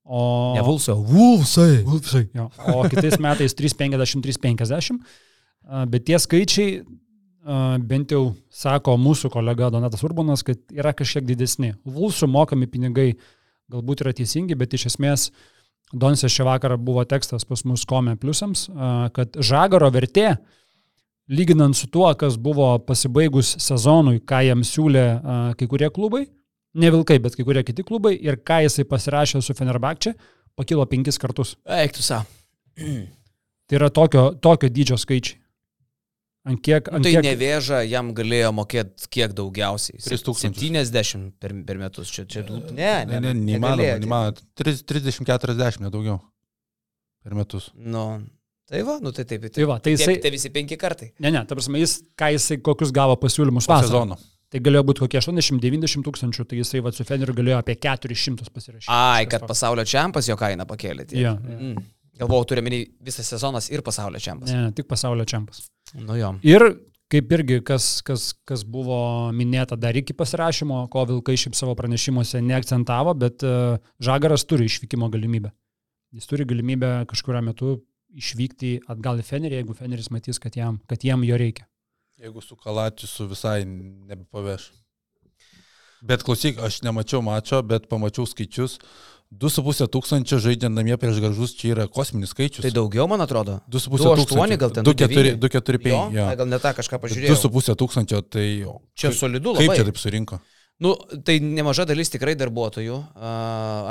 O... 0.03 0.53
Ne 0.57 0.63
Vulfsai, 0.65 0.95
Vulfsai. 1.09 1.75
Vulfsai. 1.87 2.23
Jo. 2.35 2.49
O 2.73 2.83
kitais 2.91 3.15
metais 3.23 3.55
350-350. 3.55 4.99
Bet 5.63 6.05
tie 6.09 6.19
skaičiai, 6.19 6.83
bent 7.87 8.11
jau 8.11 8.33
sako 8.51 8.97
mūsų 8.99 9.31
kolega 9.33 9.69
Donatas 9.73 10.03
Urbanas, 10.03 10.43
kad 10.43 10.59
yra 10.71 10.93
kažkiek 10.95 11.25
didesni. 11.27 11.73
Vulfsų 11.83 12.29
mokami 12.31 12.67
pinigai 12.71 13.13
galbūt 13.71 14.03
yra 14.03 14.13
teisingi, 14.15 14.57
bet 14.59 14.75
iš 14.75 14.91
esmės 14.93 15.31
Donsės 15.93 16.33
šį 16.33 16.47
vakarą 16.47 16.79
buvo 16.81 17.03
tekstas 17.05 17.45
pas 17.45 17.61
mus 17.69 17.83
Kome 17.85 18.15
Pliusams, 18.17 18.65
kad 19.13 19.35
Žagaro 19.37 19.91
vertė 19.93 20.31
lyginant 21.29 21.77
su 21.77 21.87
tuo, 21.87 22.07
kas 22.17 22.37
buvo 22.41 22.79
pasibaigus 22.87 23.53
sezonui, 23.61 24.21
ką 24.25 24.41
jam 24.47 24.63
siūlė 24.65 25.05
kai 25.59 25.67
kurie 25.69 25.91
klubai, 25.93 26.23
ne 26.73 26.89
Vilkai, 26.95 27.19
bet 27.21 27.37
kai 27.37 27.45
kurie 27.45 27.61
kiti 27.67 27.85
klubai, 27.85 28.15
ir 28.17 28.39
ką 28.41 28.63
jisai 28.65 28.87
pasirašė 28.89 29.43
su 29.45 29.53
Fenerbakčia, 29.53 30.15
pakilo 30.57 30.87
penkis 30.89 31.21
kartus. 31.21 31.55
Eik 31.77 31.93
tu 31.93 32.01
sa. 32.05 32.23
tai 32.73 33.77
yra 33.77 33.93
tokio, 33.93 34.31
tokio 34.41 34.73
dydžio 34.73 34.97
skaičiai. 34.97 35.42
Ant 36.43 36.59
kiek, 36.59 36.89
ant 36.91 37.05
tai 37.05 37.13
kiek... 37.15 37.23
nevėža 37.23 37.79
jam 37.87 38.11
galėjo 38.15 38.49
mokėti 38.57 39.07
kiek 39.15 39.31
daugiausiai? 39.37 40.01
3000. 40.03 40.59
70 40.59 41.29
per, 41.39 41.55
per 41.63 41.79
metus. 41.79 42.11
Čia, 42.11 42.25
čia, 42.27 42.43
ne, 42.43 42.93
ne, 43.07 43.19
ne, 43.23 43.31
neįmanoma, 43.37 43.93
neįmanoma. 44.03 44.47
30-40 44.59 45.85
nedaugiau 45.85 46.19
per 47.23 47.37
metus. 47.39 47.71
Nu, 47.79 48.23
Tai 48.73 48.79
va, 48.87 48.97
nu 49.03 49.11
tai 49.11 49.25
taip. 49.27 49.41
Tai, 49.43 49.49
tai 49.51 49.65
va, 49.67 49.75
tai 49.83 49.91
jisai... 49.91 50.15
Tai 50.23 50.29
visi 50.33 50.49
penki 50.49 50.77
kartai. 50.79 51.09
Ne, 51.21 51.29
ne, 51.35 51.41
ta 51.45 51.55
prasme, 51.55 51.81
jis, 51.81 51.97
ką 52.17 52.29
jisai, 52.33 52.57
kokius 52.63 52.93
gavo 52.95 53.17
pasiūlymus 53.19 53.67
vasarą. 53.67 53.89
Sezono. 53.91 54.17
Tai 54.53 54.61
galėjo 54.63 54.85
būti 54.87 55.03
kokie 55.03 55.19
80-90 55.19 56.05
tūkstančių, 56.05 56.45
tai 56.47 56.61
jisai 56.61 56.79
va, 56.85 56.93
su 56.95 57.05
Feneriu 57.05 57.35
galėjo 57.35 57.59
apie 57.59 57.75
400 57.83 58.53
pasirašyti. 58.53 58.89
Ai, 58.93 59.27
kad 59.29 59.43
pasaulio 59.49 59.83
čempas 59.89 60.29
jo 60.29 60.37
kainą 60.39 60.65
pakėlė. 60.69 61.05
Ja, 61.11 61.35
ja. 61.35 61.57
Mm. 61.57 61.85
Galvojau, 62.21 62.47
turiu 62.51 62.63
menį 62.65 62.79
visas 63.03 63.27
sezonas 63.33 63.67
ir 63.73 63.81
pasaulio 63.85 64.21
čempas. 64.21 64.51
Ne, 64.53 64.67
ne, 64.67 64.73
tik 64.77 64.87
pasaulio 64.89 65.25
čempas. 65.27 65.65
Nu 65.93 66.17
jo. 66.17 66.33
Ir 66.45 66.65
kaip 67.13 67.33
irgi, 67.37 67.59
kas, 67.65 68.01
kas, 68.05 68.31
kas 68.47 68.63
buvo 68.65 68.97
minėta 69.35 69.77
dar 69.77 69.95
iki 69.97 70.15
pasirašymo, 70.17 70.87
ko 70.93 71.05
Vilkai 71.09 71.35
šiaip 71.37 71.57
savo 71.57 71.75
pranešimuose 71.77 72.41
neakcentavo, 72.41 73.13
bet 73.21 73.45
uh, 73.45 73.77
Žagaras 74.03 74.47
turi 74.49 74.65
išvykimo 74.69 75.11
galimybę. 75.13 75.53
Jis 76.13 76.29
turi 76.29 76.47
galimybę 76.49 76.95
kažkurio 77.09 77.41
metu 77.45 77.75
išvykti 78.13 78.75
atgal 78.89 79.21
į 79.21 79.27
Fenerį, 79.27 79.59
jeigu 79.61 79.77
Feneris 79.77 80.09
matys, 80.13 80.39
kad 80.41 80.57
jam, 80.57 80.79
kad 80.89 81.05
jam 81.05 81.25
jo 81.25 81.37
reikia. 81.39 81.67
Jeigu 82.21 82.41
su 82.45 82.57
Kalatisu 82.57 83.27
visai 83.29 83.63
nebepaveš. 83.65 84.69
Bet 86.03 86.23
klausyk, 86.27 86.59
aš 86.59 86.81
nemačiau 86.83 87.23
mačo, 87.23 87.61
bet 87.65 87.87
pamačiau 87.91 88.27
skaičius. 88.27 88.77
2,5 89.41 89.87
tūkstančio 89.93 90.37
žaidžiant 90.43 90.75
namie 90.75 90.95
prieš 91.01 91.19
garžus, 91.23 91.55
čia 91.57 91.73
yra 91.73 91.85
kosminis 91.91 92.33
skaičius. 92.35 92.63
Tai 92.65 92.71
daugiau, 92.75 93.07
man 93.11 93.23
atrodo. 93.25 93.59
2,5 93.73 94.23
tūkstančio. 94.23 94.57
gal 94.61 94.73
ten 94.75 94.87
2,4,5. 94.87 96.13
Gal 96.39 96.49
ne 96.51 96.59
tą 96.61 96.73
kažką 96.77 96.99
pažiūrėjau. 97.03 97.37
2,5 97.49 97.77
tūkstančio, 97.81 98.21
tai... 98.27 98.47
Čia 98.99 99.13
solidu 99.17 99.55
labai. 99.55 99.67
Kaip 99.71 99.79
čia 99.81 99.87
taip 99.89 100.01
surinko? 100.01 100.39
Nu, 100.83 100.95
tai 101.25 101.37
nemaža 101.39 101.85
dalis 101.87 102.09
tikrai 102.11 102.33
darbuotojų, 102.35 102.95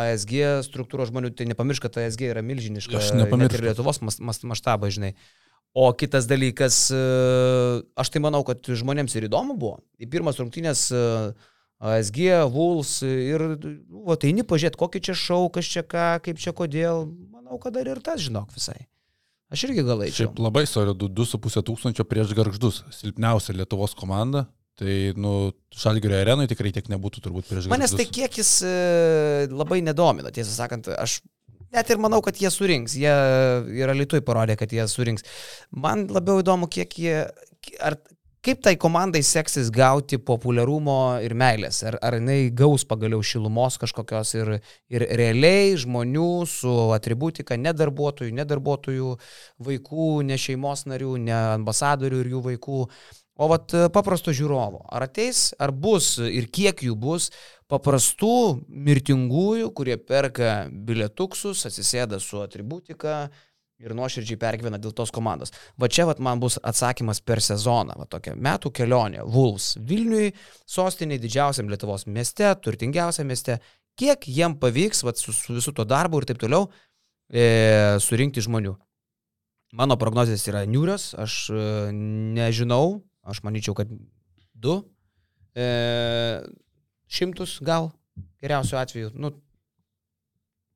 ASG 0.02 0.64
struktūros 0.66 1.12
žmonių, 1.12 1.30
tai 1.38 1.46
nepamiršk, 1.52 1.86
kad 1.86 2.02
ASG 2.02 2.26
yra 2.32 2.42
milžiniška. 2.44 2.98
Aš 2.98 3.14
nepamiršau. 3.16 3.62
Ir 3.62 3.68
Lietuvos 3.70 4.02
maštabą, 4.20 4.90
žinai. 4.92 5.14
O 5.72 5.86
kitas 5.96 6.26
dalykas, 6.28 6.90
aš 6.92 8.12
tai 8.12 8.20
manau, 8.20 8.42
kad 8.44 8.60
žmonėms 8.66 9.14
ir 9.16 9.30
įdomu 9.30 9.56
buvo. 9.56 9.78
Į 9.96 10.10
pirmas 10.12 10.36
rungtynės 10.42 10.90
ASG, 11.82 12.22
Vuls 12.52 13.00
ir, 13.02 13.42
nu, 13.58 14.04
o 14.06 14.14
tai 14.14 14.30
eini 14.30 14.44
pažiūrėti, 14.46 14.78
kokį 14.78 15.02
čia 15.08 15.16
šau, 15.18 15.48
kas 15.52 15.66
čia 15.66 15.82
ką, 15.82 16.08
kaip 16.22 16.38
čia 16.38 16.54
kodėl. 16.54 17.08
Manau, 17.34 17.58
kad 17.62 17.74
dar 17.74 17.90
ir 17.90 17.98
tas 18.04 18.22
žinok 18.22 18.54
visai. 18.54 18.84
Aš 19.52 19.66
irgi 19.66 19.84
galai. 19.84 20.08
Šiaip 20.14 20.38
labai 20.40 20.62
solidu, 20.68 21.10
2,5 21.12 21.64
tūkstančio 21.68 22.06
prieš 22.08 22.32
garždus. 22.38 22.82
Silpniausia 22.94 23.56
Lietuvos 23.58 23.96
komanda. 23.98 24.46
Tai, 24.80 24.94
nu, 25.20 25.50
Šalgirio 25.76 26.16
arenui 26.16 26.46
tikrai 26.48 26.70
tiek 26.72 26.86
nebūtų 26.88 27.20
turbūt 27.26 27.50
prieš 27.50 27.66
garždus. 27.66 27.74
Manęs 27.74 27.92
tai 27.98 28.06
kiek 28.08 28.38
jis 28.40 28.54
e, 28.64 28.72
labai 29.52 29.82
nedomina, 29.84 30.32
tiesą 30.32 30.54
sakant, 30.54 30.88
aš 30.96 31.18
net 31.74 31.90
ir 31.92 32.00
manau, 32.00 32.22
kad 32.24 32.38
jie 32.40 32.48
surinks. 32.52 32.94
Jie 32.96 33.12
yra 33.82 33.92
Lietuvai 33.98 34.22
parodė, 34.24 34.56
kad 34.60 34.72
jie 34.72 34.86
surinks. 34.88 35.26
Man 35.74 36.06
labiau 36.14 36.40
įdomu, 36.40 36.70
kiek 36.72 36.96
jie, 36.96 37.18
ar, 37.84 37.98
kaip 38.42 38.62
tai 38.62 38.74
komandai 38.80 39.22
seksis 39.22 39.70
gauti 39.70 40.18
populiarumo 40.18 41.20
ir 41.22 41.34
meilės. 41.38 41.82
Ar, 41.86 41.96
ar 42.02 42.16
jinai 42.18 42.50
gaus 42.58 42.84
pagaliau 42.88 43.22
šilumos 43.22 43.78
kažkokios 43.78 44.34
ir, 44.34 44.50
ir 44.90 45.06
realiai 45.20 45.76
žmonių 45.78 46.30
su 46.50 46.74
atributika, 46.96 47.56
ne 47.56 47.70
darbuotojų, 47.76 48.34
ne 48.34 48.46
darbuotojų 48.48 49.14
vaikų, 49.62 50.08
ne 50.26 50.38
šeimos 50.42 50.88
narių, 50.90 51.16
ne 51.22 51.36
ambasadorių 51.58 52.22
ir 52.24 52.32
jų 52.34 52.42
vaikų. 52.50 52.86
O 53.42 53.48
vat 53.48 53.72
paprasto 53.94 54.34
žiūrovo, 54.34 54.82
ar 54.92 55.06
ateis, 55.06 55.52
ar 55.62 55.72
bus 55.72 56.18
ir 56.20 56.50
kiek 56.52 56.82
jų 56.84 56.98
bus 57.00 57.30
paprastų 57.70 58.58
mirtingųjų, 58.68 59.70
kurie 59.72 59.96
perka 59.96 60.66
bilietuksus, 60.68 61.62
atsisėda 61.70 62.20
su 62.20 62.42
atributika 62.42 63.30
ir 63.82 63.94
nuoširdžiai 63.98 64.38
pergyvena 64.40 64.80
dėl 64.80 64.94
tos 64.96 65.12
komandos. 65.14 65.52
Va 65.80 65.90
čia 65.92 66.06
vat 66.08 66.22
man 66.22 66.40
bus 66.42 66.58
atsakymas 66.62 67.20
per 67.20 67.42
sezoną, 67.44 67.98
va 67.98 68.08
tokia 68.10 68.36
metų 68.38 68.72
kelionė. 68.78 69.26
Vuls 69.26 69.74
Vilniui, 69.78 70.32
sostiniai 70.66 71.20
didžiausiam 71.22 71.70
Lietuvos 71.70 72.06
mieste, 72.06 72.48
turtingiausiam 72.62 73.28
mieste, 73.28 73.58
kiek 73.98 74.24
jiem 74.28 74.56
pavyks 74.62 75.04
vat, 75.06 75.20
su, 75.20 75.34
su 75.36 75.58
visu 75.58 75.74
to 75.76 75.84
darbu 75.88 76.22
ir 76.22 76.30
taip 76.30 76.40
toliau 76.42 76.70
e, 77.28 77.98
surinkti 78.00 78.44
žmonių. 78.44 78.76
Mano 79.76 79.96
prognozijas 79.96 80.44
yra 80.50 80.66
niūrios, 80.68 81.12
aš 81.20 81.46
e, 81.52 81.64
nežinau, 82.36 83.00
Aš 83.22 83.42
manyčiau, 83.46 83.74
kad 83.78 83.90
du 84.52 84.80
e, 85.54 85.66
šimtus 87.06 87.60
gal 87.62 87.92
geriausiu 88.42 88.80
atveju. 88.80 89.12
Nu, 89.14 89.30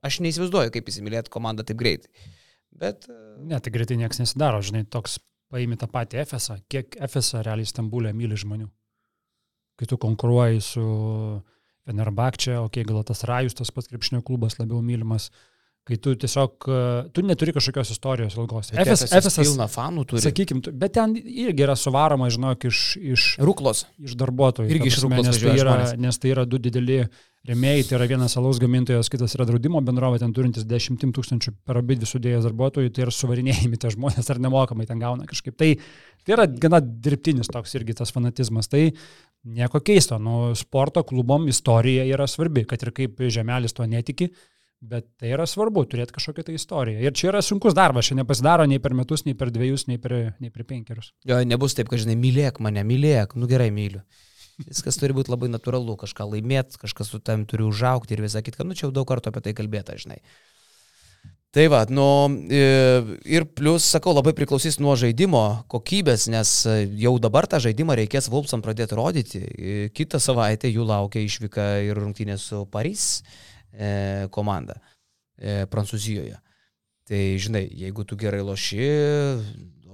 aš 0.07 0.21
neįsivaizduoju, 0.23 0.71
kaip 0.75 0.91
įsimylėti 0.93 1.33
komandą 1.35 1.67
taip 1.67 1.81
greitai. 1.81 2.31
Bet... 2.77 3.09
Ne, 3.41 3.59
tai 3.61 3.73
greitai 3.73 3.99
niekas 4.01 4.21
nesidaro, 4.21 4.61
žinai, 4.65 4.85
toks 4.89 5.19
paimi 5.53 5.79
tą 5.81 5.89
patį 5.91 6.25
FSA, 6.25 6.61
kiek 6.73 6.97
FSA 7.07 7.45
realiai 7.47 7.69
Stambulė 7.69 8.13
myli 8.17 8.39
žmonių. 8.39 8.69
Kai 9.77 9.89
tu 9.91 9.99
konkuruoji 10.01 10.63
su 10.65 10.87
Fenerbakčia, 11.87 12.59
okei, 12.63 12.83
okay, 12.83 12.89
gal 12.89 13.05
tas 13.07 13.23
Rajus, 13.29 13.55
tas 13.59 13.71
pats 13.75 13.91
krepšinio 13.93 14.23
klubas 14.27 14.57
labiau 14.59 14.81
mylimas, 14.83 15.29
kai 15.87 16.01
tu 16.03 16.17
tiesiog, 16.19 16.67
tu 17.15 17.23
neturi 17.23 17.55
kažkokios 17.55 17.93
istorijos 17.95 18.35
ilgos. 18.35 18.73
FS, 18.75 19.07
FS 19.21 19.39
pilna 19.45 19.69
fanų 19.71 20.07
turi. 20.11 20.25
Sakykim, 20.25 20.65
bet 20.75 20.97
ten 20.97 21.15
irgi 21.15 21.63
yra 21.63 21.77
suvaroma, 21.79 22.27
žinok, 22.33 22.67
iš, 22.73 22.81
iš 23.15 23.29
Rūklos. 23.39 23.85
Iš 24.03 24.17
darbuotojų. 24.19 24.73
Irgi 24.73 24.91
iš 24.91 24.99
Rūklos. 25.05 25.31
Nes, 25.31 25.41
tai 25.45 25.55
yra, 25.63 25.77
nes 26.09 26.19
tai 26.23 26.35
yra 26.35 26.47
du 26.49 26.59
dideli 26.63 27.05
remėjai, 27.49 27.85
tai 27.89 27.97
yra 27.99 28.09
vienas 28.11 28.37
alaus 28.41 28.61
gamintojas, 28.63 29.11
kitas 29.13 29.37
yra 29.37 29.47
draudimo 29.49 29.83
bendrovė, 29.85 30.21
ten 30.23 30.35
turintis 30.37 30.67
dešimtim 30.69 31.13
tūkstančių 31.17 31.55
per 31.67 31.81
abi 31.81 31.99
dvi 31.99 32.09
sudėjęs 32.11 32.49
darbuotojų, 32.49 32.93
tai 32.95 33.07
yra 33.07 33.15
suvarinėjami 33.15 33.81
tie 33.83 33.93
žmonės 33.95 34.33
ar 34.33 34.43
nemokamai 34.43 34.89
ten 34.89 35.03
gauna 35.03 35.29
kažkaip. 35.29 35.57
Tai, 35.59 35.71
tai 36.25 36.37
yra 36.39 36.49
gana 36.67 36.83
dirbtinis 36.83 37.53
toks 37.53 37.79
irgi 37.79 37.97
tas 38.01 38.15
fanatizmas. 38.15 38.71
Tai 38.73 38.83
nieko 39.57 39.83
keisto, 39.85 40.19
nu, 40.23 40.53
sporto 40.59 41.07
klubom 41.07 41.49
istorija 41.53 42.05
yra 42.09 42.29
svarbi, 42.31 42.67
kad 42.69 42.83
ir 42.83 42.95
kaip 42.97 43.25
žemelis 43.31 43.77
to 43.77 43.87
netiki 43.87 44.31
Bet 44.85 45.07
tai 45.17 45.31
yra 45.33 45.47
svarbu, 45.49 45.87
turėti 45.89 46.13
kažkokią 46.13 46.45
tai 46.47 46.55
istoriją. 46.59 47.01
Ir 47.01 47.15
čia 47.17 47.31
yra 47.31 47.41
sunkus 47.43 47.75
darbas, 47.75 48.11
čia 48.11 48.19
nepasidaro 48.19 48.67
nei 48.69 48.81
per 48.83 48.93
metus, 48.95 49.25
nei 49.25 49.35
per 49.39 49.49
dviejus, 49.55 49.87
nei 49.89 49.97
per, 50.03 50.15
nei 50.43 50.53
per 50.53 50.67
penkerius. 50.69 51.15
Jo, 51.27 51.41
nebus 51.49 51.75
taip, 51.79 51.89
kad, 51.89 52.03
žinai, 52.03 52.19
mylėk 52.21 52.61
mane, 52.65 52.85
mylėk, 52.85 53.33
nu 53.41 53.49
gerai 53.49 53.71
myliu. 53.73 54.05
Viskas 54.65 54.97
turi 54.97 55.13
būti 55.13 55.29
labai 55.29 55.51
natūralu, 55.53 55.99
kažką 56.01 56.25
laimėti, 56.33 56.79
kažkas 56.81 57.11
su 57.13 57.21
tam 57.21 57.45
turi 57.49 57.67
užaukti 57.67 58.17
ir 58.17 58.23
visą 58.25 58.41
kitką, 58.45 58.65
nu 58.65 58.77
čia 58.77 58.87
jau 58.87 58.95
daug 58.97 59.09
kartų 59.09 59.29
apie 59.29 59.43
tai 59.45 59.53
kalbėta, 59.57 59.99
žinai. 60.01 60.23
Tai 61.57 61.67
va, 61.73 61.83
nu, 61.89 62.05
ir 62.53 63.47
plus, 63.57 63.85
sakau, 63.89 64.13
labai 64.13 64.35
priklausys 64.37 64.77
nuo 64.77 64.93
žaidimo 64.97 65.43
kokybės, 65.73 66.27
nes 66.33 66.51
jau 67.01 67.15
dabar 67.23 67.49
tą 67.49 67.61
žaidimą 67.65 67.97
reikės 68.01 68.29
Vulpsam 68.33 68.65
pradėti 68.65 68.99
rodyti. 68.99 69.41
Kitą 69.97 70.21
savaitę 70.21 70.69
jų 70.69 70.85
laukia 70.89 71.23
išvyka 71.25 71.69
ir 71.87 71.97
rungtynės 71.97 72.45
su 72.51 72.61
Paris 72.69 73.07
e, 73.73 74.29
komanda 74.33 74.77
e, 74.77 75.65
Prancūzijoje. 75.73 76.37
Tai 77.09 77.23
žinai, 77.41 77.65
jeigu 77.85 78.05
tu 78.05 78.21
gerai 78.21 78.43
loši, 78.45 78.85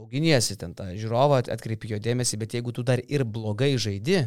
auginiesi 0.02 0.58
ten 0.58 0.74
tą 0.74 0.90
žiūrovą, 0.98 1.44
atkreipi 1.52 1.94
jo 1.94 2.02
dėmesį, 2.02 2.42
bet 2.42 2.58
jeigu 2.58 2.74
tu 2.74 2.82
dar 2.82 3.02
ir 3.06 3.22
blogai 3.22 3.76
žaidi 3.78 4.24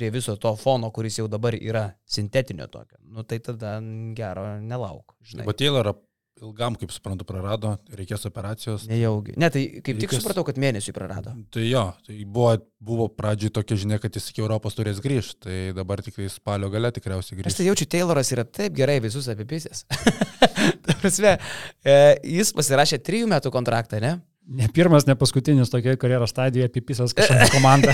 prie 0.00 0.08
viso 0.14 0.34
to 0.40 0.54
fono, 0.56 0.88
kuris 0.96 1.20
jau 1.20 1.28
dabar 1.28 1.52
yra 1.60 1.90
sintetinio 2.08 2.70
tokio, 2.72 2.96
nu 3.12 3.22
tai 3.28 3.38
tada 3.44 3.76
gero 4.16 4.54
nelauk. 4.64 5.12
O 5.44 5.52
Taylorą 5.52 5.92
ilgam, 6.40 6.72
kaip 6.80 6.88
suprantu, 6.88 7.26
prarado, 7.28 7.74
reikės 7.92 8.22
operacijos. 8.24 8.86
Nejaugi. 8.88 9.34
Ne, 9.36 9.50
tai 9.52 9.66
kaip 9.84 9.98
tik 10.00 10.06
Reikės- 10.06 10.22
supratau, 10.22 10.40
kad 10.48 10.56
mėnesių 10.62 10.94
prarado. 10.96 11.34
Tai 11.52 11.64
jo, 11.68 11.82
tai 12.06 12.16
buvo, 12.24 12.54
buvo 12.80 13.08
pradžioj 13.12 13.52
tokia 13.58 13.76
žinia, 13.82 13.98
kad 14.00 14.16
jis 14.16 14.30
iki 14.32 14.40
Europos 14.40 14.78
turės 14.78 15.02
grįžti, 15.04 15.36
tai 15.44 15.58
dabar 15.76 16.00
tik 16.06 16.16
tai 16.16 16.30
spalio 16.32 16.70
gale 16.72 16.88
tikriausiai 16.96 17.36
Aš 17.36 17.42
grįžti. 17.42 17.58
tai 17.60 17.66
jaučiu, 17.68 17.88
Tayloras 17.92 18.32
yra 18.32 18.46
taip 18.48 18.72
gerai 18.78 18.96
visus 19.04 19.28
apipisęs. 19.28 19.84
Prasme, 21.02 21.36
e, 21.84 21.98
jis 22.38 22.54
pasirašė 22.56 23.02
trijų 23.04 23.28
metų 23.36 23.52
kontraktą, 23.52 24.00
ne? 24.00 24.16
Ne 24.50 24.66
pirmas, 24.74 25.04
ne 25.06 25.14
paskutinis 25.14 25.70
tokia 25.70 25.92
karjeros 26.00 26.32
stadija 26.32 26.66
apipisas 26.66 27.12
kažkokią 27.14 27.50
komandą. 27.52 27.92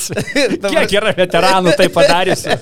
Kiek 0.74 0.92
yra 0.98 1.14
veteranų 1.16 1.72
tai 1.78 1.86
padarysiu? 1.94 2.52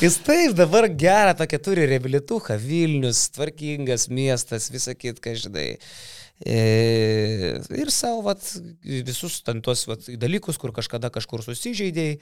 Jis 0.00 0.16
taip 0.24 0.54
dabar 0.56 0.88
gerą 0.88 1.34
tokią 1.36 1.60
turi 1.66 1.84
reabilituką. 1.90 2.56
Vilnius, 2.62 3.26
tvarkingas 3.36 4.08
miestas, 4.08 4.70
visą 4.72 4.96
kitką, 4.96 5.34
žinai. 5.42 5.66
E, 6.40 6.58
ir 7.82 7.92
savo 7.92 8.24
vat, 8.30 8.40
visus 9.04 9.42
ten 9.44 9.60
tuos 9.60 9.84
vat, 9.90 10.08
dalykus, 10.16 10.56
kur 10.62 10.72
kažkada 10.72 11.12
kažkur 11.12 11.44
susižeidėjai, 11.44 12.16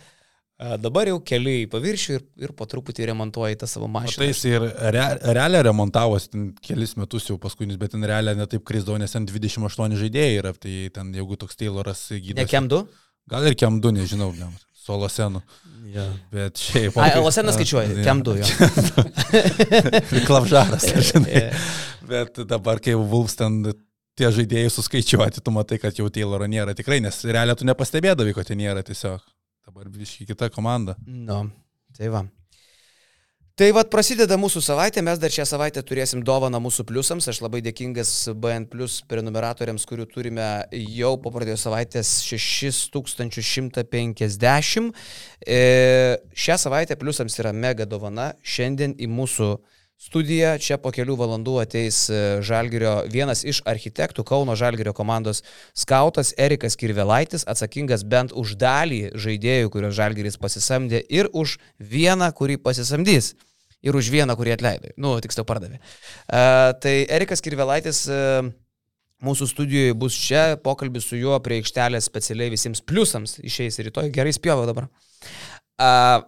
dabar 0.80 1.08
jau 1.10 1.18
keliai 1.20 1.66
į 1.66 1.70
paviršių 1.72 2.14
ir, 2.16 2.22
ir 2.46 2.52
po 2.56 2.64
truputį 2.64 3.10
remontuoji 3.10 3.58
tą 3.60 3.68
savo 3.68 3.88
mašiną. 3.92 4.22
tai 4.22 4.28
jis 4.30 4.44
ir 4.48 4.62
re, 4.94 5.02
realią 5.36 5.60
remontavosi 5.68 6.30
ten 6.32 6.46
kelis 6.64 6.94
metus 6.96 7.28
jau 7.28 7.36
paskutinis, 7.42 7.76
bet 7.80 7.92
ten 7.92 8.04
realią 8.08 8.32
netaip 8.38 8.64
krizdavo, 8.64 8.96
nes 9.02 9.12
ten 9.12 9.26
28 9.28 9.98
žaidėjai 10.00 10.38
yra, 10.40 10.54
tai 10.56 10.76
ten 10.94 11.12
jeigu 11.12 11.36
toks 11.36 11.60
Tayloras 11.60 12.06
Ne 12.14 12.22
gydas. 12.30 12.48
kem 12.50 12.68
du? 12.72 12.86
Gal 13.28 13.44
ir 13.50 13.56
kem 13.58 13.80
du, 13.84 13.92
nežinau, 13.92 14.30
ne, 14.38 14.48
solo 14.86 15.08
senų. 15.12 15.42
Ja. 15.92 16.06
Bet 16.32 16.56
šiaip. 16.60 16.96
Ai, 17.00 17.12
Loseną 17.20 17.52
skaičiuoji, 17.54 18.00
kem 18.06 18.22
du 18.24 18.36
jo. 18.40 18.48
Klavžaras, 20.28 20.88
žinai. 21.10 21.32
Ja. 21.50 21.50
Bet 22.06 22.40
dabar, 22.48 22.80
kai 22.82 22.94
Vulfs 22.96 23.36
ten 23.38 23.60
tie 24.16 24.30
žaidėjai 24.32 24.72
suskaičiuoti, 24.72 25.42
tu 25.44 25.52
matai, 25.52 25.78
kad 25.82 25.96
jau 25.98 26.08
Tayloro 26.12 26.46
nėra 26.48 26.72
tikrai, 26.76 27.02
nes 27.04 27.18
realiai 27.28 27.58
tu 27.58 27.66
nepastebėdavai, 27.68 28.32
kad 28.36 28.48
ten 28.48 28.60
nėra 28.62 28.84
tiesiog. 28.86 29.20
Dabar 29.66 29.88
visiškai 29.90 30.28
kita 30.28 30.46
komanda. 30.54 30.94
Nu, 31.06 31.50
tai 31.98 32.08
va. 32.08 32.26
Tai 33.58 33.70
vad 33.74 33.88
prasideda 33.90 34.36
mūsų 34.38 34.60
savaitė, 34.62 35.02
mes 35.02 35.18
dar 35.18 35.30
šią 35.32 35.46
savaitę 35.48 35.82
turėsim 35.82 36.22
dovaną 36.22 36.60
mūsų 36.62 36.84
pliusams. 36.86 37.26
Aš 37.32 37.40
labai 37.42 37.60
dėkingas 37.64 38.28
BN 38.38 38.66
Plus 38.70 39.02
prenumeratoriams, 39.10 39.86
kurių 39.88 40.06
turime 40.12 40.48
jau 40.70 41.18
po 41.18 41.30
pradėjo 41.34 41.56
savaitės 41.64 42.22
6150. 42.28 44.92
E, 45.40 45.58
šią 46.46 46.56
savaitę 46.62 46.94
pliusams 47.00 47.34
yra 47.42 47.52
mega 47.56 47.84
dovana. 47.90 48.26
Šiandien 48.44 48.94
į 49.00 49.06
mūsų 49.10 49.56
studiją 50.00 50.52
čia 50.62 50.76
po 50.80 50.92
kelių 50.94 51.16
valandų 51.18 51.56
ateis 51.62 52.06
e, 52.10 52.20
Žalgirio 52.44 52.98
vienas 53.12 53.42
iš 53.48 53.62
architektų 53.68 54.24
Kauno 54.28 54.56
Žalgirio 54.58 54.92
komandos 54.96 55.42
skautas 55.74 56.34
Erikas 56.38 56.76
Kirvelaitis, 56.76 57.46
atsakingas 57.48 58.04
bent 58.04 58.34
už 58.36 58.56
dalį 58.60 59.16
žaidėjų, 59.16 59.72
kuriuos 59.72 59.96
Žalgiris 59.96 60.38
pasisamdė 60.40 61.02
ir 61.08 61.30
už 61.32 61.58
vieną, 61.80 62.30
kurį 62.36 62.60
pasisamdys. 62.62 63.34
Ir 63.86 63.94
už 63.94 64.08
vieną, 64.10 64.34
kurį 64.34 64.56
atleido. 64.56 64.88
Nu, 64.98 65.12
tiksliau 65.22 65.44
pardavė. 65.46 65.76
Uh, 65.78 66.72
tai 66.82 66.94
Erikas 67.12 67.42
Kirvelaitis 67.44 68.00
uh, 68.10 68.48
mūsų 69.22 69.46
studijoje 69.50 69.94
bus 69.98 70.16
čia, 70.18 70.56
pokalbis 70.58 71.06
su 71.06 71.18
juo 71.20 71.36
prie 71.44 71.60
aikštelės 71.60 72.08
specialiai 72.08 72.50
visiems 72.50 72.82
pliusams 72.82 73.36
išeis 73.46 73.78
rytoj. 73.86 74.08
Gerai 74.16 74.32
spjovau 74.34 74.66
dabar. 74.66 74.88
Uh, 75.76 76.24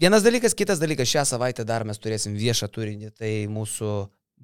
vienas 0.00 0.24
dalykas, 0.24 0.54
kitas 0.58 0.80
dalykas, 0.82 1.10
šią 1.10 1.24
savaitę 1.34 1.66
dar 1.68 1.84
mes 1.88 1.98
turėsim 1.98 2.36
viešą 2.38 2.70
turinį, 2.72 3.12
tai 3.18 3.32
mūsų 3.50 3.92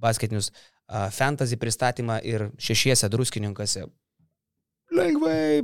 basketinius 0.02 0.50
uh, 0.50 1.08
fantasy 1.14 1.58
pristatymą 1.60 2.18
ir 2.26 2.48
šešiese 2.58 3.10
druskininkose. 3.12 3.86
Lengvai. 4.94 5.62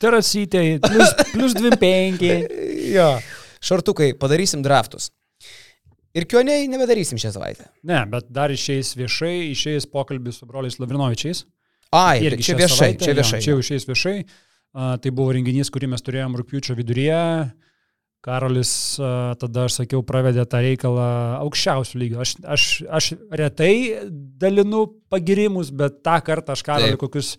Terasytė, 0.00 0.64
plus, 0.84 1.14
plus 1.34 1.56
25. 1.58 2.26
Jo. 2.90 3.12
Šartukai, 3.62 4.14
padarysim 4.18 4.64
draftus. 4.64 5.10
Ir 6.16 6.24
kioniai 6.26 6.64
nebedarysim 6.66 7.20
šią 7.22 7.30
savaitę. 7.36 7.68
Ne, 7.86 8.00
bet 8.10 8.26
dar 8.34 8.50
išeis 8.50 8.96
viešai, 8.98 9.52
išeis 9.52 9.86
pokalbis 9.86 10.40
su 10.40 10.48
broliais 10.48 10.80
Lavrinovičiais. 10.80 11.44
Ai, 11.94 12.22
Irgi 12.26 12.48
čia 12.48 12.56
viešai, 12.58 12.78
savaitę, 12.78 13.04
čia 13.04 13.12
jo, 13.12 13.18
viešai. 13.20 13.40
Čia 13.44 13.52
jau 13.52 13.60
išeis 13.62 13.86
viešai. 13.86 14.16
A, 14.24 14.49
tai 14.74 15.10
buvo 15.10 15.34
renginys, 15.34 15.72
kurį 15.72 15.90
mes 15.94 16.04
turėjom 16.06 16.38
rūpiučio 16.38 16.76
viduryje. 16.78 17.20
Karolis 18.20 18.70
tada, 19.40 19.62
aš 19.64 19.78
sakiau, 19.78 20.02
pravedė 20.04 20.42
tą 20.44 20.58
reikalą 20.60 21.04
aukščiausių 21.40 22.00
lygių. 22.02 22.18
Aš, 22.20 22.34
aš, 22.44 22.64
aš 22.84 23.06
retai 23.40 23.72
dalinu 24.10 24.82
pagirimus, 25.12 25.70
bet 25.72 26.02
tą 26.04 26.18
kartą 26.26 26.52
aš 26.52 26.64
Karolį 26.66 26.98
Taip. 26.98 27.00
kokius 27.00 27.30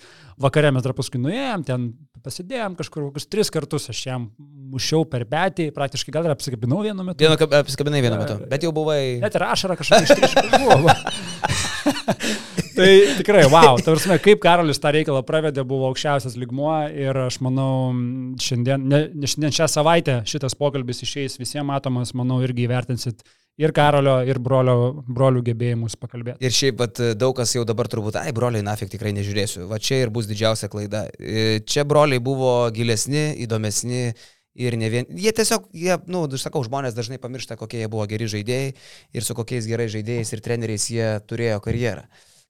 vakarė 0.42 0.72
mes 0.74 0.86
dar 0.88 0.96
paskui 0.98 1.22
nuėjom, 1.22 1.66
ten 1.68 1.86
pasidėjom 2.26 2.80
kažkur 2.80 3.06
kokius 3.12 3.30
tris 3.30 3.54
kartus, 3.54 3.86
aš 3.94 4.02
jam 4.08 4.26
mušiau 4.74 5.06
per 5.10 5.28
petį, 5.30 5.70
praktiškai 5.76 6.16
gal 6.18 6.26
ir 6.26 6.34
apsikabinau 6.34 6.82
vienu 6.82 7.06
metu. 7.06 7.22
Vienu 7.22 7.38
apsikabinai 7.62 8.02
vienu 8.02 8.18
metu, 8.18 8.40
bet 8.50 8.66
jau 8.66 8.74
buvai... 8.74 9.22
Net 9.22 9.38
ir 9.38 9.46
ašara 9.52 9.78
kažkokia 9.78 10.10
ištryškė 10.10 10.66
buvo. 10.66 10.98
tai 12.82 13.18
tikrai, 13.20 13.44
wow, 13.52 13.78
ta 13.80 13.94
prasme, 13.94 14.18
kaip 14.24 14.42
Karolis 14.44 14.82
tą 14.82 14.94
reikalą 14.96 15.22
pravedė, 15.28 15.66
buvo 15.68 15.92
aukščiausias 15.92 16.38
ligmuo 16.42 16.74
ir 16.90 17.18
aš 17.28 17.38
manau, 17.46 17.92
šiandien, 18.42 18.88
ne, 18.90 19.04
šiandien 19.22 19.56
šią 19.60 19.70
savaitę 19.72 20.18
šitas 20.30 20.58
pokalbis 20.58 21.04
išeis 21.06 21.38
visiems 21.42 21.70
matomas, 21.70 22.16
manau, 22.18 22.42
irgi 22.46 22.66
įvertinsit 22.68 23.24
ir 23.62 23.74
Karolio, 23.76 24.18
ir 24.28 24.40
brolio, 24.42 25.04
brolių 25.06 25.44
gebėjimus 25.52 25.98
pakalbėti. 26.02 26.42
Ir 26.44 26.56
šiaip 26.56 26.78
pat 26.80 27.02
daug 27.20 27.36
kas 27.38 27.54
jau 27.56 27.64
dabar 27.68 27.90
turbūt, 27.92 28.18
ai, 28.22 28.34
broliai, 28.36 28.66
nafik 28.66 28.92
tikrai 28.92 29.14
nežiūrėsiu. 29.18 29.68
Va 29.70 29.80
čia 29.82 30.02
ir 30.06 30.14
bus 30.14 30.30
didžiausia 30.30 30.72
klaida. 30.72 31.06
E, 31.20 31.60
Čia 31.68 31.86
broliai 31.88 32.22
buvo 32.24 32.54
gilesni, 32.74 33.32
įdomesni 33.46 34.10
ir 34.56 34.78
ne 34.80 34.90
vien... 34.92 35.08
Jie 35.16 35.34
tiesiog, 35.36 35.70
jie, 35.76 35.94
na, 36.08 36.24
nu, 36.26 36.42
sakau, 36.42 36.64
žmonės 36.66 36.98
dažnai 36.98 37.22
pamiršta, 37.22 37.60
kokie 37.60 37.84
jie 37.84 37.92
buvo 37.92 38.08
geri 38.10 38.28
žaidėjai 38.32 38.74
ir 39.16 39.28
su 39.28 39.38
kokiais 39.38 39.70
gerai 39.70 39.88
žaidėjais 39.92 40.34
ir 40.34 40.44
treneriais 40.44 40.90
jie 40.92 41.08
turėjo 41.30 41.62
karjerą. 41.64 42.08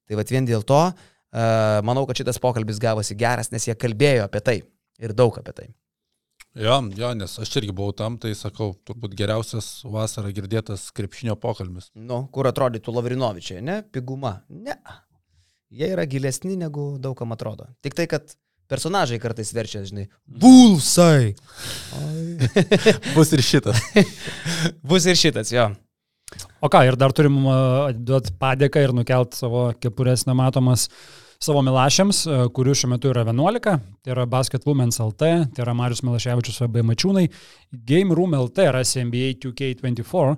Tai 0.09 0.19
va 0.19 0.25
vien 0.27 0.47
dėl 0.47 0.65
to, 0.67 0.79
uh, 0.91 1.77
manau, 1.87 2.07
kad 2.09 2.19
šitas 2.19 2.41
pokalbis 2.41 2.81
gavosi 2.81 3.17
geras, 3.19 3.51
nes 3.53 3.67
jie 3.67 3.77
kalbėjo 3.77 4.25
apie 4.27 4.41
tai 4.43 4.57
ir 5.01 5.15
daug 5.17 5.37
apie 5.39 5.55
tai. 5.57 5.69
Jo, 6.59 6.81
jo, 6.97 7.13
nes 7.15 7.37
aš 7.39 7.53
irgi 7.61 7.71
buvau 7.71 7.93
tam, 7.95 8.17
tai 8.19 8.33
sakau, 8.35 8.73
turbūt 8.87 9.13
geriausias 9.15 9.85
vasarą 9.87 10.33
girdėtas 10.35 10.89
krepšinio 10.95 11.37
pokalbis. 11.39 11.87
Nu, 11.95 12.25
kur 12.35 12.49
atrodytų 12.49 12.91
Lavrinovičiai, 12.91 13.61
ne? 13.63 13.77
Piguma. 13.87 14.41
Ne. 14.51 14.75
Jie 15.71 15.87
yra 15.93 16.03
gilesni 16.11 16.57
negu 16.59 16.97
daugam 16.99 17.31
atrodo. 17.31 17.69
Tik 17.79 17.95
tai, 17.95 18.07
kad 18.11 18.35
personažai 18.71 19.21
kartais 19.23 19.53
verčia, 19.55 19.85
žinai, 19.87 20.09
bulsai. 20.27 21.31
Bus 23.15 23.31
ir 23.31 23.45
šitas. 23.47 23.79
Bus 24.91 25.07
ir 25.07 25.19
šitas, 25.19 25.53
jo. 25.55 25.69
O 26.61 26.69
ką, 26.69 26.83
ir 26.85 26.93
dar 26.99 27.09
turim 27.17 27.39
duoti 28.05 28.35
padėką 28.37 28.83
ir 28.85 28.91
nukelt 28.93 29.33
savo 29.33 29.71
kepurės 29.81 30.27
nematomas 30.27 30.83
savo 31.41 31.63
milašiams, 31.65 32.19
kurių 32.53 32.75
šiuo 32.77 32.91
metu 32.91 33.09
yra 33.09 33.23
11. 33.25 33.79
Tai 34.05 34.13
yra 34.13 34.27
Basket 34.29 34.67
Women's 34.69 35.01
LT, 35.01 35.31
tai 35.55 35.63
yra 35.65 35.73
Marius 35.73 36.03
Milaševičius 36.05 36.61
AB 36.67 36.83
Mačiūnai, 36.85 37.25
Game 37.89 38.13
Room 38.13 38.37
LT 38.37 38.67
yra 38.69 38.83
CNBA 38.85 39.33
2K24, 39.41 40.35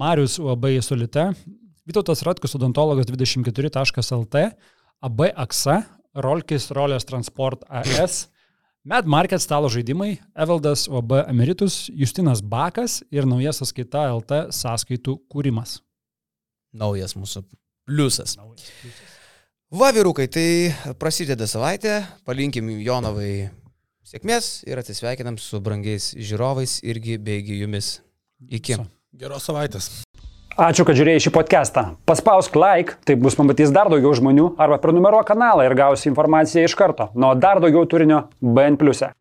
Marius 0.00 0.38
UAB 0.40 0.70
Solite, 0.86 1.28
Vytautas 1.84 2.24
Ratkus 2.24 2.56
odontologas 2.56 3.10
24.lt, 3.12 4.46
AB 5.04 5.24
AXA, 5.44 5.80
Rolkis 6.24 6.70
Rolės 6.72 7.04
Transport 7.08 7.68
AS, 7.68 8.30
Med 8.84 9.04
Market 9.04 9.42
stalo 9.42 9.68
žaidimai, 9.68 10.14
Evaldas 10.32 10.86
OB 10.88 11.12
Emeritus, 11.28 11.90
Justinas 11.92 12.40
Bakas 12.40 13.02
ir 13.12 13.26
nauja 13.28 13.52
sąskaita 13.52 14.06
LT 14.14 14.38
sąskaitų 14.56 15.18
kūrimas. 15.28 15.82
Naujas 16.72 17.12
mūsų 17.12 17.42
pliusas. 17.84 18.38
Va, 19.68 19.90
vyrukai, 19.92 20.30
tai 20.32 20.46
prasideda 20.96 21.44
savaitė, 21.44 21.98
palinkim 22.24 22.72
Jonovai 22.80 23.50
sėkmės 24.00 24.62
ir 24.64 24.80
atsisveikinam 24.80 25.36
su 25.36 25.60
brangiais 25.60 26.14
žiūrovais 26.16 26.80
irgi 26.80 27.20
beigi 27.20 27.60
jumis. 27.60 27.98
Iki. 28.48 28.80
Geros 29.12 29.44
savaitės. 29.44 29.92
Ačiū, 30.60 30.84
kad 30.84 30.92
žiūrėjai 30.98 31.22
šį 31.24 31.30
podcastą. 31.32 31.82
Paspausk 32.04 32.56
like, 32.60 32.98
taip 33.08 33.22
bus 33.24 33.32
pamatys 33.38 33.70
dar 33.72 33.88
daugiau 33.88 34.12
žmonių, 34.18 34.50
arba 34.60 34.76
prenumeruok 34.82 35.24
kanalą 35.30 35.64
ir 35.64 35.72
gausi 35.78 36.10
informaciją 36.10 36.66
iš 36.68 36.74
karto. 36.76 37.08
Nuo 37.16 37.32
dar 37.32 37.62
daugiau 37.64 37.88
turinio 37.88 38.26
BN⁇. 38.44 38.76
E. 39.08 39.19